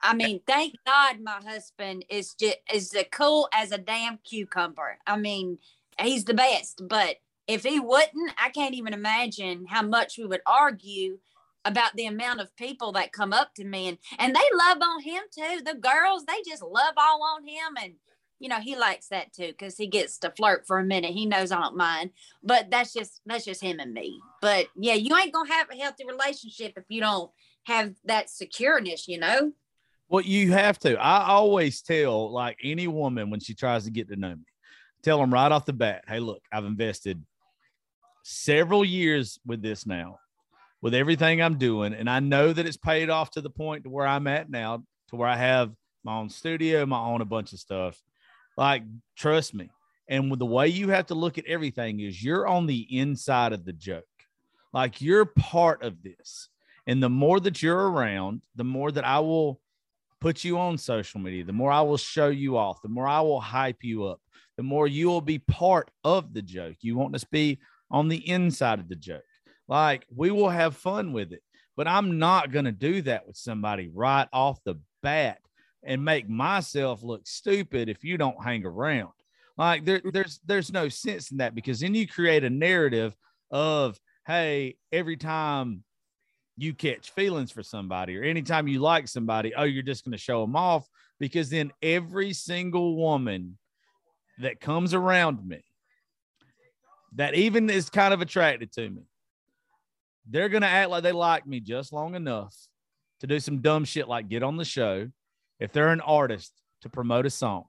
I 0.00 0.14
mean, 0.14 0.40
thank 0.46 0.74
God 0.86 1.20
my 1.20 1.40
husband 1.44 2.04
is 2.08 2.34
just 2.34 2.58
is 2.72 2.94
as 2.94 3.04
cool 3.10 3.48
as 3.52 3.72
a 3.72 3.78
damn 3.78 4.18
cucumber. 4.18 4.98
I 5.06 5.16
mean, 5.16 5.58
he's 6.00 6.24
the 6.24 6.34
best. 6.34 6.82
But 6.88 7.16
if 7.48 7.64
he 7.64 7.80
wouldn't, 7.80 8.32
I 8.38 8.50
can't 8.50 8.74
even 8.74 8.92
imagine 8.92 9.66
how 9.66 9.82
much 9.82 10.16
we 10.16 10.26
would 10.26 10.42
argue 10.46 11.18
about 11.64 11.96
the 11.96 12.06
amount 12.06 12.40
of 12.40 12.54
people 12.56 12.92
that 12.92 13.12
come 13.12 13.32
up 13.32 13.54
to 13.54 13.64
me 13.64 13.88
and 13.88 13.98
and 14.18 14.34
they 14.34 14.56
love 14.56 14.78
on 14.80 15.02
him 15.02 15.22
too. 15.34 15.62
The 15.64 15.74
girls, 15.74 16.24
they 16.24 16.42
just 16.46 16.62
love 16.62 16.94
all 16.96 17.22
on 17.22 17.44
him 17.44 17.74
and 17.82 17.94
you 18.38 18.48
know 18.48 18.60
he 18.60 18.76
likes 18.76 19.08
that 19.08 19.32
too 19.32 19.48
because 19.48 19.76
he 19.76 19.86
gets 19.86 20.18
to 20.18 20.30
flirt 20.30 20.66
for 20.66 20.78
a 20.78 20.84
minute. 20.84 21.12
He 21.12 21.26
knows 21.26 21.52
i 21.52 21.60
don't 21.60 21.76
mind. 21.76 22.10
But 22.42 22.70
that's 22.70 22.92
just 22.92 23.20
that's 23.26 23.44
just 23.44 23.62
him 23.62 23.80
and 23.80 23.92
me. 23.92 24.20
But 24.40 24.66
yeah 24.76 24.94
you 24.94 25.16
ain't 25.16 25.32
gonna 25.32 25.52
have 25.52 25.68
a 25.70 25.76
healthy 25.76 26.04
relationship 26.06 26.74
if 26.76 26.84
you 26.88 27.00
don't 27.00 27.30
have 27.64 27.94
that 28.04 28.28
secureness 28.28 29.08
you 29.08 29.18
know? 29.18 29.52
Well 30.08 30.24
you 30.24 30.52
have 30.52 30.78
to. 30.80 30.96
I 30.98 31.26
always 31.28 31.82
tell 31.82 32.30
like 32.30 32.58
any 32.62 32.86
woman 32.86 33.30
when 33.30 33.40
she 33.40 33.54
tries 33.54 33.84
to 33.84 33.90
get 33.90 34.08
to 34.08 34.16
know 34.16 34.34
me 34.34 34.44
tell 35.02 35.18
them 35.18 35.32
right 35.32 35.52
off 35.52 35.64
the 35.64 35.72
bat 35.72 36.04
hey 36.08 36.20
look 36.20 36.42
i've 36.52 36.64
invested 36.64 37.22
several 38.22 38.84
years 38.84 39.38
with 39.46 39.62
this 39.62 39.86
now 39.86 40.18
with 40.82 40.94
everything 40.94 41.40
i'm 41.40 41.56
doing 41.58 41.94
and 41.94 42.10
i 42.10 42.20
know 42.20 42.52
that 42.52 42.66
it's 42.66 42.76
paid 42.76 43.10
off 43.10 43.30
to 43.30 43.40
the 43.40 43.50
point 43.50 43.84
to 43.84 43.90
where 43.90 44.06
i'm 44.06 44.26
at 44.26 44.50
now 44.50 44.82
to 45.08 45.16
where 45.16 45.28
i 45.28 45.36
have 45.36 45.72
my 46.04 46.16
own 46.16 46.28
studio 46.28 46.84
my 46.84 47.00
own 47.00 47.20
a 47.20 47.24
bunch 47.24 47.52
of 47.52 47.58
stuff 47.58 48.00
like, 48.58 48.82
trust 49.16 49.54
me. 49.54 49.70
And 50.08 50.30
with 50.30 50.40
the 50.40 50.46
way 50.46 50.66
you 50.66 50.88
have 50.88 51.06
to 51.06 51.14
look 51.14 51.38
at 51.38 51.46
everything 51.46 52.00
is 52.00 52.22
you're 52.22 52.48
on 52.48 52.66
the 52.66 52.98
inside 52.98 53.52
of 53.52 53.64
the 53.64 53.72
joke. 53.72 54.04
Like 54.72 55.00
you're 55.00 55.26
part 55.26 55.84
of 55.84 56.02
this. 56.02 56.48
And 56.84 57.00
the 57.00 57.08
more 57.08 57.38
that 57.38 57.62
you're 57.62 57.88
around, 57.88 58.42
the 58.56 58.64
more 58.64 58.90
that 58.90 59.04
I 59.04 59.20
will 59.20 59.60
put 60.20 60.42
you 60.42 60.58
on 60.58 60.76
social 60.76 61.20
media, 61.20 61.44
the 61.44 61.52
more 61.52 61.70
I 61.70 61.82
will 61.82 61.96
show 61.96 62.30
you 62.30 62.58
off, 62.58 62.82
the 62.82 62.88
more 62.88 63.06
I 63.06 63.20
will 63.20 63.40
hype 63.40 63.84
you 63.84 64.06
up, 64.06 64.20
the 64.56 64.64
more 64.64 64.88
you 64.88 65.06
will 65.06 65.20
be 65.20 65.38
part 65.38 65.92
of 66.02 66.34
the 66.34 66.42
joke. 66.42 66.78
You 66.80 66.96
want 66.96 67.14
us 67.14 67.20
to 67.20 67.28
be 67.30 67.60
on 67.92 68.08
the 68.08 68.28
inside 68.28 68.80
of 68.80 68.88
the 68.88 68.96
joke. 68.96 69.22
Like 69.68 70.04
we 70.12 70.32
will 70.32 70.48
have 70.48 70.76
fun 70.76 71.12
with 71.12 71.32
it, 71.32 71.44
but 71.76 71.86
I'm 71.86 72.18
not 72.18 72.50
going 72.50 72.64
to 72.64 72.72
do 72.72 73.02
that 73.02 73.24
with 73.24 73.36
somebody 73.36 73.88
right 73.94 74.26
off 74.32 74.58
the 74.64 74.80
bat 75.00 75.38
and 75.84 76.04
make 76.04 76.28
myself 76.28 77.02
look 77.02 77.26
stupid 77.26 77.88
if 77.88 78.04
you 78.04 78.18
don't 78.18 78.42
hang 78.42 78.64
around. 78.64 79.10
Like 79.56 79.84
there, 79.84 79.98
mm-hmm. 79.98 80.10
there's 80.12 80.40
there's 80.46 80.72
no 80.72 80.88
sense 80.88 81.30
in 81.30 81.38
that 81.38 81.54
because 81.54 81.80
then 81.80 81.94
you 81.94 82.06
create 82.06 82.44
a 82.44 82.50
narrative 82.50 83.14
of 83.50 83.98
hey, 84.26 84.76
every 84.92 85.16
time 85.16 85.82
you 86.56 86.74
catch 86.74 87.10
feelings 87.10 87.50
for 87.50 87.62
somebody 87.62 88.16
or 88.18 88.22
anytime 88.22 88.68
you 88.68 88.80
like 88.80 89.08
somebody, 89.08 89.54
oh, 89.54 89.64
you're 89.64 89.82
just 89.82 90.04
going 90.04 90.12
to 90.12 90.18
show 90.18 90.42
them 90.42 90.54
off 90.54 90.86
because 91.18 91.48
then 91.48 91.72
every 91.82 92.32
single 92.32 92.96
woman 92.96 93.56
that 94.40 94.60
comes 94.60 94.92
around 94.92 95.46
me 95.46 95.62
that 97.14 97.34
even 97.34 97.70
is 97.70 97.88
kind 97.88 98.12
of 98.12 98.20
attracted 98.20 98.70
to 98.72 98.90
me, 98.90 99.02
they're 100.28 100.48
going 100.48 100.62
to 100.62 100.68
act 100.68 100.90
like 100.90 101.02
they 101.02 101.12
like 101.12 101.46
me 101.46 101.58
just 101.58 101.92
long 101.92 102.14
enough 102.14 102.54
to 103.20 103.26
do 103.26 103.40
some 103.40 103.60
dumb 103.60 103.84
shit 103.84 104.08
like 104.08 104.28
get 104.28 104.42
on 104.42 104.56
the 104.56 104.64
show 104.64 105.08
if 105.60 105.72
they're 105.72 105.88
an 105.88 106.00
artist 106.00 106.52
to 106.82 106.88
promote 106.88 107.26
a 107.26 107.30
song 107.30 107.64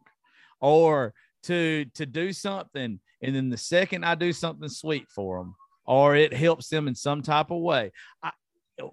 or 0.61 1.13
to 1.43 1.85
to 1.95 2.05
do 2.05 2.33
something 2.33 2.99
and 3.21 3.35
then 3.35 3.49
the 3.49 3.57
second 3.57 4.03
i 4.03 4.15
do 4.15 4.33
something 4.33 4.69
sweet 4.69 5.07
for 5.09 5.39
them 5.39 5.55
or 5.85 6.15
it 6.15 6.33
helps 6.33 6.69
them 6.69 6.87
in 6.87 6.95
some 6.95 7.21
type 7.21 7.51
of 7.51 7.61
way 7.61 7.91
I, 8.21 8.31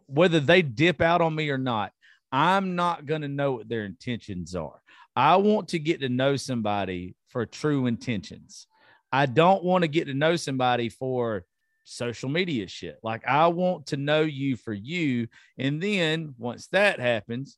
whether 0.06 0.40
they 0.40 0.62
dip 0.62 1.00
out 1.00 1.20
on 1.20 1.34
me 1.34 1.50
or 1.50 1.58
not 1.58 1.92
i'm 2.30 2.76
not 2.76 3.06
going 3.06 3.22
to 3.22 3.28
know 3.28 3.52
what 3.52 3.68
their 3.68 3.84
intentions 3.84 4.54
are. 4.54 4.80
I 5.14 5.36
want 5.36 5.68
to 5.68 5.78
get 5.78 6.00
to 6.00 6.10
know 6.10 6.36
somebody 6.36 7.16
for 7.28 7.46
true 7.46 7.86
intentions. 7.86 8.66
I 9.10 9.24
don't 9.24 9.64
want 9.64 9.80
to 9.80 9.88
get 9.88 10.08
to 10.08 10.14
know 10.14 10.36
somebody 10.36 10.90
for 10.90 11.46
social 11.84 12.28
media 12.28 12.68
shit. 12.68 12.98
Like 13.02 13.26
i 13.26 13.46
want 13.46 13.86
to 13.86 13.96
know 13.96 14.22
you 14.22 14.56
for 14.56 14.72
you 14.72 15.28
and 15.56 15.82
then 15.82 16.34
once 16.36 16.66
that 16.68 17.00
happens 17.00 17.56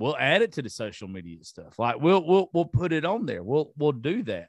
we'll 0.00 0.16
add 0.16 0.42
it 0.42 0.52
to 0.52 0.62
the 0.62 0.70
social 0.70 1.06
media 1.06 1.44
stuff. 1.44 1.78
Like 1.78 2.00
we'll 2.00 2.26
we'll 2.26 2.50
we'll 2.52 2.64
put 2.64 2.92
it 2.92 3.04
on 3.04 3.26
there. 3.26 3.42
We'll 3.42 3.72
we'll 3.76 3.92
do 3.92 4.22
that. 4.24 4.48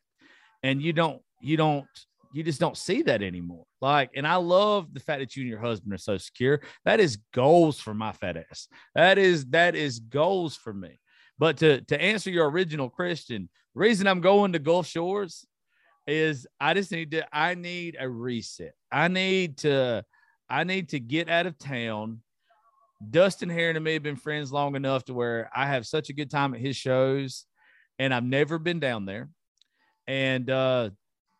And 0.63 0.81
you 0.81 0.93
don't 0.93 1.21
you 1.41 1.57
don't 1.57 1.85
you 2.33 2.43
just 2.43 2.59
don't 2.59 2.77
see 2.77 3.01
that 3.03 3.21
anymore. 3.21 3.65
Like, 3.81 4.11
and 4.15 4.25
I 4.25 4.35
love 4.35 4.93
the 4.93 5.01
fact 5.01 5.19
that 5.19 5.35
you 5.35 5.41
and 5.41 5.49
your 5.49 5.59
husband 5.59 5.93
are 5.93 5.97
so 5.97 6.17
secure. 6.17 6.61
That 6.85 6.99
is 6.99 7.17
goals 7.33 7.79
for 7.79 7.93
my 7.93 8.13
fat 8.13 8.37
ass. 8.37 8.67
That 8.95 9.17
is 9.17 9.45
that 9.47 9.75
is 9.75 9.99
goals 9.99 10.55
for 10.55 10.73
me. 10.73 10.99
But 11.37 11.57
to 11.57 11.81
to 11.81 12.01
answer 12.01 12.29
your 12.29 12.49
original 12.49 12.89
question, 12.89 13.49
reason 13.73 14.07
I'm 14.07 14.21
going 14.21 14.53
to 14.53 14.59
Gulf 14.59 14.87
Shores 14.87 15.45
is 16.07 16.47
I 16.59 16.73
just 16.73 16.91
need 16.91 17.11
to 17.11 17.27
I 17.35 17.55
need 17.55 17.97
a 17.99 18.09
reset. 18.09 18.73
I 18.91 19.07
need 19.07 19.57
to 19.59 20.05
I 20.49 20.63
need 20.63 20.89
to 20.89 20.99
get 20.99 21.29
out 21.29 21.45
of 21.45 21.57
town 21.57 22.21
Dustin 23.09 23.49
Heron 23.49 23.75
and 23.75 23.85
me 23.85 23.93
have 23.93 24.03
been 24.03 24.15
friends 24.15 24.51
long 24.51 24.75
enough 24.75 25.05
to 25.05 25.13
where 25.13 25.49
I 25.55 25.65
have 25.65 25.87
such 25.87 26.09
a 26.09 26.13
good 26.13 26.29
time 26.29 26.53
at 26.53 26.59
his 26.59 26.75
shows, 26.75 27.45
and 27.97 28.13
I've 28.13 28.23
never 28.23 28.59
been 28.59 28.79
down 28.79 29.05
there. 29.05 29.29
And 30.07 30.49
uh 30.49 30.89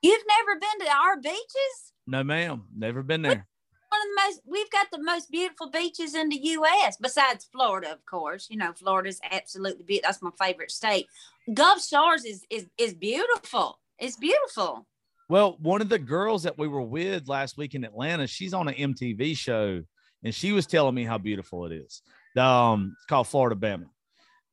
you've 0.02 0.24
never 0.28 0.60
been 0.60 0.88
to 0.88 0.94
our 0.94 1.18
beaches? 1.20 1.94
No, 2.08 2.24
ma'am, 2.24 2.64
never 2.76 3.04
been 3.04 3.22
there. 3.22 3.48
One 3.90 4.02
of 4.02 4.08
the 4.08 4.22
most 4.22 4.42
we've 4.46 4.72
got 4.72 4.88
the 4.92 5.04
most 5.04 5.30
beautiful 5.30 5.70
beaches 5.70 6.16
in 6.16 6.30
the 6.30 6.40
U.S. 6.42 6.98
besides 6.98 7.48
Florida, 7.52 7.92
of 7.92 8.06
course. 8.06 8.48
You 8.50 8.58
know, 8.58 8.72
Florida's 8.74 9.20
absolutely 9.30 9.84
beautiful. 9.84 10.08
That's 10.08 10.22
my 10.22 10.32
favorite 10.40 10.72
state. 10.72 11.08
Gulf 11.54 11.86
Shores 11.86 12.24
is 12.24 12.46
is 12.50 12.68
is 12.78 12.94
beautiful. 12.94 13.80
It's 14.00 14.16
beautiful. 14.16 14.88
Well, 15.28 15.58
one 15.62 15.82
of 15.82 15.90
the 15.90 16.00
girls 16.00 16.44
that 16.44 16.58
we 16.58 16.68
were 16.68 16.82
with 16.82 17.28
last 17.28 17.58
week 17.58 17.76
in 17.76 17.84
Atlanta, 17.84 18.28
she's 18.28 18.54
on 18.54 18.68
an 18.68 18.76
MTV 18.76 19.38
show 19.38 19.82
and 20.24 20.34
she 20.34 20.52
was 20.52 20.68
telling 20.68 20.96
me 20.96 21.04
how 21.04 21.18
beautiful 21.18 21.66
it 21.66 21.74
is. 21.74 22.02
Um, 22.38 22.96
it's 22.98 23.06
called 23.06 23.28
Flora-Bama, 23.28 23.86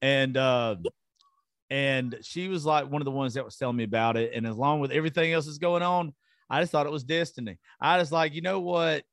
and 0.03 0.37
uh, 0.37 0.77
and 1.71 2.17
she 2.23 2.49
was 2.49 2.65
like 2.65 2.91
one 2.91 3.03
of 3.03 3.05
the 3.05 3.11
ones 3.11 3.35
that 3.35 3.45
was 3.45 3.57
telling 3.57 3.77
me 3.77 3.85
about 3.85 4.17
it. 4.17 4.33
And 4.35 4.47
along 4.47 4.81
with 4.81 4.91
everything 4.91 5.33
else 5.33 5.47
that's 5.47 5.59
going 5.59 5.83
on, 5.83 6.15
I 6.49 6.61
just 6.61 6.73
thought 6.73 6.87
it 6.87 6.93
was 6.93 7.05
destiny. 7.05 7.59
I 7.81 7.99
was 7.99 8.11
like, 8.11 8.35
you 8.35 8.41
know 8.41 8.61
what? 8.61 9.05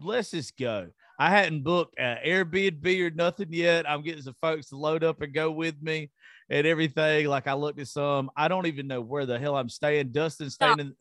Let's 0.00 0.32
just 0.32 0.56
go. 0.58 0.88
I 1.18 1.30
hadn't 1.30 1.62
booked 1.62 1.98
uh, 2.00 2.16
Airbnb 2.26 3.00
or 3.00 3.10
nothing 3.14 3.48
yet. 3.50 3.88
I'm 3.88 4.02
getting 4.02 4.22
some 4.22 4.34
folks 4.40 4.70
to 4.70 4.76
load 4.76 5.04
up 5.04 5.20
and 5.22 5.32
go 5.32 5.50
with 5.52 5.80
me 5.80 6.10
and 6.50 6.66
everything. 6.66 7.28
Like 7.28 7.46
I 7.46 7.52
looked 7.52 7.78
at 7.78 7.86
some. 7.86 8.30
I 8.36 8.48
don't 8.48 8.66
even 8.66 8.88
know 8.88 9.00
where 9.00 9.24
the 9.24 9.38
hell 9.38 9.56
I'm 9.56 9.68
staying. 9.68 10.08
Dustin's 10.10 10.54
staying 10.54 10.80
in 10.80 10.94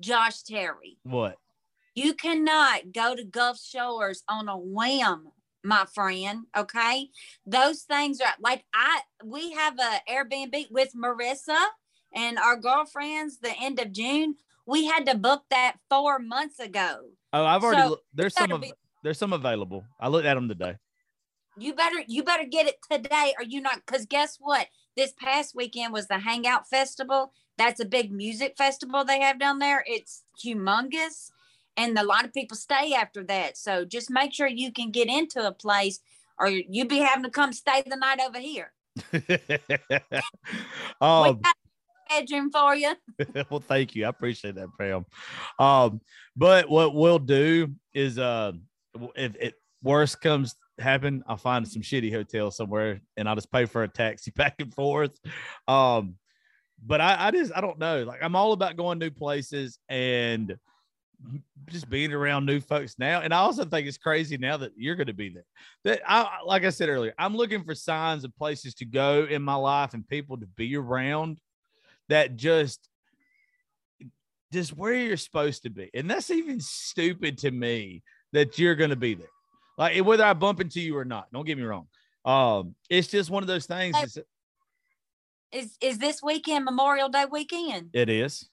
Josh 0.00 0.42
Terry. 0.42 0.98
what? 1.04 1.36
You 1.94 2.14
cannot 2.14 2.92
go 2.92 3.14
to 3.14 3.24
Gulf 3.24 3.60
Shores 3.60 4.24
on 4.28 4.48
a 4.48 4.56
whim, 4.56 5.28
my 5.62 5.86
friend. 5.94 6.46
Okay. 6.56 7.10
Those 7.46 7.82
things 7.82 8.20
are 8.20 8.34
like 8.40 8.64
I 8.74 9.00
we 9.24 9.52
have 9.52 9.78
a 9.78 10.00
Airbnb 10.10 10.70
with 10.70 10.92
Marissa 10.94 11.66
and 12.14 12.38
our 12.38 12.56
girlfriends 12.56 13.38
the 13.38 13.52
end 13.60 13.78
of 13.78 13.92
June. 13.92 14.36
We 14.66 14.86
had 14.86 15.06
to 15.06 15.16
book 15.16 15.44
that 15.50 15.76
four 15.88 16.18
months 16.18 16.58
ago. 16.58 17.10
Oh, 17.32 17.44
I've 17.44 17.62
already. 17.62 17.82
So, 17.82 18.00
there's 18.12 18.34
some 18.34 18.52
of 18.52 18.60
be- 18.60 18.72
there's 19.02 19.18
some 19.18 19.32
available. 19.32 19.84
I 20.00 20.08
looked 20.08 20.26
at 20.26 20.34
them 20.34 20.48
today. 20.48 20.76
You 21.56 21.74
better 21.74 22.02
you 22.08 22.24
better 22.24 22.44
get 22.44 22.66
it 22.66 22.78
today 22.90 23.34
or 23.38 23.44
you 23.44 23.60
not 23.60 23.82
because 23.86 24.06
guess 24.06 24.38
what? 24.40 24.66
This 24.96 25.12
past 25.12 25.54
weekend 25.54 25.92
was 25.92 26.08
the 26.08 26.18
Hangout 26.18 26.68
Festival. 26.68 27.32
That's 27.56 27.78
a 27.78 27.84
big 27.84 28.10
music 28.10 28.56
festival 28.56 29.04
they 29.04 29.20
have 29.20 29.38
down 29.38 29.60
there. 29.60 29.84
It's 29.86 30.24
humongous. 30.44 31.30
And 31.76 31.98
a 31.98 32.04
lot 32.04 32.24
of 32.24 32.32
people 32.32 32.56
stay 32.56 32.94
after 32.94 33.24
that. 33.24 33.56
So 33.56 33.84
just 33.84 34.10
make 34.10 34.32
sure 34.32 34.46
you 34.46 34.72
can 34.72 34.90
get 34.90 35.08
into 35.08 35.46
a 35.46 35.52
place 35.52 36.00
or 36.38 36.48
you'd 36.48 36.88
be 36.88 36.98
having 36.98 37.24
to 37.24 37.30
come 37.30 37.52
stay 37.52 37.82
the 37.86 37.96
night 37.96 38.20
over 38.20 38.38
here. 38.38 38.72
um, 41.00 41.40
bedroom 42.08 42.50
for 42.50 42.74
you. 42.74 42.94
well, 43.50 43.60
thank 43.60 43.94
you. 43.94 44.06
I 44.06 44.08
appreciate 44.08 44.54
that, 44.56 44.68
Pam. 44.78 45.04
Um, 45.58 46.00
but 46.36 46.68
what 46.68 46.94
we'll 46.94 47.18
do 47.18 47.74
is, 47.92 48.18
uh, 48.18 48.52
if 49.16 49.34
it 49.36 49.54
worst 49.82 50.20
comes 50.20 50.54
happen, 50.78 51.22
I'll 51.26 51.36
find 51.36 51.66
some 51.66 51.82
shitty 51.82 52.12
hotel 52.12 52.50
somewhere 52.50 53.00
and 53.16 53.28
I'll 53.28 53.34
just 53.34 53.52
pay 53.52 53.64
for 53.66 53.82
a 53.82 53.88
taxi 53.88 54.30
back 54.36 54.56
and 54.58 54.74
forth. 54.74 55.18
Um, 55.68 56.16
but 56.84 57.00
I, 57.00 57.28
I 57.28 57.30
just, 57.30 57.52
I 57.54 57.60
don't 57.60 57.78
know. 57.78 58.02
Like, 58.02 58.22
I'm 58.22 58.36
all 58.36 58.52
about 58.52 58.76
going 58.76 58.98
new 58.98 59.10
places 59.10 59.78
and 59.88 60.56
just 61.68 61.88
being 61.88 62.12
around 62.12 62.46
new 62.46 62.60
folks 62.60 62.96
now. 62.98 63.20
And 63.20 63.32
I 63.32 63.38
also 63.38 63.64
think 63.64 63.86
it's 63.86 63.98
crazy 63.98 64.36
now 64.36 64.56
that 64.58 64.72
you're 64.76 64.96
going 64.96 65.06
to 65.08 65.14
be 65.14 65.30
there. 65.30 65.44
That 65.84 66.02
I, 66.06 66.38
like 66.44 66.64
I 66.64 66.70
said 66.70 66.88
earlier, 66.88 67.14
I'm 67.18 67.36
looking 67.36 67.64
for 67.64 67.74
signs 67.74 68.24
of 68.24 68.36
places 68.36 68.74
to 68.76 68.84
go 68.84 69.26
in 69.28 69.42
my 69.42 69.54
life 69.54 69.94
and 69.94 70.06
people 70.06 70.38
to 70.38 70.46
be 70.46 70.76
around 70.76 71.38
that 72.08 72.36
just 72.36 72.88
just 74.52 74.76
where 74.76 74.94
you're 74.94 75.16
supposed 75.16 75.64
to 75.64 75.70
be. 75.70 75.90
And 75.94 76.08
that's 76.08 76.30
even 76.30 76.60
stupid 76.60 77.38
to 77.38 77.50
me 77.50 78.02
that 78.32 78.58
you're 78.58 78.76
going 78.76 78.90
to 78.90 78.96
be 78.96 79.14
there. 79.14 79.26
Like 79.76 80.04
whether 80.04 80.24
I 80.24 80.32
bump 80.32 80.60
into 80.60 80.80
you 80.80 80.96
or 80.96 81.04
not. 81.04 81.26
Don't 81.32 81.44
get 81.44 81.58
me 81.58 81.64
wrong. 81.64 81.88
Um, 82.24 82.74
it's 82.88 83.08
just 83.08 83.30
one 83.30 83.42
of 83.42 83.46
those 83.48 83.66
things. 83.66 83.96
Hey. 83.96 84.22
Is 85.52 85.76
is 85.80 85.98
this 85.98 86.20
weekend 86.22 86.64
Memorial 86.64 87.08
Day 87.08 87.26
weekend? 87.30 87.90
It 87.92 88.08
is. 88.08 88.48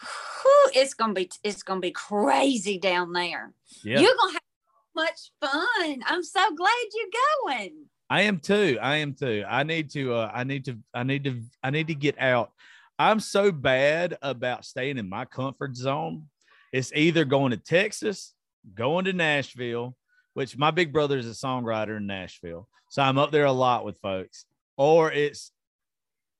Whew, 0.42 0.70
it's 0.74 0.94
gonna 0.94 1.14
be 1.14 1.30
it's 1.42 1.62
gonna 1.62 1.80
be 1.80 1.90
crazy 1.90 2.78
down 2.78 3.12
there. 3.12 3.52
Yeah. 3.82 4.00
You're 4.00 4.14
gonna 4.18 4.32
have 4.32 4.42
so 4.66 4.72
much 4.94 5.30
fun. 5.40 6.02
I'm 6.06 6.22
so 6.22 6.54
glad 6.54 6.84
you're 6.94 7.54
going. 7.54 7.86
I 8.08 8.22
am 8.22 8.40
too. 8.40 8.78
I 8.80 8.96
am 8.96 9.14
too. 9.14 9.44
I 9.48 9.62
need 9.62 9.90
to 9.92 10.14
uh 10.14 10.30
I 10.32 10.44
need 10.44 10.64
to 10.66 10.78
I 10.94 11.02
need 11.02 11.24
to 11.24 11.42
I 11.62 11.70
need 11.70 11.88
to 11.88 11.94
get 11.94 12.20
out. 12.20 12.52
I'm 12.98 13.20
so 13.20 13.50
bad 13.50 14.18
about 14.20 14.64
staying 14.64 14.98
in 14.98 15.08
my 15.08 15.24
comfort 15.24 15.76
zone. 15.76 16.26
It's 16.72 16.92
either 16.92 17.24
going 17.24 17.50
to 17.50 17.56
Texas, 17.56 18.34
going 18.74 19.06
to 19.06 19.12
Nashville, 19.12 19.96
which 20.34 20.56
my 20.56 20.70
big 20.70 20.92
brother 20.92 21.16
is 21.16 21.26
a 21.26 21.30
songwriter 21.30 21.96
in 21.96 22.06
Nashville. 22.06 22.68
So 22.90 23.02
I'm 23.02 23.18
up 23.18 23.30
there 23.30 23.46
a 23.46 23.52
lot 23.52 23.84
with 23.84 23.98
folks, 24.00 24.44
or 24.76 25.10
it's 25.10 25.52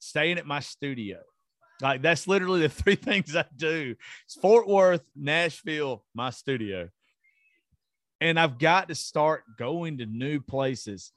staying 0.00 0.38
at 0.38 0.46
my 0.46 0.60
studio. 0.60 1.20
Like 1.80 2.02
that's 2.02 2.26
literally 2.26 2.62
the 2.62 2.68
three 2.68 2.96
things 2.96 3.34
I 3.34 3.44
do. 3.56 3.94
It's 4.24 4.34
Fort 4.36 4.68
Worth, 4.68 5.02
Nashville, 5.16 6.04
my 6.14 6.30
studio. 6.30 6.88
And 8.20 8.38
I've 8.38 8.58
got 8.58 8.88
to 8.88 8.94
start 8.94 9.44
going 9.58 9.98
to 9.98 10.06
new 10.06 10.40
places. 10.40 11.12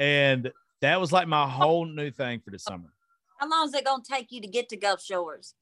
And 0.00 0.50
that 0.80 1.00
was 1.00 1.12
like 1.12 1.28
my 1.28 1.48
whole 1.48 1.84
new 1.86 2.10
thing 2.10 2.40
for 2.40 2.50
the 2.50 2.58
summer. 2.58 2.92
How 3.38 3.48
long 3.48 3.68
is 3.68 3.74
it 3.74 3.84
gonna 3.84 4.02
take 4.08 4.32
you 4.32 4.40
to 4.40 4.48
get 4.48 4.68
to 4.70 4.76
Gulf 4.76 5.02
Shores? 5.02 5.54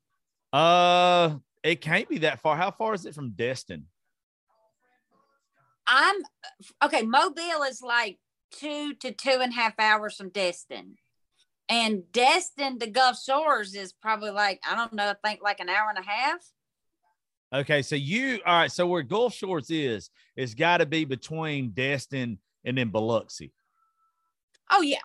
Uh, 0.52 1.36
it 1.62 1.80
can't 1.80 2.08
be 2.08 2.18
that 2.18 2.40
far. 2.40 2.56
How 2.56 2.70
far 2.70 2.94
is 2.94 3.04
it 3.04 3.14
from 3.14 3.30
Destin? 3.30 3.86
I'm 5.86 6.16
okay. 6.82 7.02
Mobile 7.02 7.62
is 7.68 7.82
like 7.82 8.18
two 8.50 8.94
to 8.94 9.12
two 9.12 9.38
and 9.40 9.52
a 9.52 9.56
half 9.56 9.74
hours 9.78 10.16
from 10.16 10.30
Destin. 10.30 10.96
And 11.68 12.04
Destin 12.12 12.78
to 12.78 12.86
Gulf 12.86 13.20
Shores 13.20 13.74
is 13.74 13.92
probably 13.92 14.30
like, 14.30 14.60
I 14.68 14.76
don't 14.76 14.92
know, 14.92 15.10
I 15.10 15.14
think 15.26 15.40
like 15.42 15.60
an 15.60 15.68
hour 15.68 15.88
and 15.88 15.98
a 15.98 16.08
half. 16.08 16.38
Okay, 17.52 17.82
so 17.82 17.96
you 17.96 18.40
all 18.44 18.58
right? 18.58 18.70
So 18.70 18.86
where 18.86 19.02
Gulf 19.02 19.34
Shores 19.34 19.70
is, 19.70 20.10
it's 20.36 20.54
got 20.54 20.78
to 20.78 20.86
be 20.86 21.04
between 21.04 21.70
Destin 21.70 22.38
and 22.64 22.78
then 22.78 22.90
Biloxi. 22.90 23.52
Oh 24.70 24.82
yeah. 24.82 24.98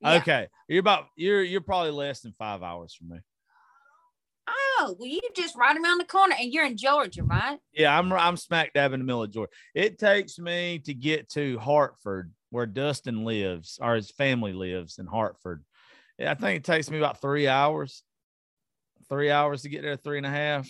Yeah. 0.00 0.14
Okay, 0.16 0.48
you're 0.68 0.80
about 0.80 1.06
you're 1.16 1.42
you're 1.42 1.60
probably 1.60 1.92
less 1.92 2.20
than 2.20 2.34
five 2.38 2.62
hours 2.62 2.94
from 2.94 3.10
me. 3.10 3.18
Oh, 4.48 4.96
well, 4.98 5.08
you 5.08 5.20
just 5.36 5.56
right 5.56 5.76
around 5.76 5.98
the 5.98 6.04
corner 6.04 6.34
and 6.38 6.52
you're 6.52 6.66
in 6.66 6.76
Georgia, 6.76 7.22
right? 7.22 7.58
Yeah, 7.72 7.96
I'm 7.96 8.12
I'm 8.12 8.36
smack 8.36 8.72
dab 8.72 8.92
in 8.92 9.00
the 9.00 9.04
middle 9.04 9.22
of 9.22 9.30
Georgia. 9.30 9.52
It 9.74 9.98
takes 9.98 10.38
me 10.38 10.80
to 10.80 10.94
get 10.94 11.28
to 11.30 11.58
Hartford, 11.58 12.32
where 12.50 12.66
Dustin 12.66 13.24
lives, 13.24 13.78
or 13.80 13.94
his 13.94 14.10
family 14.10 14.52
lives 14.52 14.98
in 14.98 15.06
Hartford. 15.06 15.62
Yeah, 16.18 16.32
I 16.32 16.34
think 16.34 16.58
it 16.58 16.64
takes 16.64 16.90
me 16.90 16.98
about 16.98 17.20
three 17.20 17.48
hours. 17.48 18.02
Three 19.08 19.30
hours 19.30 19.62
to 19.62 19.68
get 19.68 19.82
there, 19.82 19.96
three 19.96 20.18
and 20.18 20.26
a 20.26 20.30
half. 20.30 20.68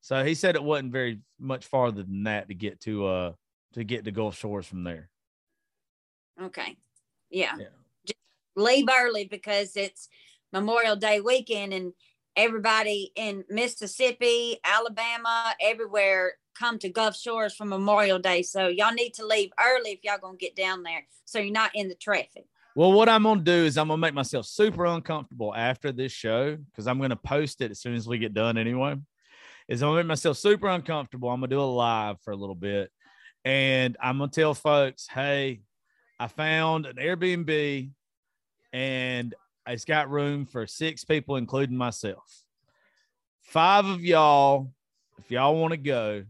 So 0.00 0.24
he 0.24 0.34
said 0.34 0.56
it 0.56 0.62
wasn't 0.62 0.92
very 0.92 1.20
much 1.38 1.66
farther 1.66 2.02
than 2.02 2.24
that 2.24 2.48
to 2.48 2.54
get 2.54 2.80
to 2.80 3.06
uh 3.06 3.32
to 3.74 3.84
get 3.84 4.04
to 4.04 4.10
Gulf 4.10 4.36
Shores 4.36 4.66
from 4.66 4.84
there. 4.84 5.08
Okay. 6.40 6.76
Yeah. 7.30 7.56
Yeah. 7.58 7.66
Just 8.06 8.18
leave 8.56 8.86
early 8.90 9.24
because 9.24 9.76
it's 9.76 10.08
Memorial 10.52 10.96
Day 10.96 11.20
weekend 11.20 11.72
and 11.72 11.92
everybody 12.36 13.12
in 13.16 13.44
Mississippi, 13.48 14.58
Alabama, 14.64 15.54
everywhere 15.60 16.34
come 16.54 16.78
to 16.78 16.88
Gulf 16.88 17.16
Shores 17.16 17.54
for 17.54 17.64
Memorial 17.64 18.18
Day. 18.18 18.42
So 18.42 18.68
y'all 18.68 18.92
need 18.92 19.14
to 19.14 19.26
leave 19.26 19.50
early 19.60 19.90
if 19.90 20.00
y'all 20.02 20.18
gonna 20.20 20.36
get 20.36 20.56
down 20.56 20.82
there 20.82 21.06
so 21.24 21.38
you're 21.38 21.52
not 21.52 21.70
in 21.74 21.88
the 21.88 21.94
traffic. 21.94 22.46
Well, 22.74 22.92
what 22.92 23.08
I'm 23.10 23.24
gonna 23.24 23.42
do 23.42 23.52
is 23.52 23.76
I'm 23.76 23.88
gonna 23.88 23.98
make 23.98 24.14
myself 24.14 24.46
super 24.46 24.86
uncomfortable 24.86 25.54
after 25.54 25.92
this 25.92 26.10
show 26.10 26.56
because 26.56 26.86
I'm 26.86 26.98
gonna 26.98 27.16
post 27.16 27.60
it 27.60 27.70
as 27.70 27.80
soon 27.80 27.94
as 27.94 28.08
we 28.08 28.16
get 28.16 28.32
done 28.32 28.56
anyway. 28.56 28.96
Is 29.68 29.82
I'm 29.82 29.90
gonna 29.90 30.00
make 30.00 30.06
myself 30.06 30.38
super 30.38 30.68
uncomfortable. 30.68 31.28
I'm 31.28 31.40
gonna 31.40 31.48
do 31.48 31.60
a 31.60 31.62
live 31.62 32.20
for 32.22 32.30
a 32.30 32.36
little 32.36 32.54
bit, 32.54 32.90
and 33.44 33.96
I'm 34.00 34.18
gonna 34.18 34.30
tell 34.30 34.54
folks, 34.54 35.06
hey, 35.06 35.60
I 36.18 36.28
found 36.28 36.86
an 36.86 36.96
Airbnb, 36.96 37.90
and 38.72 39.34
it's 39.66 39.84
got 39.84 40.10
room 40.10 40.46
for 40.46 40.66
six 40.66 41.04
people, 41.04 41.36
including 41.36 41.76
myself. 41.76 42.42
Five 43.42 43.84
of 43.84 44.02
y'all, 44.02 44.72
if 45.18 45.30
y'all 45.30 45.56
want 45.56 45.72
to 45.72 45.76
go, 45.76 46.24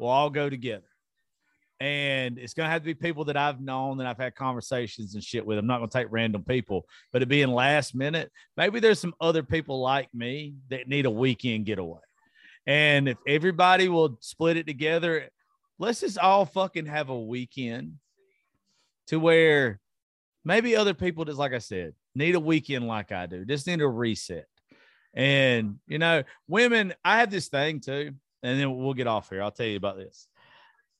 we'll 0.00 0.10
all 0.10 0.30
go 0.30 0.50
together 0.50 0.82
and 1.84 2.38
it's 2.38 2.54
gonna 2.54 2.70
have 2.70 2.80
to 2.80 2.86
be 2.86 2.94
people 2.94 3.26
that 3.26 3.36
I've 3.36 3.60
known 3.60 3.98
that 3.98 4.06
I've 4.06 4.16
had 4.16 4.34
conversations 4.34 5.12
and 5.12 5.22
shit 5.22 5.44
with. 5.44 5.58
I'm 5.58 5.66
not 5.66 5.80
gonna 5.80 5.90
take 5.90 6.06
random 6.08 6.42
people, 6.42 6.86
but 7.12 7.20
it 7.20 7.28
being 7.28 7.48
last 7.48 7.94
minute, 7.94 8.32
maybe 8.56 8.80
there's 8.80 8.98
some 8.98 9.14
other 9.20 9.42
people 9.42 9.82
like 9.82 10.08
me 10.14 10.54
that 10.70 10.88
need 10.88 11.04
a 11.04 11.10
weekend 11.10 11.66
getaway. 11.66 12.00
And 12.66 13.10
if 13.10 13.18
everybody 13.26 13.90
will 13.90 14.16
split 14.20 14.56
it 14.56 14.66
together, 14.66 15.28
let's 15.78 16.00
just 16.00 16.16
all 16.16 16.46
fucking 16.46 16.86
have 16.86 17.10
a 17.10 17.20
weekend 17.20 17.96
to 19.08 19.20
where 19.20 19.78
maybe 20.42 20.76
other 20.76 20.94
people 20.94 21.26
just 21.26 21.38
like 21.38 21.52
I 21.52 21.58
said, 21.58 21.92
need 22.14 22.34
a 22.34 22.40
weekend 22.40 22.88
like 22.88 23.12
I 23.12 23.26
do, 23.26 23.44
just 23.44 23.66
need 23.66 23.82
a 23.82 23.86
reset. 23.86 24.46
And 25.12 25.80
you 25.86 25.98
know, 25.98 26.22
women, 26.48 26.94
I 27.04 27.18
have 27.18 27.30
this 27.30 27.48
thing 27.48 27.80
too, 27.80 28.14
and 28.42 28.58
then 28.58 28.74
we'll 28.74 28.94
get 28.94 29.06
off 29.06 29.28
here. 29.28 29.42
I'll 29.42 29.50
tell 29.50 29.66
you 29.66 29.76
about 29.76 29.98
this. 29.98 30.28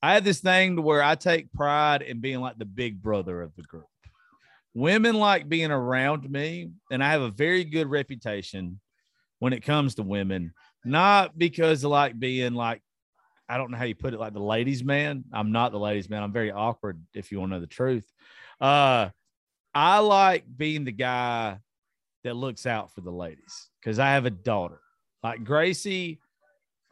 I 0.04 0.12
have 0.12 0.24
this 0.24 0.40
thing 0.40 0.82
where 0.82 1.02
I 1.02 1.14
take 1.14 1.50
pride 1.50 2.02
in 2.02 2.20
being 2.20 2.38
like 2.38 2.58
the 2.58 2.66
big 2.66 3.00
brother 3.00 3.40
of 3.40 3.56
the 3.56 3.62
group. 3.62 3.86
Women 4.74 5.14
like 5.14 5.48
being 5.48 5.70
around 5.70 6.30
me, 6.30 6.72
and 6.90 7.02
I 7.02 7.12
have 7.12 7.22
a 7.22 7.30
very 7.30 7.64
good 7.64 7.86
reputation 7.86 8.80
when 9.38 9.54
it 9.54 9.64
comes 9.64 9.94
to 9.94 10.02
women, 10.02 10.52
not 10.84 11.38
because 11.38 11.84
of 11.84 11.90
like 11.90 12.20
being 12.20 12.52
like, 12.52 12.82
I 13.48 13.56
don't 13.56 13.70
know 13.70 13.78
how 13.78 13.84
you 13.84 13.94
put 13.94 14.12
it, 14.12 14.20
like 14.20 14.34
the 14.34 14.40
ladies' 14.40 14.84
man. 14.84 15.24
I'm 15.32 15.52
not 15.52 15.72
the 15.72 15.78
ladies' 15.78 16.10
man. 16.10 16.22
I'm 16.22 16.32
very 16.32 16.52
awkward 16.52 17.02
if 17.14 17.32
you 17.32 17.40
want 17.40 17.52
to 17.52 17.56
know 17.56 17.60
the 17.62 17.66
truth. 17.66 18.04
Uh, 18.60 19.08
I 19.74 20.00
like 20.00 20.44
being 20.54 20.84
the 20.84 20.92
guy 20.92 21.60
that 22.24 22.36
looks 22.36 22.66
out 22.66 22.94
for 22.94 23.00
the 23.00 23.10
ladies 23.10 23.70
because 23.80 23.98
I 23.98 24.10
have 24.10 24.26
a 24.26 24.30
daughter. 24.30 24.80
Like 25.22 25.44
Gracie 25.44 26.20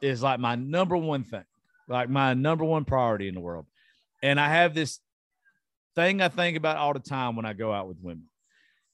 is 0.01 0.22
like 0.22 0.40
my 0.40 0.55
number 0.55 0.97
one 0.97 1.24
thing 1.24 1.44
like 1.88 2.09
my 2.09 2.34
number 2.34 2.64
one 2.64 2.84
priority 2.84 3.28
in 3.28 3.34
the 3.34 3.40
world. 3.40 3.66
And 4.22 4.38
I 4.40 4.48
have 4.48 4.74
this 4.74 5.00
thing 5.94 6.20
I 6.20 6.28
think 6.28 6.56
about 6.56 6.76
all 6.76 6.92
the 6.92 7.00
time 7.00 7.36
when 7.36 7.44
I 7.44 7.52
go 7.52 7.72
out 7.72 7.88
with 7.88 7.98
women. 8.00 8.26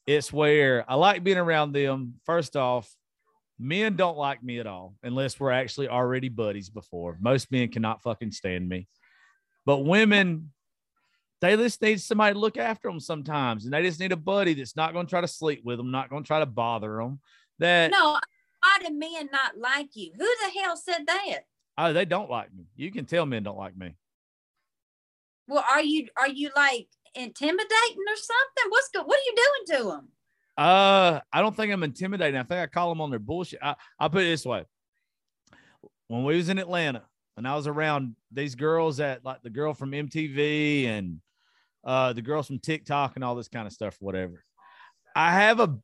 It's 0.06 0.32
where 0.32 0.84
I 0.88 0.94
like 0.94 1.22
being 1.22 1.36
around 1.36 1.72
them. 1.72 2.14
First 2.24 2.56
off, 2.56 2.90
men 3.58 3.96
don't 3.96 4.16
like 4.16 4.42
me 4.42 4.58
at 4.58 4.66
all 4.66 4.94
unless 5.02 5.38
we're 5.38 5.50
actually 5.50 5.88
already 5.88 6.28
buddies 6.28 6.70
before. 6.70 7.18
Most 7.20 7.52
men 7.52 7.68
cannot 7.68 8.02
fucking 8.02 8.32
stand 8.32 8.68
me. 8.68 8.88
But 9.66 9.78
women, 9.78 10.50
they 11.40 11.56
just 11.56 11.82
need 11.82 12.00
somebody 12.00 12.32
to 12.32 12.38
look 12.38 12.56
after 12.56 12.88
them 12.88 13.00
sometimes. 13.00 13.64
And 13.64 13.72
they 13.72 13.82
just 13.82 14.00
need 14.00 14.12
a 14.12 14.16
buddy 14.16 14.54
that's 14.54 14.76
not 14.76 14.94
going 14.94 15.06
to 15.06 15.10
try 15.10 15.20
to 15.20 15.28
sleep 15.28 15.60
with 15.64 15.76
them, 15.76 15.90
not 15.90 16.08
going 16.08 16.22
to 16.22 16.26
try 16.26 16.40
to 16.40 16.46
bother 16.46 16.96
them. 16.96 17.20
That 17.58 17.90
No, 17.90 18.18
why 18.60 18.78
do 18.86 18.94
men 18.94 19.28
not 19.30 19.58
like 19.58 19.90
you? 19.94 20.12
Who 20.16 20.24
the 20.24 20.60
hell 20.60 20.76
said 20.76 21.06
that? 21.06 21.40
Oh, 21.78 21.92
they 21.92 22.04
don't 22.04 22.30
like 22.30 22.54
me. 22.54 22.64
You 22.76 22.90
can 22.90 23.06
tell 23.06 23.24
men 23.24 23.44
don't 23.44 23.56
like 23.56 23.76
me. 23.76 23.94
Well, 25.46 25.64
are 25.70 25.82
you 25.82 26.08
are 26.18 26.28
you 26.28 26.50
like 26.54 26.88
intimidating 27.14 28.04
or 28.06 28.16
something? 28.16 28.70
What's 28.70 28.90
go? 28.90 29.02
What 29.02 29.18
are 29.18 29.22
you 29.24 29.34
doing 29.34 29.78
to 29.78 29.88
them? 29.88 30.08
Uh, 30.58 31.20
I 31.32 31.40
don't 31.40 31.56
think 31.56 31.72
I'm 31.72 31.84
intimidating. 31.84 32.38
I 32.38 32.42
think 32.42 32.60
I 32.60 32.66
call 32.66 32.90
them 32.90 33.00
on 33.00 33.10
their 33.10 33.20
bullshit. 33.20 33.60
I, 33.62 33.76
I'll 33.98 34.10
put 34.10 34.22
it 34.22 34.30
this 34.30 34.44
way. 34.44 34.64
When 36.08 36.24
we 36.24 36.36
was 36.36 36.48
in 36.48 36.58
Atlanta 36.58 37.04
and 37.36 37.46
I 37.46 37.54
was 37.54 37.66
around 37.66 38.16
these 38.32 38.56
girls 38.56 38.96
that 38.96 39.24
like 39.24 39.42
the 39.42 39.50
girl 39.50 39.72
from 39.72 39.92
MTV 39.92 40.86
and 40.86 41.20
uh 41.84 42.12
the 42.12 42.22
girls 42.22 42.48
from 42.48 42.58
TikTok 42.58 43.12
and 43.14 43.24
all 43.24 43.36
this 43.36 43.48
kind 43.48 43.66
of 43.66 43.72
stuff, 43.72 43.96
whatever. 44.00 44.44
I 45.14 45.32
have 45.32 45.60
a 45.60 45.78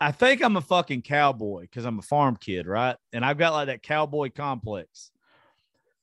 I 0.00 0.12
think 0.12 0.42
I'm 0.42 0.56
a 0.56 0.62
fucking 0.62 1.02
cowboy 1.02 1.62
because 1.62 1.84
I'm 1.84 1.98
a 1.98 2.02
farm 2.02 2.36
kid, 2.36 2.66
right? 2.66 2.96
And 3.12 3.24
I've 3.24 3.38
got 3.38 3.52
like 3.52 3.66
that 3.66 3.82
cowboy 3.82 4.30
complex. 4.34 5.10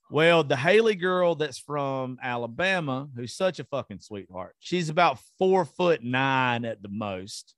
Well, 0.09 0.43
the 0.43 0.55
Haley 0.55 0.95
girl 0.95 1.35
that's 1.35 1.59
from 1.59 2.17
Alabama, 2.23 3.09
who's 3.15 3.33
such 3.33 3.59
a 3.59 3.65
fucking 3.65 3.99
sweetheart, 3.99 4.55
she's 4.59 4.87
about 4.87 5.19
four 5.37 5.65
foot 5.65 6.01
nine 6.01 6.63
at 6.63 6.81
the 6.81 6.89
most. 6.89 7.55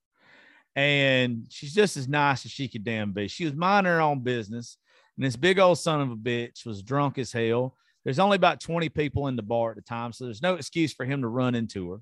And 0.76 1.46
she's 1.50 1.74
just 1.74 1.96
as 1.96 2.08
nice 2.08 2.46
as 2.46 2.52
she 2.52 2.68
could 2.68 2.84
damn 2.84 3.12
be. 3.12 3.28
She 3.28 3.46
was 3.46 3.54
minding 3.54 3.92
her 3.92 4.02
own 4.02 4.22
business. 4.22 4.78
And 5.16 5.26
this 5.26 5.36
big 5.36 5.60
old 5.60 5.78
son 5.78 6.02
of 6.02 6.12
a 6.12 6.16
bitch 6.16 6.66
was 6.66 6.82
drunk 6.82 7.18
as 7.18 7.32
hell. 7.32 7.76
There's 8.04 8.20
only 8.20 8.38
about 8.38 8.62
20 8.62 8.90
people 8.90 9.28
in 9.28 9.36
the 9.36 9.44
bar 9.44 9.72
at 9.72 9.76
the 9.76 9.82
time. 9.82 10.12
So 10.14 10.24
there's 10.24 10.42
no 10.42 10.56
excuse 10.56 10.94
for 10.94 11.06
him 11.06 11.22
to 11.22 11.28
run 11.28 11.54
into 11.54 11.92
her. 11.92 12.02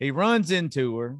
He 0.00 0.10
runs 0.10 0.50
into 0.50 0.98
her 0.98 1.18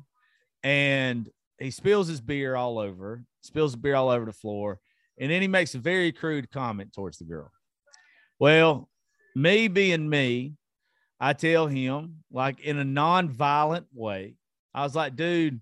and 0.64 1.28
he 1.58 1.70
spills 1.70 2.08
his 2.08 2.20
beer 2.20 2.56
all 2.56 2.78
over, 2.78 3.22
spills 3.42 3.72
the 3.72 3.78
beer 3.78 3.94
all 3.94 4.08
over 4.08 4.24
the 4.24 4.32
floor. 4.32 4.80
And 5.20 5.30
then 5.30 5.42
he 5.42 5.48
makes 5.48 5.74
a 5.74 5.78
very 5.78 6.10
crude 6.10 6.50
comment 6.50 6.92
towards 6.92 7.18
the 7.18 7.24
girl. 7.24 7.52
Well, 8.42 8.88
me 9.36 9.68
being 9.68 10.08
me, 10.08 10.54
I 11.20 11.32
tell 11.32 11.68
him, 11.68 12.24
like 12.32 12.58
in 12.58 12.76
a 12.76 12.82
non-violent 12.84 13.86
way, 13.94 14.34
I 14.74 14.82
was 14.82 14.96
like, 14.96 15.14
dude, 15.14 15.60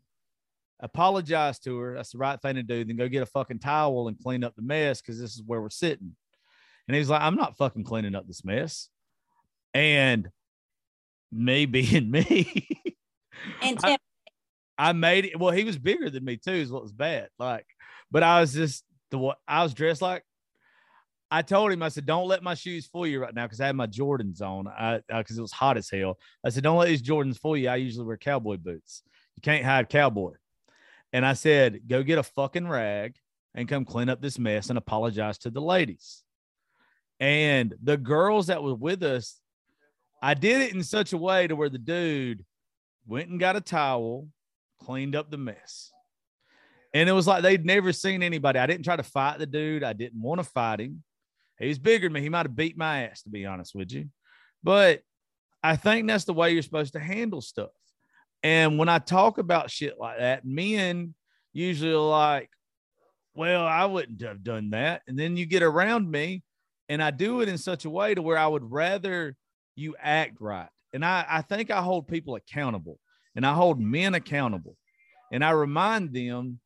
apologize 0.80 1.58
to 1.58 1.76
her. 1.78 1.96
That's 1.96 2.12
the 2.12 2.16
right 2.16 2.40
thing 2.40 2.54
to 2.54 2.62
do. 2.62 2.82
Then 2.82 2.96
go 2.96 3.06
get 3.06 3.22
a 3.22 3.26
fucking 3.26 3.58
towel 3.58 4.08
and 4.08 4.18
clean 4.18 4.42
up 4.42 4.56
the 4.56 4.62
mess 4.62 5.02
because 5.02 5.20
this 5.20 5.34
is 5.34 5.42
where 5.44 5.60
we're 5.60 5.68
sitting. 5.68 6.16
And 6.88 6.96
he's 6.96 7.10
like, 7.10 7.20
I'm 7.20 7.36
not 7.36 7.58
fucking 7.58 7.84
cleaning 7.84 8.14
up 8.14 8.26
this 8.26 8.46
mess. 8.46 8.88
And 9.74 10.30
me 11.30 11.66
being 11.66 12.10
me, 12.10 12.66
And 13.60 13.78
I- 13.84 13.98
I 14.78 14.92
made 14.94 15.26
it. 15.26 15.38
Well, 15.38 15.52
he 15.52 15.64
was 15.64 15.76
bigger 15.76 16.08
than 16.08 16.24
me 16.24 16.38
too, 16.38 16.52
is 16.52 16.72
what 16.72 16.80
was 16.80 16.92
bad. 16.94 17.28
Like, 17.38 17.66
but 18.10 18.22
I 18.22 18.40
was 18.40 18.54
just 18.54 18.84
the 19.10 19.18
what 19.18 19.36
I 19.46 19.64
was 19.64 19.74
dressed 19.74 20.00
like. 20.00 20.24
I 21.30 21.42
told 21.42 21.70
him, 21.70 21.82
I 21.82 21.88
said, 21.88 22.06
don't 22.06 22.26
let 22.26 22.42
my 22.42 22.54
shoes 22.54 22.86
fool 22.86 23.06
you 23.06 23.20
right 23.20 23.34
now 23.34 23.46
because 23.46 23.60
I 23.60 23.66
had 23.66 23.76
my 23.76 23.86
Jordans 23.86 24.42
on. 24.42 24.64
Because 25.06 25.36
uh, 25.36 25.38
it 25.38 25.42
was 25.42 25.52
hot 25.52 25.76
as 25.76 25.88
hell. 25.88 26.18
I 26.44 26.48
said, 26.48 26.64
don't 26.64 26.78
let 26.78 26.88
these 26.88 27.02
Jordans 27.02 27.38
fool 27.38 27.56
you. 27.56 27.68
I 27.68 27.76
usually 27.76 28.04
wear 28.04 28.16
cowboy 28.16 28.56
boots. 28.56 29.02
You 29.36 29.42
can't 29.42 29.64
hide 29.64 29.88
cowboy. 29.88 30.32
And 31.12 31.24
I 31.24 31.34
said, 31.34 31.82
go 31.86 32.02
get 32.02 32.18
a 32.18 32.22
fucking 32.24 32.66
rag 32.66 33.14
and 33.54 33.68
come 33.68 33.84
clean 33.84 34.08
up 34.08 34.20
this 34.20 34.38
mess 34.38 34.70
and 34.70 34.78
apologize 34.78 35.38
to 35.38 35.50
the 35.50 35.60
ladies. 35.60 36.22
And 37.20 37.74
the 37.82 37.96
girls 37.96 38.48
that 38.48 38.62
were 38.62 38.74
with 38.74 39.02
us, 39.02 39.40
I 40.22 40.34
did 40.34 40.62
it 40.62 40.74
in 40.74 40.82
such 40.82 41.12
a 41.12 41.18
way 41.18 41.46
to 41.46 41.54
where 41.54 41.68
the 41.68 41.78
dude 41.78 42.44
went 43.06 43.28
and 43.28 43.38
got 43.38 43.56
a 43.56 43.60
towel, 43.60 44.28
cleaned 44.80 45.14
up 45.14 45.30
the 45.30 45.38
mess. 45.38 45.92
And 46.92 47.08
it 47.08 47.12
was 47.12 47.26
like 47.26 47.42
they'd 47.42 47.64
never 47.64 47.92
seen 47.92 48.22
anybody. 48.22 48.58
I 48.58 48.66
didn't 48.66 48.84
try 48.84 48.96
to 48.96 49.02
fight 49.02 49.38
the 49.38 49.46
dude. 49.46 49.84
I 49.84 49.92
didn't 49.92 50.20
want 50.20 50.40
to 50.40 50.44
fight 50.44 50.80
him. 50.80 51.04
He 51.60 51.68
was 51.68 51.78
bigger 51.78 52.06
than 52.06 52.14
me. 52.14 52.22
He 52.22 52.28
might 52.28 52.46
have 52.46 52.56
beat 52.56 52.76
my 52.76 53.04
ass, 53.04 53.22
to 53.22 53.28
be 53.28 53.46
honest 53.46 53.74
with 53.74 53.92
you. 53.92 54.08
But 54.62 55.02
I 55.62 55.76
think 55.76 56.06
that's 56.06 56.24
the 56.24 56.32
way 56.32 56.52
you're 56.52 56.62
supposed 56.62 56.94
to 56.94 57.00
handle 57.00 57.40
stuff. 57.40 57.70
And 58.42 58.78
when 58.78 58.88
I 58.88 58.98
talk 58.98 59.38
about 59.38 59.70
shit 59.70 59.98
like 59.98 60.18
that, 60.18 60.46
men 60.46 61.14
usually 61.52 61.92
are 61.92 61.98
like, 61.98 62.50
well, 63.34 63.64
I 63.64 63.84
wouldn't 63.84 64.22
have 64.22 64.42
done 64.42 64.70
that. 64.70 65.02
And 65.06 65.18
then 65.18 65.36
you 65.36 65.46
get 65.46 65.62
around 65.62 66.10
me 66.10 66.42
and 66.88 67.02
I 67.02 67.10
do 67.10 67.42
it 67.42 67.48
in 67.48 67.58
such 67.58 67.84
a 67.84 67.90
way 67.90 68.14
to 68.14 68.22
where 68.22 68.38
I 68.38 68.46
would 68.46 68.70
rather 68.70 69.36
you 69.76 69.94
act 70.00 70.36
right. 70.40 70.68
And 70.92 71.04
I, 71.04 71.24
I 71.28 71.42
think 71.42 71.70
I 71.70 71.82
hold 71.82 72.08
people 72.08 72.34
accountable 72.34 72.98
and 73.36 73.46
I 73.46 73.52
hold 73.52 73.80
men 73.80 74.14
accountable. 74.14 74.76
And 75.32 75.44
I 75.44 75.50
remind 75.50 76.12
them 76.12 76.58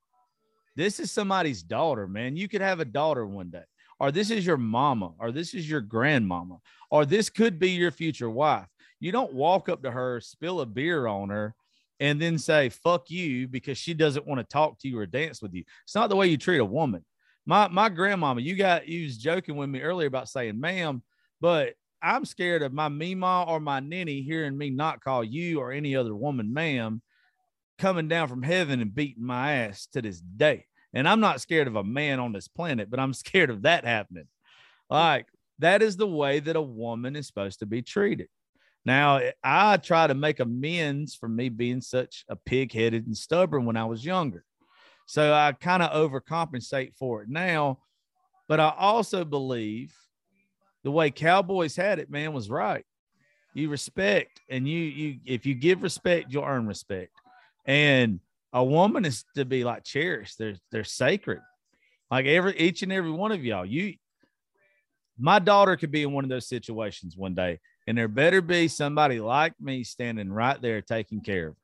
this 0.76 0.98
is 0.98 1.12
somebody's 1.12 1.62
daughter, 1.62 2.08
man. 2.08 2.36
You 2.36 2.48
could 2.48 2.62
have 2.62 2.80
a 2.80 2.84
daughter 2.84 3.26
one 3.26 3.50
day, 3.50 3.64
or 4.04 4.12
this 4.12 4.30
is 4.30 4.44
your 4.44 4.58
mama, 4.58 5.12
or 5.18 5.32
this 5.32 5.54
is 5.54 5.68
your 5.68 5.80
grandmama, 5.80 6.58
or 6.90 7.06
this 7.06 7.30
could 7.30 7.58
be 7.58 7.70
your 7.70 7.90
future 7.90 8.28
wife. 8.28 8.68
You 9.00 9.12
don't 9.12 9.32
walk 9.32 9.70
up 9.70 9.82
to 9.82 9.90
her, 9.90 10.20
spill 10.20 10.60
a 10.60 10.66
beer 10.66 11.06
on 11.06 11.30
her, 11.30 11.54
and 12.00 12.20
then 12.20 12.36
say, 12.36 12.68
fuck 12.68 13.08
you, 13.08 13.48
because 13.48 13.78
she 13.78 13.94
doesn't 13.94 14.26
want 14.26 14.40
to 14.40 14.44
talk 14.44 14.78
to 14.80 14.88
you 14.88 14.98
or 14.98 15.06
dance 15.06 15.40
with 15.40 15.54
you. 15.54 15.64
It's 15.84 15.94
not 15.94 16.10
the 16.10 16.16
way 16.16 16.26
you 16.26 16.36
treat 16.36 16.58
a 16.58 16.64
woman. 16.66 17.02
My 17.46 17.68
my 17.68 17.88
grandmama, 17.88 18.42
you 18.42 18.56
got 18.56 18.86
you 18.86 19.04
was 19.04 19.16
joking 19.16 19.56
with 19.56 19.70
me 19.70 19.80
earlier 19.80 20.08
about 20.08 20.28
saying 20.28 20.60
ma'am, 20.60 21.02
but 21.40 21.72
I'm 22.02 22.26
scared 22.26 22.60
of 22.60 22.74
my 22.74 22.88
mima 22.88 23.46
or 23.48 23.58
my 23.58 23.80
ninny 23.80 24.20
hearing 24.20 24.58
me 24.58 24.68
not 24.68 25.02
call 25.02 25.24
you 25.24 25.60
or 25.60 25.72
any 25.72 25.96
other 25.96 26.14
woman 26.14 26.52
ma'am 26.52 27.00
coming 27.78 28.08
down 28.08 28.28
from 28.28 28.42
heaven 28.42 28.82
and 28.82 28.94
beating 28.94 29.24
my 29.24 29.52
ass 29.52 29.86
to 29.94 30.02
this 30.02 30.20
day. 30.20 30.66
And 30.94 31.08
I'm 31.08 31.20
not 31.20 31.40
scared 31.40 31.66
of 31.66 31.76
a 31.76 31.84
man 31.84 32.20
on 32.20 32.32
this 32.32 32.48
planet, 32.48 32.90
but 32.90 33.00
I'm 33.00 33.12
scared 33.14 33.50
of 33.50 33.62
that 33.62 33.84
happening. 33.84 34.28
Like 34.88 35.26
that 35.58 35.82
is 35.82 35.96
the 35.96 36.06
way 36.06 36.40
that 36.40 36.56
a 36.56 36.62
woman 36.62 37.16
is 37.16 37.26
supposed 37.26 37.58
to 37.60 37.66
be 37.66 37.82
treated. 37.82 38.28
Now, 38.84 39.16
eh, 39.16 39.32
I 39.42 39.76
try 39.78 40.06
to 40.06 40.14
make 40.14 40.40
amends 40.40 41.14
for 41.14 41.28
me 41.28 41.48
being 41.48 41.80
such 41.80 42.24
a 42.28 42.36
pig 42.36 42.72
headed 42.72 43.06
and 43.06 43.16
stubborn 43.16 43.64
when 43.64 43.76
I 43.76 43.84
was 43.84 44.04
younger. 44.04 44.44
So 45.06 45.32
I 45.32 45.52
kind 45.52 45.82
of 45.82 45.92
overcompensate 45.92 46.94
for 46.94 47.22
it 47.22 47.28
now. 47.28 47.78
But 48.46 48.60
I 48.60 48.74
also 48.76 49.24
believe 49.24 49.94
the 50.82 50.90
way 50.90 51.10
Cowboys 51.10 51.76
had 51.76 51.98
it, 51.98 52.10
man, 52.10 52.32
was 52.32 52.50
right. 52.50 52.84
You 53.54 53.70
respect, 53.70 54.40
and 54.50 54.68
you 54.68 54.80
you 54.80 55.20
if 55.24 55.46
you 55.46 55.54
give 55.54 55.82
respect, 55.82 56.32
you'll 56.32 56.44
earn 56.44 56.66
respect. 56.66 57.12
And 57.64 58.20
a 58.54 58.64
woman 58.64 59.04
is 59.04 59.24
to 59.34 59.44
be 59.44 59.64
like 59.64 59.84
cherished. 59.84 60.38
They're 60.38 60.56
they're 60.70 60.84
sacred. 60.84 61.40
Like 62.10 62.26
every 62.26 62.56
each 62.58 62.82
and 62.82 62.92
every 62.92 63.10
one 63.10 63.32
of 63.32 63.44
y'all. 63.44 63.66
You 63.66 63.94
my 65.18 65.40
daughter 65.40 65.76
could 65.76 65.90
be 65.90 66.02
in 66.02 66.12
one 66.12 66.24
of 66.24 66.30
those 66.30 66.48
situations 66.48 67.16
one 67.16 67.34
day, 67.34 67.58
and 67.86 67.98
there 67.98 68.08
better 68.08 68.40
be 68.40 68.68
somebody 68.68 69.20
like 69.20 69.54
me 69.60 69.82
standing 69.82 70.32
right 70.32 70.60
there 70.62 70.80
taking 70.80 71.20
care 71.20 71.48
of 71.48 71.54
her. 71.54 71.58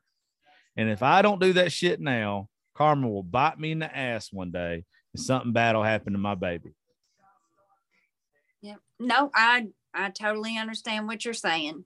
And 0.77 0.91
if 0.91 1.03
I 1.03 1.23
don't 1.23 1.41
do 1.41 1.53
that 1.55 1.73
shit 1.73 2.01
now, 2.01 2.49
karma 2.75 3.09
will 3.09 3.23
bite 3.23 3.59
me 3.59 3.71
in 3.73 3.79
the 3.79 3.97
ass 3.97 4.33
one 4.33 4.51
day, 4.51 4.85
and 5.15 5.23
something 5.23 5.53
bad 5.53 5.77
will 5.77 5.85
happen 5.85 6.13
to 6.13 6.19
my 6.19 6.35
baby. 6.35 6.75
yeah. 8.63 8.77
No, 8.99 9.31
I 9.33 9.69
I 9.95 10.11
totally 10.11 10.59
understand 10.59 11.07
what 11.07 11.25
you're 11.25 11.35
saying 11.35 11.85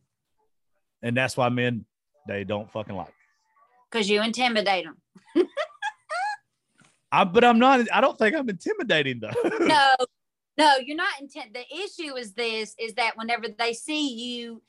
And 1.03 1.17
that's 1.17 1.37
why 1.37 1.51
men 1.51 1.85
they 2.27 2.45
don't 2.45 2.71
fucking 2.71 2.97
like. 2.97 3.13
Because 3.95 4.11
you 4.11 4.23
intimidate 4.23 4.87
them. 4.87 5.47
I, 7.13 7.23
but 7.23 7.45
I'm 7.45 7.61
not. 7.61 7.87
I 7.93 8.01
don't 8.01 8.19
think 8.19 8.35
I'm 8.35 8.49
intimidating 8.49 9.21
though. 9.21 9.31
no, 9.61 9.95
no, 10.59 10.77
you're 10.85 10.97
not 10.97 11.21
intent. 11.21 11.55
The 11.55 11.65
issue 11.73 12.17
is 12.17 12.33
this: 12.33 12.75
is 12.79 12.95
that 12.95 13.17
whenever 13.17 13.47
they 13.57 13.73
see 13.73 14.15
you 14.15 14.63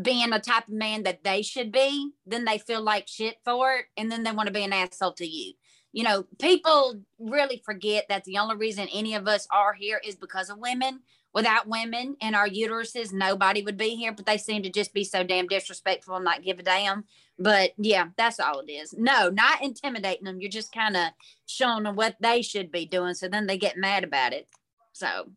being 0.00 0.30
the 0.30 0.38
type 0.38 0.68
of 0.68 0.72
man 0.72 1.02
that 1.02 1.22
they 1.22 1.42
should 1.42 1.70
be, 1.70 2.12
then 2.24 2.46
they 2.46 2.56
feel 2.56 2.80
like 2.80 3.08
shit 3.08 3.36
for 3.44 3.74
it, 3.74 3.84
and 3.98 4.10
then 4.10 4.22
they 4.22 4.32
want 4.32 4.46
to 4.46 4.54
be 4.54 4.64
an 4.64 4.72
asshole 4.72 5.12
to 5.14 5.26
you. 5.26 5.52
You 5.92 6.04
know, 6.04 6.24
people 6.40 7.02
really 7.18 7.60
forget 7.62 8.06
that 8.08 8.24
the 8.24 8.38
only 8.38 8.56
reason 8.56 8.88
any 8.90 9.14
of 9.14 9.28
us 9.28 9.46
are 9.50 9.74
here 9.74 10.00
is 10.02 10.16
because 10.16 10.48
of 10.48 10.56
women. 10.56 11.00
Without 11.34 11.66
women 11.66 12.16
and 12.20 12.36
our 12.36 12.48
uteruses, 12.48 13.12
nobody 13.12 13.62
would 13.62 13.76
be 13.78 13.96
here. 13.96 14.12
But 14.12 14.26
they 14.26 14.36
seem 14.36 14.62
to 14.64 14.70
just 14.70 14.92
be 14.92 15.04
so 15.04 15.24
damn 15.24 15.46
disrespectful 15.46 16.16
and 16.16 16.24
not 16.24 16.42
give 16.42 16.58
a 16.58 16.62
damn. 16.62 17.04
But 17.38 17.72
yeah, 17.78 18.08
that's 18.16 18.38
all 18.38 18.60
it 18.60 18.70
is. 18.70 18.92
No, 18.96 19.30
not 19.30 19.62
intimidating 19.62 20.24
them. 20.24 20.40
You're 20.40 20.50
just 20.50 20.72
kind 20.72 20.96
of 20.96 21.08
showing 21.46 21.84
them 21.84 21.96
what 21.96 22.16
they 22.20 22.42
should 22.42 22.70
be 22.70 22.84
doing. 22.86 23.14
So 23.14 23.28
then 23.28 23.46
they 23.46 23.56
get 23.56 23.76
mad 23.78 24.04
about 24.04 24.32
it. 24.32 24.46
So 24.92 25.30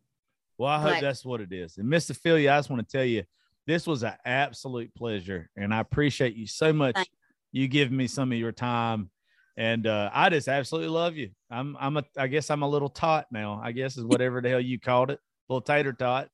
Well, 0.58 0.70
I 0.70 0.80
hope 0.80 0.92
But- 0.94 1.00
that's 1.00 1.24
what 1.24 1.40
it 1.40 1.52
is. 1.52 1.78
And 1.78 1.88
Miss 1.88 2.10
Ophelia, 2.10 2.52
I 2.52 2.58
just 2.58 2.70
want 2.70 2.86
to 2.86 2.96
tell 2.96 3.04
you, 3.04 3.24
This 3.66 3.84
was 3.84 4.04
an 4.04 4.14
absolute 4.24 4.94
pleasure, 4.94 5.50
and 5.56 5.74
I 5.74 5.80
appreciate 5.80 6.36
you 6.36 6.46
so 6.46 6.72
much. 6.72 6.94
Thank 6.94 7.08
You 7.50 7.66
give 7.66 7.90
me 7.90 8.06
some 8.06 8.30
of 8.30 8.38
your 8.38 8.52
time, 8.52 9.10
and 9.56 9.88
uh, 9.88 10.08
I 10.14 10.28
just 10.30 10.46
absolutely 10.46 10.90
love 10.90 11.16
you. 11.16 11.30
I'm, 11.50 11.76
I'm 11.80 11.96
a, 11.96 12.04
I 12.16 12.28
guess 12.28 12.48
I'm 12.50 12.62
a 12.62 12.68
little 12.68 12.88
tot 12.88 13.26
now. 13.32 13.60
I 13.60 13.72
guess 13.72 13.96
is 13.96 14.04
whatever 14.04 14.40
the 14.40 14.50
hell 14.50 14.60
you 14.60 14.78
called 14.78 15.10
it, 15.10 15.18
little 15.48 15.60
tater 15.60 15.92
tot. 15.92 16.30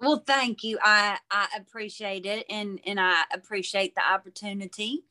Well, 0.00 0.22
thank 0.26 0.64
you. 0.64 0.78
I 0.82 1.18
I 1.30 1.48
appreciate 1.56 2.26
it, 2.26 2.46
and 2.50 2.80
and 2.84 3.00
I 3.00 3.24
appreciate 3.32 3.94
the 3.94 4.06
opportunity, 4.06 5.04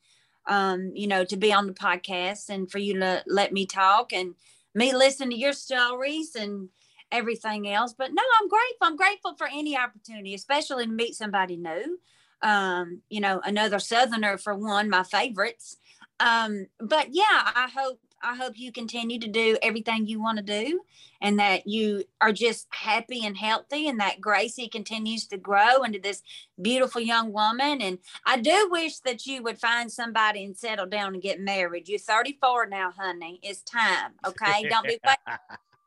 um, 0.46 0.92
you 0.94 1.06
know, 1.06 1.24
to 1.24 1.36
be 1.36 1.52
on 1.52 1.66
the 1.66 1.72
podcast 1.72 2.48
and 2.48 2.70
for 2.70 2.78
you 2.78 2.98
to 3.00 3.22
let 3.26 3.52
me 3.52 3.66
talk 3.66 4.12
and 4.12 4.34
me 4.74 4.94
listen 4.94 5.30
to 5.30 5.36
your 5.36 5.52
stories 5.52 6.34
and 6.34 6.68
everything 7.10 7.68
else. 7.68 7.94
But 7.96 8.12
no, 8.12 8.22
I'm 8.40 8.48
grateful. 8.48 8.86
I'm 8.86 8.96
grateful 8.96 9.34
for 9.34 9.48
any 9.52 9.76
opportunity, 9.76 10.34
especially 10.34 10.86
to 10.86 10.92
meet 10.92 11.14
somebody 11.14 11.56
new. 11.56 11.98
Um, 12.42 13.00
you 13.08 13.20
know, 13.20 13.40
another 13.44 13.78
Southerner 13.78 14.36
for 14.36 14.54
one, 14.54 14.90
my 14.90 15.02
favorites. 15.02 15.76
Um, 16.20 16.66
but 16.78 17.08
yeah, 17.10 17.24
I 17.30 17.68
hope 17.74 18.00
I 18.24 18.34
hope 18.34 18.58
you 18.58 18.72
continue 18.72 19.18
to 19.20 19.28
do 19.28 19.58
everything 19.62 20.06
you 20.06 20.20
want 20.20 20.38
to 20.38 20.44
do 20.44 20.80
and 21.20 21.38
that 21.38 21.66
you 21.66 22.04
are 22.20 22.32
just 22.32 22.66
happy 22.70 23.24
and 23.24 23.36
healthy 23.36 23.86
and 23.88 24.00
that 24.00 24.20
Gracie 24.20 24.68
continues 24.68 25.26
to 25.28 25.36
grow 25.36 25.82
into 25.82 25.98
this 25.98 26.22
beautiful 26.60 27.00
young 27.00 27.32
woman. 27.32 27.82
And 27.82 27.98
I 28.24 28.38
do 28.38 28.68
wish 28.70 28.98
that 29.00 29.26
you 29.26 29.42
would 29.42 29.58
find 29.58 29.92
somebody 29.92 30.44
and 30.44 30.56
settle 30.56 30.86
down 30.86 31.14
and 31.14 31.22
get 31.22 31.38
married. 31.38 31.88
You're 31.88 31.98
34 31.98 32.66
now, 32.66 32.92
honey. 32.96 33.40
It's 33.42 33.62
time. 33.62 34.12
Okay. 34.26 34.68
Don't 34.68 34.84
be 34.86 34.98
waiting 35.04 35.38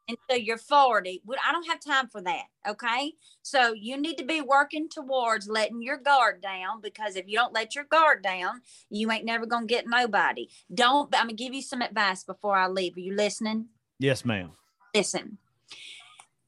until 0.08 0.38
you're 0.38 0.58
40. 0.58 1.22
I 1.46 1.52
don't 1.52 1.68
have 1.68 1.80
time 1.80 2.08
for 2.08 2.22
that. 2.22 2.46
Okay. 2.68 3.14
So 3.42 3.74
you 3.74 3.98
need 3.98 4.18
to 4.18 4.26
be 4.26 4.42
working 4.42 4.90
towards 4.90 5.48
letting 5.48 5.82
your 5.82 5.98
guard 5.98 6.42
down 6.42 6.82
because 6.82 7.16
if 7.16 7.28
you 7.28 7.38
don't 7.38 7.54
let 7.54 7.76
your 7.76 7.86
guard 7.86 8.24
down, 8.24 8.62
you 8.90 9.12
ain't 9.12 9.26
never 9.26 9.46
going 9.46 9.68
to 9.68 9.74
get 9.74 9.88
nobody. 9.88 10.48
Don't, 10.74 11.14
I'm 11.16 11.28
going 11.28 11.38
to 11.38 11.44
give 11.44 11.54
you 11.54 11.62
some 11.62 11.82
advice 11.82 12.24
before 12.24 12.56
I 12.56 12.68
leave. 12.68 12.98
Are 12.98 13.02
you 13.02 13.16
listening? 13.16 13.68
Yes, 14.00 14.26
ma'am. 14.26 14.52
Listen, 14.96 15.38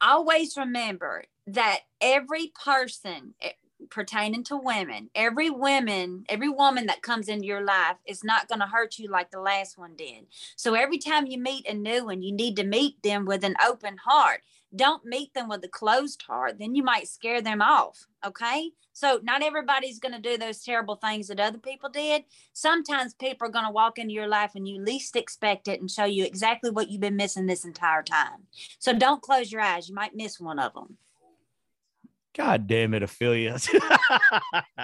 always 0.02 0.56
remember 0.58 1.24
that 1.48 1.80
every 2.00 2.52
person 2.64 3.34
pertaining 3.90 4.44
to 4.46 4.58
women, 4.58 5.10
every 5.16 5.50
woman, 5.50 6.26
every 6.30 6.50
woman 6.50 6.88
that 6.88 7.02
comes 7.02 7.28
into 7.28 7.46
your 7.46 7.64
life 7.64 7.98
is 8.06 8.24
not 8.24 8.48
going 8.48 8.60
to 8.60 8.68
hurt 8.68 9.00
you 9.00 9.10
like 9.10 9.32
the 9.32 9.40
last 9.40 9.78
one 9.78 9.96
did. 9.96 10.28
So 10.56 10.74
every 10.74 10.98
time 10.98 11.28
you 11.28 11.40
meet 11.40 11.68
a 11.68 11.74
new 11.74 12.06
one, 12.06 12.22
you 12.22 12.34
need 12.34 12.56
to 12.58 12.64
meet 12.64 13.02
them 13.04 13.26
with 13.26 13.44
an 13.44 13.56
open 13.66 13.98
heart. 13.98 14.42
Don't 14.76 15.04
meet 15.06 15.34
them 15.34 15.50
with 15.50 15.64
a 15.64 15.68
closed 15.68 16.22
heart. 16.22 16.60
Then 16.60 16.76
you 16.76 16.84
might 16.84 17.08
scare 17.08 17.42
them 17.42 17.62
off. 17.62 18.08
Okay. 18.26 18.72
So 18.94 19.20
not 19.24 19.42
everybody's 19.42 20.00
going 20.00 20.14
to 20.14 20.20
do 20.20 20.38
those 20.38 20.64
terrible 20.64 20.96
things 20.96 21.28
that 21.28 21.40
other 21.40 21.58
people 21.58 21.90
did. 21.90 22.26
Sometimes 22.54 23.14
people 23.14 23.48
are 23.48 23.52
going 23.52 23.66
to 23.66 23.72
walk 23.72 23.98
into 23.98 24.14
your 24.14 24.28
life 24.28 24.52
and 24.56 24.68
you 24.68 24.84
least 24.84 25.16
expect 25.16 25.68
it 25.68 25.80
and 25.80 25.90
show 25.90 26.06
you 26.06 26.26
exactly 26.26 26.70
what 26.70 26.90
you've 26.90 27.02
been 27.02 27.16
missing 27.16 27.46
this 27.46 27.66
entire 27.66 28.04
time. 28.04 28.48
So 28.78 28.94
don't 28.94 29.22
close 29.22 29.52
your 29.52 29.62
eyes. 29.62 29.90
You 29.90 29.96
might 29.96 30.16
miss 30.16 30.40
one 30.40 30.60
of 30.60 30.74
them. 30.74 30.98
God 32.36 32.68
damn 32.68 32.94
it, 32.94 33.04
Ophelia. 33.04 33.58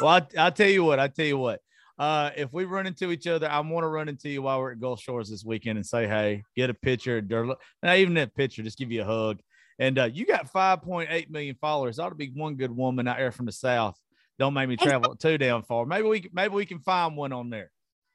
well, 0.00 0.08
I, 0.08 0.26
I'll 0.38 0.52
tell 0.52 0.68
you 0.68 0.84
what, 0.84 0.98
I'll 0.98 1.08
tell 1.08 1.26
you 1.26 1.38
what. 1.38 1.60
Uh, 1.98 2.30
if 2.36 2.52
we 2.52 2.64
run 2.64 2.86
into 2.86 3.10
each 3.12 3.26
other, 3.26 3.48
I 3.48 3.60
want 3.60 3.84
to 3.84 3.88
run 3.88 4.08
into 4.08 4.28
you 4.28 4.42
while 4.42 4.58
we're 4.58 4.72
at 4.72 4.80
Gulf 4.80 5.00
Shores 5.00 5.28
this 5.28 5.44
weekend 5.44 5.76
and 5.76 5.86
say, 5.86 6.06
hey, 6.06 6.42
get 6.56 6.70
a 6.70 6.74
picture. 6.74 7.20
Not 7.22 7.96
even 7.96 8.14
that 8.14 8.34
picture, 8.34 8.62
just 8.62 8.78
give 8.78 8.90
you 8.90 9.02
a 9.02 9.04
hug. 9.04 9.40
And 9.78 9.98
uh, 9.98 10.04
you 10.12 10.26
got 10.26 10.52
5.8 10.52 11.30
million 11.30 11.56
followers. 11.60 11.98
Ought 11.98 12.10
to 12.10 12.14
be 12.14 12.32
one 12.34 12.56
good 12.56 12.74
woman 12.74 13.08
out 13.08 13.18
there 13.18 13.32
from 13.32 13.46
the 13.46 13.52
South. 13.52 13.98
Don't 14.38 14.54
make 14.54 14.68
me 14.68 14.76
travel 14.76 15.14
too 15.16 15.38
damn 15.38 15.62
far. 15.62 15.86
Maybe 15.86 16.08
we 16.08 16.28
maybe 16.32 16.54
we 16.54 16.66
can 16.66 16.80
find 16.80 17.16
one 17.16 17.32
on 17.32 17.50
there. 17.50 17.70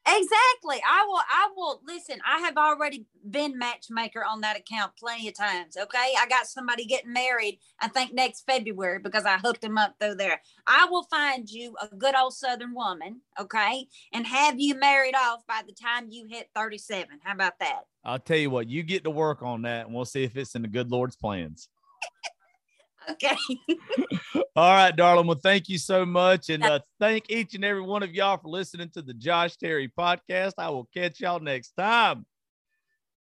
Exactly. 0.10 0.82
I 0.88 1.06
will. 1.06 1.20
I 1.30 1.50
will 1.56 1.82
listen. 1.86 2.20
I 2.26 2.40
have 2.40 2.56
already 2.56 3.06
been 3.30 3.58
matchmaker 3.58 4.24
on 4.24 4.42
that 4.42 4.58
account 4.58 4.94
plenty 4.98 5.28
of 5.28 5.36
times. 5.36 5.76
Okay. 5.76 6.14
I 6.18 6.28
got 6.30 6.48
somebody 6.48 6.86
getting 6.86 7.12
married. 7.12 7.60
I 7.82 7.90
think 7.90 8.14
next 8.14 8.46
February 8.48 9.00
because 9.00 9.26
I 9.26 9.38
hooked 9.38 9.62
them 9.62 9.78
up 9.78 9.96
through 10.00 10.16
there. 10.16 10.42
I 10.66 10.88
will 10.90 11.04
find 11.04 11.50
you 11.50 11.76
a 11.82 11.94
good 11.94 12.16
old 12.16 12.34
Southern 12.34 12.74
woman. 12.74 13.22
Okay, 13.40 13.88
and 14.14 14.26
have 14.26 14.60
you 14.60 14.76
married 14.80 15.16
off 15.16 15.46
by 15.48 15.62
the 15.68 15.74
time 15.74 16.08
you 16.10 16.26
hit 16.30 16.50
thirty-seven. 16.56 17.20
How 17.24 17.34
about 17.34 17.60
that? 17.60 17.82
I'll 18.04 18.20
tell 18.20 18.38
you 18.38 18.50
what. 18.50 18.68
You 18.68 18.84
get 18.84 19.04
to 19.04 19.10
work 19.10 19.42
on 19.42 19.64
that, 19.64 19.86
and 19.86 19.96
we'll 19.96 20.06
see 20.06 20.24
if 20.24 20.38
it's 20.38 20.56
in 20.56 20.62
the 20.62 20.68
good 20.68 20.90
Lord's 20.90 21.16
plans. 21.16 21.70
Okay. 23.10 23.38
All 24.56 24.74
right, 24.74 24.96
darling. 24.96 25.28
Well, 25.28 25.40
thank 25.42 25.70
you 25.70 25.78
so 25.78 26.06
much. 26.06 26.50
And 26.50 26.64
uh, 26.64 26.80
thank 27.00 27.30
each 27.30 27.56
and 27.56 27.64
every 27.64 27.82
one 27.82 28.04
of 28.04 28.14
y'all 28.14 28.38
for 28.38 28.50
listening 28.50 28.90
to 28.92 29.02
the 29.02 29.14
Josh 29.14 29.56
Terry 29.56 29.92
podcast. 29.98 30.54
I 30.58 30.70
will 30.70 30.90
catch 30.94 31.20
y'all 31.20 31.40
next 31.40 31.74
time. 31.78 32.26